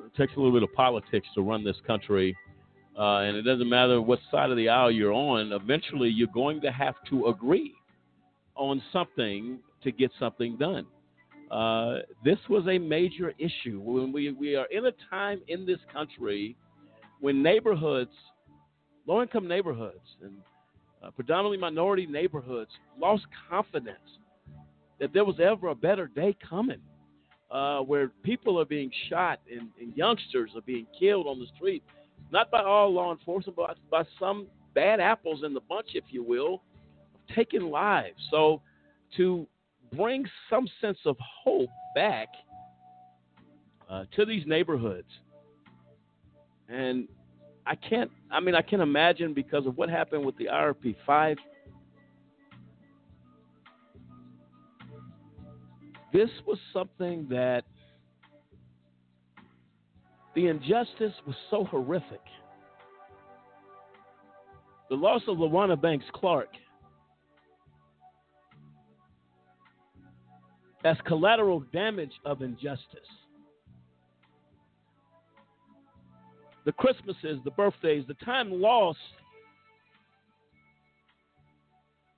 it 0.06 0.16
takes 0.18 0.34
a 0.36 0.40
little 0.40 0.54
bit 0.54 0.64
of 0.64 0.74
politics 0.74 1.28
to 1.36 1.42
run 1.42 1.64
this 1.64 1.78
country, 1.86 2.36
uh, 2.98 3.20
and 3.20 3.36
it 3.38 3.44
doesn't 3.44 3.70
matter 3.70 4.02
what 4.02 4.20
side 4.32 4.50
of 4.52 4.58
the 4.58 4.70
aisle 4.70 4.92
you're 4.92 5.14
on. 5.14 5.52
Eventually, 5.52 6.10
you're 6.10 6.28
going 6.34 6.62
to 6.62 6.72
have 6.72 6.96
to 7.10 7.28
agree 7.28 7.74
on 8.56 8.82
something 8.92 9.60
to 9.84 9.92
get 9.92 10.12
something 10.20 10.58
done. 10.58 10.86
Uh, 11.52 12.00
this 12.26 12.38
was 12.50 12.68
a 12.68 12.78
major 12.78 13.34
issue 13.40 13.80
when 13.80 14.12
we, 14.12 14.32
we 14.32 14.56
are 14.56 14.66
in 14.66 14.86
a 14.88 14.92
time 15.10 15.42
in 15.48 15.66
this 15.66 15.80
country 15.94 16.56
when 17.22 17.42
neighborhoods, 17.42 18.12
low 19.06 19.22
income 19.22 19.48
neighborhoods, 19.48 20.00
and 20.22 20.34
uh, 21.04 21.10
predominantly 21.12 21.58
minority 21.58 22.06
neighborhoods 22.06 22.72
lost 23.00 23.24
confidence 23.50 23.98
that 25.00 25.14
there 25.14 25.24
was 25.24 25.40
ever 25.40 25.70
a 25.70 25.76
better 25.76 26.08
day 26.08 26.36
coming, 26.48 26.82
uh, 27.52 27.80
where 27.80 28.10
people 28.24 28.60
are 28.60 28.66
being 28.66 28.92
shot 29.10 29.40
and, 29.50 29.70
and, 29.80 29.96
youngsters 29.96 30.52
are 30.56 30.62
being 30.62 30.86
killed 31.00 31.28
on 31.28 31.40
the 31.40 31.46
street, 31.56 31.84
not 32.32 32.52
by 32.52 32.62
all 32.62 32.92
law 32.92 33.12
enforcement, 33.12 33.56
but 33.56 33.78
by 33.90 34.04
some 34.20 34.48
bad 34.76 35.00
apples 35.00 35.44
in 35.46 35.54
the 35.54 35.62
bunch, 35.62 35.88
if 35.94 36.04
you 36.10 36.24
will, 36.24 36.62
taking 37.34 37.62
lives. 37.62 38.18
So 38.32 38.62
to 39.16 39.48
bring 39.94 40.26
some 40.50 40.68
sense 40.82 40.98
of 41.06 41.16
hope 41.20 41.70
back 41.96 42.28
uh, 43.90 44.06
to 44.16 44.26
these 44.26 44.44
neighborhoods 44.46 45.08
and 46.70 47.08
I 47.66 47.76
can't, 47.76 48.12
I 48.32 48.40
mean, 48.40 48.56
I 48.56 48.62
can't 48.62 48.82
imagine 48.82 49.34
because 49.34 49.66
of 49.66 49.78
what 49.78 49.90
happened 49.90 50.26
with 50.26 50.38
the 50.38 50.46
IRP 50.46 50.96
5. 51.06 51.38
This 56.14 56.30
was 56.46 56.58
something 56.74 57.28
that 57.30 57.64
the 60.36 60.48
injustice 60.48 61.14
was 61.26 61.36
so 61.50 61.66
horrific. 61.66 62.22
The 64.90 64.96
loss 64.96 65.22
of 65.28 65.38
Lawana 65.38 65.80
Banks 65.80 66.06
Clark 66.14 66.50
as 70.88 70.98
collateral 71.06 71.60
damage 71.72 72.14
of 72.26 72.42
injustice. 72.42 73.10
the 76.68 76.74
Christmases, 76.74 77.40
the 77.46 77.52
birthdays, 77.52 78.04
the 78.10 78.14
time 78.26 78.52
lost 78.52 79.00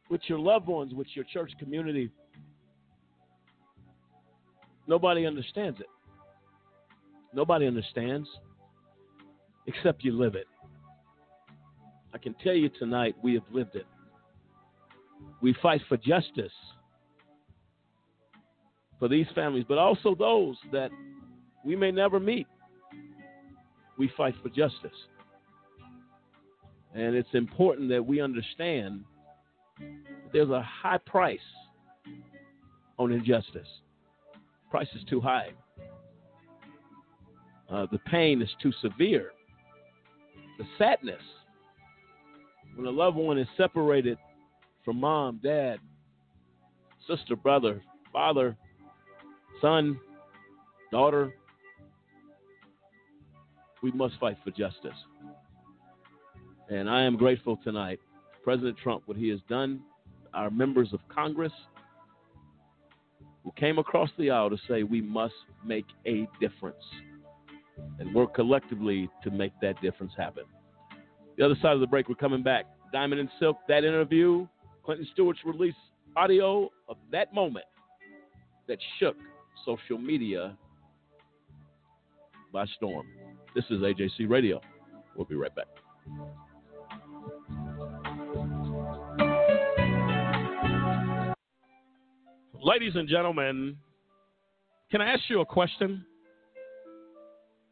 with 0.10 0.22
your 0.26 0.40
loved 0.40 0.66
ones, 0.66 0.92
with 0.92 1.06
your 1.14 1.24
church 1.32 1.52
community. 1.60 2.10
Nobody 4.88 5.28
understands 5.28 5.80
it. 5.80 5.86
Nobody 7.32 7.68
understands 7.68 8.28
except 9.68 10.04
you 10.04 10.14
live 10.14 10.34
it. 10.34 10.48
I 12.12 12.18
can 12.18 12.34
tell 12.44 12.56
you 12.56 12.70
tonight, 12.70 13.16
we 13.22 13.36
have 13.36 13.44
lived 13.52 13.76
it. 13.76 13.86
We 15.44 15.56
fight 15.62 15.82
for 15.88 15.98
justice 15.98 16.52
for 19.00 19.08
these 19.08 19.28
families, 19.34 19.66
but 19.68 19.78
also 19.78 20.14
those 20.14 20.56
that 20.72 20.92
we 21.66 21.76
may 21.76 21.92
never 21.92 22.20
meet 22.20 22.48
we 23.98 24.10
fight 24.16 24.34
for 24.42 24.50
justice. 24.50 24.92
And 26.96 27.16
it's 27.16 27.30
important 27.34 27.90
that 27.90 28.04
we 28.04 28.22
understand 28.22 29.04
there's 30.34 30.50
a 30.50 30.64
high 30.64 31.00
price 31.06 31.40
on 32.98 33.12
injustice. 33.12 33.68
Price 34.72 34.88
is 34.96 35.04
too 35.10 35.20
high. 35.20 35.50
Uh, 37.70 37.86
the 37.92 38.00
pain 38.00 38.42
is 38.42 38.50
too 38.62 38.72
severe. 38.82 39.32
The 40.58 40.66
sadness 40.78 41.22
when 42.76 42.88
a 42.88 42.92
loved 42.92 43.18
one 43.18 43.38
is 43.38 43.48
separated 43.58 44.18
from 44.86 45.02
mom, 45.02 45.40
dad, 45.44 45.80
sister, 47.08 47.36
brother, 47.36 47.82
father, 48.12 48.56
son, 49.62 50.00
daughter, 50.92 51.34
we 53.82 53.92
must 53.92 54.16
fight 54.20 54.38
for 54.44 54.52
justice. 54.52 54.92
And 56.70 56.90
I 56.90 57.04
am 57.04 57.18
grateful 57.18 57.58
tonight, 57.64 58.00
President 58.44 58.78
Trump, 58.78 59.04
what 59.06 59.18
he 59.18 59.30
has 59.30 59.40
done, 59.50 59.82
our 60.34 60.50
members 60.50 60.94
of 60.94 61.00
Congress 61.10 61.54
who 63.44 63.52
came 63.54 63.80
across 63.80 64.10
the 64.18 64.30
aisle 64.30 64.50
to 64.50 64.58
say 64.68 64.84
we 64.84 65.02
must 65.02 65.34
make 65.66 65.86
a 66.06 66.28
difference 66.40 66.84
and 68.00 68.14
work 68.14 68.36
collectively 68.36 69.10
to 69.24 69.32
make 69.32 69.54
that 69.62 69.82
difference 69.82 70.12
happen. 70.18 70.44
The 71.38 71.46
other 71.46 71.56
side 71.62 71.74
of 71.74 71.80
the 71.80 71.88
break, 71.88 72.10
we're 72.10 72.16
coming 72.16 72.44
back. 72.44 72.66
Diamond 72.92 73.22
and 73.22 73.30
Silk, 73.40 73.58
that 73.68 73.84
interview, 73.84 74.46
Clifton 74.84 75.08
Stewart's 75.14 75.40
release 75.46 75.76
audio 76.18 76.70
of 76.90 76.98
that 77.12 77.34
moment 77.34 77.66
that 78.68 78.78
shook 79.00 79.16
social 79.66 79.98
media 79.98 80.58
by 82.52 82.66
storm. 82.78 83.06
This 83.56 83.66
is 83.70 83.82
AJC 83.82 84.30
Radio. 84.30 84.62
We'll 85.16 85.26
be 85.26 85.36
right 85.36 85.54
back. 85.56 85.68
Ladies 92.62 92.94
and 92.96 93.08
gentlemen, 93.08 93.78
can 94.92 95.02
I 95.02 95.14
ask 95.14 95.24
you 95.30 95.42
a 95.42 95.46
question? 95.46 96.06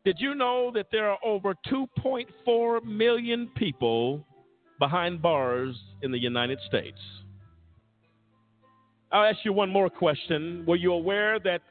Did 0.05 0.17
you 0.19 0.35
know 0.35 0.71
that 0.73 0.87
there 0.91 1.09
are 1.09 1.17
over 1.25 1.53
2.4 1.69 2.83
million 2.85 3.49
people 3.55 4.25
behind 4.79 5.21
bars 5.21 5.75
in 6.01 6.11
the 6.11 6.17
United 6.17 6.59
States? 6.67 6.97
I'll 9.11 9.25
ask 9.25 9.39
you 9.43 9.51
one 9.51 9.69
more 9.69 9.89
question. 9.89 10.63
Were 10.65 10.75
you 10.75 10.93
aware 10.93 11.39
that 11.39 11.61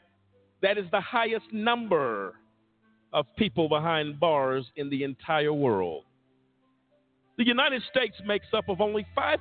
that 0.63 0.79
is 0.79 0.87
the 0.91 1.01
highest 1.01 1.47
number 1.53 2.35
of 3.13 3.27
people 3.37 3.69
behind 3.69 4.19
bars 4.19 4.67
in 4.77 4.91
the 4.91 5.03
entire 5.05 5.53
world. 5.53 6.05
The 7.39 7.47
United 7.47 7.83
States 7.91 8.17
makes 8.27 8.47
up 8.55 8.69
of 8.69 8.81
only 8.81 9.07
5% 9.17 9.39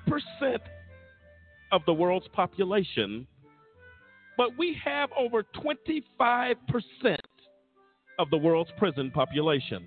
of 1.72 1.82
the 1.86 1.94
world's 1.94 2.28
population, 2.30 3.26
but 4.38 4.58
we 4.58 4.78
have 4.84 5.10
over 5.18 5.44
25% 5.44 6.56
of 8.20 8.30
the 8.30 8.38
world's 8.38 8.72
prison 8.78 9.12
population. 9.12 9.86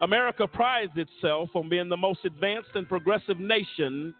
America 0.00 0.46
prides 0.48 0.92
itself 0.96 1.50
on 1.54 1.68
being 1.68 1.88
the 1.88 1.96
most 1.96 2.24
advanced 2.24 2.70
and 2.74 2.88
progressive 2.88 3.38
nation 3.38 4.14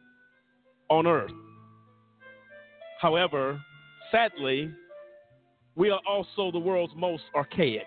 on 0.88 1.06
earth. 1.06 1.32
However, 3.00 3.60
sadly, 4.12 4.72
we 5.76 5.90
are 5.90 6.00
also 6.08 6.50
the 6.50 6.58
world's 6.58 6.92
most 6.96 7.24
archaic. 7.34 7.86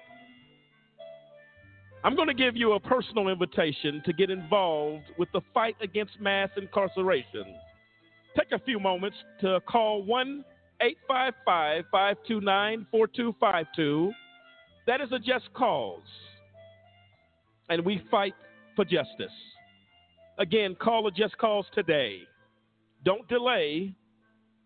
I'm 2.03 2.15
going 2.15 2.27
to 2.27 2.35
give 2.35 2.55
you 2.55 2.73
a 2.73 2.79
personal 2.79 3.29
invitation 3.29 4.01
to 4.05 4.13
get 4.13 4.29
involved 4.29 5.05
with 5.17 5.27
the 5.33 5.41
fight 5.53 5.75
against 5.81 6.19
mass 6.19 6.49
incarceration. 6.55 7.45
Take 8.37 8.51
a 8.51 8.63
few 8.63 8.79
moments 8.79 9.17
to 9.41 9.59
call 9.67 10.03
1 10.03 10.43
855 10.81 11.85
529 11.91 12.87
4252. 12.91 14.11
That 14.85 15.01
is 15.01 15.11
a 15.11 15.19
just 15.19 15.51
cause. 15.53 16.01
And 17.69 17.83
we 17.83 18.03
fight 18.11 18.35
for 18.75 18.85
justice. 18.85 19.31
Again, 20.37 20.75
call 20.75 21.07
a 21.07 21.11
just 21.11 21.37
cause 21.37 21.65
today. 21.73 22.19
Don't 23.03 23.27
delay. 23.27 23.95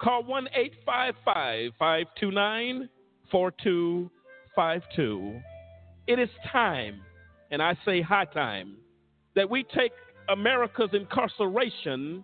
Call 0.02 0.24
1 0.24 0.48
855 0.54 1.72
529 1.80 2.90
4252. 3.32 5.42
It 6.08 6.20
is 6.20 6.30
time 6.52 7.02
and 7.52 7.62
I 7.62 7.76
say 7.86 8.02
high 8.02 8.26
time, 8.26 8.78
that 9.36 9.50
we 9.50 9.64
take 9.76 9.92
America's 10.30 10.90
incarceration 10.94 12.24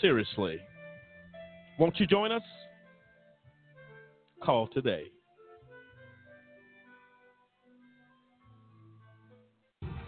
seriously. 0.00 0.58
Won't 1.78 1.98
you 1.98 2.06
join 2.06 2.32
us? 2.32 2.42
Call 4.42 4.68
today. 4.68 5.04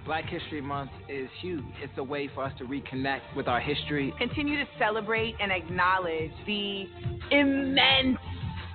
Black 0.05 0.25
History 0.25 0.63
Month 0.63 0.91
is 1.11 1.29
huge. 1.43 1.65
It's 1.83 1.93
a 1.99 2.03
way 2.03 2.31
for 2.35 2.43
us 2.43 2.53
to 2.59 2.65
reconnect 2.65 3.37
with 3.37 3.47
our 3.47 3.61
history. 3.61 4.15
Continue 4.17 4.57
to 4.57 4.71
celebrate 4.79 5.35
and 5.39 5.53
acknowledge 5.53 6.31
the 6.47 6.85
immense 7.31 8.17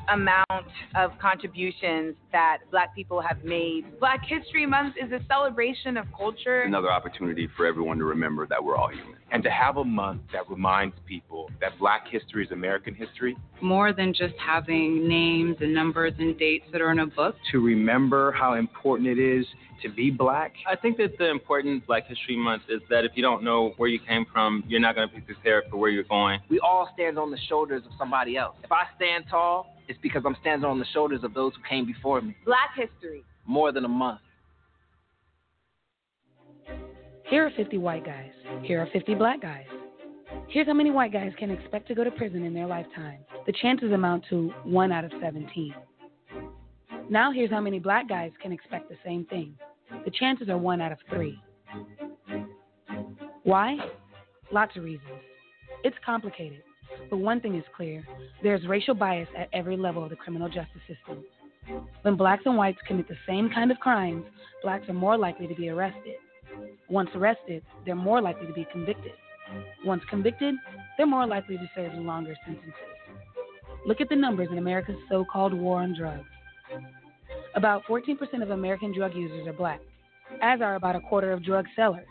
amount 0.10 0.68
of 0.96 1.12
contributions 1.20 2.16
that 2.32 2.60
Black 2.72 2.94
people 2.96 3.22
have 3.22 3.44
made. 3.44 4.00
Black 4.00 4.22
History 4.26 4.66
Month 4.66 4.96
is 5.02 5.12
a 5.12 5.20
celebration 5.28 5.98
of 5.98 6.06
culture. 6.16 6.62
Another 6.62 6.92
opportunity 6.92 7.48
for 7.56 7.66
everyone 7.66 7.98
to 7.98 8.06
remember 8.06 8.48
that 8.48 8.64
we're 8.64 8.76
all 8.76 8.90
human. 8.90 9.16
And 9.32 9.44
to 9.44 9.50
have 9.50 9.78
a 9.78 9.84
month 9.84 10.22
that 10.32 10.50
reminds 10.50 10.96
people 11.08 11.50
that 11.60 11.78
black 11.80 12.08
history 12.08 12.46
is 12.46 12.52
American 12.52 12.94
history. 12.94 13.36
More 13.62 13.92
than 13.94 14.14
just 14.14 14.36
having 14.38 15.08
names 15.08 15.58
and 15.62 15.74
numbers 15.74 16.14
and 16.20 16.38
dates 16.38 16.66
that 16.72 16.82
are 16.82 16.92
in 16.92 17.00
a 17.00 17.08
book. 17.08 17.36
To 17.52 17.60
remember 17.60 18.32
how 18.32 18.54
important 18.54 19.08
it 19.08 19.20
is 19.20 19.46
to 19.84 19.90
be 19.90 20.10
black. 20.10 20.54
I 20.70 20.76
think 20.76 20.98
that 20.98 21.18
the 21.18 21.30
important 21.30 21.86
Black 21.86 22.08
History 22.08 22.38
Month 22.38 22.64
is 22.70 22.82
that 22.90 23.04
if 23.04 23.12
you 23.16 23.22
don't 23.22 23.44
know 23.44 23.74
where 23.78 23.90
you 23.90 24.00
came 24.00 24.26
from, 24.32 24.64
you're 24.68 24.80
not 24.80 24.96
going 24.96 25.10
to 25.10 25.16
be 25.16 25.22
prepared 25.22 25.66
for 25.70 25.78
where 25.78 25.90
you're 25.90 26.04
going. 26.04 26.40
We 26.50 26.60
all 26.60 26.90
stand 26.94 27.20
on 27.20 27.32
the 27.32 27.38
shoulders 27.50 27.84
of 27.86 27.92
somebody 27.98 28.38
else. 28.38 28.56
If 28.64 28.72
I 28.72 28.84
stand 28.96 29.26
tall, 29.30 29.76
it's 29.94 30.02
because 30.02 30.24
I'm 30.26 30.36
standing 30.42 30.68
on 30.68 30.80
the 30.80 30.86
shoulders 30.92 31.24
of 31.24 31.36
those 31.36 31.54
who 31.56 31.62
came 31.70 31.86
before 31.86 32.20
me. 32.20 32.36
Black 32.46 32.72
history. 32.76 33.24
More 33.46 33.72
than 33.72 33.86
a 33.86 33.90
month. 33.90 34.22
Here 37.30 37.46
are 37.46 37.52
50 37.56 37.78
white 37.78 38.04
guys. 38.04 38.32
Here 38.64 38.82
are 38.82 38.88
50 38.92 39.14
black 39.16 39.40
guys. 39.40 39.66
Here's 40.48 40.66
how 40.66 40.74
many 40.74 40.90
white 40.90 41.14
guys 41.14 41.32
can 41.38 41.52
expect 41.52 41.88
to 41.90 41.96
go 41.96 42.04
to 42.04 42.10
prison 42.10 42.44
in 42.44 42.56
their 42.56 42.66
lifetime. 42.66 43.20
The 43.46 43.54
chances 43.54 43.92
amount 43.92 44.26
to 44.32 44.52
1 44.64 44.92
out 44.92 45.06
of 45.06 45.12
17. 45.22 45.76
Now, 47.10 47.32
here's 47.32 47.52
how 47.52 47.62
many 47.62 47.78
black 47.78 48.10
guys 48.10 48.32
can 48.42 48.52
expect 48.52 48.90
the 48.90 48.98
same 49.06 49.26
thing. 49.26 49.56
The 50.06 50.12
chances 50.12 50.50
are 50.50 50.58
1 50.58 50.82
out 50.82 50.92
of 50.92 50.98
3. 51.10 51.40
Why? 53.44 53.78
Lots 54.52 54.76
of 54.76 54.84
reasons. 54.84 55.22
It's 55.84 55.98
complicated, 56.04 56.64
but 57.10 57.18
one 57.18 57.40
thing 57.40 57.56
is 57.56 57.64
clear 57.76 58.04
there's 58.42 58.66
racial 58.68 58.96
bias 58.96 59.28
at 59.38 59.50
every 59.54 59.78
level 59.78 60.04
of 60.04 60.10
the 60.10 60.16
criminal 60.16 60.48
justice 60.48 60.82
system. 60.88 61.24
When 62.02 62.16
blacks 62.16 62.44
and 62.46 62.58
whites 62.58 62.80
commit 62.88 63.08
the 63.08 63.16
same 63.28 63.50
kind 63.50 63.72
of 63.72 63.80
crimes, 63.80 64.26
blacks 64.62 64.90
are 64.90 64.94
more 64.94 65.18
likely 65.18 65.48
to 65.48 65.56
be 65.56 65.70
arrested. 65.70 66.16
Once 66.90 67.10
arrested, 67.16 67.64
they're 67.86 67.96
more 67.96 68.22
likely 68.22 68.48
to 68.48 68.54
be 68.54 68.68
convicted. 68.72 69.14
Once 69.86 70.04
convicted, 70.10 70.56
they're 70.98 71.06
more 71.06 71.26
likely 71.26 71.58
to 71.58 71.70
serve 71.76 71.94
longer 71.94 72.36
sentences. 72.46 72.74
Look 73.86 74.02
at 74.02 74.10
the 74.10 74.16
numbers 74.16 74.50
in 74.52 74.58
America's 74.58 74.98
so 75.10 75.26
called 75.30 75.54
war 75.54 75.82
on 75.82 75.96
drugs. 75.98 76.28
About 77.56 77.84
14% 77.86 78.42
of 78.42 78.50
American 78.50 78.94
drug 78.94 79.14
users 79.16 79.48
are 79.48 79.54
black, 79.54 79.80
as 80.42 80.62
are 80.62 80.76
about 80.76 80.96
a 80.96 81.02
quarter 81.02 81.32
of 81.32 81.44
drug 81.44 81.66
sellers. 81.76 82.08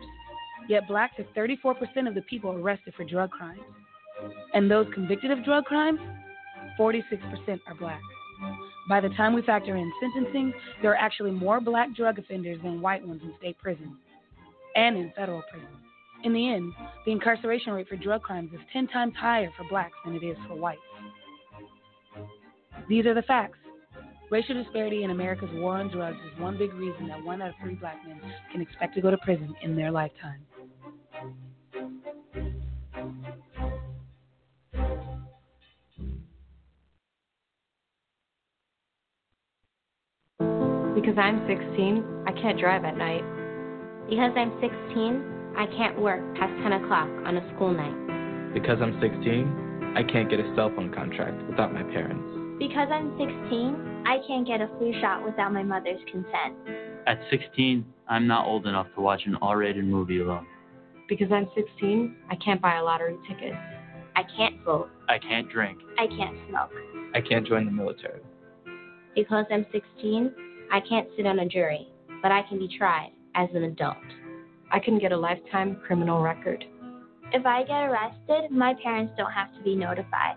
Yet 0.68 0.86
blacks 0.86 1.14
are 1.18 1.24
34% 1.36 2.06
of 2.06 2.14
the 2.14 2.22
people 2.22 2.52
arrested 2.52 2.94
for 2.94 3.04
drug 3.04 3.30
crimes. 3.30 3.60
And 4.54 4.70
those 4.70 4.86
convicted 4.92 5.30
of 5.30 5.44
drug 5.44 5.64
crimes, 5.64 6.00
46% 6.78 7.60
are 7.66 7.74
black. 7.74 8.00
By 8.88 9.00
the 9.00 9.10
time 9.10 9.34
we 9.34 9.42
factor 9.42 9.76
in 9.76 9.92
sentencing, 10.00 10.52
there 10.80 10.90
are 10.90 10.96
actually 10.96 11.30
more 11.30 11.60
black 11.60 11.94
drug 11.94 12.18
offenders 12.18 12.58
than 12.62 12.80
white 12.80 13.06
ones 13.06 13.20
in 13.22 13.32
state 13.38 13.56
prisons 13.58 13.96
and 14.74 14.96
in 14.96 15.12
federal 15.16 15.42
prison. 15.50 15.68
In 16.24 16.32
the 16.32 16.52
end, 16.52 16.72
the 17.04 17.12
incarceration 17.12 17.72
rate 17.72 17.88
for 17.88 17.96
drug 17.96 18.22
crimes 18.22 18.50
is 18.52 18.60
10 18.72 18.88
times 18.88 19.14
higher 19.16 19.50
for 19.56 19.64
blacks 19.68 19.96
than 20.04 20.14
it 20.14 20.24
is 20.24 20.36
for 20.48 20.56
whites. 20.56 20.80
These 22.88 23.06
are 23.06 23.14
the 23.14 23.22
facts. 23.22 23.58
Racial 24.30 24.54
disparity 24.62 25.04
in 25.04 25.10
America's 25.10 25.50
war 25.54 25.76
on 25.76 25.90
drugs 25.90 26.16
is 26.32 26.40
one 26.40 26.56
big 26.56 26.72
reason 26.74 27.08
that 27.08 27.22
one 27.22 27.42
out 27.42 27.50
of 27.50 27.54
three 27.60 27.74
black 27.74 27.96
men 28.06 28.20
can 28.50 28.62
expect 28.62 28.94
to 28.94 29.00
go 29.00 29.10
to 29.10 29.18
prison 29.18 29.54
in 29.62 29.76
their 29.76 29.90
lifetime. 29.90 30.40
Because 40.94 41.16
I'm 41.16 41.40
16, 41.48 42.24
I 42.26 42.32
can't 42.32 42.60
drive 42.60 42.84
at 42.84 42.98
night. 42.98 43.24
Because 44.10 44.30
I'm 44.36 44.52
16, 44.60 45.54
I 45.56 45.64
can't 45.74 45.98
work 45.98 46.20
past 46.36 46.52
10 46.62 46.84
o'clock 46.84 47.08
on 47.24 47.38
a 47.38 47.54
school 47.54 47.72
night. 47.72 48.52
Because 48.52 48.76
I'm 48.82 49.00
16, 49.00 49.94
I 49.96 50.02
can't 50.02 50.28
get 50.28 50.38
a 50.38 50.52
cell 50.54 50.70
phone 50.76 50.92
contract 50.92 51.40
without 51.48 51.72
my 51.72 51.82
parents. 51.82 52.22
Because 52.58 52.88
I'm 52.92 53.16
16, 53.16 54.04
I 54.04 54.18
can't 54.26 54.46
get 54.46 54.60
a 54.60 54.68
flu 54.76 54.92
shot 55.00 55.24
without 55.24 55.50
my 55.54 55.62
mother's 55.62 56.00
consent. 56.10 56.60
At 57.06 57.18
16, 57.30 57.86
I'm 58.08 58.26
not 58.26 58.46
old 58.46 58.66
enough 58.66 58.88
to 58.94 59.00
watch 59.00 59.22
an 59.24 59.36
R 59.40 59.56
rated 59.56 59.86
movie 59.86 60.20
alone. 60.20 60.46
Because 61.08 61.32
I'm 61.32 61.48
16, 61.54 62.16
I 62.30 62.36
can't 62.36 62.60
buy 62.60 62.76
a 62.76 62.84
lottery 62.84 63.16
ticket. 63.26 63.54
I 64.14 64.24
can't 64.36 64.62
vote. 64.62 64.90
I 65.08 65.18
can't 65.18 65.48
drink. 65.50 65.78
I 65.98 66.06
can't 66.06 66.36
smoke. 66.50 66.70
I 67.14 67.22
can't 67.22 67.46
join 67.46 67.64
the 67.64 67.72
military. 67.72 68.20
Because 69.14 69.46
I'm 69.50 69.64
16, 69.72 70.34
I 70.72 70.80
can't 70.80 71.06
sit 71.18 71.26
on 71.26 71.38
a 71.40 71.46
jury, 71.46 71.86
but 72.22 72.32
I 72.32 72.40
can 72.48 72.58
be 72.58 72.66
tried 72.78 73.10
as 73.34 73.50
an 73.54 73.64
adult. 73.64 73.98
I 74.70 74.78
can 74.78 74.98
get 74.98 75.12
a 75.12 75.16
lifetime 75.18 75.76
criminal 75.86 76.22
record. 76.22 76.64
If 77.30 77.44
I 77.44 77.62
get 77.64 77.90
arrested, 77.90 78.50
my 78.50 78.72
parents 78.82 79.12
don't 79.18 79.32
have 79.32 79.54
to 79.54 79.62
be 79.62 79.76
notified. 79.76 80.36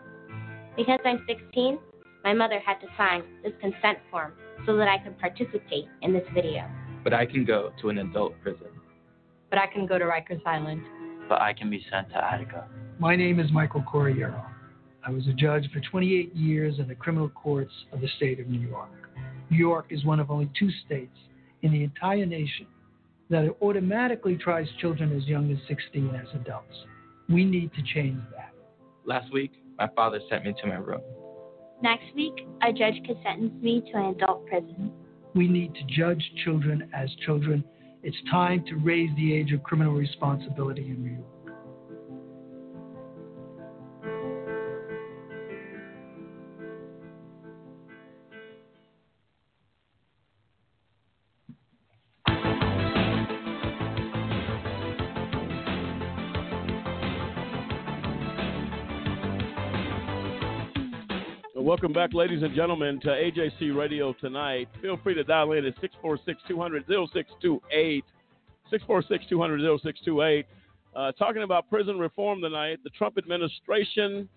Because 0.75 0.99
I'm 1.05 1.25
16, 1.25 1.79
my 2.25 2.33
mother 2.33 2.59
had 2.59 2.81
to 2.81 2.88
sign 2.97 3.23
this 3.43 3.53
consent 3.61 3.99
form 4.11 4.33
so 4.65 4.75
that 4.75 4.89
I 4.89 4.97
could 4.97 5.17
participate 5.19 5.86
in 6.01 6.11
this 6.11 6.27
video. 6.33 6.69
But 7.01 7.13
I 7.13 7.25
can 7.25 7.45
go 7.45 7.71
to 7.79 7.88
an 7.88 7.99
adult 7.99 8.33
prison. 8.43 8.67
But 9.49 9.59
I 9.59 9.67
can 9.67 9.88
go 9.88 9.97
to 9.97 10.03
Rikers 10.03 10.45
Island. 10.45 10.81
But 11.29 11.41
I 11.41 11.53
can 11.53 11.69
be 11.69 11.81
sent 11.89 12.09
to 12.09 12.21
Attica. 12.21 12.67
My 12.99 13.15
name 13.15 13.39
is 13.39 13.53
Michael 13.53 13.83
Corriero. 13.83 14.43
I 15.07 15.11
was 15.11 15.25
a 15.27 15.33
judge 15.33 15.69
for 15.71 15.79
28 15.79 16.36
years 16.36 16.79
in 16.79 16.89
the 16.89 16.95
criminal 16.95 17.29
courts 17.29 17.71
of 17.93 18.01
the 18.01 18.09
state 18.17 18.41
of 18.41 18.47
New 18.47 18.59
York. 18.59 19.05
New 19.49 19.57
York 19.57 19.87
is 19.89 20.03
one 20.05 20.19
of 20.19 20.31
only 20.31 20.49
two 20.57 20.69
states 20.85 21.15
in 21.61 21.71
the 21.71 21.83
entire 21.83 22.25
nation 22.25 22.67
that 23.29 23.55
automatically 23.61 24.35
tries 24.35 24.67
children 24.79 25.15
as 25.15 25.25
young 25.27 25.51
as 25.51 25.57
16 25.67 26.09
as 26.15 26.27
adults. 26.35 26.75
We 27.29 27.43
need 27.43 27.71
to 27.73 27.81
change 27.81 28.19
that. 28.35 28.53
Last 29.05 29.31
week, 29.33 29.51
my 29.77 29.87
father 29.95 30.19
sent 30.29 30.45
me 30.45 30.53
to 30.61 30.67
my 30.67 30.75
room. 30.75 31.01
Next 31.81 32.13
week, 32.15 32.33
a 32.61 32.71
judge 32.71 32.95
could 33.05 33.17
sentence 33.23 33.53
me 33.61 33.81
to 33.91 33.97
an 33.97 34.05
adult 34.15 34.45
prison. 34.47 34.91
We 35.33 35.47
need 35.47 35.73
to 35.73 35.81
judge 35.87 36.23
children 36.43 36.89
as 36.93 37.09
children. 37.25 37.63
It's 38.03 38.17
time 38.31 38.63
to 38.69 38.75
raise 38.75 39.09
the 39.17 39.33
age 39.33 39.51
of 39.51 39.63
criminal 39.63 39.93
responsibility 39.93 40.87
in 40.87 41.03
New 41.03 41.11
York. 41.13 41.34
Welcome 61.76 61.91
back, 61.91 62.13
ladies 62.13 62.41
and 62.41 62.55
gentlemen, 62.55 63.01
to 63.01 63.07
AJC 63.09 63.76
Radio 63.76 64.13
tonight. 64.21 64.69
Feel 64.82 64.97
free 65.03 65.13
to 65.13 65.26
dial 65.26 65.51
in 65.51 65.65
at 65.65 65.73
646 65.82 66.41
200 66.47 66.86
0628. 66.88 68.05
646 68.69 69.26
200 69.30 69.59
0628. 69.82 70.45
Uh, 70.95 71.11
talking 71.19 71.43
about 71.43 71.69
prison 71.69 71.99
reform 71.99 72.39
tonight, 72.39 72.80
the 72.86 72.89
Trump 72.91 73.17
administration 73.17 74.30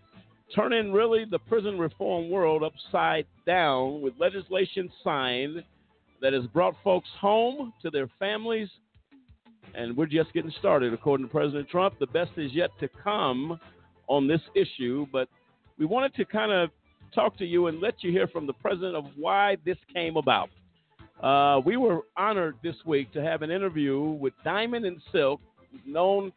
turning 0.53 0.93
really 0.93 1.26
the 1.30 1.39
prison 1.39 1.78
reform 1.78 2.28
world 2.28 2.64
upside 2.64 3.24
down 3.47 4.03
with 4.03 4.14
legislation 4.18 4.91
signed 5.05 5.62
that 6.20 6.32
has 6.32 6.45
brought 6.47 6.74
folks 6.82 7.09
home 7.20 7.72
to 7.82 7.89
their 7.89 8.09
families. 8.18 8.68
And 9.76 9.97
we're 9.97 10.07
just 10.07 10.32
getting 10.32 10.53
started, 10.59 10.93
according 10.93 11.28
to 11.28 11.32
President 11.32 11.68
Trump. 11.68 12.01
The 12.01 12.09
best 12.09 12.32
is 12.36 12.53
yet 12.53 12.70
to 12.80 12.89
come 13.05 13.61
on 14.09 14.26
this 14.26 14.43
issue, 14.57 15.07
but 15.12 15.28
we 15.78 15.86
wanted 15.86 16.12
to 16.16 16.24
kind 16.24 16.51
of 16.51 16.70
talk 17.14 17.36
to 17.38 17.44
you 17.44 17.66
and 17.66 17.80
let 17.80 18.02
you 18.02 18.11
hear 18.11 18.26
from 18.28 18.46
the 18.46 18.52
president 18.54 18.96
of 18.96 19.04
why 19.16 19.56
this 19.64 19.76
came 19.92 20.16
about. 20.16 20.50
Uh, 21.22 21.61
we 21.64 21.76
were 21.76 22.02
honored 22.16 22.56
this 22.62 22.76
week 22.86 23.12
to 23.12 23.22
have 23.22 23.42
an 23.42 23.50
interview 23.50 24.00
with 24.00 24.32
Diamond 24.44 24.84
and 24.84 25.00
Silk, 25.11 25.40
known 25.84 26.32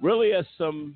really 0.00 0.32
as 0.32 0.44
some, 0.58 0.94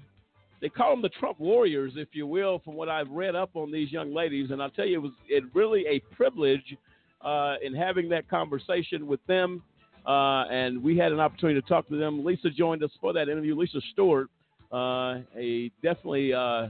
they 0.61 0.69
call 0.69 0.91
them 0.91 1.03
the 1.03 1.09
Trump 1.09 1.41
warriors, 1.41 1.93
if 1.97 2.09
you 2.13 2.27
will, 2.27 2.61
from 2.65 2.75
what 2.75 2.89
I've 2.89 3.11
read 3.11 3.35
up 3.35 3.51
on 3.55 3.73
these 3.73 3.91
young 3.91 4.13
ladies. 4.13 4.51
And 4.51 4.63
I'll 4.63 4.71
tell 4.71 4.87
you, 4.87 4.97
it 4.97 5.03
was 5.03 5.13
it 5.29 5.45
really 5.55 5.85
a 5.87 6.01
privilege 6.15 6.77
uh, 7.23 7.55
in 7.63 7.75
having 7.75 8.09
that 8.11 8.29
conversation 8.29 9.07
with 9.07 9.25
them. 9.27 9.63
Uh, 10.07 10.45
and 10.51 10.83
we 10.83 10.99
had 10.99 11.13
an 11.13 11.21
opportunity 11.21 11.59
to 11.59 11.67
talk 11.67 11.89
to 11.89 11.97
them. 11.99 12.25
Lisa 12.25 12.51
joined 12.51 12.83
us 12.85 12.91
for 13.01 13.15
that 13.15 13.31
interview. 13.31 13.57
Lisa 13.59 13.81
Stewart, 13.93 14.29
uh, 14.71 15.21
a 15.35 15.71
definitely 15.83 16.35
uh, 16.35 16.69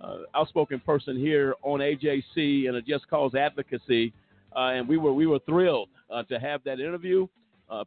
uh, 0.00 0.18
outspoken 0.34 0.80
person 0.80 1.14
here 1.14 1.54
on 1.62 1.80
AJC 1.80 2.68
and 2.68 2.76
a 2.76 2.82
Just 2.82 3.06
Cause 3.10 3.34
Advocacy, 3.34 4.14
uh, 4.56 4.70
and 4.70 4.88
we 4.88 4.96
were 4.96 5.12
we 5.12 5.26
were 5.26 5.40
thrilled 5.40 5.90
uh, 6.10 6.22
to 6.22 6.40
have 6.40 6.64
that 6.64 6.80
interview. 6.80 7.26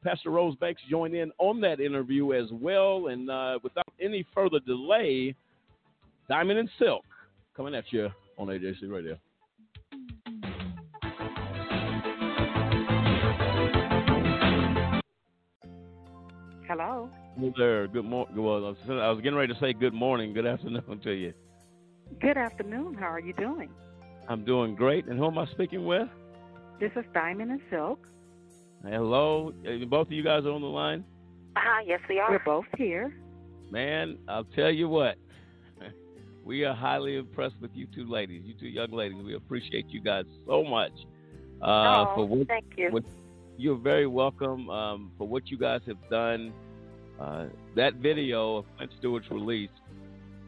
Pastor 0.02 0.30
Rose 0.30 0.56
Banks 0.58 0.82
joined 0.90 1.14
in 1.14 1.32
on 1.40 1.60
that 1.60 1.82
interview 1.82 2.32
as 2.34 2.46
well, 2.52 3.08
and 3.08 3.28
without 3.64 3.92
any 4.00 4.26
further 4.34 4.60
delay, 4.60 5.36
Diamond 6.30 6.60
and 6.60 6.70
Silk 6.80 7.04
coming 7.58 7.76
at 7.76 7.84
you 7.92 8.10
on 8.38 8.48
AJC 8.48 8.90
Radio. 8.90 9.18
Hello. 16.68 17.10
Hello 17.36 17.54
there. 17.58 17.88
Good 17.88 18.06
morning. 18.06 18.42
Well, 18.42 18.76
I 18.88 19.10
was 19.10 19.20
getting 19.22 19.36
ready 19.36 19.54
to 19.54 19.60
say 19.60 19.74
good 19.74 19.94
morning, 19.94 20.34
good 20.34 20.46
afternoon 20.46 21.00
to 21.04 21.12
you. 21.12 21.34
Good 22.20 22.38
afternoon. 22.38 22.96
How 22.96 23.08
are 23.08 23.20
you 23.20 23.34
doing? 23.34 23.70
I'm 24.28 24.46
doing 24.46 24.76
great. 24.76 25.06
And 25.06 25.18
who 25.18 25.28
am 25.28 25.38
I 25.38 25.46
speaking 25.48 25.86
with? 25.86 26.08
This 26.80 26.92
is 26.96 27.06
Diamond 27.14 27.52
and 27.52 27.62
Silk. 27.70 28.08
Hello. 28.84 29.54
Both 29.88 30.08
of 30.08 30.12
you 30.12 30.24
guys 30.24 30.46
are 30.46 30.52
on 30.52 30.62
the 30.62 30.68
line? 30.68 31.04
Ah, 31.56 31.60
uh, 31.60 31.84
yes, 31.86 32.00
we 32.10 32.20
are. 32.20 32.30
We're 32.32 32.44
both 32.44 32.66
here. 32.78 33.16
Man, 33.72 34.18
I'll 34.28 34.44
tell 34.44 34.72
you 34.72 34.90
what. 34.90 35.16
We 36.46 36.66
are 36.66 36.76
highly 36.76 37.16
impressed 37.16 37.56
with 37.62 37.72
you 37.74 37.88
two 37.96 38.06
ladies, 38.06 38.44
you 38.44 38.54
two 38.60 38.68
young 38.68 38.92
ladies. 38.92 39.18
We 39.24 39.36
appreciate 39.36 39.88
you 39.88 40.02
guys 40.02 40.26
so 40.46 40.62
much. 40.62 40.92
Uh, 41.62 41.66
oh, 42.06 42.12
for 42.16 42.28
what, 42.28 42.48
thank 42.50 42.66
you. 42.76 42.92
What, 42.92 43.06
you're 43.56 43.78
very 43.78 44.08
welcome 44.08 44.70
um, 44.70 45.12
for 45.18 45.26
what 45.26 45.50
you 45.50 45.58
guys 45.58 45.80
have 45.88 46.10
done. 46.10 46.52
Uh, 47.18 47.46
that 47.78 47.94
video 47.94 48.58
of 48.58 48.66
Clint 48.76 48.92
Stewart's 49.00 49.32
release 49.32 49.70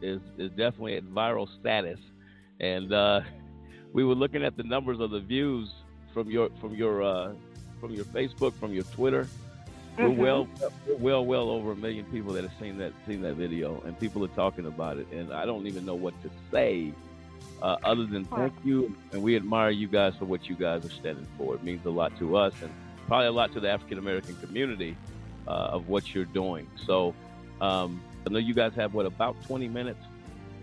is 0.01 0.21
is 0.37 0.49
definitely 0.51 0.95
at 0.95 1.03
viral 1.03 1.47
status, 1.59 1.99
and 2.59 2.93
uh, 2.93 3.21
we 3.93 4.03
were 4.03 4.15
looking 4.15 4.43
at 4.43 4.57
the 4.57 4.63
numbers 4.63 4.99
of 4.99 5.11
the 5.11 5.19
views 5.19 5.69
from 6.13 6.29
your 6.29 6.49
from 6.61 6.75
your 6.75 7.03
uh, 7.03 7.33
from 7.79 7.91
your 7.91 8.05
Facebook, 8.05 8.53
from 8.53 8.73
your 8.73 8.83
Twitter. 8.85 9.27
Mm-hmm. 9.97 10.17
We're 10.17 10.25
well, 10.25 10.47
we're 10.87 10.97
well, 10.97 11.25
well 11.25 11.49
over 11.49 11.71
a 11.71 11.75
million 11.75 12.05
people 12.05 12.33
that 12.33 12.43
have 12.43 12.53
seen 12.59 12.77
that 12.79 12.93
seen 13.07 13.21
that 13.21 13.35
video, 13.35 13.81
and 13.85 13.97
people 13.99 14.23
are 14.25 14.29
talking 14.29 14.65
about 14.65 14.97
it. 14.97 15.07
And 15.11 15.31
I 15.31 15.45
don't 15.45 15.67
even 15.67 15.85
know 15.85 15.95
what 15.95 16.13
to 16.23 16.29
say 16.51 16.91
uh, 17.61 17.77
other 17.83 18.05
than 18.05 18.25
thank 18.25 18.53
you, 18.63 18.95
and 19.11 19.23
we 19.23 19.35
admire 19.35 19.69
you 19.69 19.87
guys 19.87 20.13
for 20.19 20.25
what 20.25 20.49
you 20.49 20.55
guys 20.55 20.85
are 20.85 20.91
standing 20.91 21.27
for. 21.37 21.55
It 21.55 21.63
means 21.63 21.85
a 21.85 21.89
lot 21.89 22.17
to 22.19 22.35
us, 22.35 22.53
and 22.61 22.71
probably 23.07 23.27
a 23.27 23.31
lot 23.31 23.53
to 23.53 23.59
the 23.59 23.69
African 23.69 23.97
American 23.97 24.35
community 24.37 24.97
uh, 25.47 25.51
of 25.51 25.87
what 25.87 26.13
you're 26.13 26.25
doing. 26.25 26.67
So 26.85 27.13
um, 27.61 28.01
I 28.26 28.30
know 28.30 28.39
you 28.39 28.53
guys 28.53 28.73
have 28.76 28.93
what 28.93 29.05
about 29.05 29.41
20 29.43 29.67
minutes? 29.67 30.03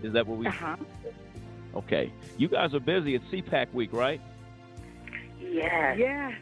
Is 0.01 0.13
that 0.13 0.27
what 0.27 0.37
we? 0.37 0.47
Uh-huh. 0.47 0.75
Okay, 1.75 2.11
you 2.37 2.47
guys 2.47 2.73
are 2.73 2.79
busy. 2.79 3.15
It's 3.15 3.25
CPAC 3.25 3.73
week, 3.73 3.93
right? 3.93 4.21
Yes. 5.39 5.97
Yes. 5.97 6.33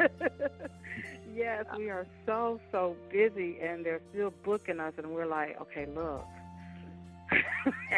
Mm-hmm. 0.00 0.66
yes, 1.34 1.64
we 1.76 1.90
are 1.90 2.06
so 2.26 2.60
so 2.72 2.96
busy, 3.10 3.58
and 3.60 3.84
they're 3.84 4.00
still 4.10 4.32
booking 4.44 4.80
us, 4.80 4.94
and 4.96 5.08
we're 5.10 5.26
like, 5.26 5.60
okay, 5.60 5.86
look. 5.94 6.24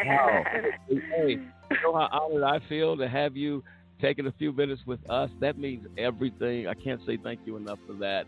wow. 0.05 0.43
hey, 0.89 1.29
you 1.29 1.77
know 1.83 1.93
how 1.93 2.09
honored 2.11 2.43
I 2.43 2.59
feel 2.67 2.97
to 2.97 3.07
have 3.07 3.37
you 3.37 3.63
taking 4.01 4.27
a 4.27 4.31
few 4.33 4.51
minutes 4.51 4.81
with 4.85 4.99
us. 5.09 5.29
That 5.39 5.57
means 5.57 5.87
everything. 5.97 6.67
I 6.67 6.73
can't 6.73 7.03
say 7.05 7.17
thank 7.17 7.39
you 7.45 7.55
enough 7.55 7.79
for 7.87 7.93
that. 7.93 8.25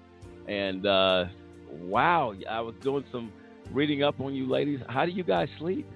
And 0.48 0.86
uh, 0.86 1.26
wow, 1.72 2.34
I 2.50 2.62
was 2.62 2.76
doing 2.82 3.04
some 3.12 3.32
reading 3.72 4.04
up 4.04 4.20
on 4.20 4.34
you 4.34 4.48
ladies. 4.48 4.80
How 4.88 5.06
do 5.06 5.12
you 5.12 5.24
guys 5.24 5.50
sleep? 5.58 5.88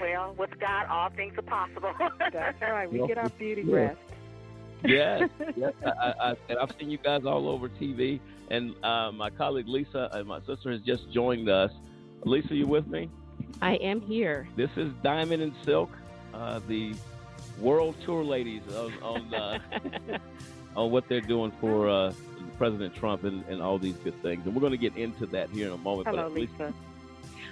well, 0.00 0.34
with 0.36 0.50
God, 0.58 0.86
all 0.86 1.10
things 1.10 1.38
are 1.38 1.42
possible. 1.42 1.92
That's 2.32 2.60
right. 2.60 2.90
We 2.90 3.06
get 3.06 3.18
our 3.18 3.28
beauty 3.30 3.62
yeah. 3.62 3.76
rest. 3.76 3.98
yes, 4.84 5.28
yes. 5.56 5.72
I, 5.84 6.14
I, 6.20 6.34
and 6.48 6.58
I've 6.58 6.74
seen 6.78 6.90
you 6.90 6.98
guys 6.98 7.24
all 7.24 7.48
over 7.48 7.68
TV. 7.68 8.20
And 8.50 8.74
uh, 8.84 9.12
my 9.12 9.30
colleague 9.30 9.68
Lisa 9.68 10.08
and 10.12 10.26
my 10.26 10.40
sister 10.40 10.72
has 10.72 10.80
just 10.80 11.10
joined 11.12 11.48
us. 11.48 11.70
Lisa, 12.24 12.54
you 12.54 12.66
with 12.66 12.86
me? 12.88 13.08
I 13.62 13.74
am 13.76 14.00
here. 14.00 14.48
This 14.56 14.70
is 14.76 14.92
Diamond 15.02 15.42
and 15.42 15.52
Silk, 15.64 15.90
uh, 16.34 16.60
the 16.66 16.94
world 17.58 17.94
tour 18.04 18.24
ladies 18.24 18.62
on 18.74 18.92
on, 19.02 19.34
uh, 19.34 19.58
on 20.76 20.90
what 20.90 21.08
they're 21.08 21.20
doing 21.20 21.52
for 21.60 21.88
uh, 21.88 22.12
President 22.60 22.94
Trump 22.94 23.24
and, 23.24 23.42
and 23.48 23.62
all 23.62 23.78
these 23.78 23.96
good 24.04 24.20
things. 24.20 24.44
And 24.44 24.54
we're 24.54 24.60
going 24.60 24.72
to 24.72 24.76
get 24.76 24.94
into 24.94 25.24
that 25.28 25.48
here 25.48 25.68
in 25.68 25.72
a 25.72 25.78
moment. 25.78 26.08
Hello, 26.08 26.28
Lisa. 26.28 26.74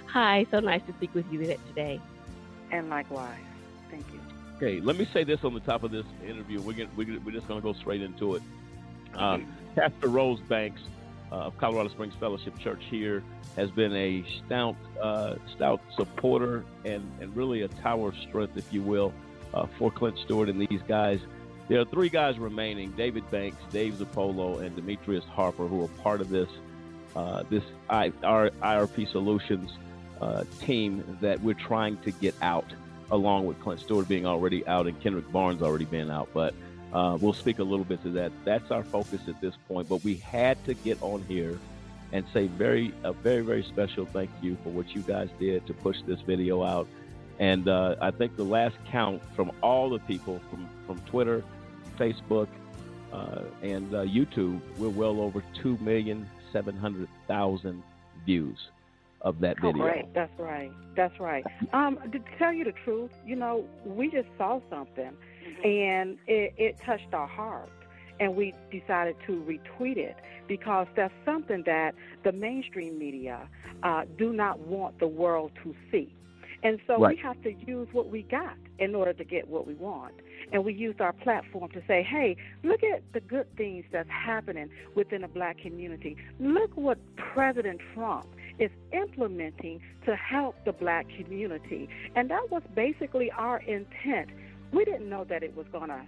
Hi, 0.05 0.45
so 0.51 0.59
nice 0.59 0.83
to 0.85 0.93
speak 0.93 1.15
with 1.15 1.25
you 1.33 1.39
today. 1.39 1.99
And 2.69 2.91
likewise. 2.91 3.39
Thank 3.89 4.05
you. 4.13 4.19
Okay, 4.57 4.79
let 4.79 4.99
me 4.99 5.09
say 5.11 5.23
this 5.23 5.43
on 5.43 5.55
the 5.55 5.61
top 5.61 5.81
of 5.81 5.89
this 5.89 6.05
interview. 6.23 6.61
We're, 6.61 6.73
gonna, 6.73 6.89
we're, 6.95 7.19
we're 7.21 7.31
just 7.31 7.47
going 7.47 7.59
to 7.59 7.63
go 7.63 7.73
straight 7.73 8.03
into 8.03 8.35
it. 8.35 8.43
Uh, 9.15 9.39
Pastor 9.75 10.09
Rose 10.09 10.41
Banks 10.41 10.81
uh, 11.31 11.37
of 11.37 11.57
Colorado 11.57 11.89
Springs 11.89 12.13
Fellowship 12.19 12.55
Church 12.59 12.83
here 12.87 13.23
has 13.55 13.71
been 13.71 13.95
a 13.95 14.23
stout, 14.45 14.75
uh, 15.01 15.37
stout 15.55 15.81
supporter 15.97 16.65
and, 16.85 17.03
and 17.19 17.35
really 17.35 17.63
a 17.63 17.67
tower 17.67 18.09
of 18.09 18.15
strength, 18.27 18.57
if 18.57 18.71
you 18.71 18.83
will, 18.83 19.11
uh, 19.55 19.65
for 19.79 19.89
Clint 19.89 20.19
Stewart 20.19 20.49
and 20.49 20.61
these 20.69 20.81
guys. 20.87 21.19
There 21.69 21.79
are 21.79 21.85
three 21.85 22.09
guys 22.09 22.39
remaining: 22.39 22.91
David 22.91 23.29
Banks, 23.31 23.57
Dave 23.71 23.93
Zirpolo, 23.93 24.59
and 24.59 24.75
Demetrius 24.75 25.23
Harper, 25.23 25.67
who 25.67 25.83
are 25.83 25.87
part 26.03 26.19
of 26.19 26.29
this 26.29 26.49
uh, 27.15 27.43
this 27.49 27.63
I, 27.89 28.11
our 28.23 28.49
IRP 28.49 29.11
Solutions 29.11 29.71
uh, 30.19 30.43
team 30.61 31.17
that 31.21 31.41
we're 31.41 31.53
trying 31.53 31.97
to 31.97 32.11
get 32.11 32.35
out, 32.41 32.65
along 33.11 33.45
with 33.45 33.59
Clint 33.61 33.81
Stewart 33.81 34.07
being 34.07 34.25
already 34.25 34.65
out 34.67 34.87
and 34.87 34.99
Kendrick 34.99 35.31
Barnes 35.31 35.61
already 35.61 35.85
being 35.85 36.09
out. 36.09 36.29
But 36.33 36.55
uh, 36.91 37.17
we'll 37.21 37.33
speak 37.33 37.59
a 37.59 37.63
little 37.63 37.85
bit 37.85 38.01
to 38.01 38.09
that. 38.11 38.31
That's 38.45 38.71
our 38.71 38.83
focus 38.83 39.21
at 39.27 39.39
this 39.39 39.53
point. 39.67 39.87
But 39.87 40.03
we 40.03 40.15
had 40.15 40.63
to 40.65 40.73
get 40.73 41.01
on 41.01 41.23
here 41.27 41.59
and 42.11 42.25
say 42.33 42.47
very 42.47 42.91
a 43.03 43.13
very 43.13 43.41
very 43.41 43.61
special 43.61 44.07
thank 44.07 44.31
you 44.41 44.57
for 44.63 44.69
what 44.69 44.95
you 44.95 45.01
guys 45.01 45.29
did 45.39 45.67
to 45.67 45.73
push 45.75 45.97
this 46.07 46.19
video 46.21 46.63
out. 46.63 46.87
And 47.37 47.69
uh, 47.69 47.95
I 48.01 48.09
think 48.11 48.35
the 48.35 48.43
last 48.43 48.75
count 48.87 49.21
from 49.35 49.51
all 49.61 49.89
the 49.89 49.99
people 49.99 50.41
from 50.49 50.67
from 50.85 50.99
Twitter, 51.01 51.43
Facebook, 51.99 52.47
uh, 53.11 53.41
and 53.61 53.93
uh, 53.93 54.03
YouTube, 54.03 54.61
we're 54.77 54.89
well 54.89 55.19
over 55.21 55.43
two 55.61 55.77
million 55.81 56.29
seven 56.53 56.75
hundred 56.75 57.09
thousand 57.27 57.83
views 58.25 58.57
of 59.21 59.39
that 59.41 59.59
video. 59.59 59.83
Oh, 59.83 59.87
right. 59.87 60.13
That's 60.13 60.39
right. 60.39 60.71
That's 60.95 61.19
right. 61.19 61.43
Um, 61.73 61.99
to 62.11 62.19
tell 62.37 62.53
you 62.53 62.63
the 62.63 62.71
truth, 62.71 63.11
you 63.25 63.35
know, 63.35 63.65
we 63.85 64.09
just 64.09 64.29
saw 64.37 64.61
something, 64.69 65.11
mm-hmm. 65.11 65.67
and 65.67 66.17
it, 66.27 66.53
it 66.57 66.79
touched 66.85 67.13
our 67.13 67.27
heart, 67.27 67.69
and 68.19 68.35
we 68.35 68.53
decided 68.71 69.15
to 69.27 69.43
retweet 69.47 69.97
it 69.97 70.15
because 70.47 70.87
that's 70.95 71.13
something 71.25 71.63
that 71.65 71.95
the 72.23 72.31
mainstream 72.31 72.97
media 72.97 73.47
uh, 73.83 74.05
do 74.17 74.33
not 74.33 74.59
want 74.59 74.99
the 74.99 75.07
world 75.07 75.51
to 75.63 75.75
see. 75.91 76.15
And 76.63 76.79
so 76.87 76.97
right. 76.97 77.15
we 77.15 77.21
have 77.21 77.41
to 77.43 77.53
use 77.53 77.87
what 77.91 78.09
we 78.09 78.23
got 78.23 78.55
in 78.79 78.95
order 78.95 79.13
to 79.13 79.23
get 79.23 79.47
what 79.47 79.65
we 79.65 79.73
want. 79.75 80.13
And 80.51 80.65
we 80.65 80.73
use 80.73 80.95
our 80.99 81.13
platform 81.13 81.69
to 81.71 81.81
say, 81.87 82.03
hey, 82.03 82.35
look 82.63 82.83
at 82.83 83.03
the 83.13 83.19
good 83.21 83.55
things 83.55 83.85
that's 83.91 84.09
happening 84.09 84.69
within 84.95 85.21
the 85.21 85.27
black 85.27 85.59
community. 85.59 86.17
Look 86.39 86.75
what 86.75 86.97
President 87.15 87.79
Trump 87.93 88.27
is 88.57 88.71
implementing 88.91 89.81
to 90.05 90.15
help 90.15 90.55
the 90.65 90.73
black 90.73 91.07
community. 91.09 91.87
And 92.15 92.29
that 92.29 92.49
was 92.51 92.63
basically 92.75 93.31
our 93.31 93.59
intent. 93.59 94.29
We 94.71 94.85
didn't 94.85 95.09
know 95.09 95.23
that 95.25 95.43
it 95.43 95.55
was 95.55 95.67
going 95.71 95.89
to 95.89 96.01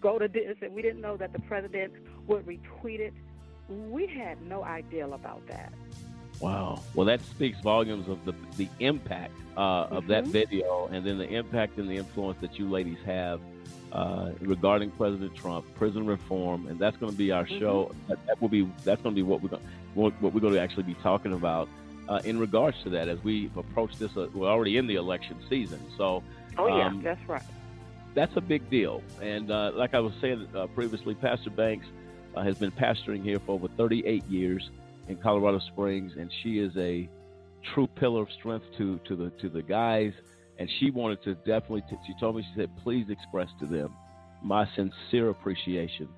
go 0.00 0.18
to 0.18 0.28
this, 0.28 0.56
and 0.62 0.72
we 0.72 0.82
didn't 0.82 1.00
know 1.00 1.16
that 1.16 1.32
the 1.32 1.40
president 1.40 1.92
would 2.26 2.46
retweet 2.46 3.00
it. 3.00 3.14
We 3.68 4.06
had 4.06 4.40
no 4.42 4.62
idea 4.62 5.06
about 5.06 5.46
that. 5.48 5.72
Wow. 6.40 6.82
Well, 6.94 7.06
that 7.06 7.22
speaks 7.22 7.58
volumes 7.60 8.08
of 8.08 8.24
the 8.24 8.34
the 8.56 8.68
impact 8.80 9.32
uh, 9.56 9.84
mm-hmm. 9.84 9.96
of 9.96 10.06
that 10.08 10.24
mm-hmm. 10.24 10.32
video, 10.32 10.88
and 10.92 11.04
then 11.04 11.18
the 11.18 11.28
impact 11.28 11.78
and 11.78 11.88
the 11.88 11.96
influence 11.96 12.38
that 12.40 12.58
you 12.58 12.68
ladies 12.68 12.98
have 13.04 13.40
uh, 13.92 14.30
regarding 14.40 14.90
President 14.90 15.34
Trump, 15.34 15.64
prison 15.74 16.06
reform, 16.06 16.66
and 16.66 16.78
that's 16.78 16.96
going 16.96 17.10
to 17.10 17.16
be 17.16 17.32
our 17.32 17.44
mm-hmm. 17.44 17.58
show. 17.58 17.94
That, 18.08 18.24
that, 18.26 18.40
will 18.40 18.48
be 18.48 18.70
that's 18.84 19.02
going 19.02 19.14
to 19.14 19.18
be 19.18 19.22
what 19.22 19.42
we're 19.42 19.50
going 19.50 19.62
what, 19.94 20.12
what 20.20 20.34
we're 20.34 20.40
going 20.40 20.54
to 20.54 20.60
actually 20.60 20.82
be 20.82 20.94
talking 20.94 21.32
about 21.32 21.68
uh, 22.08 22.20
in 22.24 22.38
regards 22.38 22.82
to 22.82 22.90
that 22.90 23.08
as 23.08 23.22
we 23.24 23.50
approach 23.56 23.96
this. 23.96 24.14
Uh, 24.16 24.28
we're 24.34 24.48
already 24.48 24.76
in 24.76 24.86
the 24.86 24.96
election 24.96 25.36
season, 25.48 25.80
so 25.96 26.22
oh 26.58 26.66
yeah, 26.66 26.88
um, 26.88 27.02
that's 27.02 27.26
right. 27.28 27.42
That's 28.14 28.36
a 28.36 28.40
big 28.40 28.68
deal, 28.70 29.02
and 29.22 29.50
uh, 29.50 29.72
like 29.74 29.94
I 29.94 30.00
was 30.00 30.12
saying 30.20 30.48
uh, 30.54 30.66
previously, 30.68 31.14
Pastor 31.14 31.50
Banks 31.50 31.86
has 32.34 32.58
been 32.58 32.70
pastoring 32.70 33.22
here 33.22 33.38
for 33.38 33.52
over 33.52 33.66
38 33.66 34.22
years 34.24 34.68
in 35.08 35.16
Colorado 35.16 35.58
Springs, 35.72 36.12
and 36.18 36.30
she 36.42 36.58
is 36.58 36.76
a 36.76 37.08
true 37.74 37.86
pillar 37.86 38.22
of 38.22 38.28
strength 38.38 38.66
to 38.78 38.98
to 39.06 39.16
the 39.16 39.30
to 39.40 39.48
the 39.48 39.62
guys. 39.62 40.12
And 40.58 40.70
she 40.78 40.90
wanted 40.90 41.22
to 41.24 41.34
definitely. 41.34 41.82
T- 41.90 41.96
she 42.06 42.14
told 42.18 42.36
me 42.36 42.42
she 42.42 42.60
said, 42.60 42.70
"Please 42.82 43.06
express 43.10 43.48
to 43.60 43.66
them 43.66 43.94
my 44.42 44.66
sincere 44.74 45.28
appreciation 45.28 46.08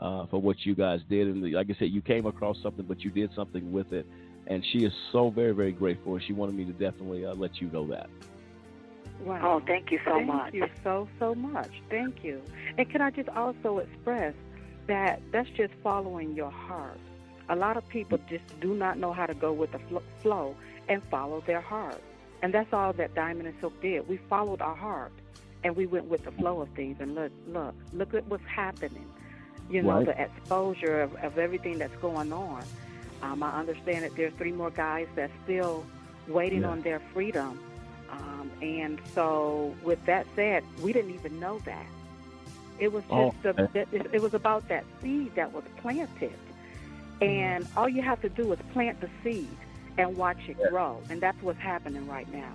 uh, 0.00 0.26
for 0.26 0.40
what 0.40 0.64
you 0.64 0.74
guys 0.74 1.00
did." 1.08 1.26
And 1.28 1.42
the, 1.42 1.52
like 1.52 1.68
I 1.70 1.78
said, 1.78 1.90
you 1.90 2.00
came 2.00 2.26
across 2.26 2.56
something, 2.62 2.84
but 2.86 3.00
you 3.00 3.10
did 3.10 3.32
something 3.34 3.72
with 3.72 3.92
it. 3.92 4.06
And 4.46 4.64
she 4.72 4.78
is 4.78 4.92
so 5.12 5.30
very, 5.30 5.52
very 5.52 5.72
grateful. 5.72 6.14
And 6.14 6.24
she 6.24 6.32
wanted 6.32 6.54
me 6.54 6.64
to 6.64 6.72
definitely 6.72 7.26
uh, 7.26 7.34
let 7.34 7.60
you 7.60 7.68
know 7.68 7.86
that. 7.88 8.08
Wow. 9.20 9.40
Oh, 9.60 9.66
thank 9.66 9.90
you 9.90 9.98
so 10.04 10.12
thank 10.12 10.26
much. 10.26 10.52
Thank 10.52 10.54
you 10.54 10.66
so, 10.84 11.08
so 11.18 11.34
much. 11.34 11.70
Thank 11.90 12.24
you. 12.24 12.40
And 12.78 12.88
can 12.88 13.02
I 13.02 13.10
just 13.10 13.28
also 13.30 13.78
express 13.78 14.34
that 14.86 15.20
that's 15.32 15.50
just 15.50 15.72
following 15.82 16.34
your 16.34 16.50
heart. 16.50 16.98
A 17.48 17.56
lot 17.56 17.76
of 17.76 17.88
people 17.88 18.18
just 18.28 18.44
do 18.60 18.74
not 18.74 18.98
know 18.98 19.12
how 19.12 19.26
to 19.26 19.34
go 19.34 19.52
with 19.52 19.72
the 19.72 19.80
flow 20.22 20.54
and 20.88 21.02
follow 21.04 21.42
their 21.46 21.60
heart. 21.60 22.00
And 22.42 22.52
that's 22.54 22.72
all 22.72 22.92
that 22.94 23.14
Diamond 23.14 23.48
and 23.48 23.56
Silk 23.60 23.80
did. 23.80 24.06
We 24.08 24.18
followed 24.28 24.60
our 24.60 24.74
heart 24.76 25.12
and 25.64 25.74
we 25.76 25.86
went 25.86 26.04
with 26.06 26.24
the 26.24 26.30
flow 26.32 26.60
of 26.60 26.68
things. 26.70 26.98
And 27.00 27.14
look, 27.14 27.32
look, 27.48 27.74
look 27.92 28.14
at 28.14 28.26
what's 28.26 28.44
happening. 28.46 29.06
You 29.70 29.82
know, 29.82 29.96
Right. 29.98 30.06
the 30.06 30.20
exposure 30.22 31.00
of, 31.02 31.14
of 31.16 31.38
everything 31.38 31.78
that's 31.78 31.96
going 31.96 32.32
on. 32.32 32.62
Um, 33.22 33.42
I 33.42 33.58
understand 33.58 34.04
that 34.04 34.14
there's 34.14 34.32
three 34.34 34.52
more 34.52 34.70
guys 34.70 35.08
that's 35.16 35.32
still 35.44 35.84
waiting 36.28 36.62
Yeah. 36.62 36.68
on 36.70 36.80
their 36.82 37.00
freedom. 37.12 37.58
Um, 38.10 38.50
and 38.62 38.98
so, 39.14 39.74
with 39.82 40.02
that 40.06 40.26
said, 40.36 40.64
we 40.82 40.92
didn't 40.92 41.12
even 41.12 41.38
know 41.40 41.58
that. 41.66 41.84
It 42.78 42.92
was 42.92 43.02
just 43.02 43.12
Oh, 43.12 43.34
the, 43.42 43.62
okay. 43.64 43.84
it, 43.92 44.06
it 44.12 44.22
was 44.22 44.32
about 44.34 44.68
that 44.68 44.84
seed 45.02 45.34
that 45.34 45.52
was 45.52 45.64
planted, 45.78 46.32
and 47.20 47.66
all 47.76 47.88
you 47.88 48.02
have 48.02 48.20
to 48.22 48.28
do 48.28 48.52
is 48.52 48.58
plant 48.72 49.00
the 49.00 49.10
seed 49.22 49.56
and 49.96 50.16
watch 50.16 50.38
it 50.48 50.56
grow, 50.68 51.00
and 51.10 51.20
that's 51.20 51.40
what's 51.42 51.58
happening 51.58 52.06
right 52.06 52.32
now. 52.32 52.52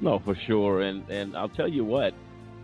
No, 0.00 0.18
for 0.18 0.34
sure. 0.34 0.80
And 0.80 1.08
and 1.10 1.36
I'll 1.36 1.48
tell 1.48 1.68
you 1.68 1.84
what, 1.84 2.14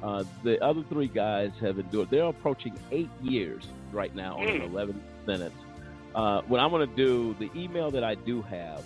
uh, 0.03 0.25
the 0.43 0.63
other 0.65 0.83
three 0.89 1.09
guys 1.09 1.53
have 1.61 1.79
endured. 1.79 2.11
They're 2.11 2.25
approaching 2.25 2.75
eight 2.91 3.11
years 3.23 3.67
right 3.93 4.15
now 4.15 4.39
on 4.39 4.49
an 4.49 4.63
11 4.63 5.03
sentence. 5.27 5.55
Uh, 6.15 6.43
what 6.43 6.61
I'm 6.61 6.71
going 6.71 6.89
to 6.89 6.97
do, 6.97 7.37
the 7.39 7.51
email 7.59 7.91
that 7.91 8.03
I 8.03 8.15
do 8.15 8.43
have, 8.43 8.85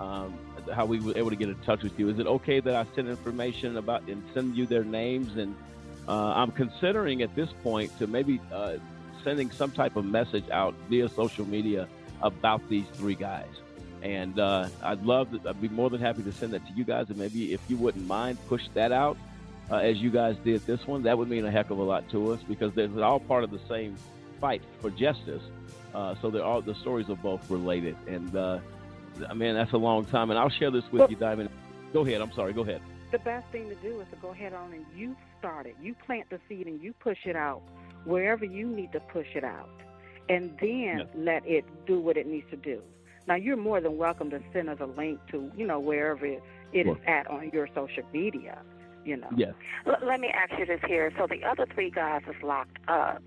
um, 0.00 0.38
how 0.72 0.86
we 0.86 1.00
were 1.00 1.16
able 1.16 1.30
to 1.30 1.36
get 1.36 1.48
in 1.48 1.56
touch 1.56 1.82
with 1.82 1.98
you. 1.98 2.08
Is 2.08 2.18
it 2.18 2.26
okay 2.26 2.60
that 2.60 2.74
I 2.74 2.86
send 2.94 3.08
information 3.08 3.76
about 3.76 4.08
and 4.08 4.22
send 4.32 4.56
you 4.56 4.64
their 4.66 4.84
names? 4.84 5.36
And 5.36 5.54
uh, 6.08 6.32
I'm 6.34 6.52
considering 6.52 7.22
at 7.22 7.34
this 7.34 7.50
point 7.62 7.96
to 7.98 8.06
maybe 8.06 8.40
uh, 8.52 8.76
sending 9.24 9.50
some 9.50 9.70
type 9.70 9.96
of 9.96 10.04
message 10.04 10.48
out 10.50 10.74
via 10.88 11.08
social 11.08 11.46
media 11.46 11.88
about 12.22 12.66
these 12.68 12.84
three 12.92 13.14
guys. 13.14 13.48
And 14.02 14.38
uh, 14.38 14.68
I'd 14.82 15.02
love 15.04 15.30
to, 15.30 15.48
I'd 15.48 15.60
be 15.60 15.68
more 15.70 15.88
than 15.88 16.00
happy 16.00 16.22
to 16.22 16.32
send 16.32 16.52
that 16.52 16.66
to 16.66 16.72
you 16.74 16.84
guys. 16.84 17.08
And 17.08 17.18
maybe 17.18 17.54
if 17.54 17.60
you 17.68 17.76
wouldn't 17.78 18.06
mind, 18.06 18.38
push 18.48 18.62
that 18.74 18.92
out 18.92 19.16
uh, 19.70 19.76
as 19.76 19.96
you 19.96 20.10
guys 20.10 20.36
did 20.44 20.64
this 20.66 20.86
one. 20.86 21.02
That 21.04 21.16
would 21.16 21.28
mean 21.28 21.44
a 21.46 21.50
heck 21.50 21.70
of 21.70 21.78
a 21.78 21.82
lot 21.82 22.08
to 22.10 22.32
us 22.32 22.40
because 22.46 22.74
they're 22.74 23.02
all 23.02 23.18
part 23.20 23.44
of 23.44 23.50
the 23.50 23.60
same 23.68 23.96
fight 24.40 24.62
for 24.80 24.90
justice. 24.90 25.42
Uh, 25.94 26.14
so 26.20 26.28
they're 26.30 26.44
all 26.44 26.60
the 26.60 26.74
stories 26.74 27.08
are 27.08 27.16
both 27.16 27.48
related. 27.50 27.96
And 28.06 28.36
uh, 28.36 28.58
I 29.28 29.32
mean 29.34 29.54
that's 29.54 29.72
a 29.72 29.78
long 29.78 30.04
time. 30.04 30.30
And 30.30 30.38
I'll 30.38 30.50
share 30.50 30.70
this 30.70 30.84
with 30.92 31.00
Well- 31.00 31.10
you, 31.10 31.16
Diamond. 31.16 31.48
Go 31.94 32.04
ahead. 32.04 32.20
I'm 32.20 32.32
sorry. 32.32 32.52
Go 32.52 32.62
ahead. 32.62 32.82
The 33.12 33.18
best 33.20 33.46
thing 33.52 33.68
to 33.68 33.76
do 33.76 34.00
is 34.00 34.08
to 34.10 34.16
go 34.16 34.30
ahead 34.30 34.52
on 34.52 34.72
and 34.72 34.84
you 34.96 35.14
start 35.38 35.66
it. 35.66 35.76
You 35.80 35.94
plant 36.04 36.28
the 36.30 36.40
seed 36.48 36.66
and 36.66 36.82
you 36.82 36.92
push 36.94 37.18
it 37.24 37.36
out 37.36 37.62
wherever 38.04 38.44
you 38.44 38.66
need 38.68 38.92
to 38.92 39.00
push 39.00 39.28
it 39.34 39.44
out, 39.44 39.68
and 40.28 40.56
then 40.60 41.08
let 41.16 41.46
it 41.46 41.64
do 41.86 42.00
what 42.00 42.16
it 42.16 42.26
needs 42.26 42.48
to 42.50 42.56
do. 42.56 42.82
Now 43.26 43.36
you're 43.36 43.56
more 43.56 43.80
than 43.80 43.96
welcome 43.96 44.30
to 44.30 44.40
send 44.52 44.68
us 44.68 44.78
a 44.80 44.86
link 44.86 45.18
to 45.30 45.50
you 45.56 45.66
know 45.66 45.80
wherever 45.80 46.26
it, 46.26 46.42
it 46.72 46.80
is 46.80 46.84
Sure. 46.86 47.00
at 47.06 47.26
on 47.30 47.50
your 47.52 47.68
social 47.74 48.02
media. 48.12 48.58
You 49.04 49.18
know. 49.18 49.28
Yes. 49.36 49.52
L- 49.86 49.98
let 50.02 50.18
me 50.20 50.28
ask 50.28 50.58
you 50.58 50.64
this 50.64 50.80
here. 50.86 51.12
So 51.18 51.26
the 51.26 51.44
other 51.44 51.66
three 51.74 51.90
guys 51.90 52.22
is 52.28 52.42
locked 52.42 52.78
up. 52.88 53.22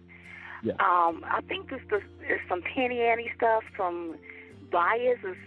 Yeah. 0.64 0.74
Um, 0.80 1.24
I 1.24 1.42
think 1.48 1.70
this, 1.70 1.82
this 1.92 2.02
is 2.28 2.40
some 2.50 2.64
penny 2.64 3.02
ante 3.02 3.30
stuff. 3.38 3.64
Some 3.78 4.16
bias 4.72 5.20
is 5.24 5.38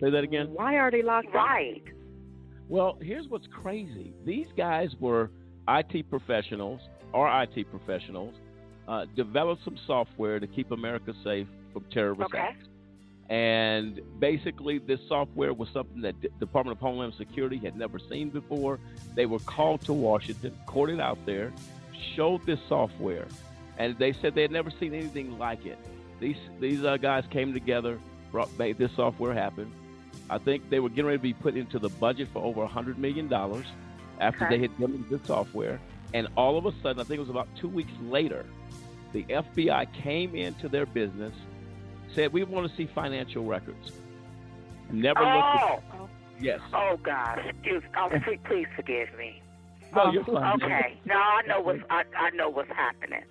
Say 0.00 0.10
that 0.10 0.24
again. 0.24 0.52
Why 0.52 0.76
are 0.76 0.90
they 0.90 1.02
locked 1.02 1.28
up 1.28 1.34
right. 1.34 1.82
Well, 2.68 2.98
here's 3.00 3.28
what's 3.28 3.46
crazy. 3.46 4.12
These 4.24 4.48
guys 4.56 4.90
were 5.00 5.30
IT 5.68 6.08
professionals 6.10 6.80
or 7.12 7.28
IT 7.42 7.70
professionals, 7.70 8.34
uh, 8.88 9.06
developed 9.16 9.64
some 9.64 9.76
software 9.86 10.38
to 10.38 10.46
keep 10.46 10.70
America 10.70 11.14
safe 11.24 11.46
from 11.72 11.84
terrorist 11.90 12.22
Okay. 12.22 12.38
acts. 12.38 12.66
And 13.28 14.00
basically, 14.20 14.78
this 14.78 15.00
software 15.08 15.52
was 15.52 15.68
something 15.70 16.02
that 16.02 16.20
the 16.22 16.28
Department 16.38 16.78
of 16.78 16.80
Homeland 16.80 17.14
Security 17.14 17.56
had 17.58 17.76
never 17.76 17.98
seen 17.98 18.28
before. 18.30 18.78
They 19.16 19.26
were 19.26 19.40
called 19.40 19.80
to 19.82 19.92
Washington, 19.92 20.56
courted 20.66 21.00
out 21.00 21.18
there, 21.26 21.52
showed 22.14 22.46
this 22.46 22.60
software, 22.68 23.26
and 23.78 23.98
they 23.98 24.12
said 24.12 24.34
they 24.36 24.42
had 24.42 24.52
never 24.52 24.70
seen 24.70 24.94
anything 24.94 25.38
like 25.38 25.66
it. 25.66 25.78
These 26.20 26.36
these 26.60 26.84
uh, 26.84 26.98
guys 26.98 27.24
came 27.30 27.52
together, 27.52 27.98
brought 28.30 28.56
made 28.58 28.78
this 28.78 28.92
software 28.94 29.34
happen. 29.34 29.72
I 30.30 30.38
think 30.38 30.70
they 30.70 30.78
were 30.78 30.88
getting 30.88 31.06
ready 31.06 31.18
to 31.18 31.22
be 31.22 31.34
put 31.34 31.56
into 31.56 31.78
the 31.80 31.88
budget 31.88 32.28
for 32.32 32.42
over 32.44 32.66
$100 32.66 32.96
million 32.98 33.28
after 34.20 34.44
Okay. 34.46 34.56
they 34.56 34.62
had 34.62 34.70
implemented 34.72 35.08
the 35.20 35.26
software. 35.26 35.80
And 36.14 36.28
all 36.36 36.56
of 36.56 36.66
a 36.66 36.72
sudden, 36.82 37.00
I 37.00 37.04
think 37.04 37.18
it 37.18 37.20
was 37.20 37.30
about 37.30 37.48
two 37.56 37.68
weeks 37.68 37.92
later, 38.02 38.46
the 39.12 39.24
FBI 39.24 39.92
came 39.92 40.34
into 40.34 40.68
their 40.68 40.86
business, 40.86 41.34
said, 42.14 42.32
We 42.32 42.44
want 42.44 42.70
to 42.70 42.76
see 42.76 42.86
financial 42.86 43.44
records. 43.44 43.92
Never 44.90 45.20
Oh. 45.20 45.24
looked 45.24 45.92
at 45.92 46.00
oh. 46.00 46.08
Yes. 46.38 46.60
Oh 46.72 46.98
gosh. 47.02 47.40
Excuse. 47.48 47.82
Oh, 47.96 48.08
please, 48.24 48.38
please 48.44 48.66
forgive 48.76 49.08
me. 49.18 49.40
No, 49.94 50.02
um, 50.02 50.14
you're 50.14 50.24
fine. 50.24 50.62
Okay. 50.62 50.98
No, 51.04 51.14
I 51.14 51.42
know 51.46 51.60
what's 51.60 51.82
I, 51.90 52.04
I 52.16 52.30
know 52.30 52.48
what's 52.50 52.70
happening. 52.70 53.22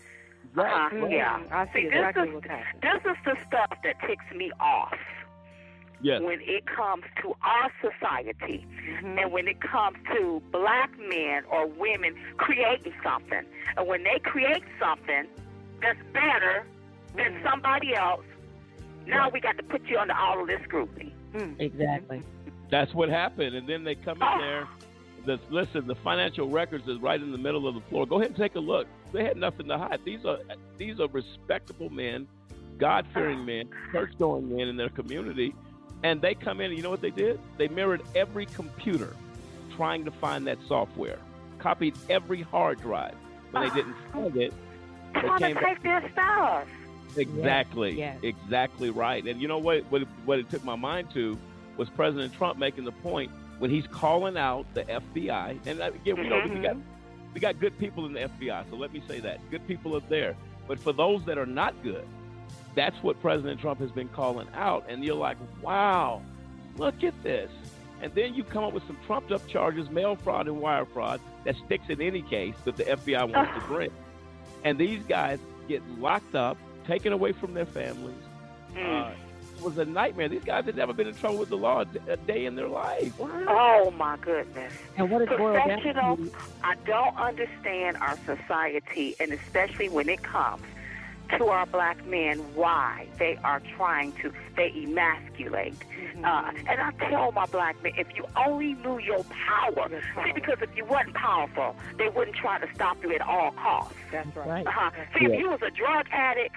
Right, 0.54 0.72
uh-huh. 0.72 0.96
right. 0.98 1.12
Yeah. 1.12 1.40
I 1.52 1.66
see 1.74 1.84
this 1.84 1.94
exactly 1.94 2.30
is, 2.30 2.34
what's 2.36 2.48
happening. 2.48 2.82
This 2.82 3.12
is 3.12 3.18
the 3.26 3.36
stuff 3.48 3.78
that 3.84 3.96
ticks 4.08 4.26
me 4.36 4.52
off. 4.60 4.94
Yes. 6.06 6.22
when 6.22 6.40
it 6.42 6.66
comes 6.68 7.04
to 7.24 7.34
our 7.42 7.72
society 7.82 8.66
Mm-hmm. 8.86 9.18
and 9.18 9.32
when 9.32 9.48
it 9.48 9.60
comes 9.60 9.98
to 10.16 10.42
black 10.52 10.92
men 11.00 11.44
or 11.52 11.66
women 11.68 12.16
creating 12.38 12.94
something. 13.04 13.42
And 13.76 13.88
when 13.88 14.04
they 14.04 14.20
create 14.20 14.64
something 14.80 15.26
that's 15.82 16.00
better 16.14 16.66
than 17.16 17.34
Mm-hmm. 17.34 17.48
somebody 17.50 17.96
else, 17.96 18.24
now 19.08 19.30
we 19.30 19.40
got 19.40 19.58
to 19.58 19.64
put 19.64 19.82
you 19.88 19.98
under 19.98 20.14
all 20.14 20.42
of 20.42 20.48
this 20.48 20.62
scrutiny. 20.64 21.14
Exactly. 21.60 22.22
That's 22.70 22.94
what 22.94 23.10
happened. 23.10 23.56
And 23.56 23.68
then 23.68 23.84
they 23.84 23.96
come 23.96 24.22
in 24.22 24.40
there. 24.40 24.68
The, 25.26 25.40
listen, 25.50 25.88
the 25.88 25.96
financial 25.96 26.48
records 26.50 26.88
is 26.88 27.00
right 27.00 27.20
in 27.20 27.32
the 27.32 27.38
middle 27.38 27.68
of 27.68 27.74
the 27.76 27.82
floor. 27.90 28.06
Go 28.06 28.18
ahead 28.18 28.28
and 28.30 28.38
take 28.38 28.54
a 28.56 28.60
look. 28.60 28.88
They 29.12 29.24
had 29.24 29.38
nothing 29.38 29.68
to 29.70 29.78
hide. 29.78 30.02
These 30.06 30.24
are 30.26 30.38
these 30.78 31.00
are 31.00 31.08
respectable 31.08 31.90
men, 31.90 32.28
God 32.78 33.08
fearing 33.14 33.44
men, 33.46 33.70
church 33.92 34.14
going 34.20 34.56
men 34.56 34.68
in 34.68 34.78
their 34.78 34.90
community. 34.90 35.54
And 36.04 36.22
they 36.22 36.36
come 36.36 36.62
in 36.62 36.68
and 36.68 36.78
you 36.78 36.84
know 36.84 36.90
what 36.90 37.02
they 37.02 37.12
did? 37.12 37.40
They 37.58 37.68
mirrored 37.68 38.02
every 38.16 38.46
computer 38.48 39.16
trying 39.76 40.06
to 40.06 40.12
find 40.12 40.48
that 40.48 40.58
software, 40.68 41.18
copied 41.58 41.96
every 42.10 42.42
hard 42.42 42.80
drive. 42.82 43.16
When 43.52 43.68
they 43.68 43.76
didn't 43.76 43.96
ah. 44.10 44.14
find 44.14 44.38
it, 44.38 44.54
they 45.14 45.20
Trying 45.22 45.40
came 45.40 45.56
to 45.56 45.62
take 45.62 45.82
their 45.82 46.10
stuff. 46.12 46.68
Exactly. 47.18 47.98
Yes, 47.98 48.18
Exactly 48.24 48.90
right. 48.90 49.26
And 49.26 49.42
you 49.42 49.48
know 49.48 49.58
what, 49.58 49.84
what? 49.90 50.02
What 50.26 50.40
it 50.40 50.50
took 50.50 50.64
my 50.64 50.76
mind 50.76 51.12
to 51.12 51.38
was 51.78 51.90
President 51.90 52.34
Trump 52.34 52.60
making 52.60 52.84
the 52.84 52.92
point 52.92 53.32
when 53.60 53.72
he's 53.72 53.88
calling 53.88 54.38
out 54.38 54.66
the 54.74 54.84
FBI. 54.84 55.60
And 55.66 55.82
again, 55.82 56.18
we 56.18 56.28
know 56.28 56.42
we 56.44 56.60
got 56.60 56.76
mm-hmm. 56.76 56.82
we 57.34 57.40
got 57.40 57.60
good 57.60 57.78
people 57.80 58.06
in 58.06 58.14
the 58.14 58.22
FBI. 58.22 58.70
So 58.70 58.76
let 58.76 58.94
me 58.94 59.02
say 59.08 59.20
that 59.22 59.40
good 59.50 59.66
people 59.68 59.96
are 59.96 60.04
there. 60.10 60.36
But 60.68 60.80
for 60.80 60.92
those 60.94 61.24
that 61.26 61.38
are 61.38 61.46
not 61.46 61.82
good, 61.84 62.06
that's 62.76 63.02
what 63.02 63.20
President 63.22 63.60
Trump 63.60 63.80
has 63.80 63.92
been 63.92 64.10
calling 64.10 64.48
out. 64.54 64.86
And 64.88 65.04
you're 65.04 65.16
like, 65.16 65.38
wow, 65.62 66.22
look 66.78 67.04
at 67.04 67.22
this. 67.24 67.50
And 68.02 68.14
then 68.14 68.36
you 68.36 68.44
come 68.44 68.64
up 68.64 68.74
with 68.74 68.86
some 68.86 68.98
trumped 69.06 69.32
up 69.32 69.48
charges, 69.48 69.90
mail 69.90 70.16
fraud 70.16 70.48
and 70.48 70.60
wire 70.60 70.86
fraud, 70.86 71.22
that 71.46 71.56
sticks 71.66 71.86
in 71.90 72.02
any 72.02 72.22
case 72.22 72.56
that 72.66 72.76
the 72.76 72.84
FBI 72.84 73.34
wants 73.34 73.54
to 73.54 73.68
bring. 73.68 73.92
And 74.64 74.78
these 74.78 75.02
guys 75.04 75.40
get 75.68 75.82
locked 75.98 76.36
up, 76.36 76.58
taken 76.86 77.14
away 77.14 77.32
from 77.32 77.54
their 77.54 77.66
families. 77.66 78.16
Uh, 78.78 79.12
it 79.58 79.64
was 79.64 79.78
a 79.78 79.86
nightmare. 79.86 80.28
These 80.28 80.44
guys 80.44 80.66
had 80.66 80.76
never 80.76 80.92
been 80.92 81.08
in 81.08 81.16
trouble 81.16 81.38
with 81.38 81.50
the 81.50 81.58
law 81.58 81.86
a 82.08 82.18
day 82.18 82.46
in 82.46 82.56
their 82.56 82.68
life. 82.68 83.14
Oh 83.20 83.92
my 83.98 84.18
goodness. 84.18 84.74
And 84.98 85.10
what 85.10 85.22
it 85.22 85.30
boiled 85.30 85.56
Professional, 85.64 86.20
I 86.62 86.76
don't 86.86 87.16
understand 87.16 87.96
our 87.98 88.18
society, 88.26 89.16
and 89.22 89.32
especially 89.32 89.88
when 89.88 90.10
it 90.10 90.22
comes 90.22 90.64
to 91.38 91.46
our 91.48 91.66
black 91.66 92.06
men, 92.06 92.40
why 92.56 93.08
they 93.18 93.38
are 93.44 93.62
trying 93.76 94.12
to 94.22 94.32
they 94.56 94.72
emasculate. 94.84 95.76
Uh, 96.24 96.52
and 96.70 96.80
I 96.80 96.92
tell 97.10 97.32
my 97.34 97.46
black 97.48 97.82
men, 97.84 97.92
if 97.98 98.08
you 98.16 98.26
only 98.38 98.74
knew 98.76 99.00
your 99.00 99.24
power, 99.26 99.90
see, 100.24 100.32
because 100.34 100.58
if 100.62 100.70
you 100.76 100.86
wasn't 100.86 101.14
powerful, 101.16 101.76
they 101.98 102.08
wouldn't 102.10 102.38
try 102.38 102.58
to 102.60 102.68
stop 102.74 103.04
you 103.04 103.14
at 103.14 103.22
all 103.22 103.52
costs. 103.52 103.94
That's 104.12 104.34
right. 104.38 104.66
Uh-huh. 104.66 104.92
See, 105.18 105.26
Yeah. 105.26 105.30
if 105.34 105.40
you 105.40 105.50
was 105.50 105.62
a 105.62 105.72
drug 105.72 106.06
addict, 106.12 106.56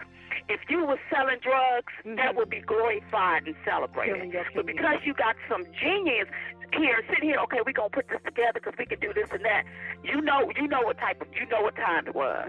if 0.48 0.60
you 0.70 0.84
was 0.84 0.98
selling 1.12 1.38
drugs, 1.42 1.92
that 2.16 2.36
would 2.36 2.48
be 2.50 2.60
glorified 2.60 3.46
and 3.46 3.56
celebrated. 3.64 4.32
But 4.54 4.66
because 4.66 4.98
you 5.04 5.12
got 5.14 5.34
some 5.48 5.64
genius 5.80 6.28
here, 6.72 7.02
sit 7.08 7.22
here, 7.22 7.38
okay, 7.44 7.58
we're 7.66 7.72
gonna 7.72 7.88
put 7.90 8.08
this 8.08 8.20
together 8.24 8.52
because 8.54 8.74
we 8.78 8.86
can 8.86 9.00
do 9.00 9.12
this 9.12 9.28
and 9.32 9.44
that. 9.44 9.64
You 10.04 10.20
know, 10.20 10.52
you 10.56 10.68
know 10.68 10.82
what 10.82 10.98
type 10.98 11.20
of, 11.20 11.26
you 11.34 11.46
know 11.46 11.62
what 11.62 11.74
time 11.76 12.06
it 12.06 12.14
was. 12.14 12.48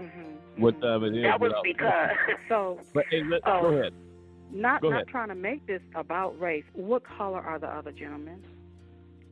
What 0.60 0.80
time 0.80 1.04
it 1.04 1.16
is? 1.16 1.22
That 1.22 1.40
was 1.40 1.52
because. 1.62 2.10
So, 2.48 2.78
But 2.94 3.04
hey, 3.10 3.22
let, 3.24 3.40
Oh. 3.46 3.62
go 3.62 3.66
ahead. 3.78 3.92
not 4.52 4.82
Go 4.82 4.90
not 4.90 4.96
ahead. 5.02 5.08
trying 5.08 5.28
to 5.28 5.34
make 5.34 5.66
this 5.66 5.80
about 5.94 6.38
race. 6.40 6.64
What 6.74 7.02
color 7.04 7.40
are 7.40 7.58
the 7.58 7.68
other 7.68 7.92
gentlemen? 7.92 8.42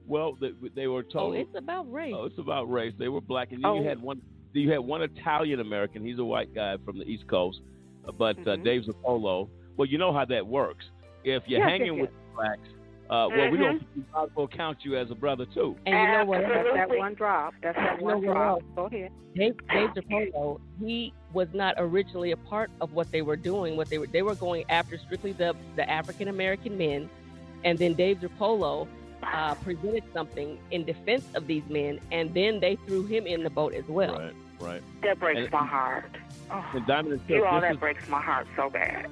Well, 0.07 0.37
they, 0.41 0.51
they 0.75 0.87
were 0.87 1.05
Oh, 1.15 1.33
it's 1.33 1.55
about 1.57 1.91
race. 1.93 2.15
Oh, 2.17 2.25
it's 2.25 2.39
about 2.39 2.71
race. 2.71 2.95
They 2.99 3.09
were 3.09 3.21
black, 3.21 3.53
and 3.53 3.63
then 3.63 3.75
you 3.75 3.81
Oh. 3.83 3.85
had 3.85 4.01
one. 4.01 4.23
You 4.55 4.71
had 4.71 4.79
one 4.81 5.03
Italian 5.03 5.61
American. 5.61 6.05
He's 6.05 6.19
a 6.19 6.25
white 6.25 6.53
guy 6.55 6.77
from 6.85 6.99
the 6.99 7.05
East 7.05 7.27
Coast, 7.29 7.61
uh, 8.09 8.13
but 8.13 8.39
uh, 8.41 8.57
Mhm. 8.57 8.65
Dave 8.65 8.83
Zirpolo. 8.85 9.49
Well, 9.77 9.87
you 9.87 9.99
know 9.99 10.13
how 10.13 10.25
that 10.25 10.45
works. 10.47 10.85
If 11.23 11.43
you're 11.47 11.61
Yes, 11.61 11.69
hanging 11.69 11.95
yes, 11.99 12.03
with 12.03 12.11
blacks, 12.35 12.69
Uh, 13.11 13.27
well, 13.31 13.51
we 13.51 13.57
Mhm. 13.57 13.61
don't 13.61 13.83
we 13.97 14.03
might 14.15 14.37
well 14.37 14.49
count 14.49 14.85
you 14.85 14.97
as 14.97 15.11
a 15.11 15.15
brother 15.15 15.47
too. 15.47 15.75
And 15.87 15.95
you 15.97 16.19
know 16.19 16.25
what? 16.27 16.43
That's 16.43 16.69
that 16.75 16.99
one 16.99 17.15
drop. 17.15 17.55
That's 17.63 17.77
that 17.77 17.99
You 17.99 18.05
one 18.05 18.21
know 18.21 18.29
what 18.29 18.35
drop. 18.35 18.63
Go 18.77 18.85
ahead. 18.87 19.13
Dave, 19.35 19.57
Dave 19.69 19.91
Zirpolo, 19.91 20.61
he 20.81 21.13
was 21.33 21.49
not 21.55 21.75
originally 21.79 22.33
a 22.33 22.37
part 22.37 22.71
of 22.81 22.93
what 22.93 23.11
they 23.11 23.23
were 23.23 23.37
doing. 23.37 23.77
What 23.77 23.89
they 23.89 23.97
were 23.99 24.07
they 24.09 24.23
were 24.23 24.35
going 24.35 24.65
after 24.69 24.99
strictly 24.99 25.33
the 25.33 25.57
the 25.77 25.89
African 25.89 26.29
American 26.29 26.77
men, 26.77 27.09
and 27.65 27.79
then 27.79 27.95
Dave 27.95 28.19
Zirpolo 28.21 28.87
uh, 29.23 29.55
presented 29.57 30.05
something 30.13 30.59
in 30.71 30.85
defense 30.85 31.25
of 31.35 31.47
these 31.47 31.67
men, 31.69 31.99
and 32.13 32.33
then 32.35 32.61
they 32.61 32.77
threw 32.87 33.05
him 33.05 33.27
in 33.27 33.43
the 33.43 33.51
boat 33.51 33.73
as 33.75 33.85
well. 33.89 34.19
Right, 34.19 34.35
right. 34.61 34.83
That 35.03 35.19
breaks 35.19 35.41
And- 35.41 35.51
my 35.53 35.65
heart. 35.67 36.11
Oh, 36.51 36.65
And 36.75 36.87
Diamond 36.87 37.15
and 37.15 37.31
you 37.31 37.45
all, 37.45 37.55
this 37.55 37.63
that 37.63 37.73
is- 37.73 37.79
breaks 37.79 38.09
my 38.09 38.21
heart 38.21 38.47
so 38.55 38.69
bad. 38.71 39.07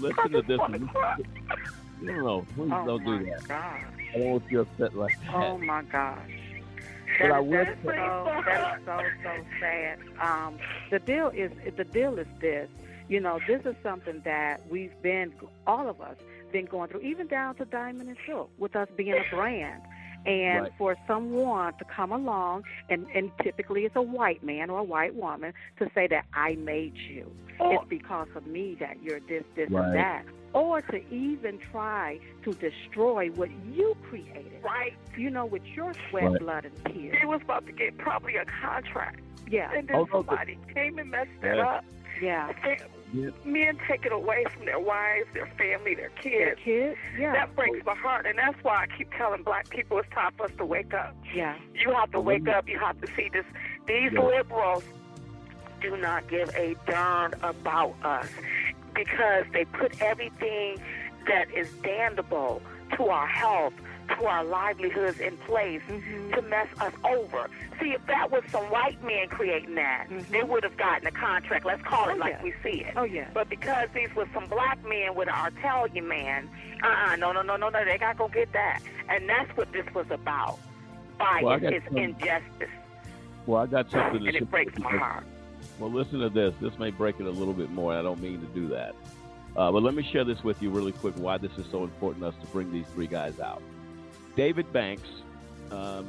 listen 0.00 0.32
to 0.32 0.42
this 0.42 0.58
one. 0.58 0.90
No, 2.00 2.12
no, 2.14 2.46
please 2.54 2.70
Oh 2.72 2.86
don't 2.86 3.04
my 3.04 3.18
do 3.18 3.24
that. 3.26 3.48
God. 3.48 3.80
I 4.14 4.18
don't 4.18 4.30
want 4.30 4.44
you 4.50 4.60
upset 4.60 4.94
like 4.96 5.18
that. 5.24 5.34
Oh 5.34 5.58
my 5.58 5.82
gosh. 5.82 6.18
But 7.20 7.30
I 7.32 7.40
will 7.40 7.50
that 7.64 7.76
so, 7.82 7.90
that 7.90 8.78
is 8.78 8.84
so 8.84 9.00
so 9.24 9.44
sad. 9.60 9.98
Um, 10.20 10.58
the 10.90 10.98
deal 11.00 11.28
is 11.28 11.50
the 11.76 11.84
deal 11.84 12.18
is 12.18 12.26
this. 12.40 12.68
You 13.08 13.20
know, 13.20 13.40
this 13.46 13.64
is 13.64 13.74
something 13.82 14.20
that 14.24 14.60
we've 14.68 14.92
been 15.02 15.32
all 15.66 15.88
of 15.88 16.00
us 16.00 16.16
been 16.52 16.66
going 16.66 16.88
through, 16.90 17.00
even 17.00 17.26
down 17.26 17.54
to 17.56 17.64
Diamond 17.64 18.08
and 18.08 18.18
Silk, 18.26 18.50
with 18.58 18.76
us 18.76 18.88
being 18.96 19.14
a 19.14 19.24
brand. 19.34 19.82
And 20.26 20.62
Right. 20.64 20.72
for 20.76 20.96
someone 21.06 21.72
to 21.74 21.84
come 21.84 22.10
along, 22.12 22.64
and, 22.90 23.06
and 23.14 23.30
typically 23.42 23.84
it's 23.84 23.94
a 23.96 24.02
white 24.02 24.42
man 24.42 24.68
or 24.68 24.80
a 24.80 24.84
white 24.84 25.14
woman, 25.14 25.54
to 25.78 25.88
say 25.94 26.06
that 26.08 26.26
I 26.34 26.56
made 26.56 26.96
you. 26.96 27.30
It's 27.60 27.84
because 27.88 28.28
of 28.34 28.46
me 28.46 28.76
that 28.80 29.00
you're 29.02 29.20
this, 29.20 29.44
this, 29.54 29.70
Right. 29.70 29.84
and 29.84 29.94
that. 29.94 30.24
Or 30.54 30.80
to 30.80 31.14
even 31.14 31.58
try 31.58 32.18
to 32.44 32.52
destroy 32.54 33.28
what 33.28 33.50
you 33.72 33.96
created. 34.08 34.60
Right. 34.64 34.94
You 35.16 35.30
know, 35.30 35.46
with 35.46 35.64
your 35.66 35.92
sweat, 36.08 36.24
Right. 36.30 36.40
blood, 36.40 36.64
and 36.64 36.84
tears. 36.94 37.16
He 37.20 37.26
was 37.26 37.42
about 37.42 37.66
to 37.66 37.72
get 37.72 37.96
probably 37.98 38.36
a 38.36 38.44
contract. 38.46 39.20
Yeah. 39.48 39.70
And 39.74 39.86
then 39.88 39.96
Oh, 39.96 40.04
no, 40.04 40.18
somebody 40.24 40.58
came 40.74 40.98
and 40.98 41.10
messed 41.10 41.30
that 41.42 41.56
Yeah. 41.56 41.66
up. 41.68 41.84
Yeah. 42.20 42.52
Yeah. 43.12 43.30
Men 43.44 43.78
take 43.88 44.04
it 44.04 44.12
away 44.12 44.44
from 44.50 44.64
their 44.66 44.78
wives, 44.80 45.26
their 45.32 45.46
family, 45.46 45.94
their 45.94 46.10
kids. 46.10 46.60
kids, 46.62 46.98
yeah. 47.18 47.32
That 47.32 47.54
breaks 47.56 47.78
my 47.86 47.94
heart, 47.94 48.26
and 48.26 48.36
that's 48.38 48.62
why 48.62 48.82
I 48.82 48.86
keep 48.98 49.10
telling 49.14 49.42
black 49.44 49.70
people 49.70 49.98
it's 49.98 50.08
time 50.10 50.32
for 50.36 50.44
us 50.44 50.50
to 50.58 50.64
wake 50.66 50.92
up. 50.92 51.14
Yeah. 51.32 51.54
You 51.74 51.92
have 51.92 52.10
to 52.12 52.20
wake 52.20 52.48
up. 52.48 52.68
You 52.68 52.78
have 52.78 53.00
to 53.00 53.06
see 53.14 53.28
this. 53.32 53.46
These 53.86 54.12
Yeah. 54.12 54.20
liberals 54.20 54.84
do 55.80 55.96
not 55.96 56.26
give 56.28 56.50
a 56.56 56.74
darn 56.86 57.32
about 57.42 57.94
us 58.02 58.28
because 58.94 59.44
they 59.52 59.64
put 59.64 60.00
everything 60.02 60.78
that 61.26 61.50
is 61.54 61.70
damnable 61.82 62.62
to 62.96 63.04
our 63.08 63.26
health, 63.26 63.74
to 64.08 64.24
our 64.24 64.42
livelihoods 64.44 65.20
in 65.20 65.36
place 65.38 65.82
Mm-hmm. 65.88 66.32
to 66.32 66.42
mess 66.42 66.68
us 66.80 66.92
over. 67.04 67.48
See, 67.80 67.92
if 67.92 68.04
that 68.06 68.30
was 68.30 68.42
some 68.50 68.64
white 68.70 69.02
men 69.04 69.28
creating 69.28 69.74
that, 69.76 70.06
they 70.30 70.42
would 70.42 70.64
have 70.64 70.76
gotten 70.76 71.06
a 71.06 71.10
contract. 71.10 71.64
Let's 71.66 71.82
call 71.82 72.08
it 72.08 72.12
Mm-hmm. 72.18 72.22
Oh, 72.22 72.24
like 72.24 72.32
yeah. 72.34 72.42
we 72.42 72.54
see 72.62 72.80
it. 72.84 72.94
Oh, 72.96 73.04
yeah. 73.04 73.28
But 73.34 73.48
because 73.50 73.88
these 73.94 74.08
were 74.16 74.26
some 74.34 74.46
black 74.46 74.82
men 74.86 75.14
with 75.14 75.28
our 75.28 75.48
Italian 75.48 76.08
man, 76.08 76.48
uh-uh, 76.82 77.16
no, 77.16 77.32
no, 77.32 77.42
no, 77.42 77.56
no, 77.56 77.68
no, 77.68 77.84
they 77.84 77.98
got 77.98 78.12
to 78.12 78.18
go 78.18 78.28
get 78.28 78.52
that. 78.52 78.80
And 79.08 79.28
that's 79.28 79.54
what 79.56 79.70
this 79.72 79.84
was 79.94 80.06
about. 80.10 80.58
Bias 81.18 81.42
Well, 81.44 81.64
is 81.72 81.82
some- 81.88 81.96
injustice, 81.98 82.68
Well, 83.46 83.62
I 83.62 83.66
got 83.66 83.90
something 83.90 84.20
to 84.22 84.26
and 84.28 84.36
it 84.36 84.50
breaks 84.50 84.78
my 84.78 84.90
heart. 84.96 85.24
Well, 85.78 85.90
listen 85.90 86.20
to 86.20 86.28
this. 86.28 86.54
This 86.60 86.78
may 86.78 86.90
break 86.90 87.20
it 87.20 87.26
a 87.26 87.30
little 87.30 87.54
bit 87.54 87.70
more. 87.70 87.94
I 87.94 88.02
don't 88.02 88.20
mean 88.20 88.40
to 88.40 88.46
do 88.48 88.68
that. 88.68 88.94
Uh, 89.56 89.72
but 89.72 89.82
let 89.82 89.94
me 89.94 90.02
share 90.02 90.24
this 90.24 90.42
with 90.44 90.62
you 90.62 90.70
really 90.70 90.92
quick 90.92 91.14
why 91.16 91.38
this 91.38 91.52
is 91.58 91.66
so 91.70 91.82
important 91.84 92.22
to 92.22 92.28
us 92.28 92.34
to 92.40 92.46
bring 92.48 92.70
these 92.72 92.86
three 92.94 93.06
guys 93.06 93.40
out. 93.40 93.62
David 94.36 94.72
Banks 94.72 95.08
um, 95.70 96.08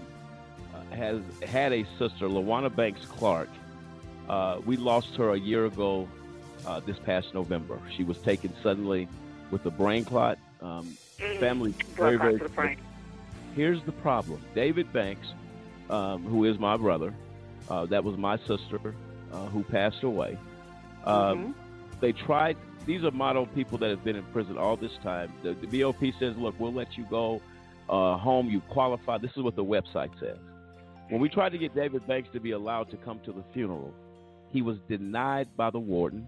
uh, 0.74 0.96
has 0.96 1.22
had 1.44 1.74
a 1.74 1.84
sister, 1.98 2.28
Lawana 2.28 2.74
Banks 2.76 3.06
Clark. 3.06 3.50
Uh, 4.28 4.60
we 4.66 4.78
lost 4.78 5.16
her 5.16 5.34
a 5.34 5.40
year 5.40 5.66
ago 5.66 6.08
uh, 6.66 6.80
this 6.82 7.00
past 7.00 7.34
November. 7.34 7.80
She 7.96 8.04
was 8.04 8.18
taken 8.20 8.54
suddenly 8.62 9.08
with 9.50 9.66
a 9.66 9.72
brain 9.72 10.06
clot. 10.06 10.38
Um, 10.62 10.96
Mm, 11.20 11.40
family 11.40 11.74
very, 11.96 12.18
very 12.18 12.38
brain. 12.38 12.78
Here's 13.56 13.84
the 13.84 13.92
problem. 13.92 14.42
David 14.56 14.92
Banks, 14.94 15.28
um, 15.90 16.24
who 16.24 16.46
is 16.46 16.58
my 16.58 16.78
brother, 16.78 17.14
uh, 17.70 17.86
that 17.88 18.04
was 18.04 18.18
my 18.18 18.38
sister 18.38 18.80
uh, 19.32 19.46
who 19.48 19.64
passed 19.64 20.04
away. 20.04 20.38
Um, 21.06 21.38
Mm-hmm. 21.38 21.52
They 22.02 22.14
tried. 22.14 22.56
These 22.86 23.04
are 23.04 23.12
model 23.12 23.46
people 23.46 23.78
that 23.80 23.90
have 23.90 24.04
been 24.06 24.16
in 24.16 24.24
prison 24.32 24.58
all 24.58 24.78
this 24.78 24.94
time. 25.04 25.34
The, 25.44 25.54
the 25.54 25.82
BOP 25.82 26.02
says, 26.18 26.38
"Look, 26.38 26.56
we'll 26.60 26.74
let 26.74 26.98
you 26.98 27.06
go 27.10 27.42
uh, 27.90 28.18
home. 28.18 28.50
You 28.50 28.62
qualify." 28.62 29.18
This 29.18 29.32
is 29.36 29.44
what 29.44 29.56
the 29.58 29.66
website 29.66 30.18
says. 30.20 30.38
When 31.10 31.20
we 31.20 31.28
tried 31.28 31.50
to 31.50 31.58
get 31.58 31.76
David 31.76 32.08
Banks 32.08 32.30
to 32.34 32.40
be 32.40 32.52
allowed 32.52 32.90
to 32.92 32.98
come 32.98 33.20
to 33.26 33.34
the 33.34 33.44
funeral, 33.54 33.94
he 34.52 34.62
was 34.62 34.78
denied 34.88 35.50
by 35.58 35.70
the 35.72 35.80
warden, 35.80 36.26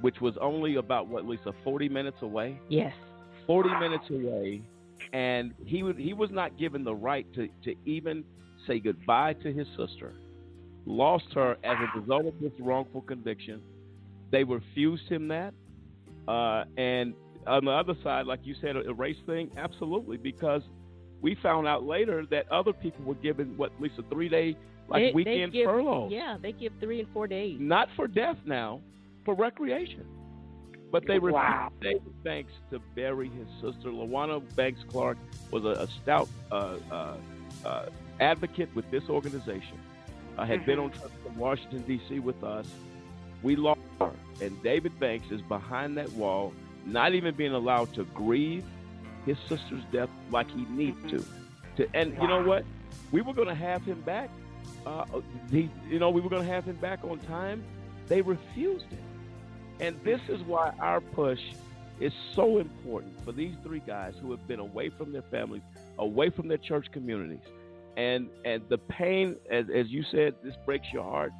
which 0.00 0.20
was 0.20 0.36
only 0.36 0.76
about 0.76 1.08
what, 1.08 1.26
Lisa, 1.26 1.52
forty 1.64 1.88
minutes 1.88 2.22
away. 2.22 2.60
Yes. 2.68 2.94
40 3.46 3.70
minutes 3.80 4.08
away, 4.08 4.62
and 5.12 5.52
he 5.66 5.82
would, 5.82 5.98
he 5.98 6.12
was 6.12 6.30
not 6.30 6.56
given 6.56 6.84
the 6.84 6.94
right 6.94 7.26
to, 7.34 7.48
to 7.64 7.74
even 7.84 8.22
say 8.68 8.78
goodbye 8.78 9.32
to 9.32 9.52
his 9.52 9.66
sister. 9.76 10.12
Lost 10.84 11.32
her 11.34 11.56
as 11.62 11.76
a 11.78 11.98
result 12.00 12.26
of 12.26 12.40
this 12.40 12.52
wrongful 12.58 13.02
conviction. 13.02 13.62
They 14.30 14.44
refused 14.44 15.08
him 15.08 15.28
that. 15.28 15.54
Uh, 16.26 16.64
and 16.76 17.14
on 17.46 17.64
the 17.64 17.70
other 17.70 17.94
side, 18.02 18.26
like 18.26 18.40
you 18.44 18.54
said, 18.60 18.76
a 18.76 18.94
race 18.94 19.16
thing, 19.26 19.50
absolutely, 19.56 20.16
because 20.16 20.62
we 21.20 21.34
found 21.36 21.66
out 21.68 21.84
later 21.84 22.26
that 22.30 22.50
other 22.50 22.72
people 22.72 23.04
were 23.04 23.14
given 23.14 23.56
what, 23.56 23.72
at 23.72 23.80
least 23.80 23.94
a 23.98 24.02
three 24.04 24.28
day 24.28 24.56
like 24.88 25.00
They- 25.02 25.06
they 25.08 25.12
weekend 25.14 25.52
give- 25.52 25.66
furlough. 25.66 26.08
Yeah, 26.10 26.36
they 26.40 26.52
give 26.52 26.72
three 26.80 27.00
and 27.00 27.08
four 27.10 27.26
days. 27.28 27.58
Not 27.60 27.88
for 27.94 28.08
death 28.08 28.38
now, 28.44 28.80
for 29.24 29.34
recreation. 29.34 30.04
But 30.90 31.06
they 31.06 31.14
refused 31.14 31.34
Wow. 31.34 31.72
David 31.80 32.22
Banks 32.24 32.52
to 32.70 32.78
bury 32.94 33.28
his 33.30 33.46
sister. 33.60 33.88
Lawana 33.90 34.42
Banks 34.56 34.82
Clark 34.88 35.16
was 35.50 35.64
a, 35.64 35.68
a 35.68 35.86
stout 35.86 36.28
uh, 36.50 36.76
uh, 36.90 37.16
uh, 37.64 37.86
advocate 38.20 38.68
with 38.74 38.90
this 38.90 39.08
organization. 39.08 39.78
Uh, 40.38 40.44
had 40.46 40.64
been 40.66 40.78
on 40.78 40.90
Mm-hmm. 40.90 41.00
trips 41.00 41.14
from 41.24 41.36
Washington 41.36 41.82
D.C. 41.82 42.18
with 42.20 42.42
us. 42.42 42.66
We 43.42 43.56
lost 43.56 43.80
her, 44.00 44.12
and 44.40 44.60
David 44.62 44.98
Banks 45.00 45.30
is 45.30 45.42
behind 45.42 45.96
that 45.98 46.10
wall, 46.12 46.52
not 46.86 47.14
even 47.14 47.34
being 47.34 47.52
allowed 47.52 47.92
to 47.94 48.04
grieve 48.04 48.64
his 49.26 49.36
sister's 49.48 49.82
death 49.92 50.08
like 50.30 50.50
he 50.50 50.64
needs 50.70 50.96
Mm-hmm. 50.98 51.18
to. 51.18 51.24
To 51.88 51.88
and 51.96 52.12
you 52.20 52.28
know 52.28 52.42
what? 52.42 52.64
We 53.12 53.20
were 53.22 53.32
going 53.34 53.48
to 53.48 53.54
have 53.54 53.82
him 53.84 54.00
back. 54.02 54.30
Uh, 54.86 55.04
he, 55.50 55.70
you 55.88 55.98
know, 55.98 56.10
we 56.10 56.20
were 56.20 56.28
going 56.30 56.44
to 56.46 56.50
have 56.52 56.64
him 56.64 56.76
back 56.76 57.00
on 57.04 57.18
time. 57.20 57.62
They 58.08 58.20
refused 58.22 58.86
it. 58.92 58.98
And 59.84 59.98
this 60.04 60.20
is 60.28 60.40
why 60.42 60.72
our 60.80 61.00
push 61.00 61.40
is 62.00 62.12
so 62.34 62.58
important 62.58 63.22
for 63.24 63.32
these 63.32 63.54
three 63.62 63.80
guys 63.86 64.14
who 64.20 64.30
have 64.32 64.46
been 64.48 64.60
away 64.60 64.88
from 64.90 65.12
their 65.12 65.22
families, 65.22 65.62
away 65.98 66.30
from 66.30 66.48
their 66.48 66.58
church 66.58 66.90
communities. 66.90 67.38
And 67.96 68.28
and 68.44 68.62
the 68.68 68.78
pain, 68.78 69.36
as, 69.50 69.66
as 69.74 69.88
you 69.88 70.02
said, 70.10 70.34
this 70.42 70.54
breaks 70.64 70.86
your 70.92 71.02
heart. 71.04 71.32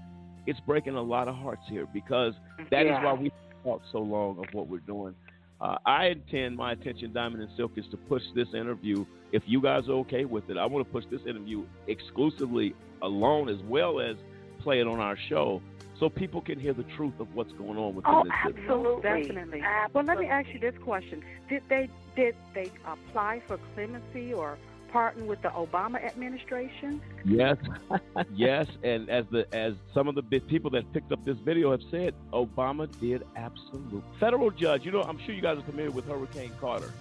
It's 0.46 0.60
breaking 0.60 0.96
a 0.96 1.02
lot 1.02 1.28
of 1.28 1.34
hearts 1.36 1.62
here 1.68 1.86
because 1.92 2.34
that 2.70 2.82
is 2.86 2.90
Yeah. 2.90 3.04
why 3.04 3.12
we 3.14 3.32
talk 3.64 3.82
so 3.92 3.98
long 4.00 4.38
of 4.38 4.52
what 4.52 4.68
we're 4.68 4.80
doing. 4.80 5.14
Uh, 5.60 5.78
I 5.86 6.06
intend 6.06 6.56
my 6.56 6.72
attention, 6.72 7.12
Diamond 7.12 7.42
and 7.42 7.52
Silk, 7.56 7.72
is 7.76 7.86
to 7.92 7.96
push 7.96 8.22
this 8.34 8.52
interview. 8.52 9.04
If 9.30 9.44
you 9.46 9.60
guys 9.62 9.88
are 9.88 9.92
okay 10.04 10.24
with 10.24 10.50
it, 10.50 10.56
I 10.58 10.66
want 10.66 10.84
to 10.86 10.92
push 10.92 11.04
this 11.10 11.20
interview 11.24 11.64
exclusively 11.86 12.74
alone 13.00 13.48
as 13.48 13.62
well 13.68 14.00
as 14.00 14.16
play 14.58 14.80
it 14.80 14.86
on 14.88 14.98
our 14.98 15.16
show 15.28 15.62
so 15.98 16.08
people 16.08 16.40
can 16.40 16.58
hear 16.58 16.72
the 16.72 16.82
truth 16.96 17.14
of 17.20 17.32
what's 17.34 17.52
going 17.52 17.78
on 17.78 17.94
within 17.94 18.12
Oh, 18.12 18.24
this 18.24 18.32
city. 18.44 18.58
absolutely, 18.60 19.02
definitely. 19.02 19.62
Well, 19.94 20.04
let 20.04 20.18
me 20.18 20.26
ask 20.26 20.48
you 20.52 20.58
this 20.58 20.76
question: 20.82 21.22
Did 21.48 21.62
they 21.68 21.88
did 22.16 22.34
they 22.54 22.70
apply 22.86 23.40
for 23.46 23.58
clemency 23.74 24.34
or 24.34 24.58
pardon 24.92 25.26
with 25.26 25.40
the 25.42 25.48
Obama 25.48 26.04
administration? 26.04 27.00
Yes, 27.24 27.56
yes, 28.34 28.66
and 28.82 29.08
as 29.08 29.24
the 29.30 29.46
as 29.54 29.74
some 29.94 30.08
of 30.08 30.14
the 30.14 30.22
people 30.22 30.70
that 30.72 30.92
picked 30.92 31.12
up 31.12 31.24
this 31.24 31.38
video 31.38 31.70
have 31.70 31.82
said, 31.90 32.14
Obama 32.32 32.88
did 33.00 33.24
absolute 33.34 34.04
federal 34.20 34.50
judge. 34.50 34.84
You 34.84 34.92
know, 34.92 35.02
I'm 35.02 35.18
sure 35.18 35.34
you 35.34 35.42
guys 35.42 35.58
are 35.58 35.62
familiar 35.62 35.90
with 35.90 36.06
Hurricane 36.06 36.52
Carter, 36.60 36.92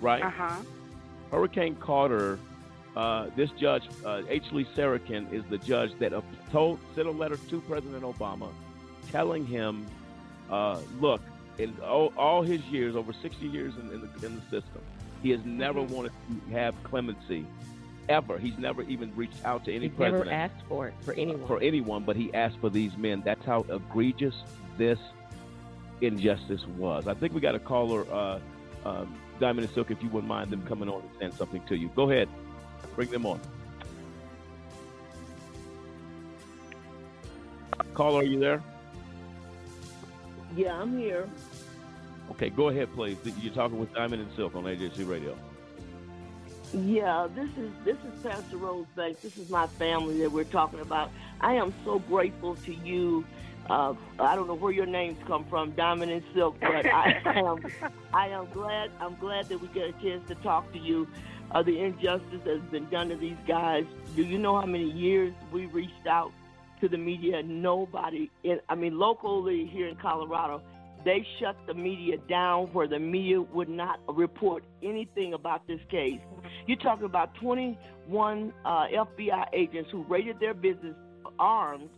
right? 0.00 0.22
Uh 0.22 0.30
huh. 0.30 0.56
Hurricane 1.30 1.76
Carter. 1.76 2.38
Uh, 2.94 3.28
this 3.36 3.50
judge, 3.52 3.84
uh, 4.04 4.20
H. 4.28 4.44
Lee 4.52 4.66
Sarokin, 4.76 5.32
is 5.32 5.42
the 5.48 5.56
judge 5.56 5.98
that 5.98 6.12
uh, 6.12 6.20
told 6.50 6.78
sent 6.94 7.08
a 7.08 7.10
letter 7.10 7.38
to 7.48 7.60
President 7.62 8.02
Obama, 8.02 8.50
telling 9.10 9.46
him, 9.46 9.86
uh, 10.50 10.78
"Look, 11.00 11.22
in 11.58 11.74
all, 11.82 12.12
all 12.16 12.42
his 12.42 12.60
years, 12.64 12.96
over 12.96 13.12
60 13.12 13.46
years 13.46 13.72
in, 13.80 13.90
in, 13.92 14.00
the, 14.00 14.26
in 14.26 14.36
the 14.36 14.42
system, 14.42 14.82
he 15.22 15.30
has 15.30 15.40
never 15.44 15.80
Mhm. 15.80 15.90
wanted 15.90 16.12
to 16.28 16.52
have 16.52 16.74
clemency, 16.84 17.46
ever. 18.08 18.38
He's 18.38 18.58
never 18.58 18.82
even 18.82 19.14
reached 19.14 19.44
out 19.44 19.64
to 19.66 19.72
any 19.72 19.88
He's 19.88 19.98
never 19.98 20.28
asked 20.30 20.62
for 20.68 20.88
it 20.88 20.94
for 21.00 21.14
anyone. 21.14 21.46
for 21.46 21.60
anyone, 21.60 22.02
but 22.04 22.16
he 22.16 22.32
asked 22.34 22.58
for 22.58 22.68
these 22.68 22.96
men. 22.96 23.22
That's 23.24 23.44
how 23.44 23.64
egregious 23.70 24.34
this 24.76 24.98
injustice 26.00 26.66
was. 26.76 27.06
I 27.06 27.14
think 27.14 27.32
we 27.32 27.40
got 27.40 27.54
a 27.54 27.60
caller, 27.60 28.04
uh, 28.12 28.40
um, 28.84 29.14
Diamond 29.38 29.66
and 29.66 29.74
Silk, 29.74 29.90
if 29.90 30.02
you 30.02 30.08
wouldn't 30.08 30.28
mind 30.28 30.50
them 30.50 30.62
coming 30.66 30.88
on 30.88 31.00
and 31.02 31.10
saying 31.18 31.32
something 31.32 31.62
to 31.66 31.76
you. 31.76 31.88
Go 31.94 32.10
ahead. 32.10 32.28
Bring 32.96 33.08
them 33.10 33.24
on. 33.24 33.40
Caller, 37.94 38.20
are 38.20 38.24
you 38.24 38.38
there? 38.38 38.62
Yeah, 40.56 40.80
I'm 40.80 40.98
here. 40.98 41.28
Okay, 42.32 42.48
go 42.48 42.70
ahead, 42.70 42.90
please. 42.94 43.18
You're 43.42 43.52
talking 43.52 43.78
with 43.78 43.92
Diamond 43.92 44.22
and 44.22 44.32
Silk 44.34 44.56
on 44.56 44.64
AJC 44.64 45.06
Radio. 45.06 45.36
Yeah, 46.72 47.28
this 47.34 47.50
is 47.58 47.70
this 47.84 47.98
is 47.98 48.22
Pastor 48.22 48.56
Rose 48.56 48.86
Banks. 48.96 49.20
This 49.20 49.36
is 49.36 49.50
my 49.50 49.66
family 49.66 50.18
that 50.20 50.32
we're 50.32 50.44
talking 50.44 50.80
about. 50.80 51.10
I 51.42 51.52
am 51.52 51.74
so 51.84 51.98
grateful 51.98 52.54
to 52.54 52.72
you. 52.72 53.26
Uh, 53.68 53.92
I 54.18 54.34
don't 54.34 54.48
know 54.48 54.54
where 54.54 54.72
your 54.72 54.86
names 54.86 55.18
come 55.26 55.44
from, 55.44 55.72
Diamond 55.72 56.10
and 56.10 56.22
Silk, 56.32 56.56
but 56.58 56.86
I 56.86 57.20
am 57.26 57.66
I 58.14 58.28
am 58.28 58.48
glad 58.54 58.90
I'm 58.98 59.16
glad 59.16 59.50
that 59.50 59.60
we 59.60 59.68
get 59.68 59.90
a 59.90 59.92
chance 60.02 60.26
to 60.28 60.34
talk 60.36 60.72
to 60.72 60.78
you. 60.78 61.06
Uh, 61.50 61.62
the 61.62 61.78
injustice 61.80 62.40
that's 62.46 62.64
been 62.70 62.88
done 62.88 63.10
to 63.10 63.16
these 63.16 63.36
guys. 63.46 63.84
Do 64.16 64.22
you 64.22 64.38
know 64.38 64.58
how 64.58 64.64
many 64.64 64.90
years 64.90 65.34
we 65.52 65.66
reached 65.66 66.06
out 66.06 66.32
to 66.80 66.88
the 66.88 66.96
media? 66.96 67.42
Nobody. 67.42 68.30
In, 68.42 68.58
I 68.70 68.74
mean, 68.74 68.98
locally 68.98 69.66
here 69.66 69.86
in 69.88 69.96
Colorado, 69.96 70.62
they 71.04 71.26
shut 71.38 71.56
the 71.66 71.74
media 71.74 72.16
down 72.28 72.66
where 72.72 72.86
the 72.86 72.98
media 72.98 73.40
would 73.40 73.68
not 73.68 74.00
report 74.08 74.64
anything 74.82 75.34
about 75.34 75.66
this 75.66 75.80
case. 75.90 76.20
You're 76.66 76.78
talking 76.78 77.04
about 77.06 77.34
21 77.36 78.52
uh, 78.64 78.68
FBI 78.68 79.46
agents 79.52 79.90
who 79.90 80.02
raided 80.04 80.38
their 80.40 80.54
business 80.54 80.94
armed 81.38 81.90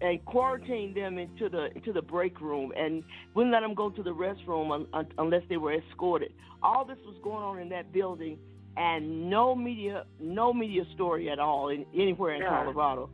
and 0.00 0.24
quarantined 0.24 0.96
them 0.96 1.18
into 1.18 1.48
the 1.48 1.74
into 1.74 1.92
the 1.92 2.02
break 2.02 2.40
room 2.40 2.72
and 2.76 3.02
wouldn't 3.34 3.52
let 3.52 3.60
them 3.60 3.74
go 3.74 3.90
to 3.90 4.02
the 4.02 4.14
restroom 4.14 4.72
un, 4.72 4.86
un, 4.92 5.06
unless 5.18 5.42
they 5.48 5.56
were 5.56 5.72
escorted. 5.74 6.32
All 6.62 6.84
this 6.84 6.98
was 7.04 7.16
going 7.22 7.42
on 7.42 7.58
in 7.58 7.68
that 7.70 7.92
building, 7.92 8.38
and 8.76 9.28
no 9.28 9.54
media 9.54 10.04
no 10.20 10.52
media 10.54 10.84
story 10.94 11.28
at 11.30 11.38
all 11.38 11.68
in, 11.68 11.84
anywhere 11.94 12.34
in 12.34 12.42
Yeah. 12.42 12.48
Colorado. 12.64 13.10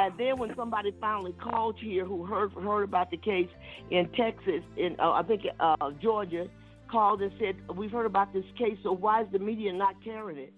And 0.00 0.16
then 0.16 0.38
when 0.38 0.56
somebody 0.56 0.94
finally 0.98 1.32
called 1.32 1.76
here 1.78 2.06
who 2.06 2.24
heard 2.24 2.52
heard 2.52 2.84
about 2.84 3.10
the 3.10 3.18
case 3.18 3.50
in 3.90 4.08
Texas, 4.08 4.62
in 4.78 4.96
uh, 4.98 5.10
I 5.10 5.22
think 5.22 5.42
uh, 5.60 5.90
Georgia, 6.00 6.48
called 6.90 7.20
and 7.20 7.30
said, 7.38 7.56
"We've 7.76 7.90
heard 7.90 8.06
about 8.06 8.32
this 8.32 8.46
case, 8.56 8.78
so 8.82 8.92
why 8.92 9.20
is 9.20 9.28
the 9.30 9.38
media 9.38 9.74
not 9.74 10.02
carrying 10.02 10.38
it?" 10.38 10.54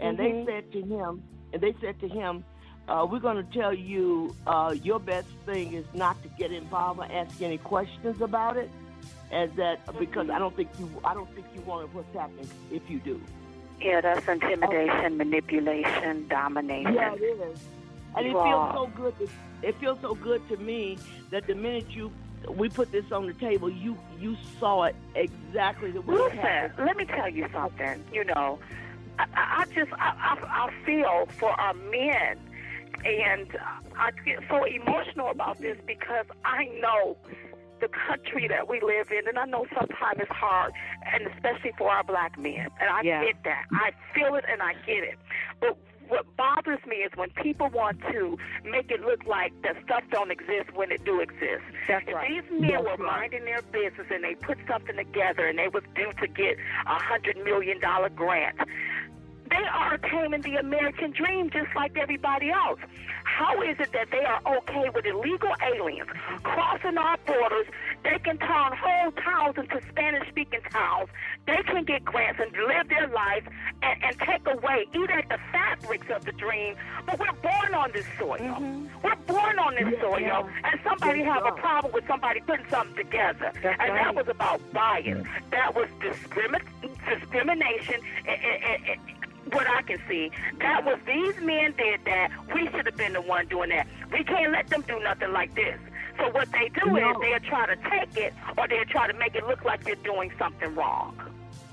And 0.00 0.16
Mhm. 0.16 0.46
they 0.46 0.50
said 0.50 0.72
to 0.72 0.80
him, 0.80 1.22
and 1.52 1.60
they 1.60 1.74
said 1.78 2.00
to 2.00 2.08
him, 2.08 2.42
uh, 2.88 3.06
"We're 3.10 3.18
going 3.18 3.36
to 3.36 3.52
tell 3.52 3.74
you 3.74 4.34
uh, 4.46 4.74
your 4.82 4.98
best 4.98 5.28
thing 5.44 5.74
is 5.74 5.84
not 5.92 6.16
to 6.22 6.28
get 6.30 6.50
involved 6.50 6.98
or 7.00 7.06
ask 7.12 7.42
any 7.42 7.58
questions 7.58 8.22
about 8.22 8.56
it, 8.56 8.70
as 9.30 9.50
that 9.56 9.78
because 9.98 10.30
I 10.30 10.38
don't 10.38 10.56
think 10.56 10.70
you 10.78 10.88
I 11.04 11.12
don't 11.12 11.30
think 11.34 11.46
you 11.54 11.60
want 11.60 11.94
what's 11.94 12.14
happening 12.14 12.48
if 12.72 12.88
you 12.88 12.98
do." 13.00 13.20
Yeah, 13.78 14.00
that's 14.00 14.26
intimidation, 14.26 15.18
manipulation, 15.18 16.26
domination. 16.28 16.94
Yeah, 16.94 17.12
it 17.12 17.20
is. 17.20 17.75
And 18.16 18.26
it 18.26 18.32
feels 18.32 18.72
so 18.72 18.86
good. 18.94 19.18
To, 19.18 19.28
it 19.62 19.78
feels 19.78 19.98
so 20.00 20.14
good 20.14 20.46
to 20.48 20.56
me 20.56 20.98
that 21.30 21.46
the 21.46 21.54
minute 21.54 21.90
you 21.90 22.12
we 22.50 22.68
put 22.68 22.92
this 22.92 23.10
on 23.12 23.26
the 23.26 23.34
table, 23.34 23.70
you 23.70 23.96
you 24.18 24.36
saw 24.58 24.84
it 24.84 24.96
exactly 25.14 25.90
the 25.90 26.00
way 26.00 26.16
it 26.16 26.34
Listen, 26.34 26.86
let 26.86 26.96
me 26.96 27.04
tell 27.04 27.28
you 27.28 27.46
something. 27.52 28.04
You 28.12 28.24
know, 28.24 28.58
I, 29.18 29.24
I 29.34 29.62
I 29.62 29.64
just 29.74 29.92
I, 29.94 30.12
I, 30.16 30.66
I 30.66 30.84
feel 30.84 31.28
for 31.38 31.50
our 31.50 31.74
men, 31.74 32.38
and 33.04 33.48
I 33.98 34.10
get 34.24 34.40
so 34.48 34.64
emotional 34.64 35.30
about 35.30 35.60
this 35.60 35.76
because 35.86 36.26
I 36.44 36.66
know 36.80 37.16
the 37.80 37.88
country 37.88 38.48
that 38.48 38.68
we 38.68 38.80
live 38.80 39.10
in, 39.10 39.28
and 39.28 39.38
I 39.38 39.44
know 39.44 39.66
sometimes 39.78 40.18
it's 40.20 40.30
hard, 40.30 40.72
and 41.12 41.26
especially 41.26 41.72
for 41.76 41.90
our 41.90 42.04
black 42.04 42.38
men. 42.38 42.68
And 42.80 42.88
I 42.90 43.02
Yeah. 43.02 43.24
get 43.24 43.42
that. 43.44 43.64
I 43.72 43.90
feel 44.14 44.34
it, 44.34 44.44
and 44.48 44.62
I 44.62 44.72
get 44.86 45.04
it. 45.04 45.18
But 45.60 45.76
what 46.08 46.24
bothers 46.36 46.78
me 46.86 46.96
is 46.96 47.10
when 47.16 47.30
people 47.30 47.68
want 47.70 48.00
to 48.12 48.38
make 48.64 48.90
it 48.90 49.00
look 49.00 49.24
like 49.26 49.52
that 49.62 49.76
stuff 49.84 50.02
don't 50.10 50.30
exist 50.30 50.72
when 50.74 50.92
it 50.92 51.04
do 51.04 51.20
exist. 51.20 51.62
That's 51.88 52.06
if 52.06 52.14
right. 52.14 52.28
these 52.28 52.60
men 52.60 52.70
That's 52.70 52.82
were 52.84 53.04
right. 53.04 53.30
minding 53.30 53.44
their 53.44 53.62
business 53.62 54.06
and 54.10 54.22
they 54.22 54.34
put 54.34 54.58
something 54.68 54.96
together 54.96 55.46
and 55.46 55.58
they 55.58 55.68
was 55.68 55.82
due 55.94 56.12
to 56.20 56.26
get 56.28 56.56
a 56.86 56.98
hundred 56.98 57.36
million 57.44 57.80
dollar 57.80 58.08
grant, 58.08 58.56
they 59.50 59.64
are 59.72 59.94
attaining 59.94 60.42
the 60.42 60.56
American 60.56 61.12
dream 61.12 61.50
just 61.50 61.68
like 61.74 61.96
everybody 61.96 62.50
else. 62.50 62.80
How 63.24 63.60
is 63.62 63.76
it 63.78 63.92
that 63.92 64.08
they 64.10 64.24
are 64.24 64.40
okay 64.58 64.88
with 64.94 65.04
illegal 65.04 65.52
aliens 65.62 66.08
crossing 66.42 66.96
our 66.96 67.18
borders? 67.26 67.66
They 68.06 68.18
can 68.20 68.38
turn 68.38 68.72
whole 68.76 69.10
towns 69.12 69.56
into 69.58 69.80
Spanish 69.90 70.28
speaking 70.28 70.60
towns. 70.70 71.08
They 71.46 71.60
can 71.64 71.82
get 71.84 72.04
grants 72.04 72.40
and 72.40 72.52
live 72.52 72.88
their 72.88 73.08
life 73.08 73.42
and, 73.82 74.04
and 74.04 74.16
take 74.20 74.46
away, 74.46 74.86
eat 74.94 75.10
at 75.10 75.28
the 75.28 75.38
fabrics 75.50 76.06
of 76.14 76.24
the 76.24 76.30
dream. 76.32 76.76
But 77.04 77.18
we're 77.18 77.32
born 77.42 77.74
on 77.74 77.90
this 77.92 78.06
soil. 78.16 78.38
Mm-hmm. 78.38 78.86
We're 79.02 79.16
born 79.26 79.58
on 79.58 79.74
this 79.74 80.00
soil. 80.00 80.20
yeah. 80.20 80.48
And 80.62 80.80
somebody 80.84 81.20
Yes, 81.20 81.28
have 81.34 81.46
a 81.46 81.56
problem 81.56 81.92
with 81.92 82.06
somebody 82.06 82.40
putting 82.40 82.66
something 82.70 82.94
together. 82.96 83.50
That's 83.60 83.80
and 83.80 83.96
that 83.96 84.14
was 84.14 84.28
about 84.28 84.60
bias. 84.72 85.18
Mm. 85.18 85.26
That 85.50 85.74
was 85.74 85.88
discrimin- 86.00 86.62
discrimination. 87.08 88.00
And, 88.28 88.40
and, 88.40 88.88
and 88.88 89.52
what 89.52 89.66
I 89.68 89.82
can 89.82 89.98
see, 90.08 90.30
that 90.60 90.84
was 90.84 90.98
these 91.06 91.36
men 91.40 91.74
did 91.76 92.00
that. 92.04 92.30
We 92.54 92.68
should 92.70 92.86
have 92.86 92.96
been 92.96 93.14
the 93.14 93.20
one 93.20 93.46
doing 93.48 93.70
that. 93.70 93.88
We 94.12 94.22
can't 94.22 94.52
let 94.52 94.68
them 94.68 94.82
do 94.86 95.00
nothing 95.00 95.32
like 95.32 95.54
this. 95.56 95.78
So 96.18 96.30
what 96.30 96.50
they 96.52 96.68
do 96.70 96.90
No. 96.92 97.10
is 97.10 97.16
they'll 97.20 97.40
try 97.40 97.66
to 97.66 97.76
take 97.90 98.16
it 98.16 98.34
or 98.56 98.66
they'll 98.68 98.84
try 98.86 99.06
to 99.06 99.12
make 99.14 99.34
it 99.34 99.46
look 99.46 99.64
like 99.64 99.84
they're 99.84 99.94
doing 99.96 100.32
something 100.38 100.74
wrong. 100.74 101.16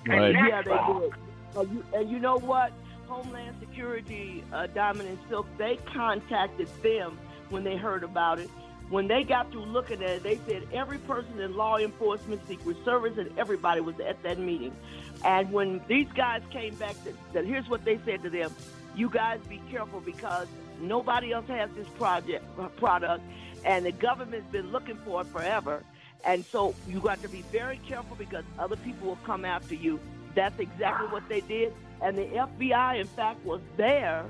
Right. 0.08 0.36
And 0.36 0.48
Yeah, 0.48 0.62
they 0.62 0.72
wrong. 0.72 1.02
did. 1.02 1.14
And 1.58 1.72
you, 1.72 1.86
and 1.94 2.10
you 2.10 2.20
know 2.20 2.38
what? 2.38 2.72
Homeland 3.08 3.56
Security, 3.60 4.44
uh, 4.52 4.68
Diamond 4.68 5.08
and 5.10 5.18
Silk, 5.30 5.46
they 5.58 5.78
contacted 5.94 6.68
them 6.82 7.18
when 7.50 7.64
they 7.64 7.76
heard 7.78 8.04
about 8.04 8.40
it. 8.40 8.50
When 8.90 9.08
they 9.08 9.24
got 9.24 9.52
through 9.52 9.66
looking 9.66 10.02
at 10.04 10.10
it, 10.10 10.24
they 10.24 10.40
said 10.48 10.64
every 10.74 10.98
person 11.00 11.40
in 11.40 11.56
law 11.56 11.78
enforcement, 11.78 12.46
Secret 12.48 12.78
Service, 12.84 13.18
and 13.18 13.30
everybody 13.38 13.82
was 13.82 14.00
at 14.00 14.22
that 14.24 14.40
meeting. 14.40 14.76
And 15.24 15.52
when 15.52 15.82
these 15.88 16.08
guys 16.16 16.42
came 16.52 16.76
back, 16.76 16.96
that, 17.06 17.14
that 17.34 17.46
here's 17.46 17.68
what 17.70 17.86
they 17.86 17.98
said 18.06 18.24
to 18.24 18.30
them: 18.30 18.52
"You 18.96 19.10
guys 19.10 19.40
be 19.48 19.62
careful 19.72 20.02
because 20.02 20.48
nobody 20.82 21.32
else 21.32 21.48
has 21.48 21.70
this 21.76 21.88
project 21.90 22.44
uh, 22.60 22.68
product, 22.70 23.24
and 23.66 23.86
the 23.86 23.92
government's 23.92 24.52
been 24.52 24.72
looking 24.72 24.98
for 25.06 25.22
it 25.22 25.28
forever. 25.28 25.84
And 26.26 26.46
so 26.46 26.74
you 26.88 27.00
got 27.00 27.22
to 27.22 27.28
be 27.28 27.42
very 27.52 27.80
careful 27.88 28.16
because 28.16 28.46
other 28.58 28.78
people 28.78 29.08
will 29.08 29.20
come 29.26 29.44
after 29.46 29.76
you. 29.76 30.00
That's 30.36 30.58
exactly 30.60 31.08
what 31.08 31.28
they 31.30 31.42
did. 31.42 31.74
And 32.02 32.18
the 32.18 32.24
FBI, 32.24 33.00
in 33.00 33.08
fact, 33.08 33.44
was 33.46 33.62
there 33.78 34.26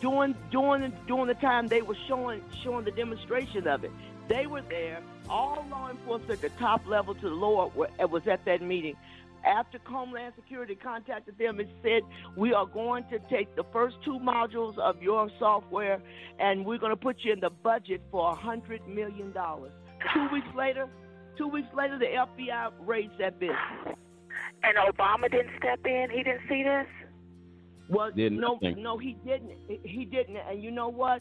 during 0.00 0.34
during 0.50 0.92
during 1.06 1.26
the 1.26 1.34
time 1.34 1.68
they 1.68 1.82
were 1.82 1.96
showing 2.08 2.42
showing 2.62 2.84
the 2.84 2.90
demonstration 2.90 3.66
of 3.66 3.84
it. 3.84 3.90
They 4.28 4.46
were 4.46 4.62
there. 4.62 5.00
All 5.28 5.64
law 5.70 5.90
enforcement 5.90 6.32
at 6.32 6.40
the 6.40 6.58
top 6.58 6.86
level 6.86 7.14
to 7.14 7.28
the 7.28 7.34
lower 7.34 7.68
were, 7.74 7.88
was 8.08 8.26
at 8.26 8.44
that 8.44 8.62
meeting. 8.62 8.96
After 9.44 9.78
Homeland 9.84 10.34
Security 10.36 10.74
contacted 10.74 11.36
them 11.38 11.60
and 11.60 11.68
said, 11.82 12.02
"We 12.36 12.52
are 12.52 12.66
going 12.66 13.04
to 13.10 13.18
take 13.30 13.54
the 13.56 13.64
first 13.72 13.96
two 14.04 14.18
modules 14.18 14.78
of 14.78 15.02
your 15.02 15.30
software, 15.38 16.00
and 16.38 16.64
we're 16.64 16.78
going 16.78 16.90
to 16.92 16.96
put 16.96 17.16
you 17.20 17.32
in 17.32 17.40
the 17.40 17.50
budget 17.50 18.02
for 18.10 18.30
a 18.30 18.34
hundred 18.34 18.86
million 18.86 19.32
dollars." 19.32 19.72
Two 20.14 20.28
weeks 20.32 20.48
later, 20.56 20.88
two 21.36 21.48
weeks 21.48 21.68
later, 21.74 21.98
the 21.98 22.06
FBI 22.06 22.72
raised 22.80 23.18
that 23.18 23.38
business. 23.38 23.58
And 24.64 24.76
Obama 24.78 25.30
didn't 25.30 25.50
step 25.58 25.80
in. 25.86 26.08
He 26.10 26.22
didn't 26.22 26.42
see 26.48 26.62
this. 26.62 26.86
Well, 27.88 28.10
didn't 28.10 28.40
no, 28.40 28.54
nothing. 28.54 28.82
no, 28.82 28.96
he 28.96 29.16
didn't. 29.24 29.52
He 29.84 30.04
didn't. 30.04 30.36
And 30.36 30.62
you 30.62 30.70
know 30.70 30.88
what? 30.88 31.20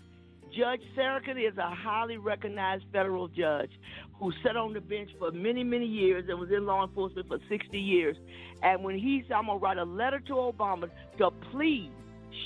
Judge 0.51 0.81
Sarokin 0.97 1.37
is 1.41 1.57
a 1.57 1.69
highly 1.69 2.17
recognized 2.17 2.83
federal 2.91 3.27
judge 3.29 3.71
who 4.19 4.31
sat 4.43 4.57
on 4.57 4.73
the 4.73 4.81
bench 4.81 5.09
for 5.17 5.31
many, 5.31 5.63
many 5.63 5.85
years 5.85 6.25
and 6.29 6.39
was 6.39 6.51
in 6.51 6.65
law 6.65 6.83
enforcement 6.85 7.27
for 7.27 7.39
60 7.47 7.79
years. 7.79 8.17
And 8.61 8.83
when 8.83 8.97
he 8.99 9.23
said, 9.27 9.33
I'm 9.33 9.45
going 9.45 9.59
to 9.59 9.63
write 9.63 9.77
a 9.77 9.85
letter 9.85 10.19
to 10.19 10.33
Obama 10.33 10.89
to 11.19 11.31
please 11.51 11.89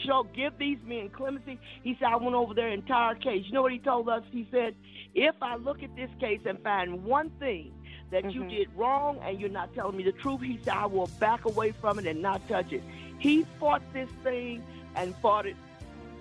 show, 0.05 0.23
give 0.35 0.57
these 0.57 0.77
men 0.85 1.09
clemency, 1.09 1.59
he 1.83 1.95
said, 1.99 2.09
I 2.09 2.15
went 2.17 2.35
over 2.35 2.53
their 2.53 2.69
entire 2.69 3.15
case. 3.15 3.45
You 3.47 3.53
know 3.53 3.63
what 3.63 3.71
he 3.71 3.79
told 3.79 4.07
us? 4.07 4.23
He 4.31 4.47
said, 4.51 4.75
if 5.15 5.35
I 5.41 5.55
look 5.55 5.81
at 5.81 5.95
this 5.95 6.09
case 6.19 6.41
and 6.45 6.61
find 6.61 7.03
one 7.03 7.31
thing 7.39 7.73
that 8.11 8.31
you 8.33 8.41
Mhm. 8.43 8.49
did 8.49 8.69
wrong 8.75 9.17
and 9.23 9.39
you're 9.39 9.49
not 9.49 9.73
telling 9.73 9.97
me 9.97 10.03
the 10.03 10.11
truth, 10.11 10.41
he 10.41 10.59
said, 10.63 10.73
I 10.75 10.85
will 10.85 11.09
back 11.19 11.45
away 11.45 11.71
from 11.71 11.97
it 11.97 12.05
and 12.05 12.21
not 12.21 12.47
touch 12.47 12.71
it. 12.71 12.83
He 13.17 13.43
fought 13.59 13.81
this 13.93 14.09
thing 14.23 14.63
and 14.95 15.15
fought 15.17 15.47
it 15.47 15.55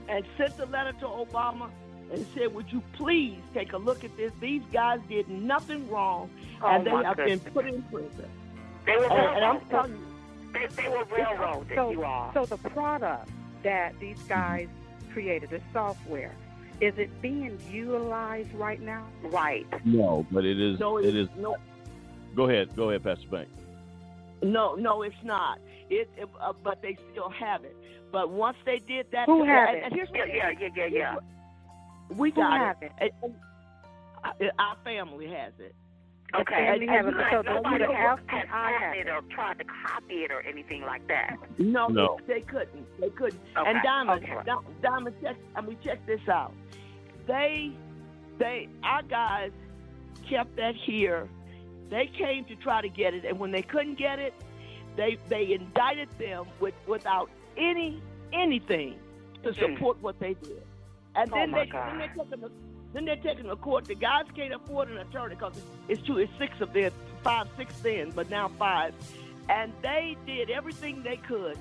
and 0.09 0.25
sent 0.37 0.59
a 0.61 0.67
letter 0.67 0.93
to 1.01 1.07
Obama 1.07 1.71
and 2.13 2.27
said, 2.35 2.55
Would 2.55 2.71
you 2.73 2.83
please 2.93 3.39
take 3.55 3.73
a 3.73 3.79
look 3.79 4.05
at 4.05 4.17
this? 4.17 4.33
These 4.41 4.63
guys 4.73 5.01
did 5.09 5.29
nothing 5.29 5.89
wrong 5.91 6.31
Oh, 6.63 6.67
and 6.69 6.87
they 6.87 6.91
my 6.93 7.05
have 7.05 7.17
been 7.17 7.41
put 7.41 7.67
in 7.67 7.83
prison. 7.85 8.29
They 8.87 8.97
were 8.97 9.05
And, 9.05 9.13
and 9.13 9.45
I'm 9.45 9.57
railroaded. 9.57 9.71
telling 9.71 9.93
you, 9.93 10.07
They, 10.53 10.83
they 10.83 10.89
were 10.89 11.05
railroaded. 11.05 11.75
So, 11.75 11.91
you 11.91 12.05
all. 12.05 12.31
so 12.35 12.45
the 12.47 12.59
product 12.71 13.29
that 13.63 13.99
these 13.99 14.19
guys 14.29 14.69
created, 15.13 15.51
the 15.51 15.61
software, 15.73 16.33
is 16.81 16.93
it 16.99 17.23
being 17.23 17.59
utilized 17.71 18.53
right 18.55 18.81
now? 18.81 19.07
Right. 19.23 19.67
No, 19.87 20.27
but 20.31 20.45
it 20.45 20.61
is. 20.61 20.79
no, 20.79 20.99
it 20.99 21.07
it 21.07 21.17
is. 21.17 21.29
no, 21.39 21.57
Go 22.35 22.49
ahead. 22.49 22.75
Go 22.77 22.91
ahead, 22.91 23.05
Pastor 23.05 23.29
Banks. 23.29 23.51
No, 24.43 24.75
no, 24.75 25.03
it's 25.03 25.15
not. 25.23 25.59
It, 25.89 26.11
it 26.17 26.29
uh, 26.41 26.53
but 26.63 26.83
they 26.83 26.99
still 27.13 27.31
have 27.31 27.65
it. 27.65 27.77
But 28.15 28.31
once 28.31 28.57
they 28.65 28.79
did 28.79 29.07
that, 29.11 29.27
Who 29.27 29.43
have 29.45 29.71
and, 29.71 29.77
it? 29.79 29.83
and 29.87 29.93
here's 29.93 30.09
what 30.09 30.29
Yeah, 30.29 30.51
yeah, 30.51 30.69
yeah, 30.77 30.87
yeah, 30.87 30.87
yeah. 30.87 31.17
we 32.17 32.31
got 32.31 32.53
have 32.61 32.77
it? 32.81 32.93
And- 32.99 33.11
and, 33.25 33.35
uh, 34.23 34.63
our 34.63 34.77
family 34.85 35.27
has 35.27 35.53
it. 35.59 35.75
Okay. 36.33 36.55
family 36.55 36.87
have 36.87 37.09
it, 37.09 37.17
Like, 37.17 37.33
so 37.33 37.43
the 37.43 37.55
nobody 37.55 37.75
leader 37.83 37.93
has 37.93 38.19
has 38.29 38.47
have 38.49 38.95
it 38.95 39.09
or 39.09 39.21
tried 39.35 39.59
to 39.59 39.65
copy 39.65 40.15
it 40.23 40.31
or 40.31 40.43
anything 40.43 40.83
like 40.83 41.05
that. 41.09 41.37
No, 41.59 41.89
No. 41.89 42.19
They, 42.29 42.35
they 42.35 42.41
couldn't. 42.43 42.87
They 43.01 43.11
couldn't. 43.11 43.41
Okay, 43.57 43.69
And 43.71 43.83
Diamond, 43.83 44.23
okay. 44.23 44.39
Di- 44.47 44.73
Diamond, 44.81 45.17
check. 45.21 45.37
I 45.57 45.61
mean, 45.61 45.77
check 45.85 46.07
this 46.07 46.21
out. 46.29 46.53
They, 47.27 47.73
they, 48.39 48.69
our 48.85 49.03
guys 49.03 49.51
kept 50.31 50.55
that 50.55 50.77
here. 50.77 51.29
They 51.91 52.07
came 52.17 52.45
to 52.45 52.55
try 52.55 52.81
to 52.81 52.89
get 52.89 53.13
it, 53.13 53.25
and 53.25 53.41
when 53.41 53.51
they 53.51 53.63
couldn't 53.63 53.99
get 53.99 54.21
it, 54.21 54.35
they 54.97 55.19
they 55.29 55.53
indicted 55.53 56.09
them 56.19 56.47
with 56.61 56.75
without 56.87 57.29
any 57.57 58.01
anything 58.33 58.97
to 59.43 59.53
support 59.55 60.01
what 60.03 60.19
they 60.19 60.35
did. 60.35 60.63
And 61.15 61.31
Oh, 61.33 61.37
then 61.37 61.51
my 61.51 61.65
they 61.65 61.71
then 61.71 61.99
they 61.99 62.09
took 62.09 62.31
them 62.31 62.41
to, 62.41 62.51
then 62.93 63.05
they're 63.05 63.17
taking 63.17 63.45
to 63.49 63.57
court. 63.57 63.85
The 63.85 63.95
guys 63.95 64.25
can't 64.35 64.55
afford 64.55 64.89
an 64.89 64.99
attorney 64.99 65.35
because 65.37 65.55
it's 65.89 66.03
two, 66.03 66.19
it's 66.19 66.33
six 66.39 66.61
of 66.61 66.73
them, 66.73 66.93
five, 67.23 67.47
six 67.57 67.79
then, 67.81 68.11
but 68.11 68.31
now 68.31 68.49
five. 68.59 68.95
And 69.49 69.73
they 69.83 70.17
did 70.27 70.51
everything 70.51 71.03
they 71.03 71.17
could 71.19 71.59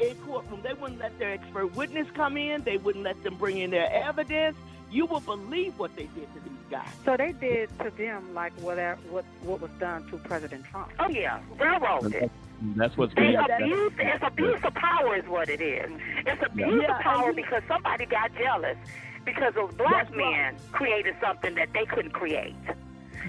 in 0.00 0.14
courtroom. 0.26 0.60
They 0.62 0.72
wouldn't 0.74 0.98
let 0.98 1.16
their 1.18 1.32
expert 1.32 1.74
witness 1.76 2.08
come 2.14 2.36
in. 2.36 2.62
They 2.64 2.78
wouldn't 2.78 3.04
let 3.04 3.22
them 3.22 3.36
bring 3.36 3.58
in 3.58 3.70
their 3.70 3.90
evidence. 3.92 4.56
You 4.90 5.06
will 5.06 5.20
believe 5.20 5.78
what 5.78 5.94
they 5.96 6.04
did 6.04 6.32
to 6.34 6.40
these 6.40 6.52
guys. 6.70 6.88
So 7.04 7.16
they 7.16 7.32
did 7.32 7.68
to 7.80 7.90
them 7.90 8.32
like 8.34 8.52
whatever 8.60 9.00
what 9.10 9.24
what 9.42 9.60
was 9.60 9.70
done 9.78 10.08
to 10.10 10.16
President 10.18 10.64
Trump. 10.66 10.90
Oh 10.98 11.08
yeah, 11.08 11.40
railroad 11.58 12.14
it. 12.14 12.30
That's 12.76 12.96
what's 12.96 13.14
They 13.14 13.32
going 13.32 13.46
to 13.46 13.54
abuse, 13.56 13.92
it's 13.98 14.24
abuse 14.24 14.60
of 14.64 14.74
power 14.74 15.16
is 15.16 15.26
what 15.26 15.48
it 15.48 15.60
is. 15.60 15.90
It's 16.26 16.42
abuse 16.44 16.82
Yeah, 16.82 16.96
of 16.96 17.02
power 17.02 17.26
and- 17.28 17.36
because 17.36 17.62
somebody 17.68 18.06
got 18.06 18.34
jealous 18.36 18.76
because 19.24 19.54
those 19.54 19.72
black 19.74 20.14
man 20.14 20.56
created 20.72 21.16
something 21.20 21.54
that 21.56 21.72
they 21.72 21.84
couldn't 21.86 22.12
create. 22.12 22.54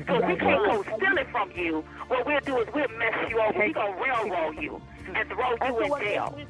So 0.07 0.15
we 0.15 0.35
can't 0.35 0.39
go 0.65 0.81
right. 0.83 0.95
steal 0.97 1.17
it 1.17 1.27
from 1.31 1.51
you. 1.55 1.83
What 2.07 2.25
we'll 2.25 2.39
do 2.41 2.59
is 2.59 2.67
we'll 2.73 2.87
mess 2.97 3.13
you 3.29 3.39
over. 3.41 3.57
We're 3.59 3.71
going 3.73 3.95
to 3.95 4.03
railroad 4.03 4.61
you 4.61 4.81
and 5.13 5.27
throw 5.29 5.51
And 5.61 5.61
you 5.61 5.79
so 5.79 5.83
in 5.83 5.89
what 5.89 6.01
jail. 6.01 6.33
did- 6.37 6.47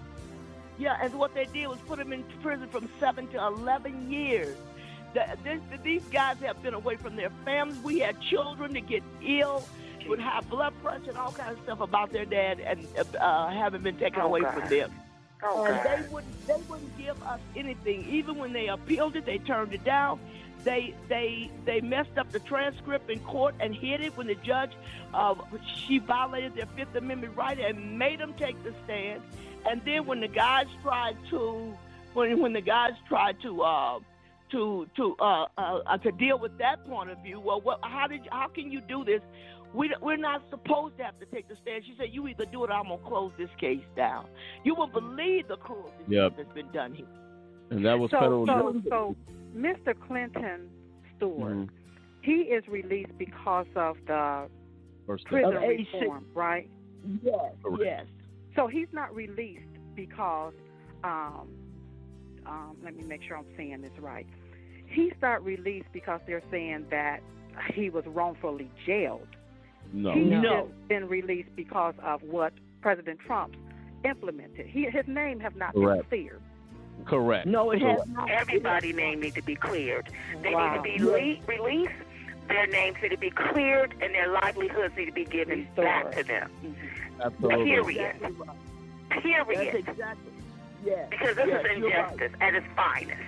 Yeah, 0.77 0.97
and 1.01 1.13
what 1.13 1.33
they 1.35 1.45
did 1.45 1.67
was 1.67 1.77
put 1.87 1.99
them 1.99 2.11
in 2.11 2.23
prison 2.41 2.67
from 2.69 2.89
seven 2.99 3.27
to 3.29 3.37
eleven 3.37 4.11
years. 4.11 4.57
The, 5.13 5.25
this, 5.43 5.61
these 5.83 6.03
guys 6.05 6.37
have 6.39 6.61
been 6.61 6.73
away 6.73 6.97
from 6.97 7.15
their 7.15 7.29
families. 7.45 7.79
We 7.81 7.99
had 7.99 8.19
children 8.19 8.73
that 8.73 8.87
get 8.87 9.03
ill 9.23 9.63
with 10.07 10.19
have 10.19 10.49
blood 10.49 10.73
pressure 10.83 11.09
and 11.09 11.17
all 11.17 11.31
kinds 11.31 11.57
of 11.57 11.63
stuff 11.63 11.79
about 11.81 12.11
their 12.11 12.25
dad 12.25 12.59
and 12.59 12.87
uh, 13.19 13.49
having 13.49 13.81
been 13.81 13.97
taken 13.97 14.21
Oh, 14.21 14.27
away 14.27 14.41
God. 14.41 14.53
from 14.59 14.69
them. 14.69 14.91
Oh, 15.43 15.65
and 15.65 15.75
God. 15.75 15.85
they 15.85 16.09
wouldn't 16.13 16.47
they 16.47 16.61
wouldn't 16.69 16.97
give 16.97 17.21
us 17.23 17.39
anything. 17.55 18.07
Even 18.09 18.37
when 18.37 18.53
they 18.53 18.67
appealed 18.67 19.15
it, 19.15 19.25
they 19.25 19.37
turned 19.39 19.73
it 19.73 19.83
down. 19.83 20.19
They 20.63 20.95
they 21.09 21.51
they 21.65 21.81
messed 21.81 22.17
up 22.17 22.31
the 22.31 22.39
transcript 22.39 23.09
in 23.09 23.19
court 23.19 23.53
and 23.59 23.75
hid 23.75 24.01
it 24.01 24.17
when 24.17 24.27
the 24.27 24.35
judge 24.35 24.71
uh, 25.13 25.35
she 25.85 25.99
violated 25.99 26.55
their 26.55 26.65
Fifth 26.67 26.95
Amendment 26.95 27.35
right 27.35 27.59
and 27.59 27.99
made 27.99 28.19
them 28.19 28.33
take 28.33 28.61
the 28.63 28.73
stand. 28.85 29.21
And 29.69 29.81
then 29.85 30.05
when 30.05 30.21
the 30.21 30.27
guys 30.27 30.67
tried 30.81 31.17
to 31.29 31.73
when 32.13 32.39
when 32.39 32.53
the 32.53 32.61
guys 32.61 32.93
tried 33.07 33.39
to 33.41 33.61
uh, 33.61 33.99
to 34.51 34.87
to 34.95 35.15
uh, 35.19 35.45
uh, 35.57 35.79
uh, 35.85 35.97
to 35.99 36.11
deal 36.13 36.39
with 36.39 36.57
that 36.57 36.83
point 36.87 37.11
of 37.11 37.19
view, 37.23 37.39
well, 37.39 37.61
what, 37.61 37.79
how 37.83 38.07
did 38.07 38.21
how 38.31 38.47
can 38.47 38.71
you 38.71 38.81
do 38.81 39.03
this? 39.03 39.21
We, 39.75 39.93
we're 40.01 40.15
not 40.17 40.41
supposed 40.49 40.97
to 40.97 41.03
have 41.03 41.19
to 41.19 41.25
take 41.25 41.47
the 41.49 41.55
stand. 41.55 41.83
She 41.85 41.95
said, 41.97 42.07
"You 42.11 42.27
either 42.27 42.45
do 42.45 42.63
it, 42.63 42.69
or 42.69 42.73
I'm 42.73 42.87
gonna 42.87 42.97
close 43.05 43.31
this 43.37 43.49
case 43.59 43.83
down." 43.95 44.25
You 44.63 44.73
will 44.75 44.87
believe 44.87 45.47
the 45.47 45.57
cruelty 45.57 45.91
Yep. 46.07 46.37
that's 46.37 46.53
been 46.53 46.71
done 46.71 46.93
here. 46.93 47.07
And 47.71 47.85
that 47.85 47.99
was 47.99 48.11
so, 48.11 48.19
federal. 48.19 48.47
so, 48.47 48.81
so 48.89 49.15
Mr. 49.55 49.93
Clinton 50.07 50.69
Stewart, 51.17 51.53
Mhm. 51.53 51.69
he 52.21 52.41
is 52.43 52.65
released 52.67 53.17
because 53.17 53.67
of 53.75 53.97
the 54.05 54.49
First 55.07 55.25
prison 55.25 55.55
Of 55.55 55.61
reform, 55.61 56.25
right? 56.33 56.69
Yes, 57.21 57.53
Correct. 57.61 57.83
yes. 57.83 58.05
So 58.55 58.67
he's 58.67 58.91
not 58.91 59.13
released 59.13 59.67
because, 59.93 60.53
um, 61.03 61.49
um, 62.45 62.77
let 62.83 62.95
me 62.95 63.03
make 63.03 63.21
sure 63.23 63.37
I'm 63.37 63.45
saying 63.57 63.81
this 63.81 63.97
right. 63.99 64.25
He's 64.87 65.13
not 65.21 65.43
released 65.43 65.91
because 65.91 66.21
they're 66.25 66.41
saying 66.49 66.87
that 66.89 67.21
he 67.73 67.89
was 67.89 68.05
wrongfully 68.07 68.69
jailed. 68.85 69.27
No. 69.93 70.11
He's 70.13 70.27
No. 70.27 70.41
just 70.67 70.87
been 70.87 71.07
released 71.07 71.55
because 71.55 71.95
of 72.03 72.21
what 72.23 72.53
President 72.81 73.19
Trump 73.19 73.55
implemented. 74.03 74.67
He, 74.67 74.85
his 74.85 75.07
name 75.07 75.39
have 75.39 75.55
not 75.55 75.73
Correct. 75.73 76.09
been 76.09 76.19
cleared. 76.27 76.41
Correct. 77.05 77.45
No, 77.47 77.71
it 77.71 77.81
has 77.81 78.07
not. 78.09 78.29
Everybody 78.29 78.93
name 78.93 79.19
need 79.21 79.35
to 79.35 79.41
be 79.41 79.55
cleared. 79.55 80.07
They 80.41 80.53
Wow. 80.53 80.81
need 80.81 80.97
to 80.97 80.97
be 80.99 81.03
le- 81.03 81.45
released. 81.45 81.93
Their 82.47 82.67
names 82.67 82.97
need 83.01 83.09
to 83.09 83.17
be 83.17 83.31
cleared, 83.31 83.93
and 84.01 84.13
their 84.13 84.27
livelihoods 84.27 84.95
need 84.95 85.05
to 85.05 85.11
be 85.11 85.25
given 85.25 85.67
back 85.75 86.11
to 86.11 86.23
them. 86.23 86.49
Absolutely. 87.23 87.65
Period. 87.65 88.15
Exactly 88.15 88.31
right. 88.37 88.57
That's 89.09 89.21
Period. 89.21 89.75
exactly. 89.75 90.31
Yeah. 90.85 91.05
Because 91.09 91.35
this 91.35 91.47
yes, 91.47 91.65
is 91.65 91.77
you're 91.79 91.89
right. 91.89 92.11
injustice 92.11 92.31
at 92.41 92.53
its 92.55 92.67
finest. 92.75 93.21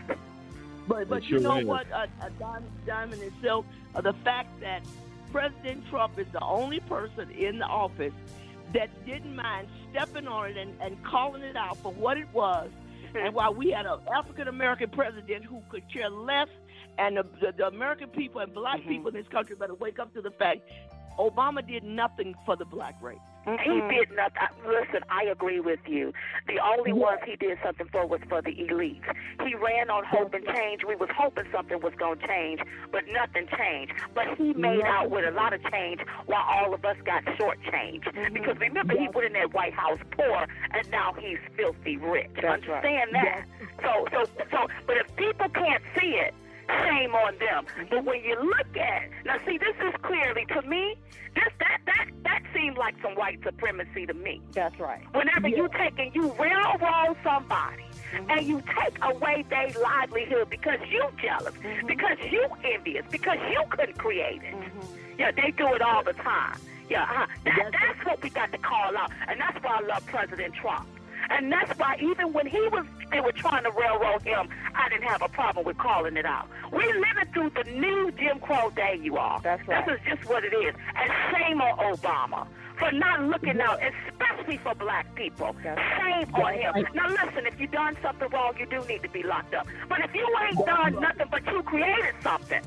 But 0.88 1.10
but 1.10 1.24
It 1.24 1.30
you 1.30 1.40
know 1.40 1.58
is. 1.58 1.66
what, 1.66 1.92
uh, 1.92 2.06
uh, 2.22 2.30
Diamond, 2.40 2.72
Diamond 2.86 3.22
itself, 3.22 3.66
uh, 3.96 4.02
the 4.02 4.14
fact 4.14 4.60
that 4.62 4.84
President 5.32 5.88
Trump 5.90 6.18
is 6.18 6.28
the 6.32 6.42
only 6.42 6.80
person 6.82 7.30
in 7.32 7.60
the 7.60 7.66
office 7.66 8.14
that 8.74 8.90
didn't 9.06 9.36
mind 9.36 9.68
stepping 9.92 10.28
on 10.28 10.50
it 10.52 10.58
and, 10.58 10.74
and 10.82 11.02
calling 11.04 11.42
it 11.42 11.56
out 11.56 11.78
for 11.78 11.92
what 11.94 12.18
it 12.18 12.28
was. 12.34 12.70
And 13.16 13.34
while 13.34 13.54
we 13.54 13.72
had 13.72 13.86
an 13.86 14.00
African 14.14 14.50
American 14.50 14.90
president 14.90 15.46
who 15.46 15.62
could 15.70 15.82
care 15.92 16.10
less, 16.10 16.50
and 16.98 17.18
the, 17.18 17.26
the, 17.40 17.54
the 17.58 17.68
American 17.68 18.10
people 18.10 18.42
and 18.42 18.54
black 18.54 18.82
mm-hmm. 18.82 18.90
people 18.90 19.08
in 19.08 19.14
this 19.16 19.28
country 19.30 19.56
better 19.56 19.74
wake 19.76 19.98
up 19.98 20.14
to 20.14 20.22
the 20.22 20.30
fact 20.30 20.60
Obama 21.18 21.66
did 21.66 21.84
nothing 21.84 22.36
for 22.46 22.58
the 22.58 22.66
black 22.66 22.96
race. 23.02 23.18
He 23.48 23.70
mm-hmm. 23.70 23.90
did 23.90 24.16
not. 24.16 24.34
I- 24.40 24.48
Listen, 24.68 25.02
I 25.10 25.24
agree 25.24 25.62
with 25.62 25.80
you. 25.88 26.12
The 26.48 26.60
only 26.60 26.92
ones 26.92 27.22
he 27.26 27.38
did 27.38 27.58
something 27.64 27.88
for 27.92 28.06
was 28.06 28.20
for 28.28 28.42
the 28.42 28.52
elites. 28.52 29.06
He 29.46 29.56
ran 29.56 29.90
on 29.90 30.04
hope 30.04 30.34
and 30.34 30.46
change. 30.46 30.82
We 30.86 30.96
was 30.96 31.10
hoping 31.16 31.46
something 31.54 31.80
was 31.82 31.94
going 31.98 32.20
to 32.20 32.28
change, 32.28 32.60
but 32.92 33.04
nothing 33.12 33.48
changed. 33.58 33.94
But 34.14 34.38
he 34.38 34.54
made 34.54 34.84
out 34.84 35.10
with 35.10 35.26
a 35.26 35.32
lot 35.32 35.54
of 35.54 35.64
change 35.72 36.02
while 36.26 36.44
all 36.44 36.74
of 36.74 36.84
us 36.84 36.98
got 37.06 37.24
shortchanged. 37.40 38.12
Mm-hmm. 38.14 38.34
Because 38.34 38.58
remember, 38.60 38.94
he 38.98 39.08
went 39.14 39.28
in 39.28 39.34
that 39.34 39.54
White 39.54 39.74
House 39.74 40.00
poor, 40.12 40.46
and 40.74 40.92
now 40.92 41.14
he's 41.18 41.40
filthy 41.56 41.96
rich. 41.98 42.30
That's 42.42 42.68
right. 42.68 42.84
Understand 42.84 43.12
that? 43.14 43.46
So, 43.82 44.08
so, 44.12 44.26
so. 44.52 44.68
But 44.86 44.98
if 44.98 45.16
people 45.16 45.48
can't 45.50 45.84
see 45.98 46.20
it, 46.20 46.34
shame 46.70 47.14
on 47.16 47.38
them. 47.40 47.66
But 47.90 48.06
when 48.06 48.24
you 48.24 48.36
look 48.42 48.78
at 48.78 49.10
now, 49.26 49.38
see, 49.46 49.58
this 49.58 49.76
is 49.84 49.94
clearly 50.02 50.46
to 50.46 50.62
me. 50.64 50.96
This 51.36 51.54
that 51.60 51.80
that 51.86 52.08
that 52.24 52.44
seemed 52.54 52.78
like 52.78 52.96
some 53.02 53.16
white 53.16 53.40
supremacy 53.44 54.06
to 54.06 54.14
me. 54.14 54.42
That's 54.54 54.80
right. 54.80 55.04
Whenever 55.14 55.48
you 55.48 55.70
take 55.78 56.00
and 56.00 56.14
you 56.16 56.34
railroad 56.40 57.18
somebody 57.24 57.84
mm-hmm. 58.14 58.30
and 58.30 58.48
you 58.48 58.62
take 58.62 58.98
away 59.04 59.46
their 59.50 59.72
livelihood 59.82 60.50
because 60.50 60.80
you 60.90 61.08
jealous, 61.22 61.54
mm-hmm. 61.56 61.88
because 61.88 62.18
you 62.32 62.46
envious, 62.64 63.06
because 63.12 63.38
you 63.50 63.64
couldn't 63.70 63.98
create 63.98 64.42
it. 64.44 64.56
Mm-hmm. 64.56 65.20
Yeah, 65.20 65.32
they 65.32 65.52
do 65.52 65.74
it 65.74 65.82
all 65.82 66.04
the 66.04 66.14
time. 66.14 66.60
Yeah, 66.90 67.04
uh, 67.04 67.28
that, 67.44 67.72
that's 67.72 68.06
what 68.06 68.24
we 68.24 68.30
got 68.30 68.52
to 68.54 68.58
call 68.58 68.96
out, 68.98 69.12
and 69.28 69.42
that's 69.42 69.62
why 69.64 69.80
I 69.82 69.86
love 69.86 70.06
President 70.06 70.54
Trump. 70.54 70.88
And 71.30 71.52
that's 71.52 71.78
why 71.78 71.98
even 72.00 72.34
when 72.34 72.48
he 72.48 72.62
was, 72.70 72.86
they 73.12 73.20
were 73.20 73.32
trying 73.32 73.64
to 73.64 73.72
railroad 73.72 74.22
him, 74.22 74.50
I 74.76 74.90
didn't 74.90 75.08
have 75.08 75.22
a 75.22 75.30
problem 75.30 75.66
with 75.66 75.78
calling 75.78 76.18
it 76.18 76.26
out. 76.26 76.48
We 76.72 76.86
living 76.86 77.34
through 77.34 77.52
the 77.52 77.70
new 77.72 78.12
Jim 78.12 78.40
Crow 78.40 78.70
day, 78.72 79.00
you 79.02 79.18
all. 79.18 79.40
That's 79.42 79.68
right. 79.68 79.86
This 79.86 79.96
is 79.96 80.02
just 80.18 80.30
what 80.30 80.44
it 80.44 80.54
is. 80.54 80.76
And 80.96 81.12
shame 81.32 81.62
on 81.62 81.96
Obama 81.96 82.48
for 82.78 82.92
not 82.92 83.24
looking 83.24 83.60
out, 83.60 83.80
especially 83.82 84.58
for 84.58 84.76
black 84.76 85.14
people. 85.16 85.56
That's 85.64 85.82
Shame 85.98 86.34
on 86.36 86.54
him. 86.54 86.86
Now 86.94 87.10
listen, 87.10 87.46
if 87.46 87.60
you 87.60 87.68
done 87.68 87.98
something 88.02 88.30
wrong, 88.30 88.56
you 88.60 88.66
do 88.66 88.84
need 88.88 89.04
to 89.04 89.10
be 89.10 89.24
locked 89.24 89.54
up. 89.54 89.68
But 89.90 90.00
if 90.04 90.14
you 90.14 90.28
ain't 90.48 90.66
done 90.66 91.02
nothing 91.02 91.28
but 91.32 91.46
you 91.48 91.64
created 91.64 92.16
something, 92.22 92.62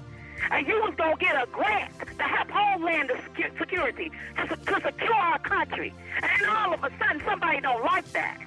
and 0.50 0.66
you 0.66 0.74
was 0.80 0.94
gonna 0.96 1.16
get 1.16 1.34
a 1.42 1.46
grant 1.46 1.90
to 2.18 2.22
have 2.24 2.48
Homeland 2.50 3.10
Secu- 3.10 3.58
Security 3.58 4.10
to, 4.36 4.56
to 4.56 4.74
secure 4.84 5.14
our 5.14 5.38
country, 5.40 5.92
and 6.22 6.46
all 6.50 6.74
of 6.74 6.82
a 6.84 6.90
sudden 6.98 7.22
somebody 7.26 7.60
don't 7.60 7.82
like 7.84 8.10
that 8.12 8.38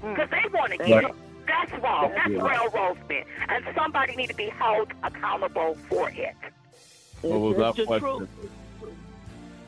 because 0.00 0.28
they 0.30 0.44
want 0.52 0.72
to 0.72 0.78
get 0.78 0.88
Right. 0.90 1.04
it. 1.04 1.14
That's 1.46 1.72
wrong. 1.82 2.12
That's 2.14 2.28
Yeah. 2.30 2.42
railroadment, 2.42 3.26
and 3.48 3.64
somebody 3.76 4.16
need 4.16 4.28
to 4.28 4.34
be 4.34 4.48
held 4.48 4.92
accountable 5.04 5.76
for 5.88 6.10
it. 6.10 6.34
What 7.22 7.40
was 7.40 7.52
It's 7.56 7.60
our 7.62 7.86
question? 7.86 8.28
truth. 8.28 8.50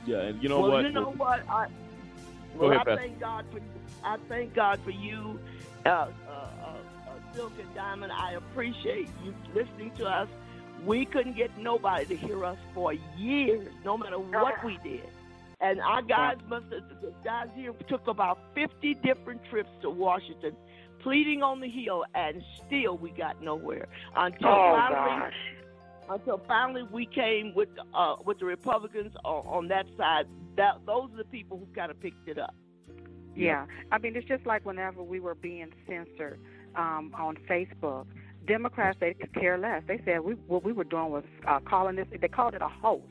Yeah, 0.06 0.16
and 0.22 0.42
you 0.42 0.48
know 0.48 0.60
well, 0.60 0.70
what? 0.72 0.84
you 0.84 0.90
know 0.92 1.10
what? 1.16 1.40
I, 1.48 1.66
Go 1.66 2.60
well, 2.60 2.70
ahead, 2.72 2.80
I 2.80 2.84
Pastor. 2.84 2.96
thank 2.96 3.20
God 3.20 3.44
for 3.52 3.60
I 4.04 4.16
thank 4.28 4.54
God 4.54 4.80
for 4.84 4.90
you, 4.90 5.38
uh, 5.84 5.88
uh, 5.88 6.00
uh, 6.30 6.32
uh, 6.32 7.34
Silk 7.34 7.52
and 7.60 7.74
Diamond. 7.74 8.12
I 8.12 8.32
appreciate 8.32 9.08
you 9.24 9.34
listening 9.54 9.90
to 9.98 10.06
us. 10.06 10.28
We 10.84 11.04
couldn't 11.04 11.36
get 11.36 11.56
nobody 11.58 12.04
to 12.06 12.16
hear 12.16 12.44
us 12.44 12.58
for 12.74 12.92
years, 13.16 13.68
no 13.84 13.96
matter 13.98 14.18
what 14.18 14.64
we 14.64 14.78
did. 14.82 15.08
And 15.60 15.80
our 15.80 16.02
guys 16.02 16.36
must 16.48 16.66
have, 16.72 16.82
the 17.02 17.12
guys 17.24 17.48
here 17.56 17.72
took 17.88 18.06
about 18.06 18.38
50 18.54 18.94
different 18.94 19.40
trips 19.50 19.70
to 19.82 19.90
Washington, 19.90 20.54
pleading 21.00 21.42
on 21.42 21.60
the 21.60 21.68
Hill, 21.68 22.04
and 22.14 22.42
still 22.66 22.96
we 22.96 23.10
got 23.10 23.42
nowhere 23.42 23.88
until 24.16 24.48
Oh, 24.48 24.76
finally. 24.88 25.20
gosh. 25.20 25.34
Until 26.10 26.40
finally 26.46 26.82
we 26.90 27.06
came 27.06 27.54
with 27.54 27.68
uh, 27.92 28.16
with 28.24 28.38
the 28.38 28.46
Republicans 28.46 29.12
on, 29.24 29.44
on 29.46 29.68
that 29.68 29.86
side. 29.98 30.26
That 30.56 30.78
those 30.86 31.10
are 31.12 31.16
the 31.18 31.24
people 31.24 31.58
who 31.58 31.66
kind 31.74 31.90
of 31.90 32.00
picked 32.00 32.28
it 32.28 32.38
up. 32.38 32.54
Yeah, 33.36 33.66
I 33.92 33.98
mean, 33.98 34.16
it's 34.16 34.26
just 34.26 34.46
like 34.46 34.64
whenever 34.64 35.02
we 35.02 35.20
were 35.20 35.34
being 35.34 35.72
censored 35.86 36.40
um, 36.76 37.12
on 37.14 37.36
Facebook. 37.48 38.06
Democrats 38.48 38.98
they 38.98 39.14
could 39.14 39.32
care 39.34 39.58
less. 39.58 39.82
They 39.86 40.00
said 40.04 40.20
we 40.20 40.34
what 40.48 40.64
we 40.64 40.72
were 40.72 40.84
doing 40.84 41.10
was 41.10 41.24
uh, 41.46 41.60
calling 41.60 41.96
this. 41.96 42.08
They 42.20 42.28
called 42.28 42.54
it 42.54 42.62
a 42.62 42.68
hoax. 42.68 43.04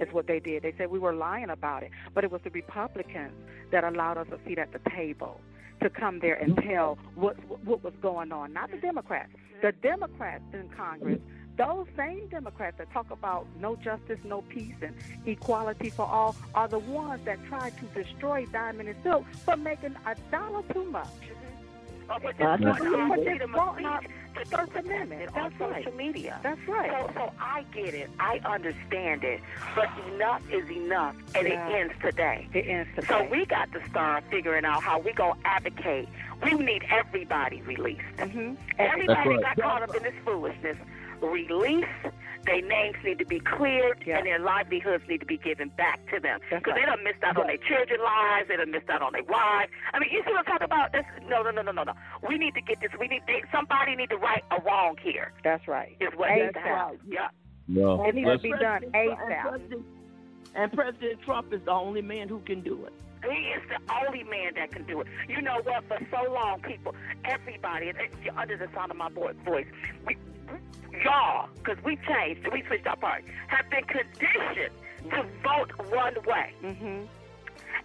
Is 0.00 0.12
what 0.12 0.26
they 0.26 0.40
did. 0.40 0.64
They 0.64 0.74
said 0.76 0.90
we 0.90 0.98
were 0.98 1.12
lying 1.14 1.50
about 1.50 1.84
it, 1.84 1.90
but 2.14 2.24
it 2.24 2.32
was 2.32 2.40
the 2.42 2.50
Republicans 2.50 3.32
that 3.70 3.84
allowed 3.84 4.18
us 4.18 4.26
a 4.32 4.38
seat 4.48 4.58
at 4.58 4.72
the 4.72 4.80
table 4.90 5.40
to 5.80 5.88
come 5.88 6.18
there 6.18 6.34
and 6.34 6.56
tell 6.58 6.98
what 7.14 7.36
what 7.64 7.84
was 7.84 7.94
going 8.00 8.32
on. 8.32 8.52
Not 8.52 8.70
the 8.72 8.78
Democrats. 8.78 9.30
The 9.62 9.72
Democrats 9.72 10.42
in 10.52 10.68
Congress. 10.70 11.20
Those 11.56 11.86
same 11.96 12.26
Democrats 12.26 12.78
that 12.78 12.92
talk 12.92 13.10
about 13.12 13.46
no 13.60 13.76
justice, 13.76 14.18
no 14.24 14.42
peace, 14.42 14.74
and 14.82 14.96
equality 15.24 15.90
for 15.90 16.04
all 16.04 16.34
are 16.56 16.66
the 16.66 16.80
ones 16.80 17.24
that 17.26 17.38
try 17.46 17.70
to 17.70 18.02
destroy 18.02 18.46
Diamond 18.46 18.88
and 18.88 18.98
Silk 19.04 19.24
for 19.44 19.56
making 19.56 19.94
a 20.06 20.16
dollar 20.32 20.62
too 20.72 20.84
much. 20.86 21.06
Oh, 22.10 22.16
but 22.20 22.36
That's 22.38 22.60
this 22.62 22.80
right. 22.80 23.08
But 23.08 23.20
I 23.20 23.24
they're 23.24 23.38
see 23.38 24.08
them 24.34 24.44
brought 24.50 24.72
First 24.72 24.86
Amendment. 24.86 25.30
on 25.36 25.42
That's 25.50 25.60
right. 25.60 25.84
social 25.84 25.96
media. 25.98 26.38
That's 26.42 26.68
right. 26.68 26.90
So, 26.90 27.10
so 27.14 27.32
I 27.40 27.64
get 27.74 27.94
it. 27.94 28.10
I 28.20 28.40
understand 28.44 29.24
it. 29.24 29.40
But 29.74 29.88
enough 30.12 30.42
is 30.52 30.68
enough, 30.70 31.16
and 31.34 31.46
Yeah. 31.48 31.68
it 31.68 31.72
ends 31.80 31.94
today. 32.02 32.48
It 32.52 32.66
ends 32.68 32.88
today. 32.94 33.06
So 33.08 33.24
we 33.30 33.46
got 33.46 33.70
to 33.72 33.88
start 33.88 34.24
figuring 34.30 34.64
out 34.64 34.82
how 34.82 34.98
we 34.98 35.12
gonna 35.12 35.38
advocate. 35.44 36.08
We 36.42 36.52
need 36.54 36.84
everybody 36.90 37.62
released. 37.62 38.02
Mm-hmm. 38.18 38.54
Everybody 38.78 39.28
right. 39.28 39.42
got 39.42 39.56
caught 39.56 39.82
up 39.82 39.94
in 39.94 40.02
this 40.02 40.14
foolishness. 40.24 40.76
Release. 41.20 41.86
Their 42.46 42.60
names 42.62 42.96
need 43.04 43.18
to 43.18 43.24
be 43.24 43.40
cleared, 43.40 44.02
Yeah. 44.06 44.18
and 44.18 44.26
their 44.26 44.38
livelihoods 44.38 45.04
need 45.08 45.20
to 45.20 45.26
be 45.26 45.38
given 45.38 45.70
back 45.70 45.98
to 46.12 46.20
them. 46.20 46.40
That's 46.50 46.62
Because 46.62 46.74
they 46.74 46.80
right. 46.86 46.96
done 46.96 47.04
missed 47.04 47.22
out 47.24 47.36
on 47.38 47.46
their 47.46 47.56
children's 47.56 48.02
lives. 48.02 48.48
They 48.48 48.56
done 48.56 48.70
missed 48.70 48.90
out 48.90 49.00
on 49.02 49.12
their 49.12 49.24
wives. 49.24 49.70
I 49.94 49.98
mean, 49.98 50.10
you 50.12 50.22
see 50.26 50.30
what 50.30 50.40
I'm 50.40 50.44
talking 50.44 50.64
about? 50.66 50.92
This, 50.92 51.04
no, 51.26 51.42
no, 51.42 51.50
no, 51.50 51.62
no, 51.62 51.72
no, 51.72 51.84
no. 51.84 51.92
We 52.28 52.36
need 52.36 52.54
to 52.54 52.60
get 52.60 52.80
this. 52.80 52.90
We 53.00 53.08
need 53.08 53.22
they, 53.26 53.42
somebody 53.50 53.96
need 53.96 54.10
to 54.10 54.16
right 54.18 54.44
a 54.50 54.60
wrong 54.62 54.96
here. 55.02 55.32
That's 55.42 55.66
right. 55.66 55.96
Is 56.00 56.10
what 56.16 56.28
ASAP. 56.30 56.42
needs 56.42 56.52
to 56.54 56.60
happen. 56.60 56.98
Yeah. 57.08 57.28
No. 57.66 58.04
It 58.04 58.14
needs 58.14 58.30
to 58.30 58.38
be 58.38 58.50
done 58.50 58.84
And 58.84 58.94
ASAP. 58.94 59.42
President, 59.48 59.86
and 60.54 60.72
President 60.72 61.22
Trump 61.22 61.52
is 61.52 61.62
the 61.64 61.70
only 61.72 62.02
man 62.02 62.28
who 62.28 62.40
can 62.40 62.60
do 62.60 62.84
it. 62.84 62.92
He 63.24 63.38
is 63.56 63.62
the 63.70 63.80
only 64.04 64.22
man 64.24 64.52
that 64.56 64.70
can 64.70 64.84
do 64.84 65.00
it. 65.00 65.06
You 65.28 65.40
know 65.40 65.60
what? 65.62 65.84
For 65.88 65.98
so 66.10 66.30
long, 66.30 66.60
people, 66.60 66.94
everybody, 67.24 67.88
and 67.88 67.96
you're 68.22 68.38
under 68.38 68.58
the 68.58 68.68
sound 68.74 68.90
of 68.90 68.98
my 68.98 69.08
vo- 69.08 69.32
voice, 69.46 69.66
we, 70.06 70.18
y'all, 71.04 71.48
because 71.58 71.82
we 71.84 71.96
changed, 71.96 72.46
we 72.52 72.62
switched 72.66 72.86
our 72.86 72.96
party, 72.96 73.24
have 73.48 73.68
been 73.70 73.84
conditioned 73.84 74.74
to 75.10 75.24
vote 75.42 75.72
one 75.90 76.14
way. 76.26 76.54
Mm-hmm. 76.62 77.02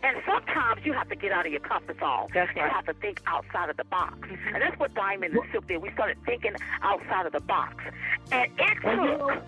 And 0.01 0.17
sometimes 0.25 0.85
you 0.85 0.93
have 0.93 1.09
to 1.09 1.15
get 1.15 1.33
out 1.33 1.45
of 1.45 1.51
your 1.51 1.61
comfort 1.61 1.99
zone. 1.99 2.27
That's 2.33 2.55
You 2.55 2.61
have 2.61 2.85
to 2.85 2.93
think 2.93 3.21
outside 3.27 3.69
of 3.69 3.75
the 3.75 3.83
box. 3.83 4.29
And 4.53 4.61
that's 4.61 4.79
what 4.79 4.93
Diamond 4.93 5.33
and 5.33 5.43
Silk 5.51 5.67
did. 5.67 5.81
We 5.81 5.91
started 5.91 6.17
thinking 6.25 6.53
outside 6.81 7.25
of 7.25 7.33
the 7.33 7.41
box. 7.41 7.83
And 8.31 8.49
it 8.57 8.77
took 8.81 9.43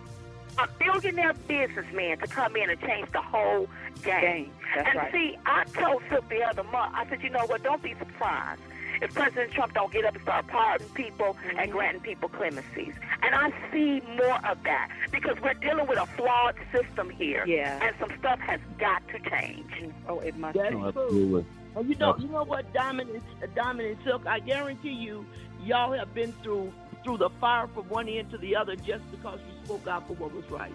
a 0.59 0.67
billionaire 0.77 1.33
businessman 1.47 2.17
to 2.17 2.27
come 2.27 2.57
in 2.57 2.69
and 2.69 2.79
change 2.81 3.09
the 3.13 3.21
whole 3.21 3.69
game. 4.03 4.21
Game. 4.21 4.51
And 4.75 4.95
right. 4.95 5.11
see, 5.13 5.38
I 5.45 5.63
told 5.63 6.03
Silk 6.09 6.27
the 6.27 6.43
other 6.43 6.63
month, 6.63 6.95
I 6.95 7.07
said, 7.07 7.23
you 7.23 7.29
know 7.29 7.45
what, 7.45 7.63
don't 7.63 7.81
be 7.81 7.95
surprised 7.97 8.61
if 9.02 9.14
President 9.14 9.52
Trump 9.52 9.73
don't 9.73 9.91
get 9.91 10.06
up 10.06 10.14
and 10.15 10.23
start 10.23 10.48
pardoning 10.48 10.94
people 10.94 11.36
Mm-hmm. 11.41 11.60
and 11.60 11.72
granting 11.72 12.02
people 12.02 12.30
clemencies. 12.30 12.94
And 13.23 13.34
I 13.36 13.52
see 13.72 14.02
more 14.18 14.40
of 14.45 14.61
that 14.64 14.90
because 15.11 15.38
we're 15.41 15.53
dealing 15.56 15.88
with 15.88 15.98
a 15.98 16.06
flawed 16.06 16.56
system 16.72 17.10
here. 17.10 17.44
Yeah. 17.48 17.80
And 17.84 17.95
some 17.99 18.11
stuff 18.19 18.40
has 18.40 18.60
got 18.78 19.02
to 19.10 19.19
change. 19.30 19.72
Oh, 20.07 20.19
it 20.19 20.36
must 20.38 20.57
That's 20.57 20.69
be. 20.69 20.76
True. 20.78 20.88
absolutely. 20.88 21.45
And 21.76 21.90
you 21.90 21.95
know, 21.95 22.15
you 22.18 22.28
know 22.28 22.44
what, 22.44 22.72
Diamond 22.73 23.10
and 23.10 23.22
uh, 23.44 23.48
Diamond 23.56 23.88
and 23.90 23.98
Silk. 24.03 24.26
I 24.28 24.40
guarantee 24.40 24.90
you, 24.91 25.26
y'all 25.64 25.91
have 25.94 26.14
been 26.14 26.32
through 26.44 26.72
through 27.03 27.18
the 27.18 27.30
fire 27.40 27.68
from 27.73 27.88
one 27.90 28.07
end 28.07 28.30
to 28.32 28.38
the 28.38 28.56
other 28.56 28.76
just 28.76 29.10
because 29.11 29.40
you 29.48 29.65
spoke 29.65 29.88
out 29.88 30.07
for 30.07 30.14
what 30.14 30.34
was 30.34 30.49
right. 30.52 30.73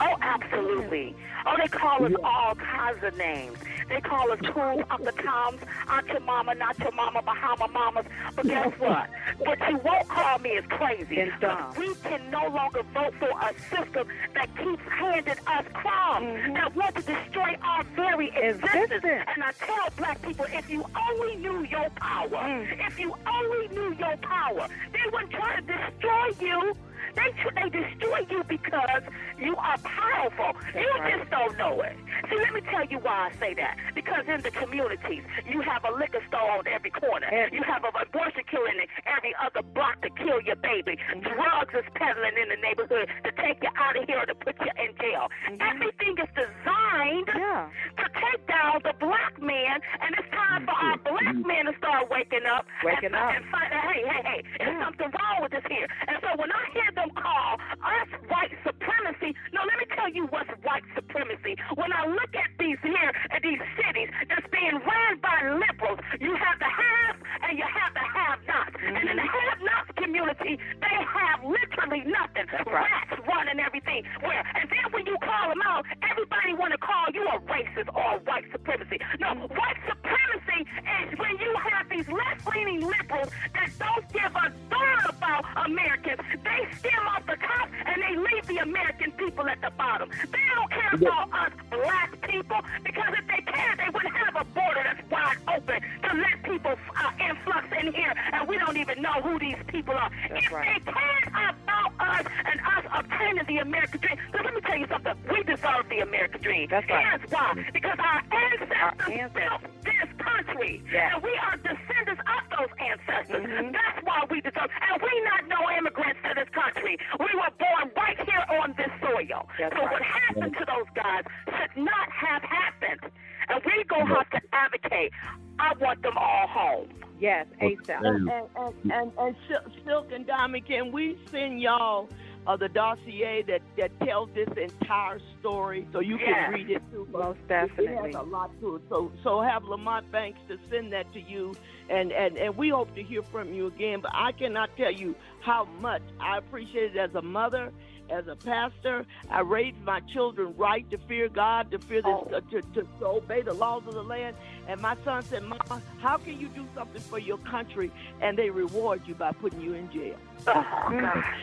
Oh, 0.00 0.16
absolutely. 0.20 1.14
Oh, 1.46 1.54
they 1.58 1.68
call 1.68 2.04
us 2.04 2.12
all 2.22 2.54
kinds 2.54 3.02
of 3.02 3.16
names. 3.16 3.58
They 3.88 4.00
call 4.00 4.30
us 4.30 4.38
cool 4.52 4.84
Uncle 4.90 5.12
Toms, 5.12 5.60
Aunt 5.88 6.06
your 6.08 6.20
mama, 6.20 6.54
not 6.54 6.78
your 6.78 6.92
mama, 6.92 7.22
Bahama 7.22 7.68
mamas. 7.68 8.04
But 8.36 8.46
guess 8.46 8.72
what? 8.78 9.08
What 9.38 9.58
you 9.68 9.78
won't 9.78 10.08
call 10.08 10.38
me 10.38 10.50
is 10.50 10.64
crazy. 10.68 11.20
And 11.20 11.32
dumb. 11.40 11.72
We 11.76 11.94
can 11.96 12.30
no 12.30 12.48
longer 12.48 12.82
vote 12.94 13.14
for 13.18 13.30
a 13.30 13.52
system 13.70 14.08
that 14.34 14.56
keeps 14.56 14.82
handing 14.88 15.38
us 15.46 15.64
crumbs, 15.72 16.26
mm-hmm. 16.26 16.54
that 16.54 16.76
want 16.76 16.96
to 16.96 17.02
destroy 17.02 17.56
our 17.62 17.84
very 17.96 18.28
existence. 18.28 18.92
Existence. 18.92 19.24
And 19.34 19.42
I 19.42 19.52
tell 19.52 19.88
black 19.96 20.20
people, 20.22 20.46
if 20.52 20.68
you 20.70 20.84
only 21.10 21.36
knew 21.36 21.64
your 21.64 21.88
power, 21.96 22.28
mm. 22.28 22.86
if 22.86 22.98
you 22.98 23.14
only 23.26 23.68
knew 23.68 23.94
your 23.98 24.16
power, 24.18 24.68
they 24.92 25.10
wouldn't 25.12 25.30
try 25.30 25.56
to 25.56 25.62
destroy 25.62 26.46
you. 26.46 26.76
They 27.18 27.30
tr- 27.42 27.54
they 27.54 27.68
destroy 27.68 28.20
you 28.30 28.44
because 28.48 29.02
you 29.38 29.56
are 29.56 29.78
powerful. 29.78 30.54
you 30.74 30.88
right. 31.00 31.18
just 31.18 31.30
don't 31.30 31.58
know 31.58 31.80
it. 31.82 31.96
See, 32.30 32.36
let 32.38 32.52
me 32.52 32.60
tell 32.70 32.84
you 32.86 32.98
why 32.98 33.30
I 33.30 33.38
say 33.38 33.54
that. 33.54 33.76
Because 33.94 34.26
in 34.28 34.42
the 34.42 34.50
communities, 34.50 35.24
you 35.48 35.60
have 35.62 35.84
a 35.84 35.92
liquor 35.92 36.22
store 36.28 36.50
on 36.58 36.66
every 36.66 36.90
corner. 36.90 37.26
You 37.52 37.62
have 37.62 37.84
a 37.84 37.90
abortion 37.98 38.44
clinic 38.48 38.88
every 39.06 39.34
other 39.42 39.62
block 39.74 40.00
to 40.02 40.10
kill 40.10 40.40
your 40.40 40.56
baby. 40.56 40.96
Mm-hmm. 40.96 41.26
Drugs 41.34 41.74
is 41.74 41.84
peddling 41.94 42.36
in 42.40 42.48
the 42.48 42.60
neighborhood 42.62 43.08
to 43.24 43.30
take 43.42 43.62
you 43.62 43.70
out 43.76 43.96
of 43.96 44.04
here 44.06 44.24
to 44.26 44.34
put 44.34 44.56
you 44.60 44.72
in 44.78 44.94
jail. 44.98 45.28
Mm-hmm. 45.50 45.62
Everything 45.62 46.14
is 46.18 46.30
designed 46.34 47.28
Yeah. 47.34 47.68
to 47.98 48.06
take 48.14 48.46
down 48.46 48.80
the 48.84 48.94
black 49.00 49.40
man, 49.40 49.80
and 50.02 50.14
it's 50.18 50.30
time 50.30 50.64
for 50.64 50.76
our 50.76 50.98
mm-hmm. 50.98 51.10
black 51.10 51.36
men 51.46 51.66
to 51.66 51.74
start 51.78 52.10
waking 52.10 52.46
up. 52.46 52.66
Waking 52.84 53.14
and, 53.14 53.16
up. 53.16 53.34
And 53.34 53.44
find 53.50 53.72
out, 53.72 53.84
hey, 53.92 54.02
hey, 54.06 54.22
hey, 54.24 54.40
there's 54.58 54.78
something 54.82 55.10
wrong 55.10 55.42
with 55.42 55.52
this 55.52 55.64
here. 55.68 55.88
And 56.06 56.18
so 56.22 56.28
when 56.36 56.50
I 56.52 56.62
hear 56.72 56.90
them 56.94 57.07
call 57.10 57.56
us 57.84 58.08
white 58.28 58.52
supremacy, 58.64 59.34
no, 59.52 59.60
let 59.64 59.78
me 59.78 59.86
tell 59.94 60.10
you 60.10 60.26
what's 60.26 60.50
white 60.62 60.84
supremacy. 60.94 61.56
When 61.74 61.92
I 61.92 62.06
look 62.06 62.32
at 62.34 62.50
these 62.58 62.78
here, 62.82 63.12
at 63.30 63.42
these 63.42 63.60
cities 63.76 64.08
that's 64.28 64.46
being 64.50 64.78
ran 64.82 65.18
by 65.20 65.38
liberals, 65.48 66.00
you 66.20 66.34
have 66.34 66.58
the 66.58 66.70
haves 66.70 67.20
and 67.48 67.58
you 67.58 67.64
have 67.64 67.92
the 67.94 68.04
have-nots. 68.04 68.76
And 68.82 68.96
in 68.96 69.16
the 69.16 69.22
mm-hmm. 69.22 69.48
have-nots 69.48 69.90
community, 69.96 70.58
they 70.80 70.96
have 70.98 71.44
literally 71.44 72.04
nothing. 72.04 72.46
That's 72.50 72.66
Rats 72.66 73.14
running 73.26 73.60
everything. 73.60 74.04
Where, 74.20 74.44
and 74.54 74.68
then 74.68 74.92
when 74.92 75.06
you 75.06 75.16
call 75.22 75.48
them 75.48 75.62
out, 75.64 75.84
everybody 76.02 76.54
want 76.54 76.72
to 76.72 76.78
call 76.78 77.06
you 77.12 77.24
a 77.28 77.38
racist 77.46 77.88
or 77.94 78.16
a 78.16 78.20
white 78.24 78.44
supremacy. 78.52 78.98
No, 79.20 79.34
white 79.34 79.80
supremacy 79.86 80.60
is 80.62 81.18
when 81.18 81.38
you 81.38 81.54
have 81.70 81.88
these 81.88 82.08
left-leaning 82.08 82.80
liberals 82.80 83.30
that 83.54 83.70
don't 83.78 84.04
give 84.12 84.32
a 84.34 84.52
darn 84.70 85.00
about 85.08 85.44
Americans. 85.66 86.20
They 86.44 86.68
off 87.06 87.26
the 87.26 87.36
top 87.36 87.68
and 87.86 88.02
they 88.02 88.16
leave 88.16 88.46
the 88.46 88.58
American 88.58 89.12
people 89.12 89.48
at 89.48 89.60
the 89.60 89.70
bottom. 89.70 90.10
They 90.30 90.38
don't 90.54 90.70
care 90.70 90.90
about 90.94 91.32
us 91.32 91.52
black 91.70 92.20
people 92.28 92.60
because 92.84 93.14
if 93.18 93.26
they 93.26 93.42
cared, 93.52 93.78
they 93.78 93.90
wouldn't 93.92 94.16
have 94.16 94.36
a 94.36 94.44
border 94.44 94.82
that's 94.84 95.10
wide 95.10 95.36
open 95.48 95.80
to 96.02 96.16
let 96.16 96.42
people 96.42 96.74
uh, 96.96 97.10
influx 97.28 97.66
in 97.80 97.92
here, 97.92 98.12
and 98.32 98.48
we 98.48 98.58
don't 98.58 98.76
even 98.76 99.00
know 99.02 99.20
who 99.22 99.38
these 99.38 99.56
people 99.68 99.94
are. 99.94 100.10
if 100.30 100.30
they 100.50 100.92
cared 100.92 101.28
about 101.28 101.92
us 102.00 102.26
and 102.44 102.60
us 102.60 102.84
obtaining 102.94 103.44
the 103.46 103.58
American 103.58 104.00
dream, 104.00 104.16
so 104.32 104.38
let 104.42 104.54
me 104.54 104.60
tell 104.60 104.76
you 104.78 104.86
something. 104.88 105.14
We 105.30 105.42
deserve 105.44 105.88
the 105.88 106.00
American 106.00 106.40
dream. 106.42 106.68
That's 106.70 106.88
right. 106.88 107.18
Here's 107.20 107.30
why. 107.30 107.64
Because 107.72 107.98
our 107.98 108.22
ancestors 108.32 109.30
built 109.32 109.62
this 109.84 110.08
country, 110.18 110.82
Yeah. 110.92 111.14
and 111.14 111.22
we 111.22 111.32
are 111.36 111.56
descendants 111.56 112.22
of 112.22 112.42
those 112.58 112.72
ancestors. 112.78 113.44
Mm-hmm. 113.46 113.72
That's 113.72 113.98
why 114.04 114.24
we 114.30 114.40
deserve. 114.40 114.70
And 114.90 115.02
we 115.02 115.12
not 115.24 115.46
no 115.48 115.70
immigrants 115.76 116.20
to 116.24 116.34
this 116.34 116.48
country. 116.50 116.77
We 116.84 117.26
were 117.34 117.52
born 117.58 117.90
right 117.96 118.18
here 118.18 118.58
on 118.60 118.74
this 118.76 118.90
soil. 119.00 119.48
That's 119.58 119.74
so 119.74 119.82
right. 119.82 119.92
what 119.92 120.02
happened 120.02 120.56
to 120.58 120.64
those 120.64 120.86
guys 120.94 121.24
should 121.46 121.82
not 121.82 122.08
have 122.10 122.42
happened. 122.42 123.12
And 123.48 123.62
we 123.64 123.84
gonna 123.84 124.14
have 124.14 124.30
to 124.30 124.40
advocate. 124.52 125.12
I 125.58 125.72
want 125.80 126.02
them 126.02 126.16
all 126.16 126.46
home. 126.46 126.88
Yes, 127.18 127.46
ASAP. 127.60 127.98
And 128.04 128.30
and 128.30 128.46
and, 128.56 128.92
and, 128.92 129.12
and 129.18 129.36
Silk 129.84 130.12
and 130.12 130.26
Diamond, 130.26 130.66
can 130.66 130.92
we 130.92 131.18
send 131.30 131.60
y'all 131.60 132.08
uh, 132.48 132.56
the 132.56 132.68
dossier 132.68 133.42
that 133.42 133.60
that 133.76 133.90
tells 134.00 134.30
this 134.34 134.48
entire 134.56 135.20
story 135.38 135.86
so 135.92 136.00
you 136.00 136.16
can 136.16 136.52
read 136.52 136.70
it 136.70 136.82
too? 136.90 137.06
Most 137.12 137.38
definitely. 137.46 137.84
It 137.84 137.88
definitely. 137.88 138.12
has 138.12 138.26
a 138.26 138.28
lot 138.28 138.60
to 138.60 138.76
it. 138.76 138.82
So 138.88 139.12
so 139.22 139.42
have 139.42 139.64
Lamont 139.64 140.10
Banks 140.10 140.40
to 140.48 140.58
send 140.70 140.92
that 140.94 141.12
to 141.12 141.20
you, 141.20 141.54
and 141.90 142.10
and 142.10 142.38
and 142.38 142.56
we 142.56 142.70
hope 142.70 142.94
to 142.94 143.02
hear 143.02 143.22
from 143.22 143.52
you 143.52 143.66
again. 143.66 144.00
But 144.00 144.12
I 144.14 144.32
cannot 144.32 144.70
tell 144.78 144.90
you 144.90 145.14
how 145.42 145.66
much 145.80 146.02
I 146.18 146.38
appreciate 146.38 146.96
it 146.96 146.98
as 146.98 147.14
a 147.14 147.22
mother 147.22 147.70
as 148.10 148.26
a 148.26 148.36
pastor. 148.36 149.04
I 149.30 149.40
raised 149.40 149.82
my 149.82 150.00
children 150.14 150.54
right 150.56 150.88
to 150.90 150.96
fear 150.96 151.28
God, 151.28 151.70
to 151.72 151.78
fear 151.78 152.00
this, 152.00 152.32
uh, 152.32 152.40
to, 152.50 152.62
to, 152.62 152.88
to 153.00 153.06
obey 153.06 153.42
the 153.42 153.52
laws 153.52 153.82
of 153.86 153.92
the 153.92 154.02
land. 154.02 154.34
And 154.66 154.80
my 154.80 154.96
son 155.04 155.22
said, 155.24 155.42
"Mama, 155.42 155.82
how 156.00 156.16
can 156.16 156.40
you 156.40 156.48
do 156.48 156.66
something 156.74 157.02
for 157.02 157.18
your 157.18 157.36
country 157.38 157.90
and 158.22 158.38
they 158.38 158.48
reward 158.48 159.02
you 159.06 159.14
by 159.14 159.32
putting 159.32 159.60
you 159.60 159.74
in 159.74 159.90
jail?" 159.92 160.16
Oh, 160.46 160.64
gosh. 160.90 161.36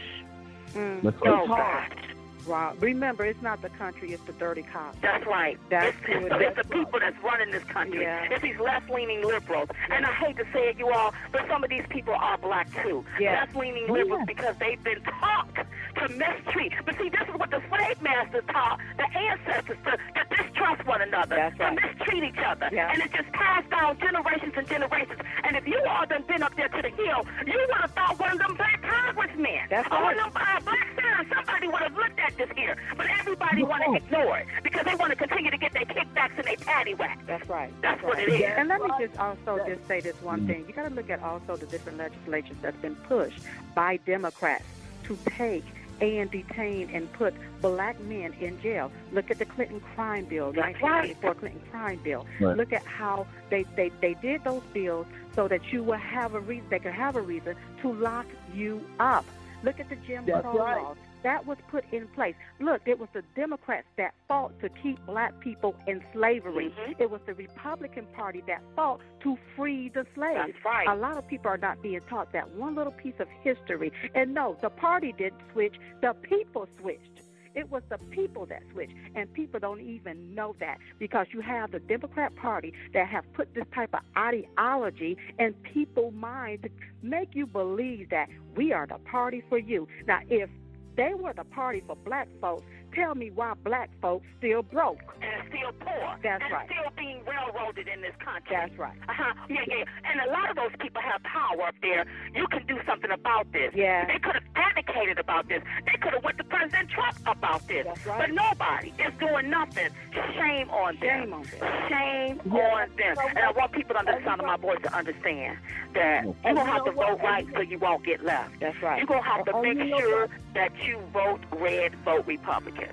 Mm. 0.76 1.02
That's 1.04 1.22
right. 1.22 1.48
hard. 1.48 2.15
Remember, 2.48 3.26
it's 3.26 3.42
not 3.42 3.62
the 3.62 3.70
country; 3.70 4.14
it's 4.14 4.24
the 4.24 4.34
dirty 4.34 4.64
cops. 4.64 4.98
That's 5.02 5.26
right. 5.26 5.58
That's 5.70 5.88
it's, 5.88 6.06
who 6.06 6.26
it 6.26 6.32
it's 6.42 6.58
is. 6.58 6.64
the 6.66 6.70
people 6.74 7.00
that's 7.00 7.22
running 7.24 7.52
this 7.52 7.64
country. 7.64 8.02
Yeah. 8.02 8.28
It's 8.32 8.42
these 8.42 8.60
left-leaning 8.60 9.24
liberals. 9.24 9.70
And 9.90 10.06
I 10.06 10.12
hate 10.14 10.38
to 10.38 10.46
say 10.54 10.70
it, 10.70 10.78
you 10.78 10.90
all, 10.90 11.14
but 11.32 11.48
some 11.48 11.64
of 11.64 11.70
these 11.70 11.86
people 11.90 12.14
are 12.14 12.38
black 12.38 12.68
too. 12.84 13.06
Yeah. 13.20 13.42
Left-leaning 13.42 13.88
liberals 13.92 14.24
because 14.28 14.56
they've 14.60 14.84
been 14.84 15.02
taught 15.02 15.48
to 15.56 16.10
mistreat. 16.10 16.74
But 16.86 16.98
see, 16.98 17.10
this 17.10 17.28
is 17.28 17.36
what 17.36 17.52
the 17.52 17.62
slave 17.70 18.02
masters 18.02 18.44
taught 18.52 18.80
the 18.98 19.18
ancestors 19.18 19.78
to, 19.86 19.92
to 19.92 20.44
distrust 20.44 20.86
one 20.86 21.02
another, 21.02 21.36
That's 21.36 21.58
to 21.58 21.64
right. 21.64 21.80
mistreat 21.82 22.24
each 22.24 22.44
other. 22.46 22.70
Yeah. 22.72 22.92
And 22.92 23.02
it 23.02 23.12
just 23.14 23.32
passed 23.32 23.70
down 23.70 23.98
generations 24.00 24.54
and 24.56 24.68
generations. 24.68 25.20
And 25.44 25.56
if 25.56 25.68
you 25.68 25.82
all 25.88 26.06
done 26.06 26.24
been 26.28 26.44
up 26.44 26.56
there 26.56 26.68
to 26.70 26.82
the 26.82 26.90
hill, 26.90 27.26
you 27.46 27.54
would 27.58 27.82
have 27.82 27.92
thought 27.92 28.20
one 28.20 28.32
of 28.34 28.40
them 28.40 28.56
black 28.56 28.82
congressmen. 28.84 29.68
That's 29.70 29.88
or 29.92 30.02
one 30.04 30.20
of 30.20 30.34
them 30.34 30.44
uh, 30.44 30.60
black 30.62 30.88
senators, 30.96 31.32
somebody 31.34 31.68
would 31.68 31.82
have 31.82 31.96
looked 31.96 32.20
at 32.20 32.35
this 32.38 32.50
here. 32.56 32.78
But 32.98 33.08
everybody 33.20 33.64
want 33.64 33.84
to 33.84 33.94
ignore 33.94 34.40
it 34.40 34.48
because 34.64 34.86
they 34.86 34.96
want 34.96 35.12
to 35.12 35.16
continue 35.16 35.52
to 35.52 35.58
get 35.58 35.74
their 35.74 35.86
kickbacks 35.86 36.38
and 36.38 36.46
their 36.46 36.58
patty 36.58 36.94
whack. 36.94 37.20
That's 37.26 37.48
right. 37.50 37.74
That's 37.82 38.02
what 38.04 38.16
right. 38.16 38.30
it 38.30 38.42
is. 38.42 38.52
And 38.56 38.70
let 38.70 38.82
me 38.82 38.90
just 39.00 39.18
also 39.20 39.60
just 39.68 39.88
say 39.88 40.00
this 40.00 40.16
one 40.22 40.42
mm-hmm. 40.42 40.48
thing. 40.48 40.66
You 40.68 40.74
got 40.74 40.90
to 40.90 40.94
look 40.96 41.10
at 41.10 41.22
also 41.22 41.56
the 41.56 41.66
different 41.66 41.98
legislations 41.98 42.62
that's 42.62 42.78
been 42.78 42.96
pushed 42.96 43.40
by 43.74 43.98
Democrats 43.98 44.66
to 45.06 45.18
take 45.26 45.66
and 46.02 46.30
detain 46.30 46.90
and 46.92 47.12
put 47.14 47.34
black 47.62 48.00
men 48.02 48.34
in 48.40 48.60
jail. 48.62 48.92
Look 49.12 49.32
at 49.32 49.40
the 49.40 49.46
Clinton 49.46 49.80
crime 49.96 50.26
bill, 50.26 50.52
That's 50.52 50.82
1994 50.82 51.36
Clinton 51.36 51.62
crime 51.72 52.00
bill. 52.04 52.26
Right. 52.40 52.58
Look 52.58 52.74
at 52.74 52.86
how 52.86 53.28
they, 53.50 53.64
they, 53.76 53.92
they 54.02 54.14
did 54.16 54.44
those 54.44 54.64
bills 54.74 55.08
so 55.34 55.48
that 55.48 55.72
you 55.72 55.84
will 55.84 55.98
have 55.98 56.34
a 56.34 56.40
reason, 56.40 56.68
they 56.70 56.80
could 56.80 56.94
have 56.94 57.16
a 57.16 57.22
reason 57.22 57.56
to 57.82 57.94
lock 57.94 58.26
you 58.54 58.86
up. 59.00 59.26
Look 59.64 59.80
at 59.80 59.90
the 59.90 59.96
Jim 59.96 60.26
That's 60.26 60.42
Crow 60.42 60.58
right. 60.58 60.82
laws. 60.82 60.98
That 61.24 61.46
was 61.48 61.58
put 61.70 61.84
in 61.92 62.08
place. 62.10 62.36
Look, 62.60 62.82
it 62.86 63.00
was 63.00 63.10
the 63.14 63.24
Democrats 63.36 63.88
that 63.98 64.14
fought 64.28 64.60
to 64.62 64.70
keep 64.70 65.04
black 65.08 65.40
people 65.40 65.76
in 65.88 66.04
slavery. 66.14 66.70
Mhm. 66.70 66.96
It 67.00 67.10
was 67.10 67.22
the 67.26 67.34
Republican 67.34 68.06
Party 68.14 68.42
that 68.48 68.62
fought 68.76 69.02
to 69.22 69.36
free 69.56 69.90
the 69.90 70.06
slaves. 70.14 70.54
That's 70.54 70.66
right. 70.66 70.88
A 70.88 70.96
lot 70.96 71.18
of 71.18 71.28
people 71.28 71.50
are 71.50 71.58
not 71.58 71.82
being 71.82 72.02
taught 72.02 72.32
that 72.34 72.50
one 72.52 72.76
little 72.76 72.94
piece 72.94 73.20
of 73.20 73.28
history. 73.44 73.92
And 74.14 74.34
no, 74.36 74.56
the 74.62 74.70
party 74.70 75.14
didn't 75.14 75.42
switch, 75.52 75.76
the 76.02 76.14
people 76.22 76.68
switched. 76.80 77.25
It 77.56 77.72
was 77.72 77.84
the 77.90 77.98
people 78.10 78.46
that 78.48 78.62
switched, 78.74 78.94
and 79.16 79.32
people 79.34 79.60
don't 79.60 79.80
even 79.80 80.36
know 80.36 80.56
that 80.60 80.78
because 81.00 81.28
you 81.32 81.40
have 81.42 81.72
the 81.72 81.80
Democrat 81.80 82.36
Party 82.36 82.74
that 82.94 83.08
have 83.08 83.24
put 83.34 83.54
this 83.56 83.66
type 83.74 83.94
of 83.94 84.02
ideology 84.18 85.18
in 85.40 85.54
people's 85.54 86.14
minds 86.14 86.64
to 86.64 86.70
make 87.02 87.30
you 87.34 87.48
believe 87.48 88.10
that 88.10 88.28
we 88.56 88.74
are 88.74 88.86
the 88.86 88.98
party 89.10 89.42
for 89.48 89.58
you. 89.58 89.88
Now, 90.06 90.20
if 90.30 90.50
they 90.98 91.14
were 91.14 91.34
the 91.34 91.44
party 91.46 91.82
for 91.86 91.96
black 91.96 92.28
folks, 92.42 92.66
tell 92.96 93.16
me 93.16 93.30
why 93.32 93.54
black 93.64 93.90
folks 94.02 94.26
still 94.38 94.64
broke. 94.64 95.00
And 95.22 95.48
still 95.50 95.72
poor. 95.80 96.16
That's 96.24 96.44
and 96.44 96.54
right. 96.54 96.70
still 96.70 96.92
being 96.98 97.22
railroaded 97.26 97.88
in 97.88 98.02
this 98.02 98.16
country. 98.24 98.56
That's 98.56 98.78
right. 98.78 98.98
Uh-huh. 99.10 99.34
Yeah, 99.50 99.62
yeah. 99.68 99.84
And 100.10 100.22
a 100.22 100.32
lot 100.32 100.50
of 100.50 100.56
those 100.56 100.72
people 100.80 101.02
have 101.02 101.22
power 101.24 101.68
up 101.68 101.76
there. 101.82 102.06
You 102.34 102.48
can 102.48 102.66
do 102.66 102.80
something 102.86 103.12
about 103.12 103.52
this. 103.52 103.74
Yeah. 103.76 104.06
They 104.08 104.20
could 104.20 104.36
have 104.36 104.44
advocated 104.56 105.20
about 105.20 105.48
this. 105.48 105.62
They 105.86 105.98
could 106.00 106.14
have 106.14 106.24
went 106.24 106.38
to 106.38 106.44
President 106.46 106.90
Trump 106.90 107.18
about 107.26 107.68
this. 107.68 107.86
That's 107.86 108.06
right. 108.06 108.20
But 108.20 108.32
nobody 108.32 108.94
is 109.00 109.14
doing 109.20 109.50
nothing. 109.50 109.90
Shame 110.38 110.70
on 110.70 110.96
them. 111.00 111.24
Shame 111.24 111.34
on 111.34 111.44
them. 111.44 111.90
Shame 111.90 112.42
Yeah. 112.46 112.76
on 112.76 112.90
them. 112.96 113.16
And 113.30 113.40
I 113.40 113.52
want 113.52 113.72
people 113.72 113.96
the 114.06 114.24
sound 114.24 114.40
of 114.42 114.46
my 114.48 114.58
voice 114.58 114.82
to 114.84 114.94
understand 114.94 115.58
that 115.94 116.24
going 116.44 116.56
to 116.56 116.64
have 116.64 116.86
to 116.86 116.92
vote 116.92 117.20
right 117.24 117.46
so 117.54 117.62
you 117.62 117.80
won't 117.80 118.06
get 118.06 118.24
left. 118.24 118.60
That's 118.60 118.80
right. 118.82 118.98
You're 118.98 119.08
going 119.08 119.24
to 119.24 119.30
have 119.30 119.46
to 119.46 119.62
make 119.62 119.80
sure 120.00 120.30
that 120.54 120.72
you 120.86 121.00
vote 121.12 121.42
red, 121.52 121.96
vote 122.04 122.26
Republican. 122.28 122.85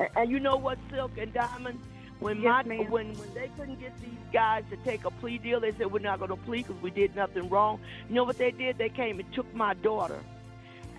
And, 0.00 0.08
and 0.16 0.30
you 0.30 0.40
know 0.40 0.56
what, 0.56 0.78
Silk 0.90 1.12
and 1.18 1.32
Diamond? 1.32 1.78
When 2.20 2.40
Yes, 2.40 2.64
my 2.66 2.76
ma'am. 2.76 2.90
when 2.90 3.18
when 3.18 3.34
they 3.34 3.50
couldn't 3.58 3.80
get 3.80 3.92
these 4.00 4.10
guys 4.32 4.62
to 4.70 4.76
take 4.78 5.04
a 5.04 5.10
plea 5.10 5.38
deal, 5.38 5.60
they 5.60 5.72
said 5.72 5.90
we're 5.92 5.98
not 5.98 6.18
going 6.20 6.30
to 6.30 6.36
plea 6.36 6.62
because 6.62 6.80
we 6.80 6.90
did 6.90 7.14
nothing 7.16 7.48
wrong. 7.48 7.80
You 8.08 8.14
know 8.14 8.24
what 8.24 8.38
they 8.38 8.52
did? 8.52 8.78
They 8.78 8.88
came 8.88 9.18
and 9.18 9.32
took 9.34 9.52
my 9.54 9.74
daughter, 9.74 10.20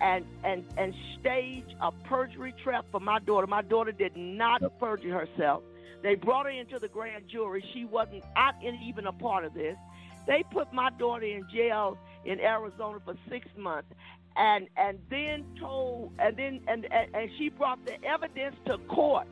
and 0.00 0.26
and 0.44 0.62
and 0.76 0.94
staged 1.18 1.74
a 1.80 1.90
perjury 1.90 2.54
trap 2.62 2.84
for 2.92 3.00
my 3.00 3.18
daughter. 3.18 3.46
My 3.46 3.62
daughter 3.62 3.92
did 3.92 4.14
not 4.16 4.60
perjure 4.78 5.18
herself. 5.26 5.62
They 6.02 6.14
brought 6.16 6.44
her 6.46 6.52
into 6.52 6.78
the 6.78 6.88
grand 6.88 7.28
jury. 7.28 7.64
She 7.72 7.86
wasn't 7.86 8.22
in 8.62 8.74
even 8.84 9.06
a 9.06 9.12
part 9.12 9.44
of 9.44 9.54
this. 9.54 9.76
They 10.26 10.44
put 10.52 10.72
my 10.72 10.90
daughter 10.90 11.24
in 11.24 11.46
jail 11.52 11.96
in 12.24 12.40
Arizona 12.40 13.00
for 13.04 13.14
six 13.30 13.48
months, 13.56 13.88
and 14.36 14.68
and 14.76 14.98
then 15.10 15.44
told 15.58 16.12
and 16.18 16.36
then 16.36 16.60
and 16.68 16.86
and, 16.92 17.14
and 17.14 17.30
she 17.38 17.48
brought 17.48 17.84
the 17.86 18.02
evidence 18.04 18.56
to 18.66 18.78
court 18.88 19.26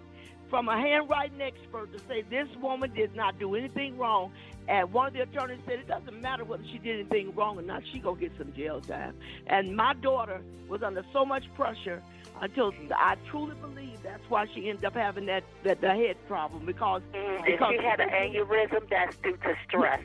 from 0.51 0.69
a 0.69 0.77
handwriting 0.77 1.41
expert 1.41 1.93
to 1.93 1.99
say 2.07 2.23
this 2.31 2.49
woman 2.61 2.93
did 2.95 3.15
not 3.15 3.39
do 3.39 3.55
anything 3.55 3.99
wrong. 3.99 4.31
And 4.69 4.93
one 4.93 5.09
of 5.09 5.13
the 5.13 5.23
attorneys 5.23 5.59
said 5.67 5.81
it 5.81 5.89
doesn't 5.89 6.23
matter 6.23 6.45
whether 6.45 6.63
she 6.71 6.79
did 6.79 7.01
anything 7.01 7.35
wrong 7.35 7.59
or 7.59 7.63
not. 7.63 7.83
She 7.93 7.99
gonna 7.99 8.21
get 8.21 8.33
some 8.39 8.53
jail 8.55 8.81
time. 8.81 9.15
And 9.47 9.77
my 9.77 9.95
daughter 9.95 10.41
was 10.69 10.83
under 10.83 11.05
so 11.13 11.25
much 11.25 11.45
pressure 11.55 12.03
until 12.41 12.73
I 12.95 13.17
truly 13.31 13.55
believe 13.61 14.03
that's 14.03 14.23
why 14.29 14.47
she 14.55 14.69
ended 14.69 14.85
up 14.85 14.95
having 14.95 15.27
that 15.27 15.45
that 15.65 15.81
the 15.81 15.89
head 15.89 16.17
problem 16.29 16.65
because 16.65 17.03
mm, 17.13 17.37
And 17.37 17.45
because 17.45 17.75
she 17.77 17.85
had 17.85 18.01
an 18.01 18.09
aneurysm 18.11 18.89
that's 18.89 19.17
due 19.19 19.37
to 19.37 19.55
stress. 19.67 20.01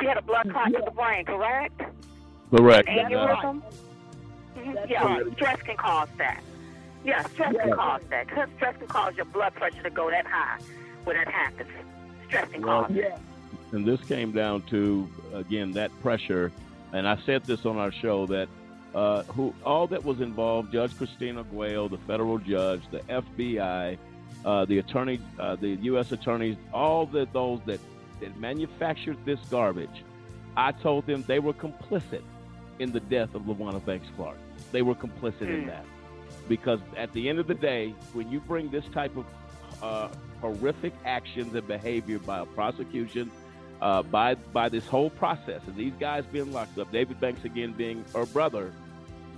She 0.00 0.06
had 0.06 0.16
a 0.16 0.22
blood 0.22 0.50
clot 0.50 0.72
to 0.72 0.82
the 0.84 0.90
brain, 0.90 1.24
correct? 1.24 1.80
Correct. 2.50 2.88
An 2.88 3.10
aneurysm? 3.10 3.62
That's 4.54 4.90
Yeah, 4.90 5.04
right. 5.04 5.32
stress 5.34 5.60
can 5.62 5.76
cause 5.76 6.08
that. 6.18 6.42
Yeah, 7.04 7.22
stress 7.28 7.54
can 7.56 7.72
cause 7.72 8.00
that. 8.10 8.28
'Cause 8.28 8.48
stress 8.56 8.76
can 8.76 8.86
cause 8.86 9.14
your 9.16 9.26
blood 9.26 9.54
pressure 9.54 9.82
to 9.82 9.90
go 9.90 10.10
that 10.10 10.26
high 10.26 10.58
when 11.04 11.16
that 11.16 11.28
happens. 11.28 11.70
Stress 12.26 12.48
can 12.50 12.62
Well, 12.62 12.84
cause 12.84 12.92
yeah. 12.96 13.18
And 13.72 13.84
this 13.86 14.00
came 14.04 14.32
down 14.32 14.62
to 14.70 15.08
again 15.34 15.72
that 15.72 15.90
pressure, 16.00 16.52
and 16.92 17.06
I 17.08 17.16
said 17.26 17.44
this 17.44 17.66
on 17.66 17.76
our 17.76 17.92
show 17.92 18.26
that 18.26 18.48
uh, 18.94 19.24
who 19.24 19.52
all 19.64 19.88
that 19.88 20.04
was 20.04 20.20
involved, 20.20 20.72
Judge 20.72 20.96
Christine 20.96 21.36
Arguello, 21.36 21.88
the 21.88 21.98
federal 21.98 22.38
judge, 22.38 22.82
the 22.92 23.00
FBI, 23.08 23.98
uh, 24.44 24.64
the 24.66 24.78
attorney, 24.78 25.18
uh, 25.40 25.56
the 25.56 25.70
U.S. 25.82 26.12
attorneys, 26.12 26.56
all 26.72 27.04
the 27.04 27.26
those 27.32 27.60
that 27.66 27.80
that 28.20 28.36
manufactured 28.38 29.16
this 29.24 29.40
garbage. 29.50 30.04
I 30.56 30.70
told 30.70 31.06
them 31.06 31.24
they 31.26 31.40
were 31.40 31.52
complicit 31.52 32.22
in 32.78 32.92
the 32.92 33.00
death 33.00 33.34
of 33.34 33.42
LaWanna 33.42 33.84
Banks 33.84 34.06
Clark. 34.16 34.36
They 34.74 34.82
were 34.82 34.96
complicit 34.96 35.42
in 35.42 35.62
Mm. 35.62 35.66
that 35.66 35.84
because 36.48 36.80
at 36.96 37.12
the 37.12 37.28
end 37.28 37.38
of 37.38 37.46
the 37.46 37.54
day, 37.54 37.94
when 38.12 38.28
you 38.32 38.40
bring 38.40 38.70
this 38.70 38.84
type 38.92 39.16
of 39.16 39.24
uh, 39.80 40.08
horrific 40.40 40.92
actions 41.04 41.54
and 41.54 41.66
behavior 41.68 42.18
by 42.18 42.40
a 42.40 42.44
prosecution, 42.44 43.30
uh, 43.80 44.02
by 44.02 44.34
by 44.52 44.68
this 44.68 44.84
whole 44.88 45.10
process, 45.10 45.60
and 45.68 45.76
these 45.76 45.92
guys 46.00 46.24
being 46.32 46.50
locked 46.52 46.76
up, 46.78 46.90
David 46.90 47.20
Banks 47.20 47.44
again 47.44 47.72
being 47.72 48.04
her 48.14 48.26
brother. 48.26 48.72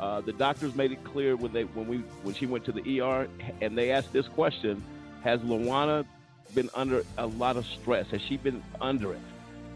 Uh, 0.00 0.22
the 0.22 0.32
doctors 0.32 0.74
made 0.74 0.90
it 0.92 1.02
clear 1.04 1.36
when 1.36 1.52
they 1.52 1.64
when 1.64 1.86
we 1.86 1.98
when 2.22 2.34
she 2.34 2.46
went 2.46 2.64
to 2.64 2.72
the 2.72 3.00
ER 3.00 3.28
and 3.60 3.76
they 3.76 3.90
asked 3.90 4.12
this 4.14 4.28
question: 4.28 4.82
Has 5.22 5.40
Lawana 5.40 6.06
been 6.54 6.70
under 6.74 7.04
a 7.18 7.26
lot 7.26 7.58
of 7.58 7.66
stress? 7.66 8.06
Has 8.10 8.22
she 8.22 8.38
been 8.38 8.62
under 8.80 9.12
it? 9.12 9.20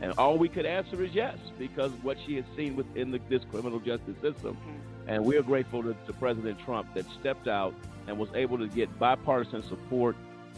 And 0.03 0.13
all 0.17 0.39
we 0.39 0.49
could 0.49 0.65
answer 0.65 1.03
is 1.05 1.13
yes, 1.13 1.37
because 1.59 1.93
what 2.03 2.17
she 2.25 2.37
has 2.37 2.45
seen 2.57 2.77
within 2.77 3.11
the, 3.11 3.21
this 3.29 3.43
criminal 3.51 3.79
justice 3.81 4.17
system. 4.23 4.57
And 5.11 5.25
we 5.25 5.37
are 5.37 5.43
grateful 5.43 5.83
to, 5.83 5.97
to 6.07 6.13
President 6.13 6.57
Trump 6.61 6.95
that 6.95 7.05
stepped 7.19 7.49
out 7.49 7.75
and 8.07 8.17
was 8.17 8.29
able 8.33 8.59
to 8.59 8.69
get 8.69 8.97
bipartisan 8.97 9.65
support. 9.69 10.15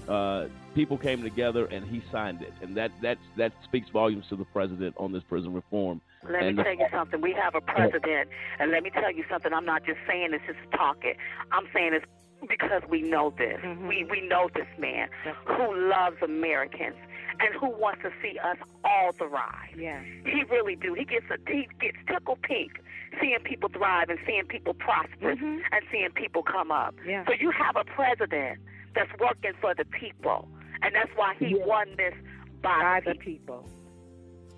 Uh, 0.06 0.46
people 0.74 0.98
came 0.98 1.22
together 1.22 1.64
and 1.66 1.86
he 1.86 2.02
signed 2.12 2.42
it, 2.42 2.52
and 2.60 2.76
that 2.76 2.92
that 3.00 3.16
that 3.36 3.52
speaks 3.64 3.88
volumes 3.88 4.26
to 4.28 4.36
the 4.36 4.44
president 4.44 4.94
on 4.98 5.10
this 5.10 5.22
prison 5.22 5.54
reform. 5.54 6.02
Let 6.28 6.42
And 6.42 6.56
me 6.58 6.62
tell 6.64 6.74
you 6.74 6.86
something. 6.92 7.22
We 7.22 7.32
have 7.32 7.54
a 7.54 7.62
president, 7.62 8.28
and 8.58 8.70
let 8.70 8.82
me 8.82 8.90
tell 8.90 9.10
you 9.10 9.24
something. 9.30 9.54
I'm 9.54 9.64
not 9.64 9.86
just 9.86 10.00
saying 10.06 10.32
this 10.32 10.42
just 10.46 10.58
talking. 10.72 11.14
I'm 11.50 11.66
saying 11.72 11.92
this 11.92 12.02
because 12.46 12.82
we 12.90 13.00
know 13.00 13.32
this. 13.38 13.58
We 13.88 14.04
we 14.10 14.20
know 14.20 14.50
this 14.54 14.66
man 14.78 15.08
who 15.46 15.88
loves 15.88 16.16
Americans 16.20 16.96
and 17.40 17.54
who 17.54 17.70
wants 17.70 18.02
to 18.02 18.10
see 18.20 18.38
us 18.38 18.58
all 18.84 19.12
thrive. 19.12 19.78
Yeah. 19.78 20.02
He 20.26 20.42
really 20.50 20.76
do. 20.76 20.92
He 20.92 21.06
gets 21.06 21.26
a 21.30 21.38
he 21.50 21.68
gets 21.80 21.96
tickle 22.06 22.38
pink 22.42 22.72
seeing 23.20 23.38
people 23.44 23.68
thrive 23.68 24.08
and 24.08 24.18
seeing 24.26 24.44
people 24.46 24.74
prosper 24.74 25.30
and 25.30 25.82
seeing 25.90 26.10
people 26.14 26.42
come 26.42 26.70
up. 26.70 26.94
Yeah. 27.06 27.24
So 27.26 27.32
you 27.32 27.50
have 27.50 27.76
a 27.76 27.84
president 27.84 28.58
that's 28.94 29.10
working 29.20 29.52
for 29.60 29.74
the 29.74 29.84
people, 29.84 30.48
and 30.82 30.94
that's 30.94 31.10
why 31.16 31.34
he 31.38 31.54
won 31.54 31.94
this 31.96 32.14
by, 32.62 33.00
the 33.04 33.14
people. 33.14 33.68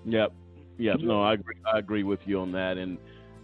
Yep. 0.05 0.33
Yep. 0.77 0.99
No, 0.99 1.23
I 1.23 1.33
agree. 1.33 1.55
I 1.73 1.79
agree 1.79 2.03
with 2.03 2.19
you 2.25 2.39
on 2.39 2.51
that, 2.51 2.77
and 2.77 2.97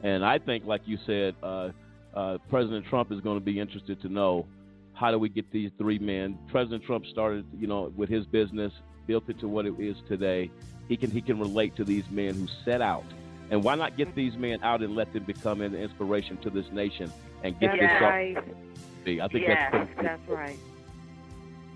and 0.04 0.26
I 0.26 0.38
think, 0.38 0.66
like 0.66 0.82
you 0.86 0.98
said, 1.06 1.36
uh, 1.42 1.70
uh, 2.14 2.38
President 2.50 2.86
Trump 2.86 3.12
is 3.12 3.22
going 3.22 3.38
to 3.38 3.44
be 3.44 3.60
interested 3.60 4.02
to 4.02 4.10
know 4.10 4.46
how 4.94 5.12
do 5.12 5.18
we 5.18 5.30
get 5.30 5.52
these 5.52 5.72
three 5.78 5.98
men. 5.98 6.38
President 6.50 6.84
Trump 6.84 7.06
started, 7.06 7.46
you 7.58 7.68
know, 7.68 7.92
with 7.96 8.10
his 8.10 8.26
business, 8.26 8.74
built 9.08 9.30
it 9.30 9.40
to 9.40 9.48
what 9.48 9.66
it 9.66 9.74
is 9.80 9.96
today. 10.08 10.52
He 10.88 10.98
can 10.98 11.10
he 11.10 11.22
can 11.22 11.40
relate 11.40 11.76
to 11.78 11.84
these 11.84 12.10
men 12.12 12.36
who 12.36 12.48
set 12.66 12.82
out. 12.82 13.06
And 13.52 13.64
why 13.66 13.76
not 13.76 13.98
get 13.98 14.16
these 14.16 14.38
men 14.38 14.64
out 14.64 14.82
and 14.82 14.96
let 14.96 15.12
them 15.12 15.26
become 15.26 15.60
an 15.62 15.76
inspiration 15.76 16.38
to 16.38 16.50
this 16.50 16.72
nation 16.72 17.12
and 17.44 17.60
get 17.60 17.72
That's 17.78 17.82
this 17.82 18.02
right. 18.02 18.38
off? 18.38 18.44
I 19.06 19.28
think 19.28 19.46
that's 19.48 19.90
that's 20.02 20.30
right. 20.30 20.58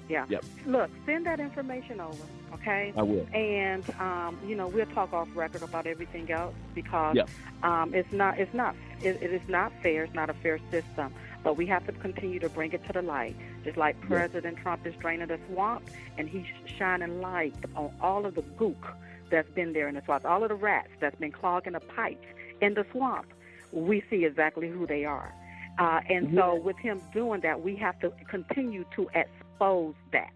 Yeah. 0.07 0.25
Yep. 0.29 0.45
Look, 0.67 0.89
send 1.05 1.25
that 1.25 1.39
information 1.39 1.99
over, 1.99 2.23
okay? 2.53 2.93
I 2.95 3.01
will. 3.01 3.27
And 3.33 3.83
um, 3.99 4.37
you 4.47 4.55
know, 4.55 4.67
we'll 4.67 4.85
talk 4.85 5.11
off 5.11 5.27
record 5.35 5.63
about 5.63 5.85
everything 5.87 6.31
else 6.31 6.53
because 6.75 7.15
Yep. 7.15 7.29
um, 7.63 7.93
it's 7.93 8.11
not 8.13 8.39
it's 8.39 8.53
not 8.53 8.75
it, 9.01 9.21
it 9.21 9.33
is 9.33 9.41
not 9.49 9.73
fair. 9.83 10.03
It's 10.03 10.13
not 10.13 10.29
a 10.29 10.33
fair 10.35 10.59
system. 10.71 11.13
But 11.43 11.57
we 11.57 11.65
have 11.67 11.85
to 11.87 11.91
continue 11.91 12.39
to 12.39 12.49
bring 12.49 12.71
it 12.71 12.85
to 12.87 12.93
the 12.93 13.01
light, 13.01 13.35
just 13.65 13.75
like 13.77 13.97
Yeah. 14.01 14.07
President 14.07 14.57
Trump 14.57 14.85
is 14.87 14.95
draining 14.95 15.27
the 15.27 15.39
swamp, 15.51 15.83
and 16.17 16.29
he's 16.29 16.45
shining 16.77 17.19
light 17.21 17.55
on 17.75 17.91
all 17.99 18.25
of 18.25 18.35
the 18.35 18.43
gook 18.43 18.93
that's 19.29 19.49
been 19.51 19.73
there 19.73 19.87
in 19.87 19.95
the 19.95 20.01
swamp, 20.05 20.25
all 20.25 20.43
of 20.43 20.49
the 20.49 20.55
rats 20.55 20.89
that's 20.99 21.15
been 21.19 21.31
clogging 21.31 21.73
the 21.73 21.79
pipes 21.79 22.25
in 22.61 22.73
the 22.73 22.85
swamp. 22.91 23.27
We 23.71 24.03
see 24.09 24.25
exactly 24.25 24.69
who 24.69 24.87
they 24.87 25.05
are. 25.05 25.33
Uh, 25.77 25.99
and 26.09 26.33
so, 26.35 26.55
with 26.55 26.77
him 26.77 27.01
doing 27.13 27.41
that, 27.41 27.61
we 27.61 27.75
have 27.75 27.99
to 27.99 28.11
continue 28.29 28.85
to 28.95 29.09
expose 29.13 29.93
that, 30.13 30.31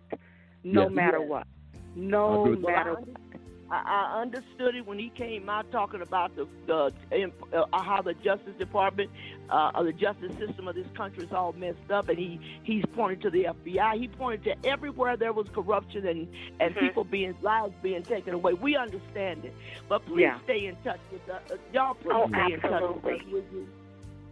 no 0.65 0.83
Yes. 0.83 0.91
matter 0.91 1.21
what. 1.21 1.47
No 1.95 2.45
matter 2.55 2.95
Well, 2.95 3.05
I, 3.71 4.13
I 4.15 4.21
understood 4.21 4.75
it 4.75 4.85
when 4.85 4.97
he 4.97 5.09
came 5.09 5.47
out 5.49 5.71
talking 5.71 6.01
about 6.01 6.35
the 6.35 6.47
the 6.65 6.91
uh, 7.53 7.65
how 7.81 8.01
the 8.01 8.13
Justice 8.15 8.55
Department, 8.57 9.11
uh, 9.49 9.71
or 9.75 9.83
the 9.83 9.93
justice 9.93 10.31
system 10.39 10.67
of 10.67 10.75
this 10.75 10.87
country 10.95 11.23
is 11.23 11.31
all 11.31 11.53
messed 11.53 11.91
up, 11.91 12.09
and 12.09 12.17
he 12.17 12.39
he's 12.63 12.83
pointed 12.95 13.21
to 13.21 13.29
the 13.29 13.45
FBI. 13.45 13.99
He 13.99 14.07
pointed 14.07 14.43
to 14.45 14.67
everywhere 14.69 15.17
there 15.17 15.33
was 15.33 15.47
corruption 15.49 16.07
and 16.07 16.27
and 16.59 16.75
Mhm. 16.75 16.79
people 16.79 17.03
being 17.03 17.35
lives 17.41 17.73
being 17.83 18.03
taken 18.03 18.33
away. 18.33 18.53
We 18.53 18.75
understand 18.75 19.45
it, 19.45 19.53
but 19.87 20.05
please 20.05 20.21
Yeah. 20.21 20.39
stay 20.45 20.65
in 20.65 20.75
touch 20.83 20.99
with 21.11 21.29
us. 21.29 21.41
Uh, 21.51 21.55
y'all 21.73 21.93
please 21.93 22.11
Oh, 22.15 22.27
stay 22.29 22.53
in 22.53 22.59
touch 22.61 22.71
with 22.71 22.73
absolutely. 22.73 23.13
us. 23.13 23.25
Would? 23.31 23.67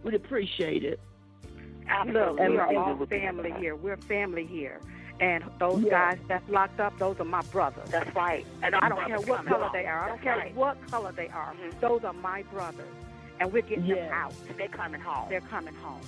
We'd 0.04 0.14
appreciate 0.14 0.84
it. 0.84 1.00
Absolutely, 1.88 2.42
And 2.44 2.52
we 2.52 2.58
are 2.58 2.76
all 2.76 3.06
family 3.06 3.52
here. 3.58 3.74
We're 3.74 3.96
family 3.96 4.44
here. 4.44 4.80
And 5.20 5.44
those 5.58 5.82
Yeah. 5.82 5.90
guys 6.14 6.18
that's 6.28 6.48
locked 6.48 6.78
up, 6.80 6.96
those 6.98 7.18
are 7.20 7.24
my 7.24 7.42
brothers. 7.50 7.88
That's 7.90 8.14
right. 8.14 8.46
And 8.62 8.74
I 8.76 8.88
don't 8.88 9.04
care 9.06 9.20
what 9.22 9.44
color 9.46 9.64
home. 9.64 9.70
they 9.72 9.86
are. 9.86 10.04
I 10.04 10.08
don't 10.08 10.16
That's 10.16 10.22
care 10.24 10.36
right. 10.38 10.54
what 10.54 10.90
color 10.90 11.12
they 11.12 11.28
are. 11.28 11.54
Those 11.80 12.04
are 12.04 12.12
my 12.12 12.42
brothers. 12.52 12.86
And 13.40 13.52
we're 13.52 13.62
getting 13.62 13.86
them 13.88 14.12
out. 14.12 14.32
They're 14.56 14.68
coming 14.68 15.00
home. 15.00 15.28
They're 15.28 15.40
coming 15.40 15.74
home. 15.76 16.00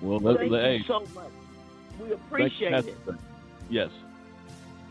Well, 0.00 0.18
let, 0.20 0.38
Thank 0.38 0.50
let- 0.52 0.72
you 0.72 0.78
hey, 0.78 0.84
so 0.86 1.00
much. 1.14 1.30
We 2.00 2.08
thank- 2.08 2.12
appreciate 2.20 2.72
it. 2.74 3.06
Banks. 3.06 3.22
Yes. 3.70 3.90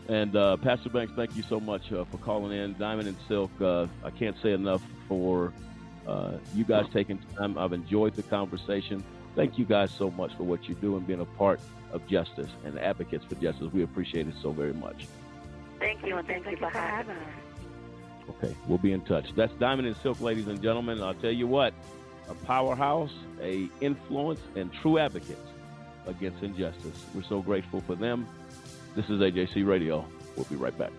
And 0.08 0.34
uh, 0.34 0.56
Pastor 0.56 0.88
Banks, 0.88 1.12
thank 1.14 1.36
you 1.36 1.42
so 1.44 1.60
much 1.60 1.92
uh, 1.92 2.04
for 2.04 2.18
calling 2.18 2.52
in. 2.56 2.76
Diamond 2.78 3.06
and 3.08 3.16
Silk, 3.28 3.50
uh, 3.60 3.86
I 4.04 4.10
can't 4.10 4.36
say 4.42 4.52
enough 4.52 4.82
for 5.08 5.52
uh, 6.06 6.32
you 6.54 6.64
guys 6.64 6.86
taking 6.92 7.18
time. 7.36 7.56
I've 7.56 7.72
enjoyed 7.72 8.14
the 8.14 8.24
conversation. 8.24 9.04
Thank 9.36 9.58
you 9.58 9.64
guys 9.64 9.90
so 9.92 10.10
much 10.10 10.34
for 10.36 10.42
what 10.42 10.68
you 10.68 10.74
do 10.74 10.96
and 10.96 11.06
being 11.06 11.20
a 11.20 11.24
part 11.24 11.60
of 11.92 12.06
justice 12.06 12.50
and 12.64 12.78
advocates 12.78 13.24
for 13.24 13.34
justice. 13.36 13.72
We 13.72 13.82
appreciate 13.82 14.26
it 14.26 14.34
so 14.42 14.50
very 14.50 14.72
much. 14.72 15.06
Thank 15.78 16.04
you, 16.04 16.16
and 16.16 16.26
thank, 16.26 16.46
you 16.46 16.56
for 16.56 16.70
having 16.70 17.16
us. 17.16 17.22
Okay, 18.30 18.54
we'll 18.66 18.78
be 18.78 18.92
in 18.92 19.00
touch. 19.02 19.34
That's 19.34 19.52
Diamond 19.54 19.88
and 19.88 19.96
Silk, 19.96 20.20
ladies 20.20 20.46
and 20.46 20.62
gentlemen. 20.62 21.02
I'll 21.02 21.14
tell 21.14 21.32
you 21.32 21.46
what, 21.46 21.74
a 22.28 22.34
powerhouse, 22.34 23.12
a 23.40 23.68
influence, 23.80 24.40
and 24.54 24.72
true 24.72 24.98
advocates 24.98 25.40
against 26.06 26.42
injustice. 26.42 27.04
We're 27.14 27.22
so 27.24 27.42
grateful 27.42 27.80
for 27.80 27.94
them. 27.94 28.26
This 28.94 29.06
is 29.06 29.20
AJC 29.20 29.66
Radio. 29.66 30.06
We'll 30.36 30.44
be 30.46 30.56
right 30.56 30.76
back. 30.76 30.92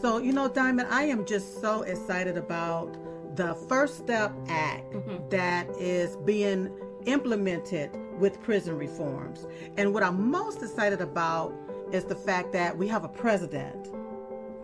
So, 0.00 0.18
you 0.18 0.32
know, 0.32 0.48
Diamond, 0.48 0.88
I 0.90 1.02
am 1.02 1.24
just 1.24 1.60
so 1.60 1.82
excited 1.82 2.36
about 2.36 2.96
the 3.36 3.54
First 3.68 3.98
Step 3.98 4.32
Act 4.48 4.92
mm-hmm. 4.92 5.28
that 5.28 5.68
is 5.78 6.16
being 6.24 6.72
implemented 7.04 7.90
with 8.18 8.42
prison 8.42 8.76
reforms. 8.76 9.46
And 9.76 9.92
what 9.92 10.02
I'm 10.02 10.30
most 10.30 10.62
excited 10.62 11.00
about 11.00 11.54
is 11.92 12.04
the 12.04 12.16
fact 12.16 12.52
that 12.52 12.76
we 12.76 12.88
have 12.88 13.04
a 13.04 13.08
president, 13.08 13.92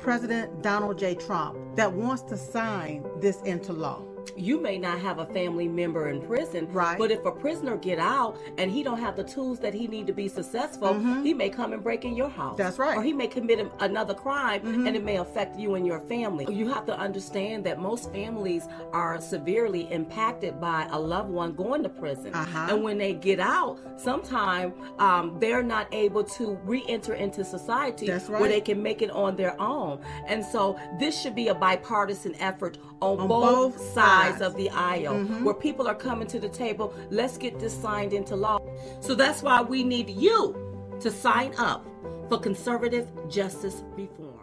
President 0.00 0.62
Donald 0.62 0.98
J. 0.98 1.14
Trump, 1.14 1.58
that 1.76 1.92
wants 1.92 2.22
to 2.22 2.36
sign 2.36 3.04
this 3.20 3.40
into 3.42 3.72
law. 3.72 4.02
You 4.36 4.60
may 4.60 4.78
not 4.78 4.98
have 5.00 5.18
a 5.18 5.26
family 5.26 5.68
member 5.68 6.08
in 6.08 6.20
prison 6.22 6.68
Right. 6.72 6.98
but 6.98 7.10
if 7.10 7.24
a 7.24 7.32
prisoner 7.32 7.76
get 7.76 7.98
out 7.98 8.36
and 8.58 8.70
he 8.70 8.82
don't 8.82 8.98
have 8.98 9.16
the 9.16 9.24
tools 9.24 9.58
that 9.60 9.74
he 9.74 9.86
need 9.86 10.06
to 10.06 10.12
be 10.12 10.28
successful 10.28 10.98
he 11.22 11.34
may 11.34 11.48
come 11.50 11.72
and 11.72 11.82
break 11.82 12.04
in 12.04 12.14
your 12.16 12.28
house. 12.28 12.56
That's 12.56 12.78
right. 12.78 12.96
or 12.96 13.02
he 13.02 13.12
may 13.12 13.26
commit 13.26 13.70
another 13.80 14.14
crime 14.14 14.86
and 14.86 14.96
it 14.96 15.04
may 15.04 15.16
affect 15.16 15.58
you 15.58 15.74
and 15.74 15.86
your 15.86 16.00
family. 16.00 16.46
You 16.52 16.68
have 16.68 16.86
to 16.86 16.98
understand 16.98 17.64
that 17.64 17.80
most 17.80 18.12
families 18.12 18.66
are 18.92 19.20
severely 19.20 19.90
impacted 19.92 20.60
by 20.60 20.86
a 20.90 20.98
loved 20.98 21.30
one 21.30 21.54
going 21.54 21.82
to 21.82 21.88
prison. 21.88 22.34
Uh-huh. 22.34 22.66
and 22.70 22.82
when 22.82 22.98
they 22.98 23.12
get 23.14 23.40
out 23.40 23.78
sometimes 23.96 24.72
um, 24.98 25.36
they're 25.40 25.62
not 25.62 25.86
able 25.92 26.24
to 26.24 26.58
re-enter 26.64 27.14
into 27.14 27.44
society 27.44 28.06
That's 28.06 28.28
where 28.28 28.48
they 28.48 28.60
can 28.60 28.82
make 28.82 29.02
it 29.02 29.10
on 29.10 29.36
their 29.36 29.60
own. 29.60 30.00
And 30.26 30.44
so 30.44 30.78
this 30.98 31.20
should 31.20 31.34
be 31.34 31.48
a 31.48 31.54
bipartisan 31.54 32.34
effort 32.36 32.78
on, 33.02 33.18
On 33.20 33.28
both, 33.28 33.72
both 33.74 33.80
sides 33.94 34.38
sides. 34.38 34.42
of 34.42 34.54
the 34.56 34.70
aisle 34.70 35.14
Mhm. 35.14 35.42
where 35.42 35.54
people 35.54 35.88
are 35.88 35.94
coming 35.94 36.28
to 36.28 36.38
the 36.38 36.48
table. 36.48 36.94
Let's 37.10 37.36
get 37.36 37.58
this 37.58 37.74
signed 37.74 38.12
into 38.12 38.36
law. 38.36 38.60
So 39.00 39.14
that's 39.14 39.42
why 39.42 39.60
we 39.60 39.82
need 39.82 40.08
you 40.08 40.54
to 41.00 41.10
sign 41.10 41.52
up 41.58 41.84
for 42.28 42.38
conservative 42.38 43.08
justice 43.28 43.82
reform. 43.96 44.38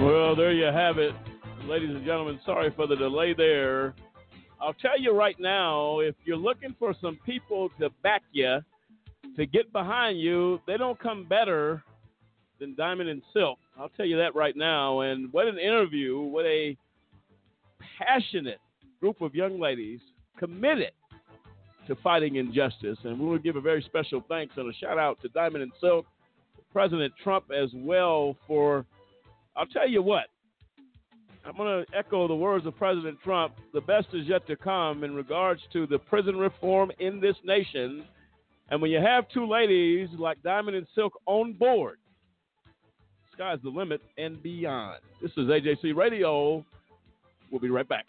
Well, 0.00 0.36
there 0.36 0.52
you 0.52 0.64
have 0.66 0.98
it, 0.98 1.12
ladies 1.66 1.90
and 1.90 2.04
gentlemen. 2.04 2.38
Sorry 2.44 2.70
for 2.76 2.86
the 2.86 2.96
delay 2.96 3.34
there. 3.34 3.94
I'll 4.60 4.74
tell 4.74 4.98
you 4.98 5.12
right 5.12 5.36
now 5.38 6.00
if 6.00 6.14
you're 6.24 6.36
looking 6.36 6.74
for 6.78 6.94
some 7.00 7.18
people 7.26 7.70
to 7.78 7.90
back 8.02 8.22
you, 8.32 8.60
to 9.36 9.46
get 9.46 9.72
behind 9.72 10.18
you, 10.18 10.60
they 10.66 10.76
don't 10.76 10.98
come 10.98 11.26
better 11.28 11.82
than 12.58 12.74
Diamond 12.74 13.10
and 13.10 13.22
Silk. 13.32 13.58
I'll 13.78 13.90
tell 13.90 14.06
you 14.06 14.16
that 14.16 14.34
right 14.34 14.56
now. 14.56 15.00
And 15.00 15.30
what 15.32 15.46
an 15.46 15.58
interview, 15.58 16.20
what 16.20 16.46
a 16.46 16.76
passionate 17.98 18.60
group 19.00 19.20
of 19.20 19.34
young 19.34 19.60
ladies 19.60 20.00
committed 20.38 20.92
to 21.86 21.94
fighting 21.96 22.36
injustice. 22.36 22.98
And 23.04 23.18
we 23.18 23.26
want 23.26 23.42
to 23.42 23.46
give 23.46 23.56
a 23.56 23.60
very 23.60 23.82
special 23.82 24.24
thanks 24.28 24.54
and 24.56 24.72
a 24.72 24.76
shout 24.78 24.98
out 24.98 25.20
to 25.22 25.28
Diamond 25.28 25.64
and 25.64 25.72
Silk, 25.80 26.06
President 26.72 27.12
Trump 27.22 27.46
as 27.56 27.68
well 27.74 28.36
for, 28.46 28.86
I'll 29.54 29.66
tell 29.66 29.88
you 29.88 30.02
what, 30.02 30.26
I'm 31.46 31.56
going 31.56 31.84
to 31.84 31.96
echo 31.96 32.26
the 32.26 32.34
words 32.34 32.66
of 32.66 32.76
President 32.76 33.18
Trump. 33.22 33.54
The 33.72 33.80
best 33.80 34.08
is 34.12 34.26
yet 34.26 34.44
to 34.48 34.56
come 34.56 35.04
in 35.04 35.14
regards 35.14 35.60
to 35.74 35.86
the 35.86 35.96
prison 35.96 36.36
reform 36.36 36.90
in 36.98 37.20
this 37.20 37.36
nation. 37.44 38.04
And 38.68 38.82
when 38.82 38.90
you 38.90 38.98
have 38.98 39.28
two 39.28 39.46
ladies 39.46 40.08
like 40.18 40.42
Diamond 40.42 40.76
and 40.76 40.88
Silk 40.92 41.12
on 41.26 41.52
board, 41.52 41.98
sky's 43.32 43.58
the 43.62 43.68
limit 43.68 44.00
and 44.18 44.42
beyond. 44.42 44.98
This 45.22 45.30
is 45.36 45.46
AJC 45.46 45.94
Radio. 45.94 46.64
We'll 47.52 47.60
be 47.60 47.70
right 47.70 47.88
back. 47.88 48.06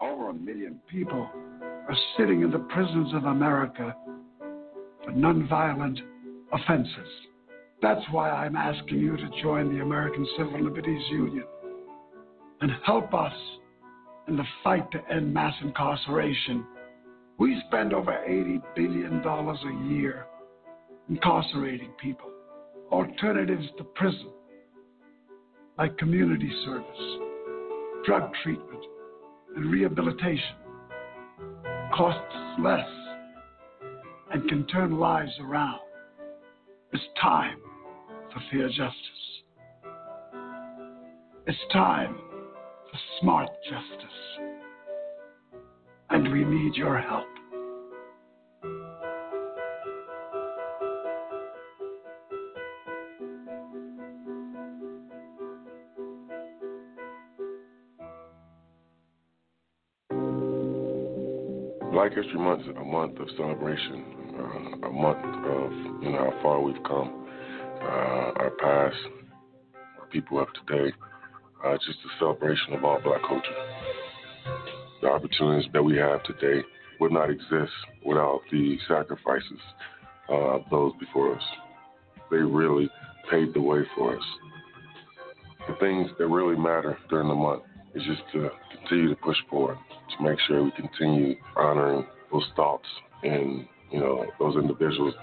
Over 0.00 0.30
a 0.30 0.34
million 0.34 0.80
people 0.90 1.28
are 1.62 1.96
sitting 2.18 2.42
in 2.42 2.50
the 2.50 2.58
prisons 2.58 3.14
of 3.14 3.24
America 3.26 3.94
for 5.04 5.12
nonviolent 5.12 6.00
offenses. 6.54 7.08
That's 7.82 8.04
why 8.10 8.30
I'm 8.30 8.56
asking 8.56 8.98
you 8.98 9.16
to 9.16 9.42
join 9.42 9.74
the 9.74 9.82
American 9.82 10.26
Civil 10.38 10.62
Liberties 10.62 11.02
Union 11.10 11.44
and 12.60 12.70
help 12.86 13.12
us 13.12 13.34
in 14.28 14.36
the 14.36 14.44
fight 14.62 14.90
to 14.92 15.00
end 15.12 15.34
mass 15.34 15.54
incarceration. 15.62 16.64
We 17.38 17.60
spend 17.68 17.92
over 17.92 18.12
$80 18.12 18.62
billion 18.74 19.22
a 19.24 19.92
year 19.92 20.26
incarcerating 21.08 21.90
people. 22.00 22.30
Alternatives 22.90 23.66
to 23.78 23.84
prison, 23.84 24.30
like 25.76 25.98
community 25.98 26.50
service, 26.64 27.18
drug 28.06 28.30
treatment, 28.42 28.84
and 29.56 29.70
rehabilitation, 29.70 30.56
costs 31.94 32.36
less 32.60 32.88
and 34.32 34.48
can 34.48 34.66
turn 34.68 34.98
lives 34.98 35.32
around. 35.40 35.80
It's 36.94 37.02
time 37.20 37.58
for 38.32 38.40
fair 38.52 38.68
justice. 38.68 38.94
It's 41.44 41.58
time 41.72 42.14
for 42.14 42.98
smart 43.20 43.48
justice. 43.64 44.18
And 46.10 46.32
we 46.32 46.44
need 46.44 46.76
your 46.76 47.00
help. 47.00 47.26
Black 61.90 62.12
History 62.14 62.38
Month 62.38 62.62
is 62.62 62.76
a 62.76 62.84
month 62.84 63.18
of 63.18 63.26
celebration, 63.36 64.23
month 64.94 65.18
of 65.24 65.72
you 66.02 66.10
know 66.10 66.30
how 66.30 66.42
far 66.42 66.60
we've 66.60 66.82
come, 66.84 67.26
uh, 67.82 68.32
our 68.36 68.52
past, 68.58 68.96
our 70.00 70.06
people 70.06 70.40
of 70.40 70.48
today, 70.66 70.92
uh, 71.64 71.74
just 71.74 71.98
a 71.98 72.18
celebration 72.18 72.74
of 72.74 72.84
all 72.84 73.00
Black 73.02 73.20
culture. 73.22 73.50
The 75.02 75.08
opportunities 75.08 75.70
that 75.72 75.82
we 75.82 75.96
have 75.96 76.22
today 76.22 76.62
would 77.00 77.12
not 77.12 77.30
exist 77.30 77.72
without 78.06 78.40
the 78.50 78.78
sacrifices 78.88 79.60
uh, 80.30 80.34
of 80.34 80.62
those 80.70 80.92
before 81.00 81.34
us. 81.34 81.42
They 82.30 82.38
really 82.38 82.88
paved 83.30 83.54
the 83.54 83.60
way 83.60 83.80
for 83.96 84.16
us. 84.16 84.24
The 85.68 85.74
things 85.80 86.10
that 86.18 86.26
really 86.26 86.56
matter 86.56 86.96
during 87.10 87.28
the 87.28 87.34
month 87.34 87.62
is 87.94 88.02
just 88.04 88.22
to 88.32 88.50
continue 88.78 89.08
to 89.08 89.16
push 89.16 89.36
forward, 89.50 89.78
to 90.16 90.24
make 90.24 90.38
sure 90.46 90.62
we 90.62 90.70
continue 90.72 91.34
honoring 91.56 92.06
those 92.30 92.46
thoughts 92.54 92.86
and 93.22 93.66
you 93.94 94.00
know 94.00 94.26
those 94.40 94.56
individuals. 94.56 95.14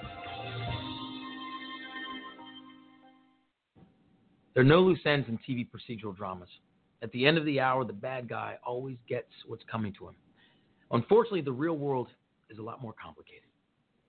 There 4.53 4.63
are 4.63 4.65
no 4.65 4.79
loose 4.79 4.99
ends 5.05 5.27
in 5.27 5.37
TV 5.37 5.67
procedural 5.67 6.15
dramas. 6.15 6.47
At 7.03 7.11
the 7.11 7.25
end 7.25 7.37
of 7.37 7.43
the 7.43 7.59
hour, 7.59 7.83
the 7.83 7.93
bad 7.93 8.29
guy 8.29 8.57
always 8.65 8.95
gets 9.09 9.27
what's 9.45 9.63
coming 9.69 9.93
to 9.99 10.07
him. 10.07 10.15
Unfortunately, 10.91 11.41
the 11.41 11.51
real 11.51 11.77
world 11.77 12.07
is 12.49 12.59
a 12.59 12.61
lot 12.61 12.81
more 12.81 12.93
complicated. 13.01 13.49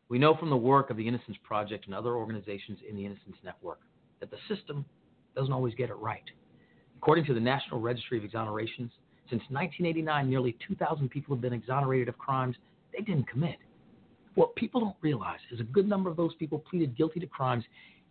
We 0.09 0.19
know 0.19 0.37
from 0.37 0.51
the 0.51 0.57
work 0.57 0.91
of 0.91 0.97
the 0.97 1.09
Innocence 1.09 1.37
Project 1.43 1.87
and 1.87 1.95
other 1.95 2.15
organizations 2.15 2.79
in 2.89 2.95
the 2.95 3.05
Innocence 3.05 3.37
Network 3.43 3.81
that 4.21 4.31
the 4.31 4.37
system 4.49 4.85
doesn't 5.35 5.53
always 5.53 5.75
get 5.75 5.91
it 5.91 5.95
right. 5.95 6.23
According 6.99 7.25
to 7.27 7.35
the 7.35 7.41
National 7.41 7.81
Registry 7.81 8.19
of 8.19 8.25
Exonerations, 8.25 8.91
since 9.29 9.43
1989, 9.49 10.31
nearly 10.31 10.57
2,000 10.69 11.09
people 11.09 11.35
have 11.35 11.43
been 11.43 11.53
exonerated 11.53 12.09
of 12.09 12.19
crimes 12.19 12.55
they 12.93 13.03
didn't 13.03 13.29
commit. 13.29 13.57
What 14.35 14.55
people 14.57 14.81
don't 14.81 14.97
realize 15.01 15.41
is 15.51 15.61
a 15.61 15.65
good 15.65 15.89
number 15.89 16.09
of 16.09 16.17
those 16.17 16.35
people 16.35 16.59
pleaded 16.59 16.97
guilty 16.97 17.21
to 17.21 17.27
crimes 17.27 17.65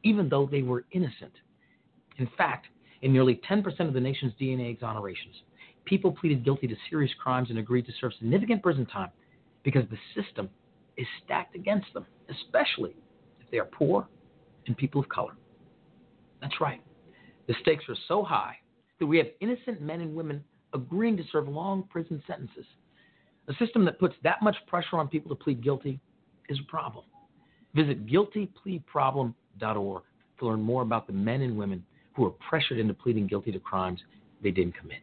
even 0.04 0.30
though 0.30 0.48
they 0.50 0.62
were 0.62 0.86
innocent. 0.92 1.34
In 2.18 2.30
fact, 2.38 2.68
in 3.02 3.12
nearly 3.14 3.42
10% 3.50 3.66
of 3.88 3.94
the 3.94 4.00
nation's 4.00 4.34
DNA 4.40 4.78
exonerations, 4.78 5.42
people 5.86 6.12
pleaded 6.12 6.44
guilty 6.44 6.68
to 6.68 6.76
serious 6.90 7.12
crimes 7.22 7.50
and 7.50 7.60
agreed 7.60 7.86
to 7.88 7.92
serve 8.00 8.14
significant 8.20 8.62
prison 8.62 8.86
time 8.86 9.10
because 9.64 9.84
the 9.90 10.22
system 10.22 10.50
is 10.98 11.08
stacked 11.24 11.56
against 11.56 11.92
them, 11.94 12.06
especially 12.30 12.96
if 13.40 13.50
they 13.52 13.58
are 13.58 13.66
poor 13.66 14.08
and 14.68 14.78
people 14.78 15.02
of 15.02 15.10
color. 15.10 15.34
That's 16.42 16.60
right. 16.62 16.82
The 17.48 17.56
stakes 17.62 17.86
are 17.90 17.96
so 18.08 18.24
high 18.24 18.58
that 19.00 19.06
we 19.06 19.18
have 19.18 19.28
innocent 19.40 19.82
men 19.82 20.02
and 20.02 20.16
women 20.16 20.44
agreeing 20.74 21.18
to 21.18 21.24
serve 21.32 21.48
long 21.48 21.84
prison 21.90 22.22
sentences. 22.28 22.66
A 23.48 23.54
system 23.56 23.84
that 23.86 24.00
puts 24.00 24.16
that 24.24 24.42
much 24.42 24.56
pressure 24.68 24.98
on 24.98 25.08
people 25.08 25.30
to 25.30 25.44
plead 25.44 25.64
guilty 25.64 26.00
is 26.52 26.60
a 26.60 26.70
problem. 26.70 27.06
Visit 27.74 28.06
guiltypleaproblem.org 28.06 30.04
to 30.40 30.46
learn 30.46 30.62
more 30.62 30.82
about 30.82 31.08
the 31.08 31.14
men 31.14 31.42
and 31.42 31.58
women 31.58 31.84
who 32.16 32.26
are 32.26 32.32
pressured 32.50 32.78
into 32.80 32.94
pleading 32.94 33.28
guilty 33.28 33.52
to 33.52 33.60
crimes 33.60 34.02
they 34.44 34.52
didn't 34.52 34.78
commit. 34.78 35.02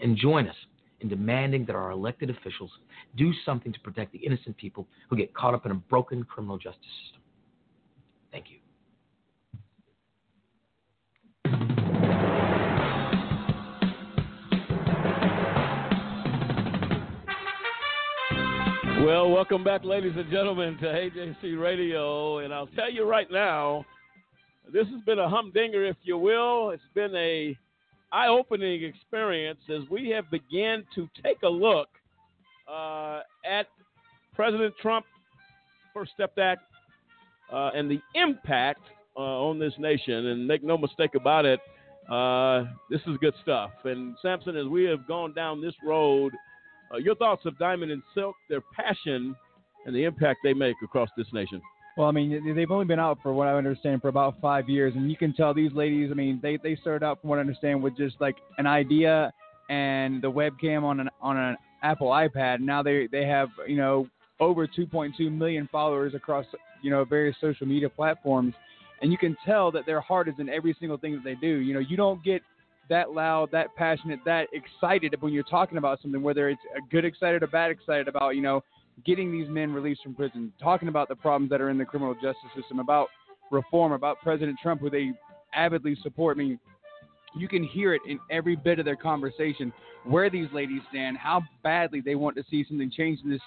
And 0.00 0.16
join 0.16 0.48
us 0.48 0.56
in 1.00 1.08
demanding 1.08 1.64
that 1.64 1.74
our 1.74 1.90
elected 1.90 2.30
officials 2.30 2.70
do 3.16 3.32
something 3.44 3.72
to 3.72 3.80
protect 3.80 4.12
the 4.12 4.18
innocent 4.18 4.56
people 4.56 4.86
who 5.08 5.16
get 5.16 5.34
caught 5.34 5.54
up 5.54 5.66
in 5.66 5.72
a 5.72 5.74
broken 5.74 6.22
criminal 6.24 6.58
justice 6.58 6.84
system. 7.04 7.22
Thank 8.30 8.50
you. 8.50 8.59
Well, 19.04 19.30
welcome 19.30 19.64
back, 19.64 19.82
ladies 19.82 20.12
and 20.14 20.30
gentlemen, 20.30 20.76
to 20.76 20.84
AJC 20.84 21.58
Radio. 21.58 22.38
And 22.38 22.52
I'll 22.52 22.66
tell 22.66 22.92
you 22.92 23.04
right 23.04 23.30
now, 23.32 23.86
this 24.70 24.86
has 24.88 25.00
been 25.06 25.18
a 25.18 25.28
humdinger, 25.28 25.86
if 25.86 25.96
you 26.02 26.18
will. 26.18 26.68
It's 26.68 26.82
been 26.94 27.16
a 27.16 27.56
eye-opening 28.12 28.84
experience 28.84 29.58
as 29.70 29.88
we 29.90 30.10
have 30.10 30.30
began 30.30 30.84
to 30.94 31.08
take 31.24 31.38
a 31.44 31.48
look 31.48 31.88
uh, 32.70 33.20
at 33.50 33.68
President 34.34 34.74
Trump 34.82 35.06
First 35.94 36.12
Step 36.12 36.36
Act 36.38 36.60
uh, 37.50 37.70
and 37.74 37.90
the 37.90 38.00
impact 38.14 38.82
uh, 39.16 39.20
on 39.20 39.58
this 39.58 39.72
nation. 39.78 40.26
And 40.26 40.46
make 40.46 40.62
no 40.62 40.76
mistake 40.76 41.14
about 41.14 41.46
it, 41.46 41.60
uh, 42.10 42.64
this 42.90 43.00
is 43.06 43.16
good 43.22 43.34
stuff. 43.42 43.70
And 43.84 44.14
Samson, 44.20 44.58
as 44.58 44.66
we 44.66 44.84
have 44.84 45.08
gone 45.08 45.32
down 45.32 45.62
this 45.62 45.74
road, 45.82 46.32
uh, 46.92 46.98
your 46.98 47.14
thoughts 47.14 47.46
of 47.46 47.58
Diamond 47.58 47.92
and 47.92 48.02
Silk, 48.14 48.34
their 48.48 48.60
passion, 48.74 49.34
and 49.86 49.94
the 49.94 50.04
impact 50.04 50.40
they 50.42 50.54
make 50.54 50.76
across 50.82 51.08
this 51.16 51.26
nation. 51.32 51.60
Well, 51.96 52.08
I 52.08 52.12
mean, 52.12 52.54
they've 52.54 52.70
only 52.70 52.86
been 52.86 52.98
out 52.98 53.18
for 53.22 53.32
what 53.32 53.48
I 53.48 53.54
understand 53.54 54.00
for 54.00 54.08
about 54.08 54.40
five 54.40 54.68
years, 54.68 54.94
and 54.94 55.10
you 55.10 55.16
can 55.16 55.32
tell 55.34 55.52
these 55.52 55.72
ladies. 55.72 56.10
I 56.10 56.14
mean, 56.14 56.38
they 56.42 56.56
they 56.56 56.76
started 56.76 57.04
out 57.04 57.20
from 57.20 57.30
what 57.30 57.38
I 57.38 57.40
understand 57.40 57.82
with 57.82 57.96
just 57.96 58.16
like 58.20 58.36
an 58.58 58.66
idea 58.66 59.32
and 59.68 60.22
the 60.22 60.30
webcam 60.30 60.82
on 60.82 61.00
an 61.00 61.10
on 61.20 61.36
an 61.36 61.56
Apple 61.82 62.08
iPad. 62.08 62.60
Now 62.60 62.82
they 62.82 63.08
they 63.10 63.26
have 63.26 63.48
you 63.66 63.76
know 63.76 64.06
over 64.38 64.66
2.2 64.66 65.30
million 65.30 65.68
followers 65.70 66.14
across 66.14 66.46
you 66.82 66.90
know 66.90 67.04
various 67.04 67.36
social 67.40 67.66
media 67.66 67.88
platforms, 67.88 68.54
and 69.02 69.10
you 69.10 69.18
can 69.18 69.36
tell 69.44 69.70
that 69.72 69.84
their 69.84 70.00
heart 70.00 70.28
is 70.28 70.34
in 70.38 70.48
every 70.48 70.76
single 70.78 70.96
thing 70.96 71.12
that 71.14 71.24
they 71.24 71.34
do. 71.34 71.58
You 71.58 71.74
know, 71.74 71.80
you 71.80 71.96
don't 71.96 72.22
get 72.24 72.40
that 72.90 73.12
loud, 73.12 73.50
that 73.52 73.74
passionate, 73.76 74.20
that 74.26 74.48
excited 74.52 75.14
when 75.20 75.32
you're 75.32 75.42
talking 75.44 75.78
about 75.78 76.02
something, 76.02 76.20
whether 76.20 76.50
it's 76.50 76.60
a 76.76 76.80
good 76.90 77.06
excited 77.06 77.42
or 77.42 77.46
bad 77.46 77.70
excited 77.70 78.08
about, 78.08 78.36
you 78.36 78.42
know, 78.42 78.62
getting 79.06 79.32
these 79.32 79.48
men 79.48 79.72
released 79.72 80.02
from 80.02 80.14
prison, 80.14 80.52
talking 80.62 80.88
about 80.88 81.08
the 81.08 81.16
problems 81.16 81.48
that 81.50 81.60
are 81.60 81.70
in 81.70 81.78
the 81.78 81.84
criminal 81.84 82.14
justice 82.14 82.50
system, 82.54 82.80
about 82.80 83.08
reform, 83.50 83.92
about 83.92 84.18
President 84.22 84.58
Trump, 84.62 84.80
who 84.80 84.90
they 84.90 85.12
avidly 85.54 85.96
support. 86.02 86.36
I 86.36 86.40
mean, 86.40 86.58
you 87.34 87.48
can 87.48 87.62
hear 87.62 87.94
it 87.94 88.02
in 88.06 88.18
every 88.30 88.56
bit 88.56 88.78
of 88.78 88.84
their 88.84 88.96
conversation 88.96 89.72
where 90.04 90.28
these 90.28 90.48
ladies 90.52 90.82
stand, 90.90 91.16
how 91.16 91.42
badly 91.62 92.00
they 92.00 92.16
want 92.16 92.36
to 92.36 92.44
see 92.50 92.64
something 92.68 92.90
change 92.90 93.20
in 93.24 93.30
this 93.30 93.40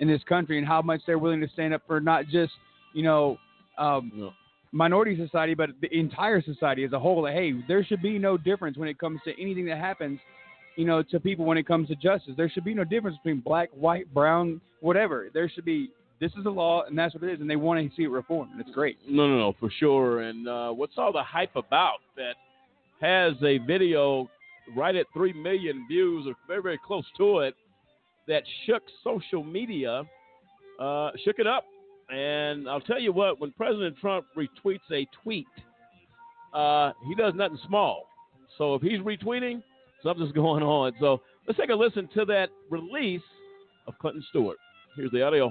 in 0.00 0.08
this 0.08 0.22
country, 0.28 0.58
and 0.58 0.66
how 0.66 0.82
much 0.82 1.00
they're 1.06 1.18
willing 1.18 1.40
to 1.40 1.48
stand 1.52 1.72
up 1.72 1.82
for 1.86 2.00
not 2.00 2.26
just 2.26 2.52
you 2.92 3.02
know 3.02 3.38
um. 3.78 4.32
Minority 4.74 5.16
society, 5.16 5.54
but 5.54 5.70
the 5.80 5.96
entire 5.96 6.42
society 6.42 6.84
as 6.84 6.92
a 6.92 6.98
whole. 6.98 7.22
Like, 7.22 7.34
hey, 7.34 7.52
there 7.68 7.84
should 7.84 8.02
be 8.02 8.18
no 8.18 8.36
difference 8.36 8.76
when 8.76 8.88
it 8.88 8.98
comes 8.98 9.20
to 9.24 9.32
anything 9.40 9.64
that 9.66 9.78
happens 9.78 10.18
you 10.76 10.84
know, 10.84 11.02
to 11.02 11.20
people 11.20 11.44
when 11.44 11.58
it 11.58 11.66
comes 11.66 11.88
to 11.88 11.94
justice. 11.94 12.34
There 12.36 12.48
should 12.48 12.64
be 12.64 12.74
no 12.74 12.84
difference 12.84 13.16
between 13.18 13.40
black, 13.40 13.70
white, 13.72 14.12
brown, 14.12 14.60
whatever. 14.80 15.28
There 15.32 15.48
should 15.48 15.64
be 15.64 15.90
this 16.20 16.32
is 16.36 16.44
the 16.44 16.50
law 16.50 16.84
and 16.84 16.96
that's 16.96 17.14
what 17.14 17.24
it 17.24 17.32
is, 17.32 17.40
and 17.40 17.50
they 17.50 17.56
want 17.56 17.88
to 17.88 17.96
see 17.96 18.04
it 18.04 18.10
reformed, 18.10 18.52
and 18.52 18.60
it's 18.60 18.70
great. 18.70 18.98
No, 19.08 19.26
no, 19.26 19.38
no, 19.38 19.54
for 19.58 19.70
sure. 19.78 20.22
And 20.22 20.48
uh, 20.48 20.70
what's 20.70 20.94
all 20.96 21.12
the 21.12 21.22
hype 21.22 21.54
about 21.56 21.98
that 22.16 22.34
has 23.00 23.34
a 23.42 23.58
video 23.58 24.28
right 24.76 24.94
at 24.94 25.06
three 25.12 25.32
million 25.32 25.86
views 25.88 26.26
or 26.26 26.34
very, 26.48 26.62
very 26.62 26.80
close 26.84 27.04
to 27.18 27.40
it 27.40 27.54
that 28.26 28.42
shook 28.64 28.82
social 29.02 29.44
media, 29.44 30.02
uh, 30.80 31.10
shook 31.24 31.38
it 31.38 31.46
up. 31.46 31.64
And 32.10 32.68
I'll 32.68 32.80
tell 32.80 33.00
you 33.00 33.12
what, 33.12 33.40
when 33.40 33.52
President 33.52 33.96
Trump 33.98 34.26
retweets 34.36 34.90
a 34.92 35.06
tweet, 35.22 35.46
uh, 36.52 36.92
he 37.06 37.14
does 37.14 37.34
nothing 37.34 37.58
small. 37.66 38.06
So 38.58 38.74
if 38.74 38.82
he's 38.82 39.00
retweeting, 39.00 39.62
something's 40.02 40.32
going 40.34 40.62
on. 40.62 40.92
So 41.00 41.20
let's 41.46 41.58
take 41.58 41.70
a 41.70 41.74
listen 41.74 42.08
to 42.14 42.24
that 42.26 42.50
release 42.70 43.22
of 43.86 43.98
Clifton 43.98 44.24
Stewart. 44.30 44.58
Here's 44.96 45.10
the 45.10 45.22
audio. 45.22 45.50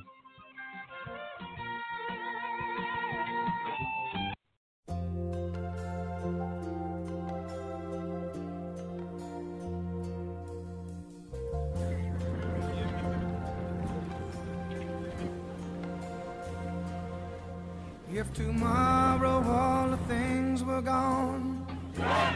Tomorrow 18.63 19.43
all 19.45 19.89
the 19.89 19.97
things 20.07 20.63
were 20.63 20.81
gone, 20.81 21.67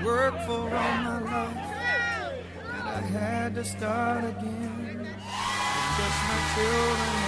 work 0.04 0.34
for 0.46 0.60
all 0.60 0.98
my 1.08 1.20
life 1.22 1.58
and 2.76 2.88
I 2.90 3.02
had 3.02 3.56
to 3.56 3.64
start 3.64 4.26
again. 4.26 5.08
Just 5.98 6.20
my 6.30 6.40
children 6.54 7.27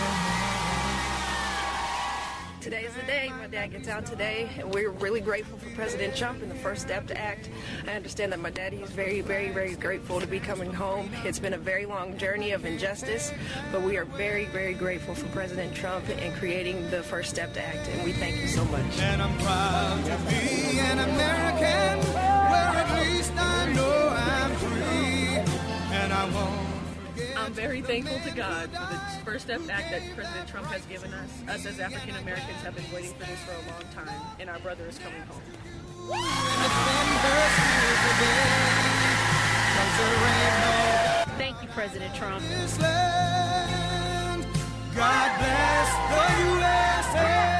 day. 3.09 3.31
My 3.39 3.47
dad 3.47 3.71
gets 3.71 3.87
out 3.87 4.05
today, 4.05 4.47
and 4.59 4.71
we're 4.71 4.91
really 4.91 5.19
grateful 5.19 5.57
for 5.57 5.67
President 5.71 6.15
Trump 6.15 6.43
and 6.43 6.51
the 6.51 6.55
First 6.55 6.83
Step 6.83 7.07
to 7.07 7.17
Act. 7.17 7.49
I 7.87 7.93
understand 7.93 8.31
that 8.31 8.39
my 8.39 8.51
daddy 8.51 8.77
is 8.77 8.91
very, 8.91 9.21
very, 9.21 9.49
very 9.49 9.73
grateful 9.73 10.19
to 10.19 10.27
be 10.27 10.39
coming 10.39 10.71
home. 10.71 11.09
It's 11.25 11.39
been 11.39 11.55
a 11.55 11.57
very 11.57 11.87
long 11.87 12.19
journey 12.19 12.51
of 12.51 12.65
injustice, 12.65 13.33
but 13.71 13.81
we 13.81 13.97
are 13.97 14.05
very, 14.05 14.45
very 14.45 14.75
grateful 14.75 15.15
for 15.15 15.25
President 15.29 15.73
Trump 15.73 16.07
and 16.07 16.35
creating 16.35 16.87
the 16.91 17.01
First 17.01 17.31
Step 17.31 17.51
to 17.55 17.65
Act, 17.65 17.87
and 17.89 18.03
we 18.03 18.13
thank 18.13 18.37
you 18.37 18.47
so 18.47 18.63
much. 18.65 18.99
And 18.99 19.23
I'm 19.23 19.35
proud 19.39 20.05
to 20.05 20.17
be 20.29 20.79
an 20.79 20.99
American, 20.99 22.13
where 22.13 22.73
at 22.77 23.09
least 23.09 23.33
I 23.35 23.73
know 23.73 24.09
I'm 24.15 24.51
free, 24.57 25.37
and 25.97 26.13
I 26.13 26.29
won't. 26.29 26.69
I'm 27.35 27.53
very 27.53 27.81
thankful 27.81 28.19
to 28.19 28.37
God 28.37 28.69
for 28.69 28.93
the 28.93 28.98
First 29.25 29.45
Step 29.45 29.65
back 29.67 29.89
that 29.91 30.01
President 30.15 30.47
Trump 30.47 30.67
has 30.67 30.85
given 30.85 31.13
us. 31.13 31.29
Us 31.47 31.65
as 31.65 31.79
African 31.79 32.15
Americans 32.15 32.61
have 32.63 32.75
been 32.75 32.91
waiting 32.93 33.13
for 33.13 33.25
this 33.25 33.39
for 33.41 33.51
a 33.51 33.71
long 33.71 33.83
time, 33.93 34.21
and 34.39 34.49
our 34.49 34.59
brother 34.59 34.85
is 34.87 34.97
coming 34.99 35.21
home. 35.21 35.41
Thank 41.37 41.61
you, 41.61 41.67
President 41.69 42.15
Trump. 42.15 42.43
God 44.95 45.31
bless 45.37 45.89
the 46.09 46.25
USA. 46.49 47.58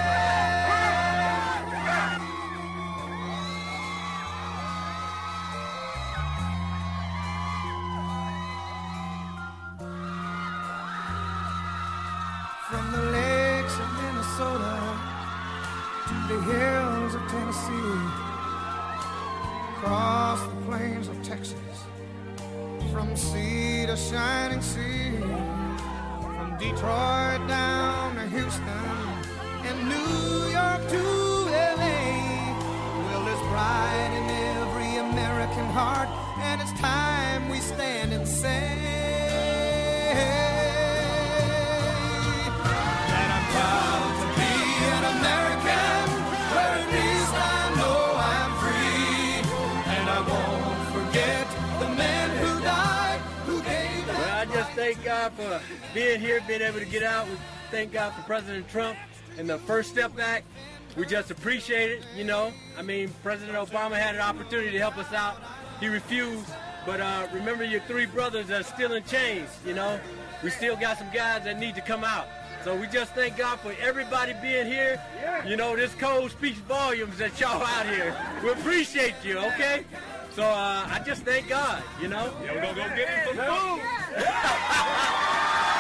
Hills 16.52 17.16
of 17.16 17.22
Tennessee, 17.28 18.00
across 19.78 20.42
the 20.42 20.62
plains 20.66 21.08
of 21.08 21.22
Texas, 21.24 21.78
from 22.92 23.16
sea 23.16 23.86
to 23.86 23.96
shining 23.96 24.62
sea, 24.62 25.12
from 26.22 26.58
Detroit 26.60 27.42
down 27.48 28.16
to 28.16 28.28
Houston 28.28 29.10
and 29.68 29.78
New 29.94 30.50
York 30.50 30.82
to 30.90 31.04
LA. 31.80 32.00
Well, 33.06 33.24
there's 33.26 33.46
pride 33.54 34.12
in 34.20 34.26
every 34.58 34.98
American 34.98 35.66
heart, 35.68 36.10
and 36.40 36.62
it's 36.62 36.74
time 36.80 37.50
we 37.50 37.60
stand 37.60 38.14
and 38.14 38.28
say. 38.28 38.99
Being 55.94 56.20
here, 56.20 56.42
being 56.48 56.62
able 56.62 56.80
to 56.80 56.86
get 56.86 57.04
out. 57.04 57.28
We 57.28 57.36
thank 57.72 57.92
God 57.92 58.14
for 58.14 58.22
President 58.24 58.68
Trump 58.70 58.98
and 59.38 59.50
the 59.50 59.58
First 59.60 59.90
Step 59.90 60.18
Act. 60.20 60.46
We 60.96 61.06
just 61.06 61.32
appreciate 61.32 61.92
it, 61.92 62.04
you 62.16 62.24
know. 62.24 62.52
I 62.78 62.82
mean, 62.82 63.14
President 63.24 63.58
Obama 63.58 63.96
had 63.96 64.16
an 64.16 64.22
opportunity 64.22 64.72
to 64.72 64.80
help 64.80 64.98
us 64.98 65.12
out. 65.14 65.38
He 65.80 65.88
refused. 65.88 66.50
But 66.86 67.02
uh, 67.02 67.28
remember 67.34 67.64
your 67.64 67.82
three 67.82 68.06
brothers 68.06 68.48
that 68.48 68.62
are 68.62 68.64
still 68.64 68.94
in 68.94 69.04
chains, 69.04 69.50
you 69.66 69.74
know. 69.74 70.00
We 70.44 70.50
still 70.50 70.76
got 70.76 70.98
some 70.98 71.10
guys 71.14 71.44
that 71.44 71.60
need 71.60 71.76
to 71.76 71.82
come 71.82 72.04
out. 72.04 72.28
So 72.64 72.76
we 72.76 72.88
just 72.88 73.14
thank 73.14 73.38
God 73.38 73.60
for 73.60 73.74
everybody 73.80 74.34
being 74.42 74.66
here. 74.66 75.02
You 75.46 75.56
know, 75.56 75.76
this 75.76 75.94
cold 75.96 76.32
speaks 76.32 76.60
volumes 76.60 77.18
that 77.18 77.40
y'all 77.40 77.62
out 77.64 77.86
here. 77.86 78.16
We 78.44 78.52
appreciate 78.52 79.16
you, 79.24 79.38
okay? 79.38 79.86
So 80.36 80.44
uh, 80.44 80.88
I 80.90 81.02
just 81.06 81.24
thank 81.24 81.48
God, 81.48 81.84
you 82.02 82.08
know. 82.08 82.34
Yeah, 82.44 82.56
we're 82.56 82.62
gonna 82.62 82.76
go 82.76 82.96
get 82.96 83.10
him 83.10 83.36
some 83.36 83.46
food. 83.46 83.86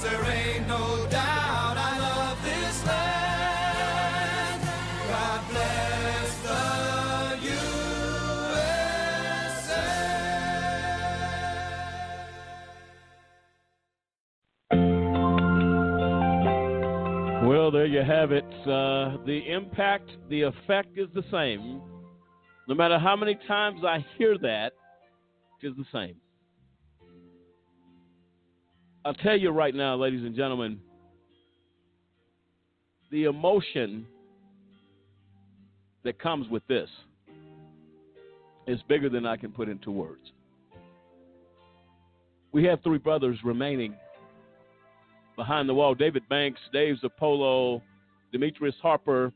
Cause 0.00 0.10
there 0.10 0.24
ain't 0.32 0.66
no 0.66 1.06
doubt 1.10 1.76
I 1.76 1.98
love 1.98 2.42
this 2.42 2.86
land. 2.86 4.62
God 5.08 5.48
bless 5.50 6.36
the 6.42 6.60
Well, 17.46 17.70
there 17.70 17.84
you 17.84 18.02
have 18.02 18.32
it. 18.32 18.44
Uh, 18.62 19.18
the 19.26 19.42
impact, 19.50 20.10
the 20.30 20.42
effect 20.42 20.96
is 20.96 21.08
the 21.14 21.24
same. 21.30 21.82
No 22.68 22.74
matter 22.74 22.98
how 22.98 23.16
many 23.16 23.34
times 23.46 23.84
I 23.84 24.02
hear 24.16 24.38
that, 24.38 24.72
it's 25.60 25.76
the 25.76 25.84
same. 25.92 26.16
I'll 29.04 29.14
tell 29.14 29.36
you 29.36 29.50
right 29.50 29.74
now, 29.74 29.96
ladies 29.96 30.22
and 30.22 30.36
gentlemen, 30.36 30.78
the 33.10 33.24
emotion 33.24 34.06
that 36.04 36.18
comes 36.18 36.48
with 36.48 36.62
this 36.68 36.88
is 38.66 38.80
bigger 38.88 39.08
than 39.08 39.24
I 39.24 39.36
can 39.36 39.52
put 39.52 39.68
into 39.68 39.90
words. 39.90 40.32
We 42.52 42.64
have 42.64 42.82
three 42.82 42.98
brothers 42.98 43.38
remaining 43.42 43.94
behind 45.34 45.66
the 45.68 45.74
wall 45.74 45.94
David 45.94 46.28
Banks, 46.28 46.60
Dave 46.70 46.96
Zirpolo, 47.02 47.80
Demetrius 48.32 48.74
Harper. 48.82 49.32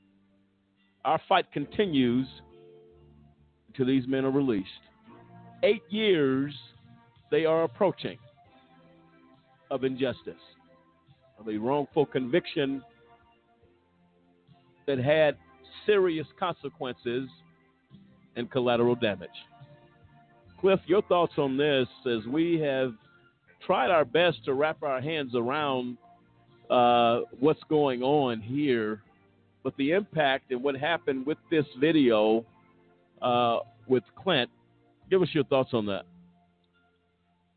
Our 1.06 1.20
fight 1.26 1.50
continues 1.52 2.26
until 3.68 3.86
these 3.86 4.06
men 4.06 4.26
are 4.26 4.30
released. 4.30 4.68
Eight 5.62 5.82
years 5.88 6.54
they 7.30 7.46
are 7.46 7.64
approaching 7.64 8.18
of 9.74 9.82
injustice, 9.82 10.34
of 11.38 11.48
a 11.48 11.56
wrongful 11.56 12.06
conviction 12.06 12.80
that 14.86 14.98
had 14.98 15.36
serious 15.84 16.26
consequences 16.38 17.28
and 18.36 18.48
collateral 18.52 18.94
damage. 18.94 19.28
Cliff, 20.60 20.78
your 20.86 21.02
thoughts 21.02 21.32
on 21.38 21.56
this 21.56 21.88
as 22.06 22.24
we 22.26 22.60
have 22.60 22.94
tried 23.66 23.90
our 23.90 24.04
best 24.04 24.44
to 24.44 24.54
wrap 24.54 24.80
our 24.84 25.00
hands 25.00 25.32
around 25.34 25.98
uh, 26.70 27.22
what's 27.40 27.62
going 27.68 28.00
on 28.00 28.40
here, 28.40 29.02
but 29.64 29.76
the 29.76 29.90
impact 29.90 30.52
and 30.52 30.62
what 30.62 30.76
happened 30.76 31.26
with 31.26 31.38
this 31.50 31.66
video 31.80 32.46
uh, 33.20 33.58
with 33.88 34.04
Clint. 34.22 34.50
Give 35.10 35.20
us 35.20 35.28
your 35.32 35.44
thoughts 35.44 35.70
on 35.72 35.84
that. 35.86 36.04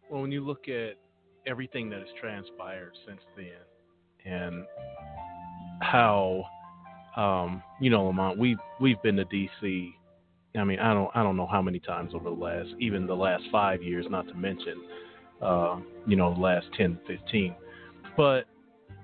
Well, 0.10 0.22
when 0.23 0.31
you 0.31 0.44
look 0.44 0.68
at 0.68 0.95
everything 1.48 1.90
that 1.90 1.99
has 1.99 2.10
transpired 2.19 2.91
since 3.07 3.22
then, 3.36 4.32
and 4.32 4.65
how, 5.82 6.44
um, 7.15 7.64
you 7.80 7.90
know, 7.90 8.06
Lamont, 8.06 8.38
we've 8.38 8.57
we've 8.80 9.02
been 9.02 9.15
to 9.18 9.26
D.C. 9.26 9.94
I 10.56 10.64
mean, 10.64 10.80
I 10.80 10.94
don't 10.94 11.10
I 11.15 11.24
don't 11.24 11.38
know 11.38 11.48
how 11.48 11.61
many 11.61 11.80
times 11.80 12.14
over 12.14 12.30
the 12.30 12.36
last 12.36 12.69
even 12.80 13.07
the 13.07 13.15
last 13.15 13.44
five 13.52 13.82
years, 13.82 14.06
not 14.10 14.28
to 14.28 14.34
mention, 14.34 14.82
uh, 15.41 15.80
you 16.06 16.15
know, 16.15 16.34
the 16.34 16.40
last 16.40 16.68
10, 16.78 16.99
15. 17.07 17.56
But 18.15 18.45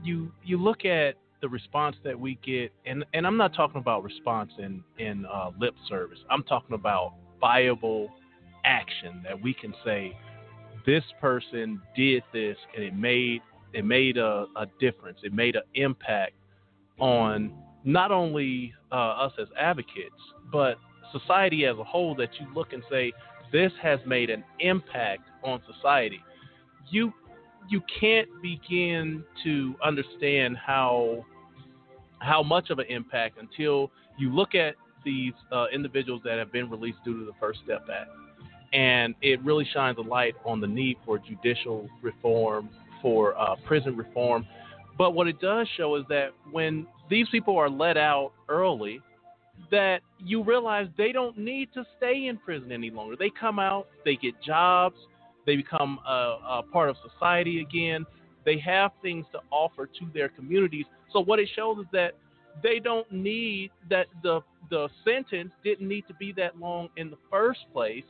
you 0.03 0.32
you 0.44 0.57
look 0.57 0.86
at 0.86 1.15
the 1.41 1.49
response 1.49 1.95
that 2.03 2.20
we 2.20 2.40
get, 2.44 2.72
and 2.86 3.06
and 3.14 3.28
I'm 3.28 3.38
not 3.38 3.53
talking 3.53 3.78
about 3.78 4.03
response 4.03 4.52
in 4.57 4.84
in 4.98 5.26
uh, 5.26 5.52
lip 5.60 5.76
service. 5.88 6.20
I'm 6.30 6.44
talking 6.44 6.74
about 6.74 7.14
viable 7.40 8.10
action 8.65 9.22
that 9.26 9.41
we 9.41 9.53
can 9.53 9.74
say 9.86 10.15
this 10.85 11.03
person 11.22 11.81
did 11.95 12.23
this 12.34 12.57
and 12.76 12.84
it 12.84 12.95
made 12.95 13.41
it 13.73 13.85
made 13.85 14.18
a, 14.18 14.45
a 14.55 14.68
difference. 14.80 15.18
It 15.23 15.34
made 15.34 15.55
an 15.55 15.64
impact 15.73 16.34
on 16.99 17.51
not 17.84 18.11
only 18.11 18.73
uh, 18.91 18.95
us 18.95 19.34
as 19.41 19.47
advocates, 19.60 20.15
but 20.51 20.77
society 21.11 21.65
as 21.65 21.77
a 21.77 21.84
whole. 21.84 22.15
That 22.15 22.30
you 22.39 22.47
look 22.53 22.73
and 22.73 22.84
say 22.89 23.11
this 23.51 23.72
has 23.81 23.99
made 24.05 24.30
an 24.30 24.43
impact 24.60 25.23
on 25.43 25.61
society. 25.73 26.22
You 26.89 27.14
you 27.69 27.81
can't 27.99 28.30
begin 28.41 29.23
to 29.43 29.76
understand 29.84 30.57
how 30.57 31.26
how 32.19 32.43
much 32.43 32.69
of 32.69 32.80
an 32.80 32.85
impact 32.89 33.38
until 33.39 33.91
you 34.18 34.34
look 34.34 34.55
at 34.55 34.76
these 35.03 35.34
uh, 35.51 35.65
individuals 35.73 36.22
that 36.23 36.38
have 36.38 36.51
been 36.51 36.69
released 36.69 36.99
due 37.03 37.19
to 37.19 37.26
the 37.26 37.34
First 37.39 37.60
Step 37.65 37.85
Act, 37.93 38.10
and 38.74 39.14
it 39.22 39.41
really 39.44 39.68
shines 39.72 39.98
a 40.00 40.02
light 40.02 40.36
on 40.45 40.60
the 40.60 40.68
need 40.68 40.98
for 41.06 41.20
judicial 41.20 41.88
reform, 42.02 42.70
for 43.02 43.38
uh, 43.40 43.56
prison 43.66 43.95
reform. 43.95 44.45
But 44.98 45.12
what 45.12 45.28
it 45.28 45.40
does 45.40 45.68
show 45.78 45.95
is 45.95 46.04
that 46.10 46.30
when 46.52 46.88
these 47.10 47.28
people 47.30 47.58
are 47.58 47.70
let 47.70 47.98
out 47.98 48.32
early, 48.50 49.02
that 49.72 50.02
you 50.20 50.44
realize 50.44 50.88
they 50.98 51.12
don't 51.12 51.38
need 51.38 51.70
to 51.74 51.86
stay 51.98 52.28
in 52.28 52.38
prison 52.38 52.72
any 52.72 52.90
longer. 52.90 53.16
They 53.16 53.30
come 53.30 53.60
out, 53.60 53.88
they 54.04 54.16
get 54.16 54.34
jobs, 54.41 54.95
they 55.45 55.56
become 55.56 56.00
a, 56.08 56.38
a 56.48 56.64
part 56.72 56.90
of 56.90 56.95
society 57.12 57.62
again. 57.62 58.06
They 58.45 58.58
have 58.60 58.91
things 59.02 59.26
to 59.32 59.40
offer 59.52 59.86
to 59.86 60.08
their 60.14 60.30
communities. 60.30 60.86
So 61.12 61.20
what 61.20 61.40
it 61.40 61.50
shows 61.56 61.78
is 61.80 61.86
that 61.94 62.16
they 62.62 62.80
don't 62.80 63.12
need 63.12 63.72
that 63.90 64.08
the 64.22 64.41
the 64.70 64.90
sentence 65.04 65.52
didn't 65.64 65.88
need 65.88 66.08
to 66.08 66.14
be 66.16 66.32
that 66.34 66.58
long 66.58 66.90
in 66.98 67.10
the 67.10 67.18
first 67.30 67.60
place 67.74 68.04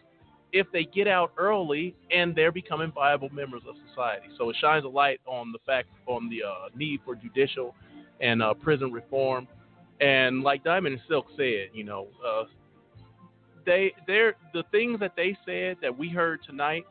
if 0.53 0.67
they 0.71 0.85
get 0.85 1.07
out 1.07 1.33
early 1.37 1.95
and 2.15 2.35
they're 2.35 2.51
becoming 2.51 2.91
viable 2.91 3.29
members 3.29 3.63
of 3.67 3.75
society. 3.89 4.27
So 4.37 4.49
it 4.51 4.55
shines 4.61 4.85
a 4.85 4.87
light 4.87 5.19
on 5.25 5.51
the 5.51 5.57
fact 5.65 5.89
on 6.05 6.29
the 6.29 6.43
uh, 6.43 6.69
need 6.75 7.01
for 7.03 7.15
judicial 7.15 7.75
and 8.21 8.41
uh, 8.41 8.53
prison 8.53 8.91
reform. 8.91 9.47
And 9.99 10.41
like 10.43 10.63
Diamond 10.63 10.93
and 10.93 11.01
Silk 11.09 11.25
said, 11.35 11.69
you 11.73 11.83
know, 11.83 12.07
uh, 12.25 12.43
they 13.65 13.93
they're 14.05 14.35
the 14.53 14.63
things 14.71 14.99
that 14.99 15.13
they 15.15 15.35
said 15.45 15.77
that 15.81 15.97
we 15.97 16.09
heard 16.09 16.39
tonight. 16.45 16.83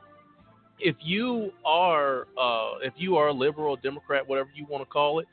If 0.81 0.97
you 1.01 1.53
are 1.65 2.27
uh, 2.41 2.79
if 2.83 2.95
you 2.97 3.17
are 3.17 3.29
a 3.29 3.33
liberal, 3.33 3.77
Democrat, 3.77 4.29
whatever 4.29 4.51
you 4.55 4.67
want 4.69 4.83
to 4.83 4.91
call 4.91 5.21
it, 5.21 5.29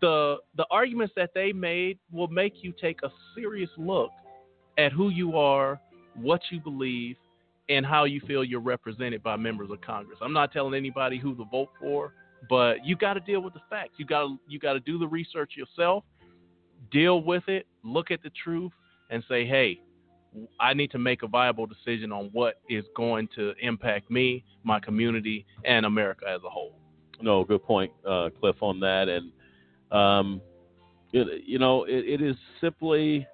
the 0.00 0.36
the 0.56 0.66
arguments 0.70 1.14
that 1.16 1.30
they 1.34 1.52
made 1.52 1.98
will 2.12 2.28
make 2.28 2.62
you 2.62 2.72
take 2.80 3.00
a 3.02 3.10
serious 3.34 3.70
look 3.76 4.10
at 4.78 4.92
who 4.92 5.08
you 5.08 5.36
are, 5.36 5.80
what 6.14 6.40
you 6.50 6.60
believe, 6.60 7.16
and 7.68 7.84
how 7.84 8.04
you 8.04 8.20
feel 8.20 8.44
you're 8.44 8.60
represented 8.60 9.22
by 9.22 9.36
members 9.36 9.70
of 9.70 9.80
Congress. 9.80 10.18
I'm 10.22 10.32
not 10.32 10.52
telling 10.52 10.74
anybody 10.74 11.18
who 11.18 11.34
to 11.34 11.44
vote 11.44 11.70
for, 11.80 12.12
but 12.48 12.84
you 12.84 12.96
got 12.96 13.14
to 13.14 13.20
deal 13.20 13.40
with 13.40 13.54
the 13.54 13.62
facts. 13.68 13.94
You 13.96 14.06
got 14.06 14.22
to 14.22 14.36
you 14.48 14.58
got 14.58 14.74
to 14.74 14.80
do 14.80 14.98
the 14.98 15.06
research 15.06 15.52
yourself, 15.56 16.04
deal 16.90 17.22
with 17.22 17.48
it, 17.48 17.66
look 17.82 18.10
at 18.10 18.22
the 18.22 18.30
truth, 18.42 18.72
and 19.10 19.22
say, 19.28 19.46
hey, 19.46 19.80
I 20.60 20.74
need 20.74 20.90
to 20.92 20.98
make 20.98 21.22
a 21.22 21.28
viable 21.28 21.66
decision 21.66 22.12
on 22.12 22.30
what 22.32 22.60
is 22.68 22.84
going 22.94 23.28
to 23.36 23.54
impact 23.60 24.10
me, 24.10 24.44
my 24.64 24.78
community, 24.80 25.46
and 25.64 25.86
America 25.86 26.26
as 26.28 26.42
a 26.44 26.50
whole. 26.50 26.78
No, 27.22 27.44
good 27.44 27.62
point, 27.64 27.90
uh, 28.06 28.28
Cliff, 28.38 28.56
on 28.60 28.78
that. 28.80 29.08
And 29.08 29.32
um, 29.90 30.42
it, 31.12 31.44
you 31.46 31.58
know, 31.58 31.84
it, 31.84 32.20
it 32.20 32.22
is 32.22 32.36
simply 32.60 33.26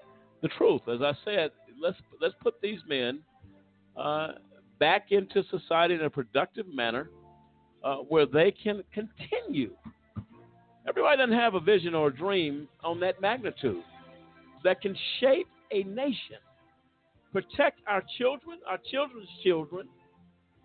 the 0.43 0.49
truth. 0.49 0.83
As 0.89 1.03
I 1.03 1.13
said, 1.25 1.51
let's 1.81 1.97
let's 2.21 2.35
put 2.41 2.61
these 2.61 2.79
men 2.89 3.21
uh, 3.97 4.29
back 4.79 5.07
into 5.11 5.43
society 5.51 5.95
in 5.95 6.03
a 6.03 6.11
productive 6.11 6.67
manner 6.73 7.11
uh, 7.85 7.97
where 7.97 8.27
they 8.27 8.51
can 8.51 8.83
continue. 8.93 9.71
Everybody 10.89 11.19
doesn't 11.19 11.39
have 11.39 11.55
a 11.55 11.61
vision 11.61 11.95
or 11.95 12.09
a 12.09 12.15
dream 12.15 12.69
on 12.83 12.99
that 13.01 13.21
magnitude 13.21 13.83
that 14.65 14.81
can 14.81 14.97
shape 15.21 15.47
a 15.71 15.85
nation, 15.85 16.39
protect 17.33 17.81
our 17.87 18.03
children, 18.19 18.59
our 18.69 18.79
children's 18.91 19.29
children, 19.45 19.89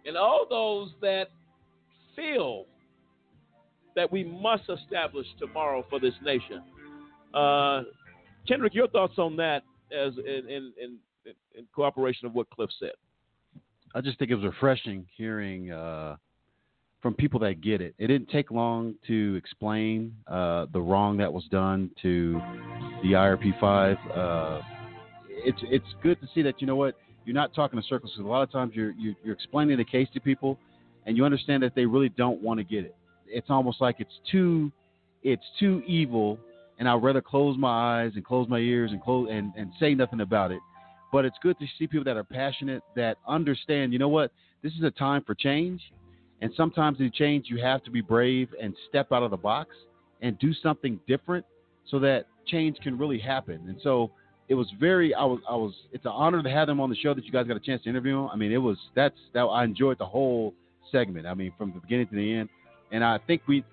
and 0.05 0.17
all 0.17 0.45
those 0.49 0.91
that 1.01 1.27
feel 2.15 2.65
that 3.95 4.11
we 4.11 4.23
must 4.23 4.63
establish 4.69 5.25
tomorrow 5.39 5.85
for 5.89 5.99
this 5.99 6.13
nation. 6.23 6.63
Uh, 7.33 7.83
Kendrick, 8.47 8.73
your 8.73 8.87
thoughts 8.87 9.17
on 9.17 9.35
that 9.37 9.63
as 9.91 10.13
in, 10.17 10.49
in, 10.49 10.73
in, 10.81 10.97
in 11.55 11.65
cooperation 11.75 12.25
of 12.25 12.33
what 12.33 12.49
Cliff 12.49 12.69
said? 12.79 12.91
I 13.97 14.01
just 14.01 14.19
think 14.19 14.29
it 14.29 14.35
was 14.35 14.45
refreshing 14.45 15.07
hearing 15.17 15.71
uh, 15.71 16.17
from 17.01 17.15
people 17.15 17.39
that 17.39 17.61
get 17.61 17.81
it. 17.81 17.95
It 17.97 18.05
didn't 18.05 18.29
take 18.29 18.51
long 18.51 18.93
to 19.07 19.33
explain 19.33 20.13
uh, 20.27 20.67
the 20.71 20.79
wrong 20.79 21.17
that 21.17 21.33
was 21.33 21.43
done 21.49 21.89
to 22.03 22.33
the 23.01 23.13
IRP 23.13 23.59
five. 23.59 23.97
Uh, 24.15 24.61
it's 25.29 25.57
it's 25.63 25.85
good 26.03 26.21
to 26.21 26.27
see 26.35 26.43
that 26.43 26.61
you 26.61 26.67
know 26.67 26.75
what 26.75 26.93
you're 27.25 27.33
not 27.33 27.55
talking 27.55 27.77
in 27.77 27.83
circles. 27.89 28.11
Because 28.11 28.23
a 28.23 28.29
lot 28.29 28.43
of 28.43 28.51
times 28.51 28.73
you're, 28.75 28.91
you're 28.91 29.15
you're 29.23 29.33
explaining 29.33 29.77
the 29.77 29.83
case 29.83 30.07
to 30.13 30.19
people, 30.19 30.59
and 31.07 31.17
you 31.17 31.25
understand 31.25 31.63
that 31.63 31.73
they 31.73 31.87
really 31.87 32.09
don't 32.09 32.39
want 32.39 32.59
to 32.59 32.63
get 32.63 32.85
it. 32.85 32.95
It's 33.25 33.49
almost 33.49 33.81
like 33.81 33.95
it's 33.97 34.19
too 34.31 34.71
it's 35.23 35.45
too 35.59 35.81
evil, 35.87 36.37
and 36.77 36.87
I'd 36.87 37.01
rather 37.01 37.21
close 37.21 37.57
my 37.57 38.03
eyes 38.03 38.11
and 38.13 38.23
close 38.23 38.47
my 38.47 38.59
ears 38.59 38.91
and 38.91 39.01
close 39.01 39.27
and, 39.31 39.53
and 39.57 39.71
say 39.79 39.95
nothing 39.95 40.21
about 40.21 40.51
it 40.51 40.59
but 41.11 41.25
it's 41.25 41.37
good 41.41 41.57
to 41.59 41.65
see 41.77 41.87
people 41.87 42.03
that 42.03 42.17
are 42.17 42.23
passionate, 42.23 42.83
that 42.95 43.17
understand, 43.27 43.93
you 43.93 43.99
know 43.99 44.09
what, 44.09 44.31
this 44.63 44.73
is 44.73 44.83
a 44.83 44.91
time 44.91 45.23
for 45.23 45.35
change. 45.35 45.81
And 46.41 46.51
sometimes 46.55 46.99
in 46.99 47.11
change, 47.11 47.47
you 47.49 47.61
have 47.63 47.83
to 47.83 47.91
be 47.91 48.01
brave 48.01 48.49
and 48.61 48.75
step 48.89 49.11
out 49.11 49.23
of 49.23 49.31
the 49.31 49.37
box 49.37 49.69
and 50.21 50.37
do 50.39 50.53
something 50.53 50.99
different 51.07 51.45
so 51.89 51.99
that 51.99 52.25
change 52.45 52.77
can 52.83 52.97
really 52.97 53.19
happen. 53.19 53.61
And 53.67 53.77
so 53.81 54.11
it 54.49 54.55
was 54.55 54.67
very, 54.79 55.13
I 55.13 55.23
was, 55.23 55.39
I 55.49 55.55
was, 55.55 55.73
it's 55.91 56.05
an 56.05 56.11
honor 56.13 56.43
to 56.43 56.49
have 56.49 56.67
them 56.67 56.79
on 56.79 56.89
the 56.89 56.95
show 56.95 57.13
that 57.13 57.25
you 57.25 57.31
guys 57.31 57.47
got 57.47 57.57
a 57.57 57.61
chance 57.61 57.83
to 57.83 57.89
interview 57.89 58.15
them. 58.15 58.29
I 58.31 58.35
mean, 58.35 58.51
it 58.51 58.57
was, 58.57 58.77
that's, 58.95 59.17
that 59.33 59.41
I 59.41 59.63
enjoyed 59.63 59.97
the 59.97 60.05
whole 60.05 60.53
segment. 60.91 61.25
I 61.25 61.33
mean, 61.33 61.51
from 61.57 61.73
the 61.73 61.79
beginning 61.79 62.07
to 62.07 62.15
the 62.15 62.35
end. 62.35 62.49
And 62.91 63.03
I 63.03 63.19
think 63.27 63.41
we, 63.47 63.63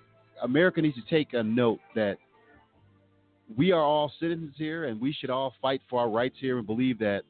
America 0.42 0.80
needs 0.80 0.96
to 0.96 1.02
take 1.08 1.32
a 1.34 1.42
note 1.42 1.80
that 1.94 2.18
we 3.56 3.72
are 3.72 3.82
all 3.82 4.12
citizens 4.20 4.54
here, 4.56 4.84
and 4.84 5.00
we 5.00 5.12
should 5.12 5.30
all 5.30 5.54
fight 5.60 5.82
for 5.88 6.00
our 6.00 6.08
rights 6.08 6.36
here 6.40 6.58
and 6.58 6.66
believe 6.66 6.98
that, 6.98 7.22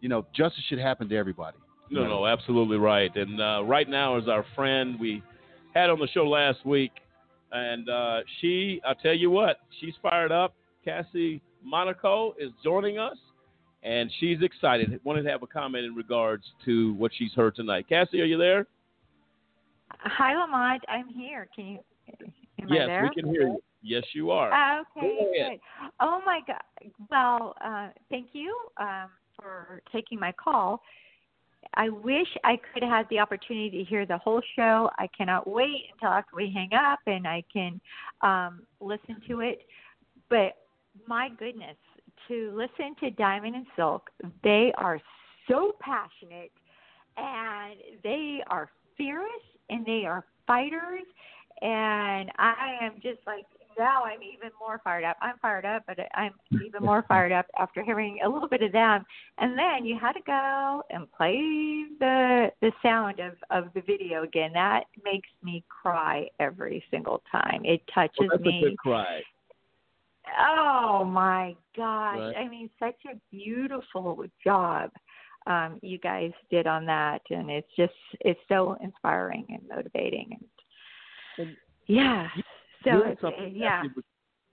you 0.00 0.08
know, 0.08 0.26
justice 0.34 0.62
should 0.68 0.78
happen 0.78 1.08
to 1.08 1.16
everybody. 1.16 1.56
No, 1.90 2.06
no, 2.06 2.26
absolutely 2.26 2.78
right. 2.78 3.14
And 3.14 3.40
uh, 3.40 3.62
right 3.64 3.88
now 3.88 4.16
is 4.16 4.26
our 4.26 4.46
friend 4.54 4.98
we 4.98 5.22
had 5.74 5.90
on 5.90 5.98
the 5.98 6.08
show 6.08 6.26
last 6.26 6.64
week, 6.64 6.92
and 7.50 7.88
uh, 7.88 8.20
she, 8.40 8.80
I 8.86 8.94
tell 8.94 9.14
you 9.14 9.30
what, 9.30 9.58
she's 9.80 9.94
fired 10.00 10.32
up. 10.32 10.54
Cassie 10.84 11.42
Monaco 11.62 12.34
is 12.38 12.50
joining 12.64 12.98
us, 12.98 13.16
and 13.82 14.10
she's 14.20 14.38
excited. 14.40 14.98
Wanted 15.04 15.24
to 15.24 15.30
have 15.30 15.42
a 15.42 15.46
comment 15.46 15.84
in 15.84 15.94
regards 15.94 16.44
to 16.64 16.94
what 16.94 17.12
she's 17.14 17.32
heard 17.34 17.54
tonight. 17.54 17.86
Cassie, 17.88 18.20
are 18.22 18.26
you 18.26 18.38
there? 18.38 18.66
Hi, 19.90 20.34
Lamont. 20.34 20.82
I'm 20.88 21.08
here. 21.08 21.46
Can 21.54 21.66
you? 21.66 21.78
Am 22.60 22.68
yes, 22.68 22.82
I 22.82 22.86
there? 22.86 23.02
we 23.14 23.22
can 23.22 23.30
hear 23.30 23.42
you. 23.42 23.62
Yes, 23.82 24.04
you 24.14 24.30
are. 24.30 24.80
Okay, 24.96 25.16
good. 25.34 25.60
Oh 26.00 26.20
my 26.24 26.40
God. 26.46 26.92
Well, 27.10 27.54
uh, 27.64 27.88
thank 28.10 28.28
you 28.32 28.56
um, 28.78 29.10
for 29.36 29.82
taking 29.92 30.18
my 30.20 30.32
call. 30.32 30.82
I 31.74 31.88
wish 31.88 32.26
I 32.44 32.58
could 32.72 32.82
have 32.82 32.92
had 32.92 33.06
the 33.08 33.18
opportunity 33.18 33.70
to 33.70 33.84
hear 33.84 34.04
the 34.04 34.18
whole 34.18 34.42
show. 34.56 34.90
I 34.98 35.08
cannot 35.16 35.48
wait 35.48 35.86
until 35.92 36.10
after 36.10 36.36
we 36.36 36.52
hang 36.52 36.70
up 36.74 37.00
and 37.06 37.26
I 37.26 37.42
can 37.52 37.80
um, 38.20 38.62
listen 38.80 39.20
to 39.28 39.40
it. 39.40 39.62
But 40.28 40.56
my 41.06 41.28
goodness, 41.38 41.76
to 42.28 42.52
listen 42.54 42.94
to 43.00 43.10
Diamond 43.10 43.54
and 43.54 43.66
Silk, 43.76 44.10
they 44.42 44.72
are 44.76 45.00
so 45.48 45.72
passionate 45.80 46.52
and 47.16 47.76
they 48.02 48.40
are 48.48 48.70
fierce 48.96 49.30
and 49.70 49.84
they 49.86 50.04
are 50.04 50.24
fighters. 50.46 51.04
And 51.62 52.30
I 52.38 52.76
am 52.82 52.94
just 53.02 53.20
like 53.26 53.46
now 53.78 54.04
I'm 54.04 54.22
even 54.22 54.50
more 54.58 54.80
fired 54.82 55.04
up. 55.04 55.16
I'm 55.20 55.36
fired 55.40 55.64
up, 55.64 55.84
but 55.86 55.98
I'm 56.14 56.32
even 56.64 56.82
more 56.82 57.04
fired 57.08 57.32
up 57.32 57.46
after 57.58 57.82
hearing 57.82 58.18
a 58.24 58.28
little 58.28 58.48
bit 58.48 58.62
of 58.62 58.72
them. 58.72 59.04
And 59.38 59.58
then 59.58 59.84
you 59.84 59.98
had 59.98 60.12
to 60.12 60.20
go 60.26 60.82
and 60.90 61.10
play 61.12 61.36
the 61.98 62.48
the 62.60 62.72
sound 62.82 63.20
of 63.20 63.34
of 63.50 63.72
the 63.74 63.80
video 63.82 64.22
again. 64.22 64.52
That 64.52 64.84
makes 65.04 65.28
me 65.42 65.64
cry 65.68 66.28
every 66.40 66.84
single 66.90 67.22
time. 67.30 67.62
It 67.64 67.82
touches 67.94 68.16
Well, 68.20 68.28
that's 68.32 68.42
me. 68.42 68.58
a 68.58 68.68
good 68.70 68.78
cry. 68.78 69.22
Oh 70.38 71.04
my 71.04 71.56
gosh. 71.76 72.18
Right. 72.18 72.36
I 72.36 72.48
mean, 72.48 72.70
such 72.78 72.96
a 73.10 73.16
beautiful 73.30 74.24
job 74.42 74.90
um, 75.46 75.78
you 75.82 75.98
guys 75.98 76.30
did 76.50 76.66
on 76.66 76.86
that. 76.86 77.22
And 77.30 77.50
it's 77.50 77.68
just, 77.76 77.92
it's 78.20 78.40
so 78.48 78.76
inspiring 78.82 79.46
and 79.48 79.62
motivating. 79.68 80.38
And, 81.38 81.56
yeah. 81.86 82.28
So, 82.84 82.90
You 82.90 83.02
it's, 83.04 83.20
something, 83.20 83.52
yeah. 83.54 83.82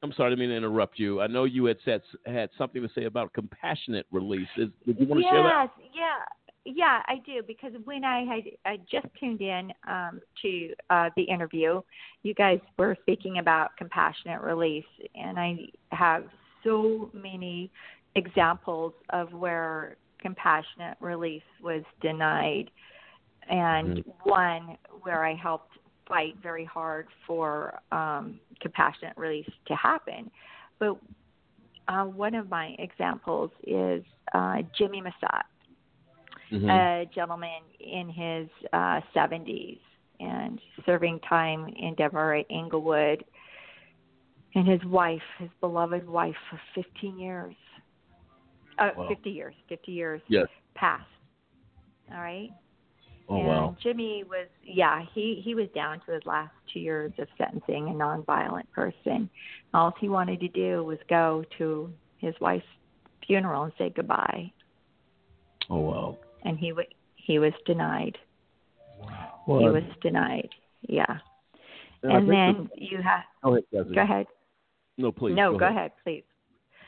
I'm 0.02 0.14
sorry, 0.14 0.28
I 0.28 0.30
didn't 0.32 0.40
mean 0.40 0.50
to 0.50 0.56
interrupt 0.56 0.98
you. 0.98 1.22
I 1.22 1.28
know 1.28 1.44
you 1.44 1.66
had 1.66 1.78
said 1.84 2.02
had 2.26 2.50
something 2.58 2.82
to 2.82 2.90
say 2.96 3.04
about 3.04 3.34
compassionate 3.34 4.06
release. 4.12 4.48
Is, 4.58 4.70
did 4.86 5.00
you 5.00 5.08
want 5.08 5.20
to 5.20 5.26
yes, 5.26 5.34
share 5.34 5.44
that? 5.44 5.70
Yes, 5.78 5.90
yeah, 5.94 6.74
yeah, 6.76 7.02
I 7.08 7.16
do 7.26 7.42
because 7.46 7.74
when 7.84 8.04
I 8.04 8.24
had 8.24 8.44
I 8.66 8.78
just 8.90 9.08
tuned 9.20 9.42
in 9.42 9.72
um, 9.88 10.22
to 10.42 10.74
uh, 10.90 11.10
the 11.16 11.24
interview, 11.24 11.82
you 12.24 12.34
guys 12.34 12.60
were 12.78 12.96
speaking 13.02 13.40
about 13.40 13.76
compassionate 13.78 14.42
release, 14.42 14.86
and 15.16 15.38
I 15.40 15.58
have 15.92 16.26
so 16.64 17.10
many 17.14 17.72
examples 18.16 18.94
of 19.10 19.34
where 19.34 19.98
compassionate 20.22 20.98
release 21.00 21.42
was 21.62 21.84
denied, 22.02 22.72
and 23.50 24.04
one 24.24 24.78
where 25.02 25.26
I 25.26 25.36
helped 25.36 25.74
fight 26.10 26.36
very 26.44 26.66
hard 26.66 27.08
for 27.26 27.80
um, 27.94 28.40
compassionate 28.60 29.16
release 29.16 29.50
to 29.68 29.76
happen, 29.76 30.30
but 30.80 30.98
uh, 31.88 32.04
one 32.04 32.36
of 32.36 32.50
my 32.50 32.76
examples 32.80 33.52
is 33.66 34.04
uh, 34.34 34.58
Jimmy 34.78 35.02
Massat, 35.02 35.44
Mm-hmm. 36.52 36.68
a 36.70 37.06
gentleman 37.14 37.62
in 37.80 38.10
his 38.10 38.50
uh, 38.74 39.00
70s 39.16 39.80
and 40.20 40.60
serving 40.86 41.20
time 41.30 41.68
in 41.80 41.94
Deborah 41.96 42.44
Englewood, 42.50 43.24
and 44.56 44.68
his 44.68 44.84
wife, 44.86 45.22
his 45.38 45.50
beloved 45.62 46.08
wife 46.08 46.36
for 46.50 46.60
15 46.74 47.20
years. 47.20 47.56
Uh, 48.80 48.90
Wow. 48.98 49.08
50 49.10 49.30
years. 49.30 49.54
50 49.68 49.92
years 49.92 50.22
Yes. 50.28 50.48
past. 50.76 51.06
All 52.12 52.20
right. 52.20 52.50
Oh 53.32 53.38
and 53.38 53.48
wow. 53.48 53.78
Jimmy 53.82 54.24
was, 54.28 54.48
yeah, 54.64 55.04
he 55.14 55.40
he 55.44 55.54
was 55.54 55.68
down 55.76 56.02
to 56.08 56.12
his 56.14 56.24
last 56.26 56.52
two 56.74 56.80
years 56.80 57.12
of 57.20 57.28
sentencing 57.38 57.88
a 57.90 57.92
nonviolent 57.92 58.70
person. 58.72 59.30
All 59.74 59.94
he 60.00 60.10
wanted 60.10 60.40
to 60.40 60.48
do 60.48 60.84
was 60.84 60.98
go 61.10 61.44
to 61.60 61.92
his 62.18 62.34
wife's 62.42 62.66
funeral 63.28 63.64
and 63.66 63.74
say 63.78 63.92
goodbye, 63.96 64.52
Oh 65.70 65.80
wow. 65.80 66.18
and 66.44 66.58
he 66.58 66.74
wa 66.74 66.82
he 67.16 67.38
was 67.38 67.54
denied. 67.66 68.18
Well, 69.48 69.60
he 69.60 69.70
was 69.70 69.84
denied. 70.02 70.50
Yeah. 70.88 71.06
And 72.04 72.12
And 72.12 72.30
then 72.30 72.70
the- 72.76 72.82
you 72.84 72.98
have. 73.02 73.24
Go 73.44 73.52
ahead, 73.54 73.64
Cassie. 73.72 73.96
Go 73.96 74.02
ahead. 74.02 74.26
No, 74.98 75.12
please. 75.12 75.36
no, 75.36 75.58
go 75.58 75.68
ahead, 75.68 75.92
please. 76.04 76.24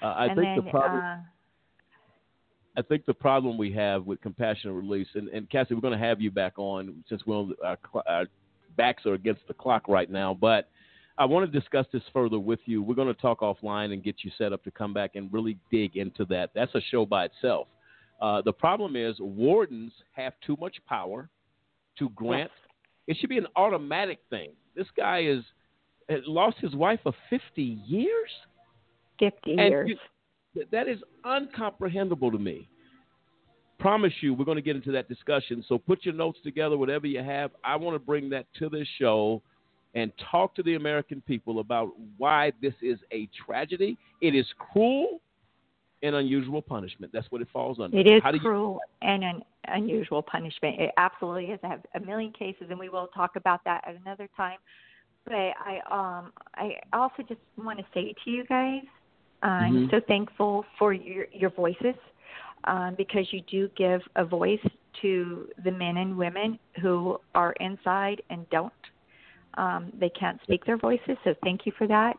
Uh, 0.01 0.05
I 0.07 0.25
and 0.27 0.35
think 0.35 0.47
then, 0.57 0.65
the 0.65 0.71
problem. 0.71 1.01
uh, 1.01 1.17
I 2.77 2.81
think 2.81 3.05
the 3.05 3.13
problem 3.13 3.57
we 3.57 3.71
have 3.73 4.05
with 4.05 4.21
compassionate 4.21 4.75
release, 4.75 5.07
and, 5.15 5.27
and 5.29 5.49
Cassie, 5.49 5.73
we're 5.73 5.81
going 5.81 5.97
to 5.97 6.05
have 6.05 6.21
you 6.21 6.31
back 6.31 6.53
on 6.57 7.03
since 7.09 7.21
we're 7.25 7.35
on, 7.35 7.53
our, 7.63 7.77
our 8.07 8.25
backs 8.77 9.05
are 9.05 9.13
against 9.13 9.41
the 9.47 9.53
clock 9.53 9.87
right 9.87 10.09
now. 10.09 10.33
But 10.39 10.69
I 11.17 11.25
want 11.25 11.51
to 11.51 11.59
discuss 11.59 11.85
this 11.91 12.03
further 12.13 12.39
with 12.39 12.61
you. 12.65 12.81
We're 12.81 12.95
going 12.95 13.13
to 13.13 13.21
talk 13.21 13.41
offline 13.41 13.91
and 13.91 14.01
get 14.03 14.23
you 14.23 14.31
set 14.37 14.53
up 14.53 14.63
to 14.63 14.71
come 14.71 14.93
back 14.93 15.11
and 15.15 15.31
really 15.33 15.57
dig 15.69 15.97
into 15.97 16.23
that. 16.25 16.51
That's 16.55 16.73
a 16.73 16.81
show 16.89 17.05
by 17.05 17.25
itself. 17.25 17.67
Uh, 18.21 18.41
the 18.41 18.53
problem 18.53 18.95
is 18.95 19.15
wardens 19.19 19.91
have 20.13 20.33
too 20.45 20.55
much 20.59 20.77
power 20.87 21.27
to 21.99 22.09
grant. 22.11 22.51
It 23.07 23.17
should 23.19 23.29
be 23.29 23.37
an 23.37 23.47
automatic 23.55 24.19
thing. 24.29 24.51
This 24.75 24.87
guy 24.95 25.23
is 25.23 25.43
lost 26.25 26.57
his 26.59 26.73
wife 26.75 26.99
for 27.03 27.13
50 27.29 27.61
years. 27.61 28.29
50 29.19 29.51
And 29.51 29.59
years. 29.59 29.89
you- 29.89 29.97
that 30.71 30.87
is 30.87 30.99
uncomprehendable 31.25 32.31
to 32.31 32.37
me. 32.37 32.67
Promise 33.79 34.13
you, 34.21 34.33
we're 34.33 34.45
going 34.45 34.57
to 34.57 34.61
get 34.61 34.75
into 34.75 34.91
that 34.91 35.09
discussion. 35.09 35.63
So 35.67 35.77
put 35.77 36.05
your 36.05 36.13
notes 36.13 36.39
together, 36.43 36.77
whatever 36.77 37.07
you 37.07 37.23
have. 37.23 37.51
I 37.63 37.75
want 37.75 37.95
to 37.95 37.99
bring 37.99 38.29
that 38.29 38.45
to 38.59 38.69
this 38.69 38.87
show 38.99 39.41
and 39.95 40.11
talk 40.31 40.55
to 40.55 40.63
the 40.63 40.75
American 40.75 41.21
people 41.21 41.59
about 41.59 41.89
why 42.17 42.51
this 42.61 42.73
is 42.81 42.99
a 43.11 43.27
tragedy. 43.45 43.97
It 44.21 44.35
is 44.35 44.45
cruel 44.71 45.19
and 46.03 46.15
unusual 46.15 46.61
punishment. 46.61 47.11
That's 47.13 47.29
what 47.31 47.41
it 47.41 47.47
falls 47.51 47.79
under. 47.79 47.97
It 47.97 48.07
is 48.07 48.21
do 48.23 48.33
you- 48.33 48.39
cruel 48.39 48.81
and 49.01 49.23
an 49.23 49.43
unusual 49.67 50.21
punishment. 50.21 50.79
It 50.79 50.91
absolutely 50.97 51.45
is. 51.45 51.59
I 51.63 51.67
have 51.67 51.85
a 51.95 51.99
million 51.99 52.31
cases, 52.31 52.67
and 52.69 52.79
we 52.79 52.89
will 52.89 53.07
talk 53.07 53.35
about 53.35 53.63
that 53.65 53.83
at 53.87 53.95
another 53.95 54.29
time. 54.35 54.57
But 55.25 55.33
I, 55.35 55.81
um, 55.89 56.33
I 56.55 56.79
also 56.93 57.21
just 57.27 57.41
want 57.57 57.79
to 57.79 57.85
say 57.93 58.13
to 58.23 58.29
you 58.29 58.43
guys, 58.45 58.81
I'm 59.41 59.81
Mhm. 59.83 59.91
so 59.91 59.99
thankful 60.07 60.65
for 60.77 60.93
your 60.93 61.27
your 61.31 61.49
voices 61.51 61.95
um, 62.65 62.95
because 62.95 63.31
you 63.31 63.41
do 63.41 63.69
give 63.75 64.01
a 64.15 64.25
voice 64.25 64.65
to 65.01 65.49
the 65.63 65.71
men 65.71 65.97
and 65.97 66.17
women 66.17 66.59
who 66.81 67.17
are 67.33 67.53
inside 67.53 68.21
and 68.29 68.47
don't. 68.49 68.73
Um, 69.55 69.91
they 69.99 70.09
can't 70.09 70.41
speak 70.43 70.65
their 70.65 70.77
voices, 70.77 71.17
so 71.23 71.33
thank 71.43 71.65
you 71.65 71.71
for 71.77 71.87
that. 71.87 72.17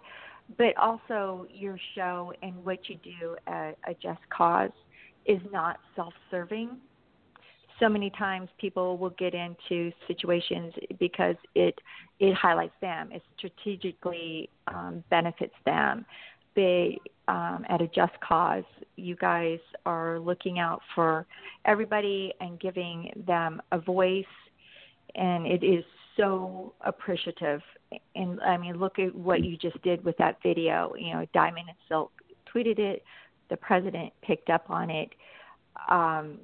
But 0.59 0.77
also, 0.77 1.47
your 1.51 1.79
show 1.95 2.33
and 2.43 2.65
what 2.65 2.89
you 2.89 2.97
do 2.97 3.37
at 3.47 3.79
a 3.87 3.95
Just 4.03 4.21
Cause 4.31 4.71
is 5.27 5.41
not 5.51 5.79
self 5.95 6.13
serving. 6.31 6.77
So 7.81 7.89
many 7.89 8.11
times 8.11 8.49
people 8.59 8.99
will 8.99 9.11
get 9.11 9.35
into 9.35 9.93
situations 10.07 10.73
because 10.99 11.37
it 11.55 11.75
it 12.21 12.35
highlights 12.35 12.75
them, 12.81 13.11
it 13.13 13.23
strategically 13.37 14.51
um, 14.69 15.03
benefits 15.11 15.55
them. 15.65 16.05
But 16.55 16.99
um, 17.29 17.65
at 17.69 17.81
a 17.81 17.89
Just 17.89 18.13
Cause, 18.27 18.65
you 18.97 19.17
guys 19.17 19.59
are 19.87 20.19
looking 20.19 20.59
out 20.59 20.81
for 20.95 21.27
everybody 21.65 22.33
and 22.41 22.61
giving 22.61 23.11
them 23.27 23.63
a 23.73 23.79
voice, 23.79 24.25
and 25.15 25.47
it 25.47 25.65
is 25.65 25.85
so 26.17 26.75
appreciative. 26.83 27.61
And 28.15 28.41
I 28.41 28.57
mean, 28.57 28.79
look 28.79 28.99
at 28.99 29.15
what 29.15 29.45
you 29.45 29.57
just 29.57 29.81
did 29.83 30.05
with 30.05 30.17
that 30.19 30.39
video. 30.43 30.95
You 30.99 31.15
know, 31.15 31.27
Diamond 31.33 31.69
and 31.69 31.79
Silk 31.89 32.13
tweeted 32.55 32.79
it. 32.79 33.03
The 33.51 33.57
president 33.57 34.13
picked 34.23 34.51
up 34.51 34.69
on 34.69 34.91
it. 34.91 35.11
Um, 35.89 36.39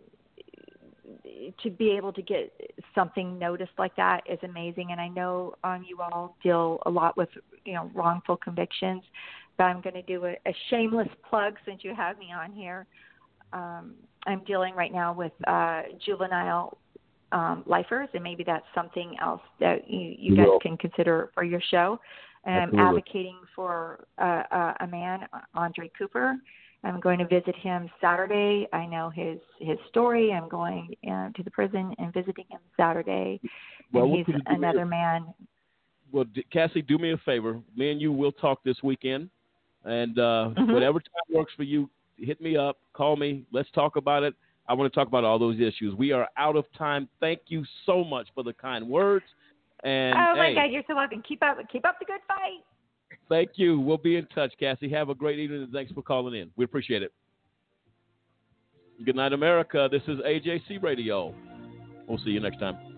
to 1.63 1.71
be 1.71 1.91
able 1.91 2.13
to 2.13 2.23
get 2.23 2.53
something 2.95 3.39
noticed 3.39 3.73
like 3.79 3.95
that 3.97 4.23
is 4.31 4.39
amazing. 4.43 4.89
And 4.93 5.01
I 5.01 5.09
know 5.09 5.55
um, 5.65 5.85
you 5.89 5.99
all 6.01 6.37
deal 6.43 6.83
a 6.87 6.91
lot 6.91 7.17
with 7.17 7.29
you 7.65 7.75
know 7.75 7.91
wrongful 7.95 8.37
convictions, 8.37 9.03
but 9.59 9.65
I'm 9.65 9.81
going 9.83 9.95
to 9.95 10.03
do 10.03 10.25
a, 10.25 10.31
a 10.47 10.55
shameless 10.71 11.09
plug 11.29 11.57
since 11.67 11.83
you 11.83 11.95
have 11.95 12.19
me 12.19 12.29
on 12.33 12.53
here. 12.53 12.87
Um, 13.53 13.95
I'm 14.27 14.43
dealing 14.45 14.75
right 14.75 14.93
now 14.93 15.13
with 15.13 15.33
uh, 15.47 15.83
juvenile 16.05 16.79
um, 17.33 17.65
lifers, 17.67 18.09
and 18.15 18.23
maybe 18.23 18.45
that's 18.45 18.65
something 18.75 19.15
else 19.21 19.43
that 19.61 19.91
you, 19.91 20.15
you 20.19 20.37
guys 20.37 20.47
can 20.63 20.77
consider 20.77 21.31
for 21.35 21.45
your 21.45 21.61
show. 21.71 21.99
And 22.45 22.73
I'm 22.73 22.79
advocating 22.79 23.37
for 23.55 24.07
uh, 24.19 24.43
uh, 24.51 24.75
a 24.81 24.87
man, 24.87 25.27
Andre 25.55 25.91
Cooper. 25.99 26.37
I'm 26.85 27.01
going 27.01 27.19
to 27.19 27.27
visit 27.27 27.57
him 27.57 27.91
Saturday. 28.01 28.69
I 28.73 28.87
know 28.87 29.11
his 29.11 29.39
his 29.59 29.77
story. 29.89 30.33
I'm 30.33 30.49
going 30.49 30.95
uh, 31.11 31.31
to 31.31 31.43
the 31.43 31.51
prison 31.51 31.93
and 31.99 32.13
visiting 32.15 32.45
him 32.49 32.61
Saturday. 32.77 33.41
Well, 33.93 34.05
and 34.05 34.17
he's 34.17 34.27
could 34.27 34.37
you 34.37 34.43
do 34.43 34.55
another 34.55 34.85
is- 34.85 34.89
man. 34.89 35.35
Well, 36.11 36.25
D- 36.25 36.47
Cassie, 36.51 36.81
do 36.81 36.97
me 36.97 37.13
a 37.13 37.19
favor. 37.19 37.61
Me 37.77 37.91
and 37.91 38.01
you 38.01 38.13
will 38.13 38.33
talk 38.33 38.63
this 38.65 38.77
weekend, 38.83 39.29
and 39.85 40.19
uh, 40.19 40.51
Mhm. 40.57 40.73
whatever 40.73 41.01
time 41.01 41.35
works 41.37 41.53
for 41.57 41.63
you, 41.63 41.89
hit 42.19 42.41
me 42.41 42.57
up, 42.57 42.79
call 42.93 43.17
me. 43.17 43.45
Let's 43.53 43.71
talk 43.73 43.97
about 43.97 44.23
it. 44.23 44.35
I 44.69 44.75
want 44.75 44.93
to 44.93 44.99
talk 44.99 45.09
about 45.09 45.25
all 45.25 45.39
those 45.39 45.59
issues. 45.61 45.95
We 45.95 46.13
are 46.13 46.29
out 46.37 46.57
of 46.57 46.71
time. 46.77 47.09
Thank 47.21 47.41
you 47.47 47.65
so 47.87 48.05
much 48.05 48.29
for 48.35 48.43
the 48.45 48.53
kind 48.53 48.87
words. 48.89 49.25
And 49.85 50.15
oh 50.19 50.35
my 50.37 50.49
hey, 50.49 50.55
God, 50.55 50.65
you're 50.65 50.83
so 50.87 50.95
welcome. 50.97 51.23
Keep 51.23 51.43
up, 51.43 51.57
keep 51.71 51.87
up 51.87 51.99
the 51.99 52.05
good 52.05 52.21
fight. 52.27 52.65
thank 53.29 53.53
you. 53.57 53.79
We'll 53.81 53.97
be 53.99 54.17
in 54.17 54.27
touch, 54.27 54.53
Cassie. 54.59 54.89
Have 54.91 55.09
a 55.09 55.15
great 55.15 55.39
evening, 55.39 55.63
and 55.63 55.73
thanks 55.73 55.93
for 55.93 56.03
calling 56.03 56.35
in. 56.35 56.51
We 56.57 56.65
appreciate 56.65 57.03
it. 57.03 57.13
Good 59.05 59.15
night, 59.17 59.33
America. 59.33 59.89
This 59.91 60.03
is 60.09 60.19
AJC 60.21 60.83
Radio. 60.83 61.33
We'll 62.09 62.19
see 62.19 62.31
you 62.31 62.41
next 62.41 62.59
time. 62.59 62.98